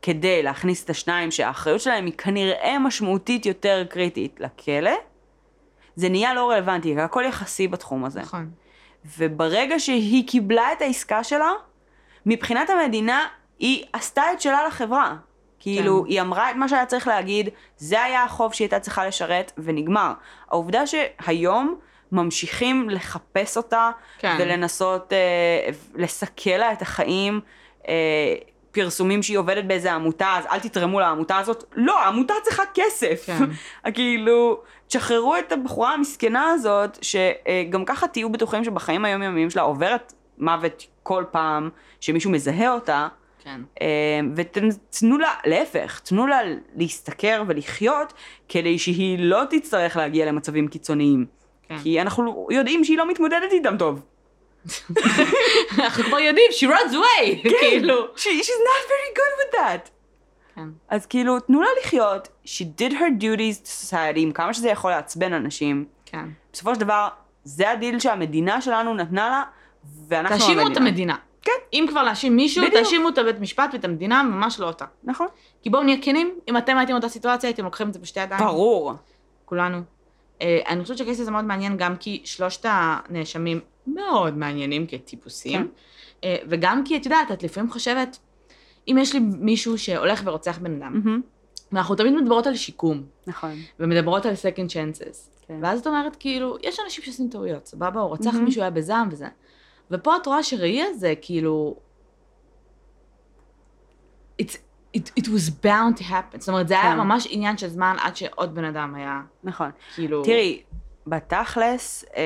כדי 0.03 0.43
להכניס 0.43 0.85
את 0.85 0.91
השניים 0.91 1.31
שהאחריות 1.31 1.81
שלהם 1.81 2.07
היא 2.07 2.15
כנראה 2.19 2.79
משמעותית 2.79 3.47
יותר 3.47 3.85
קריטית 3.89 4.41
לכלא, 4.41 4.91
זה 5.97 6.09
נהיה 6.09 6.35
לא 6.35 6.51
רלוונטי, 6.51 7.01
הכל 7.01 7.25
יחסי 7.29 7.69
בתחום 7.69 8.05
הזה. 8.05 8.21
נכון. 8.21 8.51
וברגע 9.19 9.79
שהיא 9.79 10.29
קיבלה 10.29 10.73
את 10.73 10.83
העסקה 10.83 11.25
שלה, 11.25 11.53
מבחינת 12.27 12.71
המדינה, 12.71 13.27
היא 13.59 13.85
עשתה 13.93 14.23
את 14.33 14.41
שלה 14.41 14.67
לחברה. 14.67 15.17
כאילו, 15.59 16.03
כן. 16.03 16.11
היא 16.11 16.21
אמרה 16.21 16.51
את 16.51 16.57
מה 16.57 16.69
שהיה 16.69 16.87
צריך 16.87 17.09
להגיד, 17.09 17.49
זה 17.77 18.03
היה 18.03 18.25
החוב 18.25 18.53
שהיא 18.53 18.65
הייתה 18.65 18.81
צריכה 18.81 19.07
לשרת, 19.07 19.53
ונגמר. 19.59 20.13
העובדה 20.49 20.83
שהיום 20.87 21.79
ממשיכים 22.13 22.91
לחפש 22.91 23.57
אותה, 23.57 23.91
כן. 24.19 24.37
ולנסות 24.41 25.13
אה, 25.13 25.69
לסכל 25.95 26.51
לה 26.51 26.73
את 26.73 26.83
החיים, 26.83 27.41
אה, 27.89 28.35
פרסומים 28.73 29.23
שהיא 29.23 29.39
עובדת 29.39 29.65
באיזה 29.65 29.93
עמותה, 29.93 30.35
אז 30.39 30.47
אל 30.47 30.59
תתרמו 30.59 31.01
לעמותה 31.01 31.39
הזאת. 31.39 31.65
לא, 31.77 32.01
העמותה 32.01 32.35
צריכה 32.43 32.63
כסף. 32.75 33.23
כן. 33.27 33.45
כאילו, 33.95 34.61
תשחררו 34.89 35.37
את 35.37 35.53
הבחורה 35.53 35.95
המסכנה 35.95 36.51
הזאת, 36.51 36.99
שגם 37.03 37.85
ככה 37.85 38.09
תהיו 38.09 38.33
בטוחים 38.33 38.65
שבחיים 38.65 39.05
היומיומיים 39.05 39.51
שלה 39.51 39.63
עוברת 39.63 40.13
מוות 40.39 40.87
כל 41.03 41.25
פעם 41.31 41.71
שמישהו 42.01 42.31
מזהה 42.31 42.73
אותה, 42.73 43.09
כן. 43.45 43.61
אה, 43.83 44.21
ותנו 44.37 45.19
לה, 45.19 45.35
להפך, 45.47 46.01
תנו 46.05 46.27
לה 46.27 46.39
להשתכר 46.77 47.43
ולחיות, 47.47 48.13
כדי 48.49 48.79
שהיא 48.79 49.19
לא 49.19 49.43
תצטרך 49.51 49.97
להגיע 49.97 50.27
למצבים 50.27 50.69
קיצוניים. 50.69 51.27
כן. 51.69 51.79
כי 51.83 52.01
אנחנו 52.01 52.49
יודעים 52.51 52.85
שהיא 52.85 52.99
לא 52.99 53.09
מתמודדת 53.09 53.53
איתם 53.53 53.77
טוב. 53.79 54.03
אנחנו 55.79 56.05
כבר 56.05 56.19
יודעים, 56.19 56.51
she 56.51 56.65
runs 56.65 56.93
away, 56.93 57.49
כאילו. 57.49 58.07
She, 58.17 58.29
she's 58.43 58.63
not 58.69 58.83
very 58.89 59.11
good 59.17 59.35
with 59.41 59.59
that. 59.59 59.96
כן. 60.57 60.69
אז 60.89 61.07
כאילו, 61.07 61.41
תנו 61.41 61.61
לה 61.61 61.69
לחיות, 61.83 62.29
she 62.45 62.65
did 62.81 62.93
her 62.93 63.23
duties 63.23 63.65
to 63.65 63.69
society, 63.87 64.19
עם 64.19 64.33
כמה 64.33 64.55
שזה 64.55 64.69
יכול 64.69 64.91
לעצבן 64.91 65.33
אנשים. 65.33 65.85
כן. 66.07 66.29
בסופו 66.53 66.75
של 66.75 66.81
דבר, 66.81 67.09
זה 67.45 67.71
הדיל 67.71 67.99
שהמדינה 67.99 68.61
שלנו 68.61 68.95
נתנה 68.95 69.29
לה, 69.29 69.43
ואנחנו 70.09 70.39
תאשימו 70.39 70.67
את 70.73 70.77
המדינה. 70.77 71.17
כן. 71.43 71.53
אם 71.73 71.87
כבר 71.89 72.03
להאשים 72.03 72.37
מישהו, 72.37 72.65
בדיוק. 72.67 72.83
תאשימו 72.83 73.09
את 73.09 73.19
הבית 73.19 73.41
משפט 73.41 73.71
ואת 73.73 73.85
המדינה, 73.85 74.23
ממש 74.23 74.61
לא 74.61 74.67
אותה. 74.67 74.85
נכון. 75.05 75.27
כי 75.63 75.71
בואו 75.71 75.83
נהיה 75.83 75.97
כנים, 76.03 76.35
אם 76.49 76.57
אתם 76.57 76.79
הייתם 76.79 76.93
באותה 76.93 77.09
סיטואציה, 77.09 77.49
הייתם 77.49 77.65
לוקחים 77.65 77.89
את 77.89 77.93
זה 77.95 77.99
בשתי 77.99 78.21
ידיים. 78.21 78.45
ברור. 78.45 78.93
כולנו. 79.45 79.79
אה, 80.43 80.61
אני 80.69 80.83
חושבת 80.83 80.99
שה 80.99 81.08
case 81.08 81.21
הזה 81.21 81.31
מאוד 81.31 81.45
מעניין 81.45 81.77
גם 81.77 81.97
כי 81.97 82.23
שלושת 82.25 82.67
הנאשמים 82.69 83.61
מאוד 83.87 84.37
מעניינים 84.37 84.87
כטיפוסים, 84.87 85.53
כן. 85.53 85.67
אה, 86.25 86.37
וגם 86.49 86.83
כי 86.85 86.97
את 86.97 87.05
יודעת, 87.05 87.33
את 87.33 87.43
לפעמים 87.43 87.71
חושבת, 87.71 88.19
אם 88.89 88.97
יש 89.01 89.15
לי 89.15 89.21
מישהו 89.21 89.79
שהולך 89.79 90.23
ורוצח 90.25 90.59
בן 90.59 90.83
אדם, 90.83 90.93
מהמם. 91.05 91.21
ואנחנו 91.73 91.95
תמיד 91.95 92.15
מדברות 92.15 92.47
על 92.47 92.55
שיקום, 92.55 93.03
נכון. 93.27 93.53
ומדברות 93.81 94.27
על 94.27 94.35
second 94.35 94.71
chances, 94.71 95.47
כן. 95.47 95.59
ואז 95.63 95.81
את 95.81 95.87
אומרת 95.87 96.17
כאילו, 96.17 96.57
יש 96.63 96.81
אנשים 96.85 97.05
שעושים 97.05 97.29
טעויות, 97.29 97.67
סבבה, 97.67 98.01
הוא 98.01 98.13
רצח 98.13 98.33
מהמם. 98.33 98.45
מישהו, 98.45 98.61
היה 98.61 98.71
בזעם 98.71 99.09
וזה. 99.11 99.27
ופה 99.91 100.17
את 100.17 100.27
רואה 100.27 100.43
שראי 100.43 100.83
הזה, 100.83 101.15
כאילו... 101.21 101.77
It's, 104.43 104.57
it, 104.97 105.11
it 105.21 105.25
was 105.25 105.65
bound 105.65 105.99
to 105.99 106.03
happen. 106.03 106.39
זאת 106.39 106.49
אומרת, 106.49 106.69
זה 106.69 106.81
היה 106.81 106.93
כן. 106.93 106.99
ממש 106.99 107.27
עניין 107.31 107.59
של 107.59 107.69
זמן 107.69 107.97
עד 108.01 108.17
שעוד 108.17 108.55
בן 108.55 108.65
אדם 108.65 108.95
היה, 108.95 109.21
נכון. 109.45 109.71
כאילו... 109.95 110.25
תראי, 110.25 110.63
בתכלס, 111.07 112.05
אה, 112.17 112.23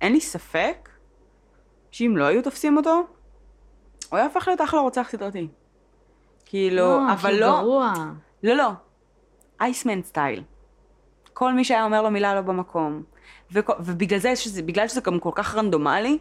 אין 0.00 0.12
לי 0.12 0.20
ספק 0.20 0.88
שאם 1.90 2.16
לא 2.16 2.24
היו 2.24 2.42
תופסים 2.42 2.76
אותו, 2.76 3.02
הוא 4.10 4.16
היה 4.16 4.26
הופך 4.26 4.48
להיות 4.48 4.60
אחלה 4.60 4.80
רוצח 4.80 5.08
סדרתי. 5.10 5.48
כאילו, 6.52 6.98
אבל 7.12 7.30
כי 7.30 7.36
הוא 7.36 7.40
לא, 7.40 7.60
גרוע. 7.60 7.92
לא, 8.42 8.54
לא, 8.54 8.70
אייסמן 9.60 10.02
סטייל. 10.02 10.42
כל 11.32 11.52
מי 11.52 11.64
שהיה 11.64 11.84
אומר 11.84 12.02
לו 12.02 12.10
מילה 12.10 12.34
לא 12.34 12.40
במקום. 12.40 13.02
וכו, 13.52 13.72
ובגלל 13.80 14.18
זה, 14.18 14.36
שזה, 14.36 14.62
בגלל 14.62 14.88
שזה 14.88 15.00
גם 15.00 15.18
כל 15.18 15.30
כך 15.34 15.54
רנדומלי, 15.54 16.18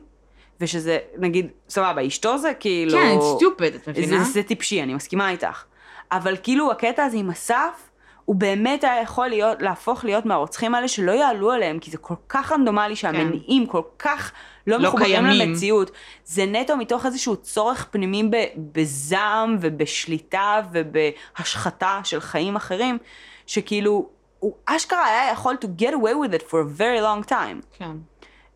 ושזה, 0.62 0.98
נגיד, 1.18 1.48
סבבה, 1.70 2.08
אשתו 2.08 2.38
זה 2.38 2.54
כאילו... 2.60 2.98
כן, 2.98 3.18
it's 3.18 3.42
stupid, 3.42 3.76
את 3.76 3.90
מבינה? 3.90 4.24
זה, 4.24 4.32
זה 4.32 4.44
טיפשי, 4.44 4.84
אני 4.84 4.94
מסכימה 4.94 5.30
איתך. 5.30 5.64
אבל 6.12 6.38
כאילו 6.44 6.72
הקטע 6.72 7.04
הזה 7.04 7.18
עם 7.18 7.30
אסף, 7.30 7.90
הוא 8.32 8.36
באמת 8.36 8.84
היה 8.84 9.02
יכול 9.02 9.28
להיות, 9.28 9.62
להפוך 9.62 10.06
להיות 10.06 10.26
מהרוצחים 10.26 10.76
האלה 10.76 10.88
שלא 10.88 11.12
יעלו 11.12 11.52
עליהם, 11.52 11.80
כי 11.80 11.92
זה 11.92 11.98
כל 11.98 12.14
כך 12.30 12.52
רנדומלי 12.52 12.96
שהמניעים 12.96 13.66
כל 13.68 13.82
כך 14.00 14.32
לא, 14.68 14.78
לא 14.78 14.88
מחוברים 14.88 15.10
קיימים. 15.10 15.50
למציאות. 15.50 15.92
זה 16.26 16.46
נטו 16.46 16.78
מתוך 16.78 17.06
איזשהו 17.06 17.36
צורך 17.36 17.88
פנימי 17.92 18.30
בזעם 18.58 19.58
ובשליטה 19.62 20.62
ובהשחתה 20.72 22.00
של 22.04 22.20
חיים 22.20 22.56
אחרים, 22.56 22.98
שכאילו, 23.46 24.10
הוא 24.40 24.56
אשכרה 24.66 25.06
היה 25.06 25.32
יכול 25.32 25.58
to 25.62 25.82
get 25.82 25.92
away 25.92 26.30
with 26.30 26.34
it 26.34 26.44
for 26.44 26.54
a 26.54 26.80
very 26.80 27.02
long 27.02 27.32
time. 27.32 27.66
כן. 27.78 27.92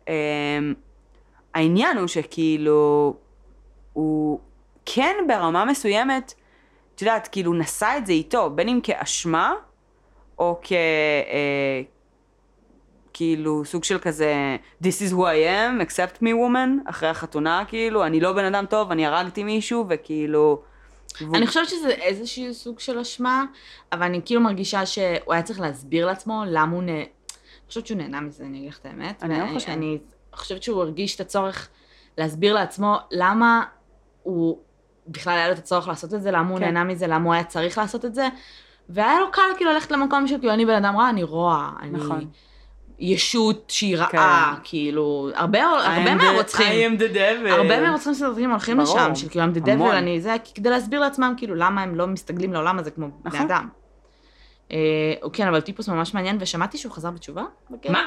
Um, 0.06 0.08
העניין 1.54 1.98
הוא 1.98 2.06
שכאילו, 2.06 3.14
הוא, 3.92 4.40
כן 4.86 5.14
ברמה 5.28 5.64
מסוימת, 5.64 6.34
את 6.94 7.02
יודעת, 7.02 7.28
כאילו 7.32 7.54
נשא 7.54 7.94
את 7.98 8.06
זה 8.06 8.12
איתו, 8.12 8.50
בין 8.50 8.68
אם 8.68 8.80
כאשמה, 8.82 9.54
או 10.38 10.58
כ... 10.62 10.72
אה, 10.72 11.82
כאילו 13.12 13.64
סוג 13.64 13.84
של 13.84 13.98
כזה 13.98 14.56
This 14.82 15.08
is 15.08 15.12
who 15.12 15.18
I 15.20 15.46
am, 15.46 15.88
accept 15.90 16.18
me 16.22 16.26
woman, 16.28 16.90
אחרי 16.90 17.08
החתונה, 17.08 17.64
כאילו, 17.68 18.04
אני 18.06 18.20
לא 18.20 18.32
בן 18.32 18.44
אדם 18.54 18.66
טוב, 18.66 18.90
אני 18.90 19.06
הרגתי 19.06 19.44
מישהו, 19.44 19.84
וכאילו... 19.88 20.62
והוא- 21.20 21.36
אני 21.36 21.46
חושבת 21.46 21.68
שזה 21.68 21.88
איזשהו 21.90 22.54
סוג 22.54 22.80
של 22.80 22.98
אשמה, 22.98 23.44
אבל 23.92 24.02
אני 24.02 24.20
כאילו 24.24 24.40
מרגישה 24.40 24.86
שהוא 24.86 25.32
היה 25.32 25.42
צריך 25.42 25.60
להסביר 25.60 26.06
לעצמו 26.06 26.42
למה 26.46 26.72
הוא 26.76 26.82
נה... 26.82 26.92
אני 26.92 27.06
חושבת 27.68 27.86
שהוא 27.86 27.98
נהנה 27.98 28.20
מזה, 28.20 28.44
אני 28.44 28.58
אגיד 28.58 28.68
לך 28.68 28.78
את 28.78 28.86
האמת. 28.86 29.22
אני 29.22 29.38
לא 29.40 29.46
חושבת. 29.54 29.68
אני 29.68 29.98
חושבת 30.32 30.62
שהוא 30.62 30.82
הרגיש 30.82 31.14
את 31.14 31.20
הצורך 31.20 31.68
להסביר 32.18 32.54
לעצמו 32.54 32.96
למה 33.10 33.64
הוא 34.22 34.58
בכלל 35.08 35.32
היה 35.32 35.46
לו 35.48 35.52
את 35.54 35.58
הצורך 35.58 35.88
לעשות 35.88 36.14
את 36.14 36.22
זה, 36.22 36.30
למה 36.30 36.50
הוא 36.50 36.58
כן. 36.58 36.64
נהנה 36.64 36.84
מזה, 36.84 37.06
למה 37.06 37.24
הוא 37.24 37.34
היה 37.34 37.44
צריך 37.44 37.78
לעשות 37.78 38.04
את 38.04 38.14
זה. 38.14 38.28
והיה 38.88 39.20
לו 39.20 39.30
קל 39.30 39.42
כאילו 39.56 39.72
ללכת 39.72 39.90
למקום 39.90 40.26
של 40.26 40.38
כאילו 40.38 40.52
אני 40.52 40.66
בן 40.66 40.84
אדם 40.84 40.96
רע, 40.96 41.08
אני 41.08 41.22
רוע, 41.22 41.70
אני 41.80 41.90
נכון. 41.90 42.24
ישות 42.98 43.64
שהיא 43.68 43.96
רעה, 43.96 44.54
כן. 44.56 44.60
כאילו, 44.64 45.30
הרבה, 45.34 45.62
הרבה 45.62 46.14
מהרוצחים. 46.14 46.96
I 46.96 46.98
am 46.98 47.00
the 47.00 47.14
devil. 47.14 47.50
הרבה 47.50 47.80
מהרוצחים 47.80 48.14
סדרתיים 48.14 48.50
הולכים 48.50 48.76
ברור. 48.76 48.96
לשם, 48.96 49.14
של 49.14 49.28
כאילו, 49.28 49.44
I'm 49.44 49.56
the 49.56 49.66
devil. 49.66 49.92
אני 49.92 50.20
זה, 50.20 50.36
כדי 50.54 50.70
להסביר 50.70 51.00
לעצמם 51.00 51.34
כאילו 51.36 51.54
למה 51.54 51.82
הם 51.82 51.94
לא 51.94 52.06
מסתגלים 52.06 52.52
לעולם 52.52 52.78
הזה 52.78 52.90
כמו 52.90 53.06
בני 53.08 53.20
נכון. 53.24 53.40
אדם. 53.40 53.68
אה, 54.72 54.76
כן, 55.32 55.48
אבל 55.48 55.60
טיפוס 55.60 55.88
ממש 55.88 56.14
מעניין, 56.14 56.36
ושמעתי 56.40 56.78
שהוא 56.78 56.92
חזר 56.92 57.10
בתשובה? 57.10 57.42
מה? 57.88 58.02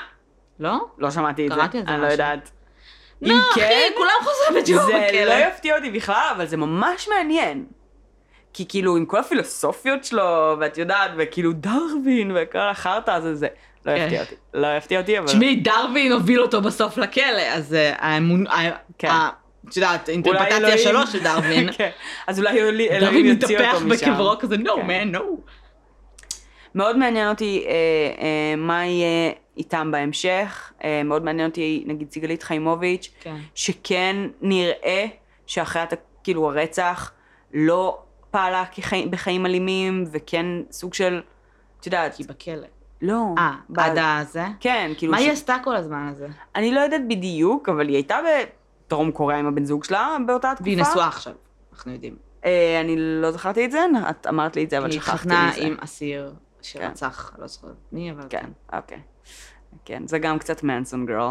לא? 0.59 0.79
לא 0.97 1.11
שמעתי 1.11 1.47
את 1.47 1.51
זה. 1.51 1.55
קראתי 1.55 1.77
על 1.77 1.85
זה 1.85 1.93
אני 1.93 2.01
לא. 2.01 2.07
יודעת. 2.07 2.51
לא, 3.21 3.35
אחי, 3.51 3.59
כן, 3.59 3.89
כולם 3.97 4.11
חוזרים 4.19 4.61
בתשובה 4.61 4.85
זה. 4.85 5.25
לא 5.25 5.33
יפתיע 5.33 5.77
אותי 5.77 5.91
בכלל, 5.91 6.31
אבל 6.35 6.45
זה 6.45 6.57
ממש 6.57 7.09
מעניין. 7.09 7.65
כי 8.53 8.65
כאילו, 8.67 8.97
עם 8.97 9.05
כל 9.05 9.19
הפילוסופיות 9.19 10.03
שלו, 10.03 10.55
ואת 10.59 10.77
יודעת, 10.77 11.11
וכאילו 11.17 11.53
דרווין, 11.53 12.31
וכל 12.35 12.57
החרטא 12.59 13.11
הזה, 13.11 13.35
זה 13.35 13.47
לא 13.85 13.91
כן. 13.95 14.03
יפתיע 14.03 14.21
אותי. 14.21 14.35
לא 14.53 14.77
יפתיע 14.77 14.99
אותי, 14.99 15.19
אבל... 15.19 15.27
תשמעי, 15.27 15.55
דרווין 15.55 16.11
הוביל 16.11 16.41
אותו 16.41 16.61
בסוף 16.61 16.97
לכלא, 16.97 17.41
אז 17.53 17.73
אה, 17.73 17.93
האמון... 17.97 18.45
כן. 18.97 19.09
את 19.69 19.77
יודעת, 19.77 20.09
האינטרפטציה 20.09 20.57
אלוהים- 20.57 20.77
שלו 20.77 21.07
של 21.07 21.23
דרווין. 21.23 21.71
כן. 21.77 21.89
אז 22.27 22.39
אולי 22.39 22.59
אלוהים 22.59 22.99
דרווין 22.99 23.25
יוציא 23.25 23.57
מתהפך 23.57 23.73
אותו 23.73 23.85
משם. 23.85 24.11
בקברו 24.11 24.33
כזה, 24.39 24.55
no 24.55 24.69
כן. 24.75 25.11
man, 25.11 25.15
no. 25.15 25.21
מאוד 26.75 26.97
מעניין 26.97 27.29
אותי 27.29 27.65
אה, 27.67 27.71
אה, 28.23 28.55
מה 28.57 28.85
יהיה 28.85 29.31
איתם 29.57 29.91
בהמשך. 29.91 30.71
אה, 30.83 31.01
מאוד 31.03 31.23
מעניין 31.23 31.49
אותי, 31.49 31.83
נגיד, 31.87 32.11
סיגלית 32.11 32.43
חיימוביץ', 32.43 33.09
כן. 33.21 33.35
שכן 33.55 34.15
נראה 34.41 35.05
שאחרי 35.45 35.81
כאילו 36.23 36.49
הרצח 36.49 37.11
לא 37.53 37.97
פעלה 38.31 38.63
בחיים 39.09 39.45
אלימים, 39.45 40.03
וכן 40.11 40.45
סוג 40.71 40.93
של, 40.93 41.21
את 41.79 41.85
יודעת, 41.85 42.15
היא 42.15 42.27
בכלא. 42.27 42.67
לא. 43.01 43.23
אה, 43.37 43.51
ב- 43.69 43.79
עד 43.79 43.97
הזה? 43.97 44.45
כן, 44.59 44.91
כאילו, 44.97 45.11
מה 45.11 45.19
ש- 45.19 45.21
היא 45.21 45.31
עשתה 45.31 45.57
כל 45.63 45.75
הזמן 45.75 46.07
הזה? 46.11 46.27
אני 46.55 46.71
לא 46.71 46.79
יודעת 46.79 47.01
בדיוק, 47.07 47.69
אבל 47.69 47.87
היא 47.87 47.95
הייתה 47.95 48.19
בדרום 48.87 49.11
קוריאה 49.11 49.39
עם 49.39 49.45
הבן 49.45 49.65
זוג 49.65 49.83
שלה 49.83 50.17
באותה 50.27 50.51
תקופה. 50.55 50.63
והיא 50.63 50.81
נשואה 50.81 51.07
עכשיו, 51.07 51.33
אנחנו 51.73 51.91
יודעים. 51.91 52.15
אה, 52.45 52.81
אני 52.81 52.95
לא 52.97 53.31
זכרתי 53.31 53.65
את 53.65 53.71
זה, 53.71 53.79
את 54.09 54.27
אמרת 54.27 54.55
לי 54.55 54.63
את 54.63 54.69
זה, 54.69 54.77
אבל 54.77 54.91
היא 54.91 54.99
שכחתי 54.99 55.13
התחתנה 55.15 55.49
מזה. 55.49 55.61
עם 55.61 55.77
אסיר 55.79 56.33
שרצח, 56.61 57.33
לא 57.37 57.47
זוכרת 57.47 57.71
מי, 57.91 58.11
אבל 58.11 58.23
כן, 58.29 58.45
אוקיי. 58.73 58.99
כן, 59.85 60.07
זה 60.07 60.19
גם 60.19 60.39
קצת 60.39 60.63
מנסון 60.63 61.05
גרל. 61.05 61.29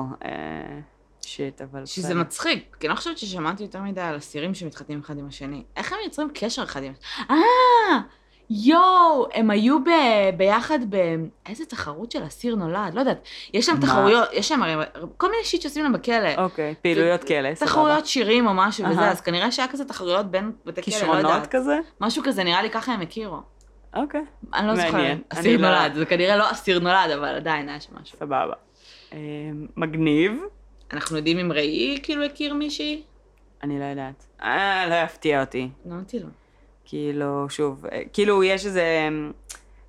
שיט, 1.29 1.63
אבל... 1.63 1.87
שזה 1.87 2.09
בסדר. 2.09 2.21
מצחיק, 2.21 2.77
כי 2.81 2.87
אני 2.87 2.91
לא 2.91 2.97
חושבת 2.99 3.19
ששמעתי 3.19 3.63
יותר 3.63 3.81
מדי 3.81 4.01
על 4.01 4.17
אסירים 4.17 4.55
שמתחתנים 4.55 5.01
אחד 5.05 5.19
עם 5.19 5.27
השני. 5.29 5.63
איך 5.77 5.93
הם 5.93 5.99
יוצרים 6.05 6.29
קשר 6.35 6.63
אחד 6.63 6.83
עם 6.83 6.93
השני? 6.93 7.27
אה, 7.31 7.99
יואו, 8.51 9.27
הם 9.35 9.51
היו 9.51 9.79
ב... 9.85 9.89
ביחד 10.37 10.79
באיזה 10.91 11.65
תחרות 11.67 12.13
של 12.13 12.27
אסיר 12.27 12.55
נולד, 12.55 12.95
לא 12.95 13.01
יודעת. 13.01 13.23
יש 13.55 13.69
להם 13.69 13.81
מה? 13.81 13.87
תחרויות, 13.87 14.29
יש 14.33 14.53
להם 14.53 14.63
הרי 14.63 14.85
כל 15.17 15.31
מיני 15.31 15.45
שיט 15.45 15.63
שעושים 15.63 15.83
להם 15.83 15.93
בכלא. 15.93 16.35
אוקיי, 16.39 16.75
פעילויות 16.83 17.25
כלא, 17.25 17.55
סבבה. 17.55 17.71
תחרויות 17.71 18.07
שירים 18.07 18.47
או 18.47 18.55
משהו 18.55 18.89
וזה, 18.91 19.01
אהה. 19.01 19.11
אז 19.11 19.21
כנראה 19.21 19.53
שהיה 19.53 19.69
כזה 19.69 19.85
תחרויות 19.85 20.31
בין 20.31 20.53
בתי 20.65 20.83
כלא, 20.83 20.95
לא 20.95 20.99
כישרונות 20.99 21.23
יודעת. 21.23 21.47
כזה? 21.47 21.79
משהו 22.01 22.23
כזה, 22.27 22.45
נראה 22.45 22.63
לי 22.63 22.71
ככה 22.71 22.93
הם 22.93 23.01
הכירו. 23.01 23.41
אוקיי, 23.95 24.25
אני 24.55 24.67
לא 24.67 24.77
זוכרת. 24.77 25.19
אסיר 25.29 25.61
לא- 25.61 25.69
נולד, 25.69 25.95
זה 25.95 26.07
כנראה 26.07 26.37
לא 26.37 26.51
אסיר 26.51 26.79
נולד, 26.79 27.11
אבל 27.11 27.37
עדיין 27.37 27.69
היה 27.69 27.81
שם 27.81 27.93
משהו. 28.03 28.19
סבבה. 28.19 28.53
אה, 29.13 29.19
מגניב. 29.77 30.41
אנחנו 30.93 31.17
יודעים 31.17 31.39
אם 31.39 31.53
ראי 31.53 31.99
כאילו 32.03 32.25
הכיר 32.25 32.55
מישהי? 32.55 33.03
אני 33.63 33.79
לא 33.79 33.85
יודעת. 33.85 34.27
אה, 34.43 34.87
לא 34.91 34.95
יפתיע 34.95 35.41
אותי. 35.41 35.69
לא 35.87 35.95
אמרתי 35.95 36.19
לו. 36.19 36.29
כאילו, 36.85 37.47
שוב, 37.51 37.87
אה, 37.87 38.03
כאילו 38.13 38.45
יש 38.45 38.67
איזה 38.67 38.81
אה, 38.81 39.09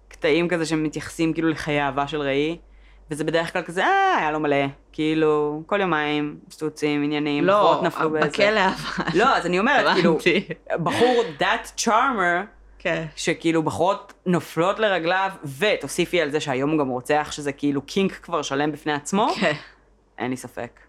קטעים 0.07 0.47
כזה 0.47 0.65
שמתייחסים 0.65 1.34
כאילו 1.34 1.49
לחיי 1.49 1.81
אהבה 1.81 2.07
של 2.07 2.21
ראי, 2.21 2.57
וזה 3.11 3.23
בדרך 3.23 3.53
כלל 3.53 3.61
כזה, 3.61 3.84
אה, 3.84 4.17
היה 4.17 4.31
לו 4.31 4.39
מלא. 4.39 4.65
כאילו, 4.91 5.63
כל 5.65 5.81
יומיים, 5.81 6.39
סטוצים, 6.51 7.03
עניינים, 7.03 7.43
לא, 7.43 7.53
בחורות 7.53 7.84
נפלו 7.84 8.09
באיזה... 8.09 8.27
בכלא 8.27 8.61
אבל. 8.67 9.05
לא, 9.19 9.35
אז 9.38 9.45
אני 9.45 9.59
אומרת, 9.59 9.97
כאילו. 9.97 10.17
בחור 10.84 11.23
that 11.39 11.80
charmer, 11.81 12.45
כן. 12.80 13.05
שכאילו 13.15 13.63
בחורות 13.63 14.13
נופלות 14.26 14.80
לרגליו, 14.80 15.30
ותוסיפי 15.59 16.21
על 16.21 16.31
זה 16.31 16.39
שהיום 16.39 16.69
הוא 16.69 16.80
גם 16.80 16.88
רוצח, 16.88 17.27
שזה 17.31 17.51
כאילו 17.51 17.81
קינק 17.81 18.11
כבר 18.11 18.41
שלם 18.41 18.71
בפני 18.71 18.93
עצמו, 18.93 19.27
כן. 19.39 19.53
אין 20.17 20.30
לי 20.30 20.38
ספק. 20.38 20.80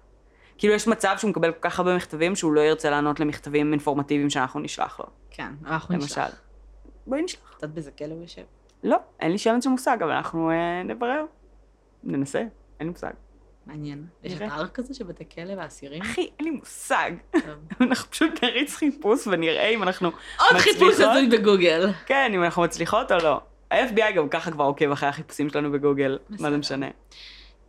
כאילו 0.60 0.74
יש 0.74 0.86
מצב 0.86 1.14
שהוא 1.18 1.30
מקבל 1.30 1.52
כל 1.52 1.58
כך 1.60 1.78
הרבה 1.78 1.96
מכתבים, 1.96 2.36
שהוא 2.36 2.52
לא 2.52 2.60
ירצה 2.60 2.90
לענות 2.90 3.20
למכתבים 3.20 3.72
אינפורמטיביים 3.72 4.30
שאנחנו 4.30 4.60
נשלח 4.60 5.00
לו. 5.00 5.06
כן, 5.30 5.52
אנחנו 5.66 5.94
למשל. 5.94 6.04
נשלח. 6.06 6.40
בואי 7.06 7.22
נשלח. 7.22 7.40
את 7.56 7.62
יודעת 7.62 7.74
באיזה 7.74 7.90
כלא 7.90 8.06
הוא 8.06 8.22
יושב? 8.22 8.42
לא, 8.84 8.96
אין 9.20 9.32
לי 9.32 9.38
שמץ 9.38 9.64
של 9.64 9.70
מושג, 9.70 9.96
אבל 10.00 10.10
אנחנו 10.10 10.50
אה, 10.50 10.82
נברר. 10.82 11.24
ננסה, 12.04 12.38
אין 12.38 12.48
לי 12.80 12.88
מושג. 12.88 13.10
מעניין. 13.66 14.06
יש. 14.24 14.32
אתר 14.32 14.66
כזה 14.66 14.94
של 14.94 15.04
בתי 15.04 15.24
כלא 15.34 15.52
ואסירים? 15.56 16.02
אחי, 16.02 16.30
אין 16.38 16.46
לי 16.46 16.50
מושג. 16.50 17.10
אנחנו 17.80 18.10
פשוט 18.10 18.44
נריץ 18.44 18.74
חיפוש 18.74 19.26
ונראה 19.26 19.68
אם 19.68 19.82
אנחנו 19.82 20.08
עוד 20.38 20.56
חיפוש 20.56 20.92
מצליחות. 20.92 21.16
הזוי 21.16 21.38
בגוגל. 21.38 21.90
כן, 22.06 22.30
אם 22.34 22.44
אנחנו 22.44 22.62
מצליחות 22.62 23.12
או 23.12 23.18
לא. 23.18 23.40
ה-FBI 23.70 24.12
גם 24.16 24.28
ככה 24.28 24.50
כבר 24.50 24.64
עוקב 24.64 24.90
אחרי 24.90 25.08
החיפושים 25.08 25.50
שלנו 25.50 25.72
בגוגל, 25.72 26.18
מה. 26.30 26.50
זה 26.50 26.56
משנה. 26.58 26.86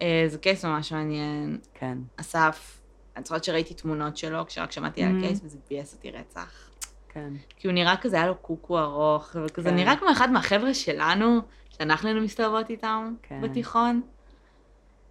אה, 0.02 0.24
זה 0.28 0.38
קייס 0.38 0.66
ממש 0.66 0.94
מעניין. 0.94 1.58
כן. 1.74 1.98
אסף, 2.18 2.81
אני 3.18 3.24
זוכרת 3.24 3.44
שראיתי 3.44 3.74
תמונות 3.74 4.18
שלו 4.18 4.46
כשרק 4.48 4.72
שמעתי 4.72 5.04
על 5.04 5.12
Mhm. 5.12 5.18
הקייס 5.26 5.42
וזה 5.44 5.58
ביאס 5.70 5.94
אותי 5.94 6.12
רצח. 6.12 6.70
כן. 7.10 7.34
כי 7.58 7.68
הוא 7.68 7.74
נראה 7.74 7.98
כזה, 7.98 8.16
היה 8.16 8.28
לו 8.28 8.36
קוקו 8.36 8.80
ארוך, 8.80 9.36
וכזה 9.46 9.70
כן. 9.70 9.76
נראה 9.76 9.96
כמו 9.98 10.12
אחד 10.12 10.32
מהחבר'ה 10.32 10.74
שלנו, 10.74 11.40
שאנחנו 11.70 12.08
היינו 12.08 12.22
מסתובבות 12.22 12.70
איתם 12.70 13.14
כן. 13.24 13.42
בתיכון. 13.42 14.02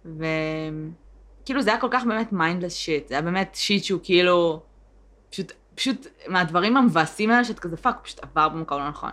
וכאילו 0.05 1.61
זה 1.61 1.69
היה 1.71 1.79
כל 1.81 1.87
כך 1.91 2.03
באמת 2.05 2.33
mindless 2.33 2.73
shit, 2.75 3.07
זה 3.07 3.13
היה 3.13 3.21
באמת 3.21 3.55
shit 3.55 3.83
שהוא 3.83 3.99
כאילו, 4.03 4.61
פשוט, 5.29 5.51
פשוט 5.75 6.07
מהדברים 6.27 6.77
המבאסים 6.77 7.31
האלה, 7.31 7.43
שאת 7.43 7.59
כזה 7.59 7.77
fuck, 7.77 7.95
הוא 7.95 8.03
פשוט 8.03 8.19
עבר 8.23 8.49
במקום 8.49 8.79
לא 8.79 8.89
נכון. 8.89 9.11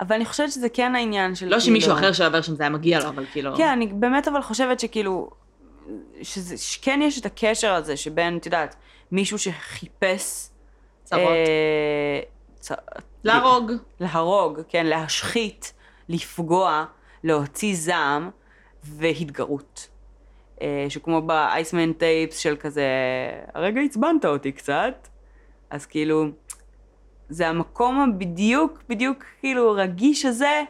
אבל 0.00 0.16
אני 0.16 0.24
חושבת 0.24 0.50
שזה 0.52 0.68
כן 0.68 0.94
העניין 0.94 1.34
של 1.34 1.48
לא 1.48 1.60
שמישהו 1.60 1.90
כאילו- 1.90 1.98
אחר 2.06 2.12
שעבר 2.12 2.42
שם 2.42 2.54
זה 2.54 2.62
היה 2.62 2.70
מגיע 2.70 2.98
לו, 3.00 3.08
אבל 3.08 3.24
כאילו... 3.32 3.56
כן, 3.56 3.68
אני 3.68 3.86
באמת 3.86 4.28
אבל 4.28 4.42
חושבת 4.42 4.80
שכאילו, 4.80 5.30
שזה, 6.22 6.56
שכן 6.56 7.00
יש 7.02 7.20
את 7.20 7.26
הקשר 7.26 7.72
הזה 7.72 7.96
שבין, 7.96 8.36
את 8.36 8.46
יודעת, 8.46 8.76
מישהו 9.12 9.38
שחיפש... 9.38 10.48
צרות. 11.04 11.22
אה, 11.22 12.20
צ... 12.60 12.72
להרוג. 13.24 13.72
להרוג, 14.00 14.60
כן, 14.68 14.86
להשחית, 14.86 15.72
לפגוע, 16.08 16.84
להוציא 17.24 17.74
זעם 17.76 18.30
והתגרות. 18.84 19.88
אה, 20.62 20.86
שכמו 20.88 21.22
באייסמן 21.22 21.92
טייפס 21.92 22.38
של 22.38 22.56
כזה, 22.56 22.86
הרגע 23.54 23.80
עצבנת 23.80 24.24
אותי 24.24 24.52
קצת, 24.52 25.08
אז 25.70 25.86
כאילו, 25.86 26.24
זה 27.28 27.48
המקום 27.48 28.00
הבדיוק, 28.00 28.82
בדיוק 28.88 29.24
כאילו 29.40 29.72
רגיש 29.72 30.24
הזה, 30.24 30.62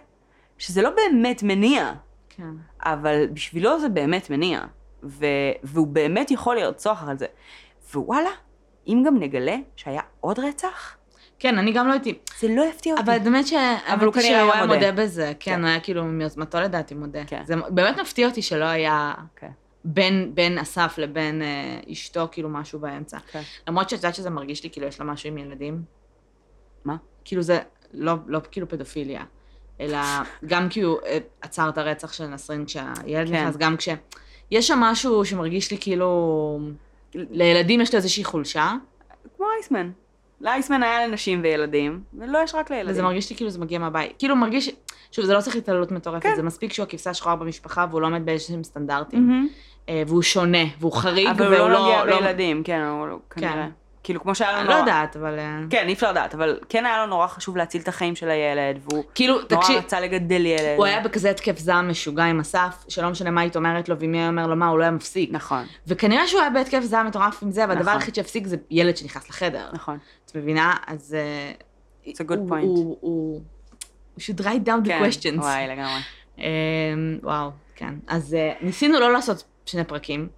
שזה 0.59 0.83
לא 0.83 0.91
באמת 0.91 1.43
מניע, 1.43 1.93
כן. 2.29 2.51
אבל 2.81 3.27
בשבילו 3.33 3.81
זה 3.81 3.89
באמת 3.89 4.31
מניע, 4.31 4.61
ו- 5.03 5.27
והוא 5.63 5.87
באמת 5.87 6.31
יכול 6.31 6.57
לרצוח 6.57 7.09
על 7.09 7.19
זה. 7.19 7.27
ווואלה, 7.95 8.31
אם 8.87 9.03
גם 9.07 9.19
נגלה 9.19 9.57
שהיה 9.77 10.03
עוד 10.21 10.39
רצח, 10.39 10.97
כן, 11.39 11.59
אני 11.59 11.73
גם 11.73 11.89
לא 11.89 11.93
הייתי... 11.93 12.19
זה 12.41 12.49
לא 12.49 12.63
יפתיע 12.63 12.93
אותי. 12.93 13.03
אבל 13.03 13.13
האמת 13.13 13.47
ש... 13.47 13.53
הוא 13.53 13.61
האמת 13.61 14.03
היא 14.03 14.13
כנראה 14.13 14.23
שהוא 14.23 14.35
היה 14.35 14.53
היה 14.53 14.67
מודה. 14.67 14.91
מודה 14.91 15.03
בזה, 15.03 15.33
כן, 15.41 15.53
כן. 15.53 15.61
הוא 15.61 15.69
היה 15.69 15.81
כאילו 15.81 16.05
מיוזמתו 16.05 16.61
לדעתי 16.61 16.95
מודה. 16.95 17.25
כן. 17.27 17.43
זה 17.47 17.55
באמת 17.69 17.99
מפתיע 17.99 18.29
אותי 18.29 18.43
שלא 18.43 18.65
היה 18.65 19.15
כן. 19.37 19.51
בין, 19.85 20.31
בין 20.35 20.59
אסף 20.59 20.95
לבין 20.99 21.43
אה, 21.43 21.81
אשתו, 21.93 22.29
כאילו 22.31 22.49
משהו 22.49 22.79
באמצע. 22.79 23.19
כן. 23.19 23.43
למרות 23.69 23.89
שאת 23.89 23.99
יודעת 23.99 24.15
שזה 24.15 24.31
מרגיש 24.31 24.65
לי 24.65 24.71
כאילו 24.71 24.87
יש 24.87 25.01
לה 25.01 25.07
משהו 25.07 25.29
עם 25.29 25.39
ילדים. 25.39 25.83
מה? 26.85 26.97
כאילו 27.25 27.43
זה 27.43 27.59
לא, 27.93 28.15
לא 28.27 28.41
כאילו 28.51 28.69
פדופיליה, 28.69 29.25
אלא 29.81 29.99
גם 30.47 30.69
כי 30.69 30.81
הוא 30.81 30.99
אה, 31.07 31.19
עצר 31.41 31.69
את 31.69 31.79
הרצח 31.79 32.13
של 32.13 32.27
נסרין 32.27 32.65
כשהילד 32.65 33.29
כן. 33.29 33.35
נכנס, 33.35 33.57
גם 33.57 33.77
כש... 33.77 33.89
יש 34.51 34.69
שם 34.69 34.79
משהו 34.79 35.25
שמרגיש 35.25 35.71
לי 35.71 35.79
כאילו... 35.81 36.59
לילדים 37.15 37.81
יש 37.81 37.95
לו 37.95 37.97
איזושהי 37.97 38.25
חולשה. 38.25 38.73
כמו 39.37 39.47
אייסמן. 39.57 39.91
לאייסמן 40.41 40.83
היה 40.83 41.07
לנשים 41.07 41.41
וילדים, 41.43 42.01
ולא 42.19 42.39
יש 42.45 42.55
רק 42.55 42.71
לילדים. 42.71 42.91
וזה 42.91 43.03
מרגיש 43.03 43.31
לי 43.31 43.37
כאילו 43.37 43.51
זה 43.51 43.59
מגיע 43.59 43.79
מהבית. 43.79 44.13
כאילו 44.19 44.37
מרגיש, 44.37 44.71
שוב, 45.13 45.25
זה 45.25 45.35
לא 45.35 45.41
צריך 45.41 45.57
התעללות 45.57 45.93
מטורפת, 45.93 46.23
כן. 46.23 46.37
זה 46.37 46.43
מספיק 46.43 46.73
שהוא 46.73 46.85
הכבשה 46.85 47.11
השחורה 47.11 47.37
במשפחה 47.37 47.87
והוא 47.91 48.01
לא 48.01 48.07
עומד 48.07 48.27
באיזשהם 48.27 48.65
סטנדרטים. 48.65 49.49
אה, 49.89 50.03
והוא 50.07 50.23
שונה, 50.23 50.65
והוא 50.81 50.93
חריג, 50.93 51.29
אבל 51.29 51.47
הוא 51.47 51.57
והוא 51.57 51.69
לא 51.69 51.79
נוגע 51.79 52.05
לא... 52.05 52.21
בילדים, 52.21 52.63
כן, 52.63 52.81
הוא 52.81 53.09
לא- 53.09 53.19
כנראה. 53.31 53.69
כאילו, 54.03 54.21
כמו 54.23 54.35
שהיה 54.35 54.51
אני 54.61 54.69
לא 54.69 54.75
נורא... 54.75 54.79
יודעת, 54.81 55.17
אבל... 55.17 55.39
אה, 55.39 55.59
כן, 55.71 55.89
אי 55.89 55.93
אפשר 55.93 56.11
לדעת, 56.11 56.35
אבל 56.35 56.59
כן 56.69 56.87
היה 56.87 56.99
לו 56.99 57.07
נורא 57.07 57.27
חשוב 57.27 57.57
להציל 57.57 57.83
את 57.83 57.89
החיים 57.89 58.17
של 58.17 58.31
הילד, 58.31 58.79
והוא 58.85 59.05
כאילו, 59.15 59.35
נורא 59.35 59.45
תקשיב, 59.63 59.77
רצה 59.79 60.01
לגדל 60.01 60.47
ילד. 60.47 60.75
הוא 60.77 60.87
היה 60.87 61.01
בכזה 61.01 61.31
התקף 61.31 61.59
זעם 61.59 61.89
משוגע 61.91 62.25
עם 62.25 62.41
אסף, 62.41 62.85
שלא 62.89 63.11
משנה 63.11 63.31
מה 63.31 63.41
היית 63.41 63.57
אומרת 63.57 63.89
לו, 63.89 63.97
ומי 63.99 64.19
היה 64.19 64.29
אומר 64.29 64.47
לו 64.47 64.57
מה, 64.57 64.69
הוא 64.69 64.79
לא 64.79 64.83
היה 64.83 64.91
מפסיק. 64.91 65.31
נכון, 65.33 65.65
וכנראה 65.87 66.27
שהוא 66.27 66.41
היה 66.41 66.51
בהתקף 66.51 66.81
זעם 66.83 67.07
מטורף 67.07 67.43
עם 67.43 67.51
זה, 67.51 67.61
והדבר 67.61 67.83
נכון. 67.83 67.95
היחיד 67.95 68.15
שהפסיק 68.15 68.47
זה 68.47 68.57
ילד 68.71 68.97
שנכנס 68.97 69.29
לחדר. 69.31 69.67
נכון. 69.73 69.99
את 70.27 70.37
מבינה? 70.37 70.75
אז... 70.87 71.15
אה, 71.19 71.53
It's 72.07 72.17
a 72.17 72.31
good 72.31 72.37
הוא- 72.37 72.51
point. 72.51 72.63
הוא- 72.63 72.97
הוא... 73.01 73.41
we 74.19 74.23
should 74.23 74.41
write 74.45 74.67
down 74.69 74.85
the 74.85 74.89
כן, 74.89 75.03
questions. 75.05 75.39
וואי, 75.41 75.67
לגמרי. 75.69 76.01
אמ, 76.39 76.45
וואו, 77.23 77.51
כן. 77.77 77.95
אז 78.09 78.35
אה, 78.35 78.53
ניסינו 78.61 79.01
לא 79.01 79.13
לעשות 79.13 79.45
שני 79.67 79.85
פרקים, 79.85 80.29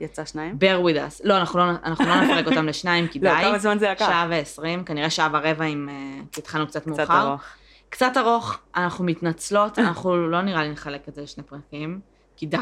יצא 0.00 0.24
שניים? 0.24 0.58
bear 0.60 0.86
with 0.86 0.96
us. 0.96 1.20
לא, 1.24 1.36
אנחנו 1.36 1.58
לא, 1.58 1.64
אנחנו 1.84 2.04
לא 2.04 2.20
נפרק 2.20 2.46
אותם 2.46 2.66
לשניים, 2.66 3.08
כי 3.08 3.18
די. 3.18 3.26
לא, 3.26 3.40
כמה 3.40 3.58
זמן 3.58 3.78
זה 3.78 3.90
לקח? 3.90 4.06
שעה 4.06 4.26
ועשרים, 4.30 4.84
כנראה 4.84 5.10
שעה 5.10 5.28
ורבע 5.32 5.64
אם... 5.64 5.88
אה, 5.88 6.20
התחלנו 6.38 6.66
קצת 6.66 6.80
קצת 6.80 6.88
מאוחר. 6.88 7.28
ארוך. 7.28 7.42
קצת 7.90 8.12
ארוך, 8.16 8.58
אנחנו 8.76 9.04
מתנצלות, 9.04 9.78
אנחנו 9.78 10.28
לא 10.28 10.42
נראה 10.42 10.62
לי 10.62 10.70
נחלק 10.70 11.08
את 11.08 11.14
זה 11.14 11.22
לשני 11.22 11.44
פרקים, 11.44 12.00
כי 12.36 12.46
די, 12.46 12.56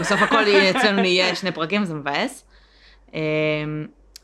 בסוף 0.00 0.22
הכל 0.22 0.42
אצלנו 0.70 1.04
יהיה 1.04 1.34
שני 1.34 1.52
פרקים, 1.52 1.84
זה 1.84 1.94
מבאס. 1.94 2.44
אמ, 3.14 3.20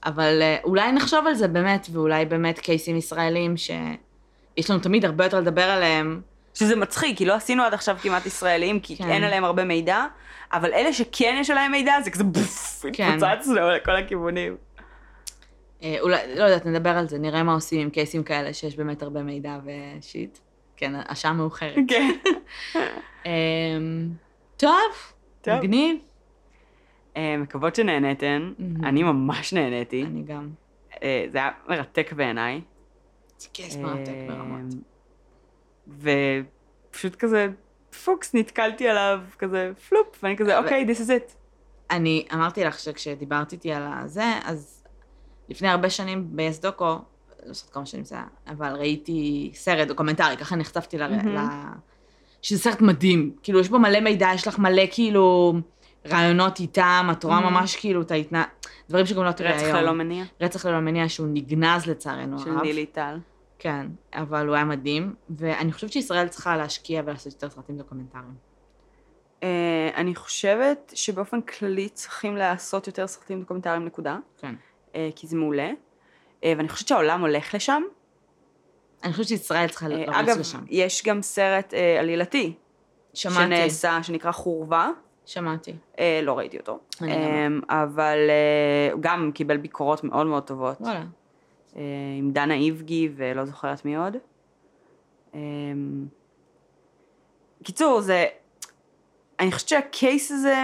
אבל 0.04 0.42
אה, 0.42 0.56
אולי 0.64 0.92
נחשוב 0.92 1.26
על 1.26 1.34
זה 1.34 1.48
באמת, 1.48 1.86
ואולי 1.92 2.24
באמת 2.24 2.58
קייסים 2.58 2.96
ישראלים 2.96 3.56
שיש 3.56 4.70
לנו 4.70 4.80
תמיד 4.80 5.04
הרבה 5.04 5.24
יותר 5.24 5.40
לדבר 5.40 5.62
עליהם. 5.62 6.20
שזה 6.54 6.76
מצחיק, 6.76 7.18
כי 7.18 7.24
לא 7.24 7.34
עשינו 7.34 7.62
עד 7.62 7.74
עכשיו 7.74 7.96
כמעט 8.02 8.26
ישראלים, 8.26 8.80
כי 8.80 8.96
כן. 8.96 9.08
אין 9.08 9.24
עליהם 9.24 9.44
הרבה 9.44 9.64
מידע, 9.64 10.06
אבל 10.52 10.72
אלה 10.72 10.92
שכן 10.92 11.36
יש 11.40 11.50
עליהם 11.50 11.72
מידע, 11.72 12.00
זה 12.04 12.10
כזה 12.10 12.24
בוף, 12.24 12.84
כן. 12.92 13.18
התפוצצנו 13.24 13.70
לכל 13.70 13.96
הכיוונים. 13.96 14.56
אה, 15.82 15.96
אולי, 16.00 16.36
לא 16.36 16.44
יודעת, 16.44 16.66
נדבר 16.66 16.90
על 16.90 17.08
זה, 17.08 17.18
נראה 17.18 17.42
מה 17.42 17.54
עושים 17.54 17.80
עם 17.80 17.90
קייסים 17.90 18.22
כאלה 18.22 18.52
שיש 18.52 18.76
באמת 18.76 19.02
הרבה 19.02 19.22
מידע 19.22 19.58
ושיט. 19.64 20.38
כן, 20.76 20.92
השעה 21.08 21.32
מאוחרת. 21.32 21.74
כן. 21.88 22.10
אמ, 23.26 24.08
טוב, 24.56 24.70
טוב. 25.40 25.54
מגניב. 25.54 25.96
אה, 27.16 27.36
מקוות 27.38 27.74
שנהניתן, 27.74 28.52
מהמם. 28.58 28.84
אני 28.84 29.02
ממש 29.02 29.52
נהניתי, 29.52 30.04
אני 30.04 30.22
גם. 30.22 30.48
אה, 31.02 31.26
זה 31.32 31.38
היה 31.38 31.50
מרתק 31.68 32.12
בעיניי. 32.12 32.60
זה 33.38 33.48
case 33.52 33.76
מרתק 33.76 34.08
אה, 34.08 34.26
ברמות. 34.28 34.74
ופשוט 35.88 37.14
כזה, 37.14 37.48
פוקס, 38.04 38.34
נתקלתי 38.34 38.88
עליו, 38.88 39.20
כזה 39.38 39.72
פלופ, 39.88 40.06
ואני 40.22 40.36
כזה, 40.36 40.58
אוקיי, 40.58 40.86
this 40.90 41.00
is 41.00 41.08
it. 41.08 41.32
אני 41.90 42.26
אמרתי 42.34 42.64
לך 42.64 42.78
שכשדיברת 42.78 43.52
איתי 43.52 43.72
על 43.72 43.82
הזה, 43.86 44.24
אז 44.44 44.84
לפני 45.48 45.68
הרבה 45.68 45.90
שנים 45.90 46.36
ב 46.36 46.43
yes 46.43 46.64
דוקו, 46.64 46.98
לא 47.46 47.52
זוכרת 47.52 47.72
כמה 47.72 47.86
שנים 47.86 48.04
זה 48.04 48.14
היה, 48.14 48.24
אבל 48.46 48.72
ראיתי 48.72 49.50
סרט 49.54 49.88
דוקומנטרי, 49.88 50.36
ככה 50.36 50.56
נחשפתי 50.56 50.98
ל... 50.98 51.08
מהמם. 51.08 51.36
ל... 51.36 51.40
שזה 52.42 52.58
סרט 52.58 52.80
מדהים. 52.80 53.36
כאילו, 53.42 53.60
יש 53.60 53.68
בו 53.68 53.78
מלא 53.78 54.00
מידע, 54.00 54.30
יש 54.34 54.48
לך 54.48 54.58
מלא 54.58 54.82
כאילו 54.90 55.54
רעיונות 56.06 56.60
איתם, 56.60 57.08
את 57.12 57.24
רואה 57.24 57.40
מהמם. 57.40 57.54
ממש 57.54 57.76
כאילו 57.76 58.02
את 58.02 58.10
ההתנא... 58.10 58.42
דברים 58.88 59.06
שגם 59.06 59.24
לא 59.24 59.32
תראה 59.32 59.52
רצח 59.52 59.64
היום. 59.64 59.76
ללא 59.76 59.92
מניע, 59.92 60.24
רצח 60.40 60.66
ללא 60.66 60.80
מניע 60.80 61.08
שהוא 61.08 61.26
נגנז 61.30 61.86
לצערנו 61.86 62.38
של 62.38 62.50
הרב. 62.50 62.62
נילי 62.62 62.86
טל. 62.86 63.18
כן, 63.62 63.86
אבל 64.12 64.46
הוא 64.46 64.54
היה 64.54 64.64
מדהים, 64.64 65.14
ואני 65.30 65.72
חושבת 65.72 65.92
שישראל 65.92 66.28
צריכה 66.28 66.56
להשקיע 66.56 67.02
ולעשות 67.04 67.32
יותר 67.32 67.50
סרטים 67.50 67.78
דוקומנטריים. 67.78 68.34
אה, 69.42 69.90
אני 69.94 70.14
חושבת 70.14 70.92
שבאופן 70.94 71.40
כללי 71.40 71.88
צריכים 71.88 72.36
לעשות 72.36 72.86
יותר 72.86 73.06
סרטים 73.06 73.40
דוקומנטריים 73.40 73.84
נקודה, 73.84 74.18
כן. 74.38 74.54
אה, 74.94 75.10
כי 75.16 75.26
זה 75.26 75.36
מעולה, 75.36 75.70
אה, 76.44 76.52
ואני 76.56 76.68
חושבת 76.68 76.88
שהעולם 76.88 77.20
הולך 77.20 77.54
לשם. 77.54 77.82
אני 79.04 79.12
חושבת 79.12 79.28
שישראל 79.28 79.68
צריכה 79.68 79.88
לרוץ 79.88 80.16
אגב, 80.16 80.38
לשם. 80.38 80.64
יש 80.68 81.04
גם 81.06 81.22
סרט 81.22 81.74
אה, 81.74 82.00
עלילתי, 82.00 82.54
שמעתי, 83.14 83.38
שנעשה, 83.38 84.02
שנקרא 84.02 84.32
חורבה, 84.32 84.90
שמעתי. 85.26 85.74
אה, 85.98 86.20
לא 86.22 86.38
ראיתי 86.38 86.58
אותו, 86.58 86.78
אני 87.00 87.12
גם 87.14 87.60
לא. 87.70 87.82
אבל 87.82 88.18
הוא 88.92 89.00
גם 89.02 89.30
קיבל 89.34 89.56
ביקורות 89.56 90.04
מאוד 90.04 90.26
מאוד 90.26 90.42
טובות, 90.42 90.80
וואלה. 90.80 91.04
אה, 91.76 91.82
עם 92.18 92.32
דנה 92.32 92.54
איבגי 92.54 93.08
ולא 93.16 93.44
זוכרת 93.44 93.84
מי 93.84 93.96
עוד. 93.96 94.16
אה, 95.34 95.40
קיצור, 97.62 98.00
זה, 98.00 98.26
אני 99.40 99.52
חושבת 99.52 99.68
שהקייס 99.68 100.30
הזה 100.32 100.56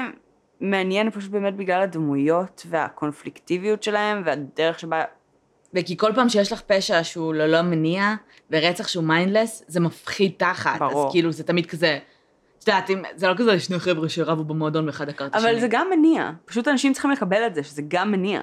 מעניין 0.60 1.10
פשוט 1.10 1.30
באמת 1.30 1.56
בגלל 1.56 1.82
הדמויות 1.82 2.66
והקונפליקטיביות 2.68 3.82
שלהם 3.82 4.22
והדרך 4.24 4.78
שבה, 4.78 5.04
וכי 5.74 5.96
כל 5.96 6.12
פעם 6.14 6.28
שיש 6.28 6.52
לך 6.52 6.60
פשע 6.60 7.04
שהוא 7.04 7.34
ללא 7.34 7.62
מניע, 7.62 8.14
ורצח 8.50 8.88
שהוא 8.88 9.04
mindless, 9.04 9.64
זה 9.68 9.80
מפחיד 9.80 10.32
תחת. 10.36 10.78
ברור. 10.78 11.06
אז 11.06 11.12
כאילו, 11.12 11.32
זה 11.32 11.44
תמיד 11.44 11.66
כזה... 11.66 11.98
את 12.58 12.68
יודעת, 12.68 12.90
זה 13.16 13.28
לא 13.28 13.34
כזה 13.36 13.60
שני 13.60 13.78
חבר'ה 13.78 14.08
שרבו 14.08 14.44
במועדון 14.44 14.86
ואחד 14.86 15.08
עקר 15.08 15.26
את 15.26 15.34
השני. 15.34 15.50
אבל 15.50 15.60
זה 15.60 15.66
גם 15.70 15.86
מניע, 15.90 16.30
פשוט 16.44 16.68
אנשים 16.68 16.92
צריכים 16.92 17.10
לקבל 17.10 17.46
את 17.46 17.54
זה, 17.54 17.62
שזה 17.62 17.82
גם 17.88 18.12
מניע, 18.12 18.40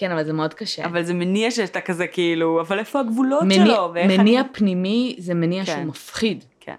כן, 0.00 0.12
אבל 0.12 0.24
זה 0.24 0.32
מאוד 0.32 0.54
קשה. 0.54 0.84
אבל 0.84 1.02
זה 1.02 1.14
מניע 1.14 1.50
שאתה 1.50 1.80
כזה 1.80 2.06
כאילו, 2.06 2.60
אבל 2.60 2.78
איפה 2.78 3.00
הגבולות 3.00 3.42
מניע, 3.42 3.66
שלו, 3.66 3.92
מניע 3.94 4.40
אני... 4.40 4.48
פנימי 4.52 5.16
זה 5.18 5.34
מניע 5.34 5.64
כן. 5.64 5.72
שהוא 5.72 5.84
מפחיד. 5.84 6.44
כן. 6.60 6.74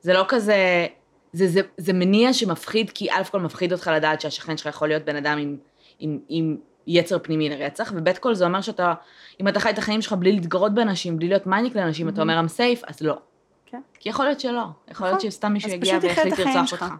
זה 0.00 0.12
לא 0.12 0.24
כזה... 0.28 0.86
זה, 1.32 1.48
זה, 1.48 1.60
זה 1.76 1.92
מניע 1.92 2.32
שמפחיד, 2.32 2.90
כי 2.90 3.10
א' 3.10 3.22
כל 3.30 3.40
מפחיד 3.40 3.72
אותך 3.72 3.90
לדעת 3.94 4.20
שהשכן 4.20 4.56
שלך 4.56 4.66
יכול 4.66 4.88
להיות 4.88 5.04
בן 5.04 5.16
אדם 5.16 5.38
עם, 5.38 5.56
עם, 5.98 6.18
עם 6.28 6.56
יצר 6.86 7.18
פנימי 7.18 7.48
לרצח, 7.48 7.92
וב' 7.96 8.12
כל 8.12 8.34
זה 8.34 8.44
אומר 8.44 8.60
שאתה, 8.60 8.94
אם 9.40 9.48
אתה 9.48 9.60
חי 9.60 9.70
את 9.70 9.78
החיים 9.78 10.02
שלך 10.02 10.12
בלי 10.12 10.32
להתגרות 10.32 10.74
באנשים, 10.74 11.16
בלי 11.16 11.28
להיות 11.28 11.46
מניאק 11.46 11.76
לאנשים, 11.76 12.08
אתה 12.08 12.22
אומר 12.22 12.40
I'm 12.40 12.58
safe, 12.58 12.84
אז 12.86 13.00
לא. 13.00 13.18
כן. 13.66 13.80
כי 14.00 14.08
יכול 14.08 14.24
להיות 14.24 14.40
שלא. 14.40 14.62
יכול 14.90 15.06
להיות 15.06 15.18
נכון. 15.18 15.30
שסתם 15.30 15.52
מישהו 15.52 15.70
יגיע 15.70 15.98
ויחליט 16.02 16.38
לרצוח. 16.38 16.72
אותך. 16.72 16.94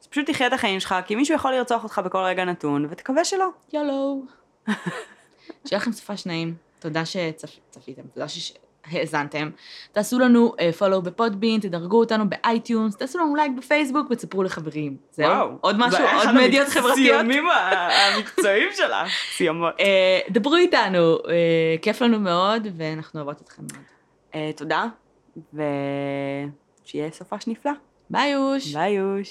אז 0.00 0.06
פשוט 0.06 0.30
תחיה 0.30 0.46
את 0.46 0.52
החיים 0.52 0.80
שלך, 0.80 0.94
כי 1.06 1.14
מישהו 1.14 1.34
יכול 1.34 1.52
לרצוח 1.52 1.84
אותך 1.84 2.00
בכל 2.04 2.18
רגע 2.18 2.44
נתון, 2.44 2.86
ותקווה 2.90 3.24
שלא. 3.24 3.48
YOLO. 3.72 4.22
שיהיה 5.66 5.80
לכם 5.80 5.92
סופש 5.92 6.26
נעים. 6.26 6.54
תודה 6.78 7.02
שצפיתם, 7.04 8.02
תודה 8.14 8.26
שהאזנתם. 8.28 9.50
תעשו 9.92 10.18
לנו 10.18 10.54
follow 10.78 10.99
ב 10.99 11.02
Podbean, 11.02 11.60
תדרגו 11.60 12.00
אותנו 12.00 12.24
ב 12.28 12.36
iTunes, 12.36 12.96
תעשו 12.96 13.18
לנו 13.18 13.36
לייק 13.36 13.52
בפייסבוק 13.58 14.10
ותספרו 14.10 14.42
לחברים. 14.42 14.96
זהו? 15.10 15.58
עוד 15.60 15.76
משהו? 15.78 16.04
עוד 16.16 16.32
מדיות 16.34 16.68
חברתיות? 16.68 16.96
הסיומים 17.20 17.48
ה- 17.48 17.88
המקצועיים 18.16 18.68
שלך. 18.76 19.08
סיומות. 19.36 19.74
אה, 19.80 20.20
דברו 20.30 20.56
איתנו, 20.56 20.98
אה, 21.16 21.22
כיף 21.82 22.00
לנו 22.02 22.20
מאוד, 22.20 22.66
ואנחנו 22.76 23.20
אוהבות 23.20 23.40
אתכם 23.42 23.62
מאוד. 23.72 23.84
אה, 24.34 24.50
תודה, 24.56 24.84
ושיהיה 25.54 27.10
סופש 27.10 27.46
נפלא. 27.46 27.72
ביי 28.10 28.30
יוש. 28.30 28.74
ביי 28.74 28.92
יוש. 28.92 29.28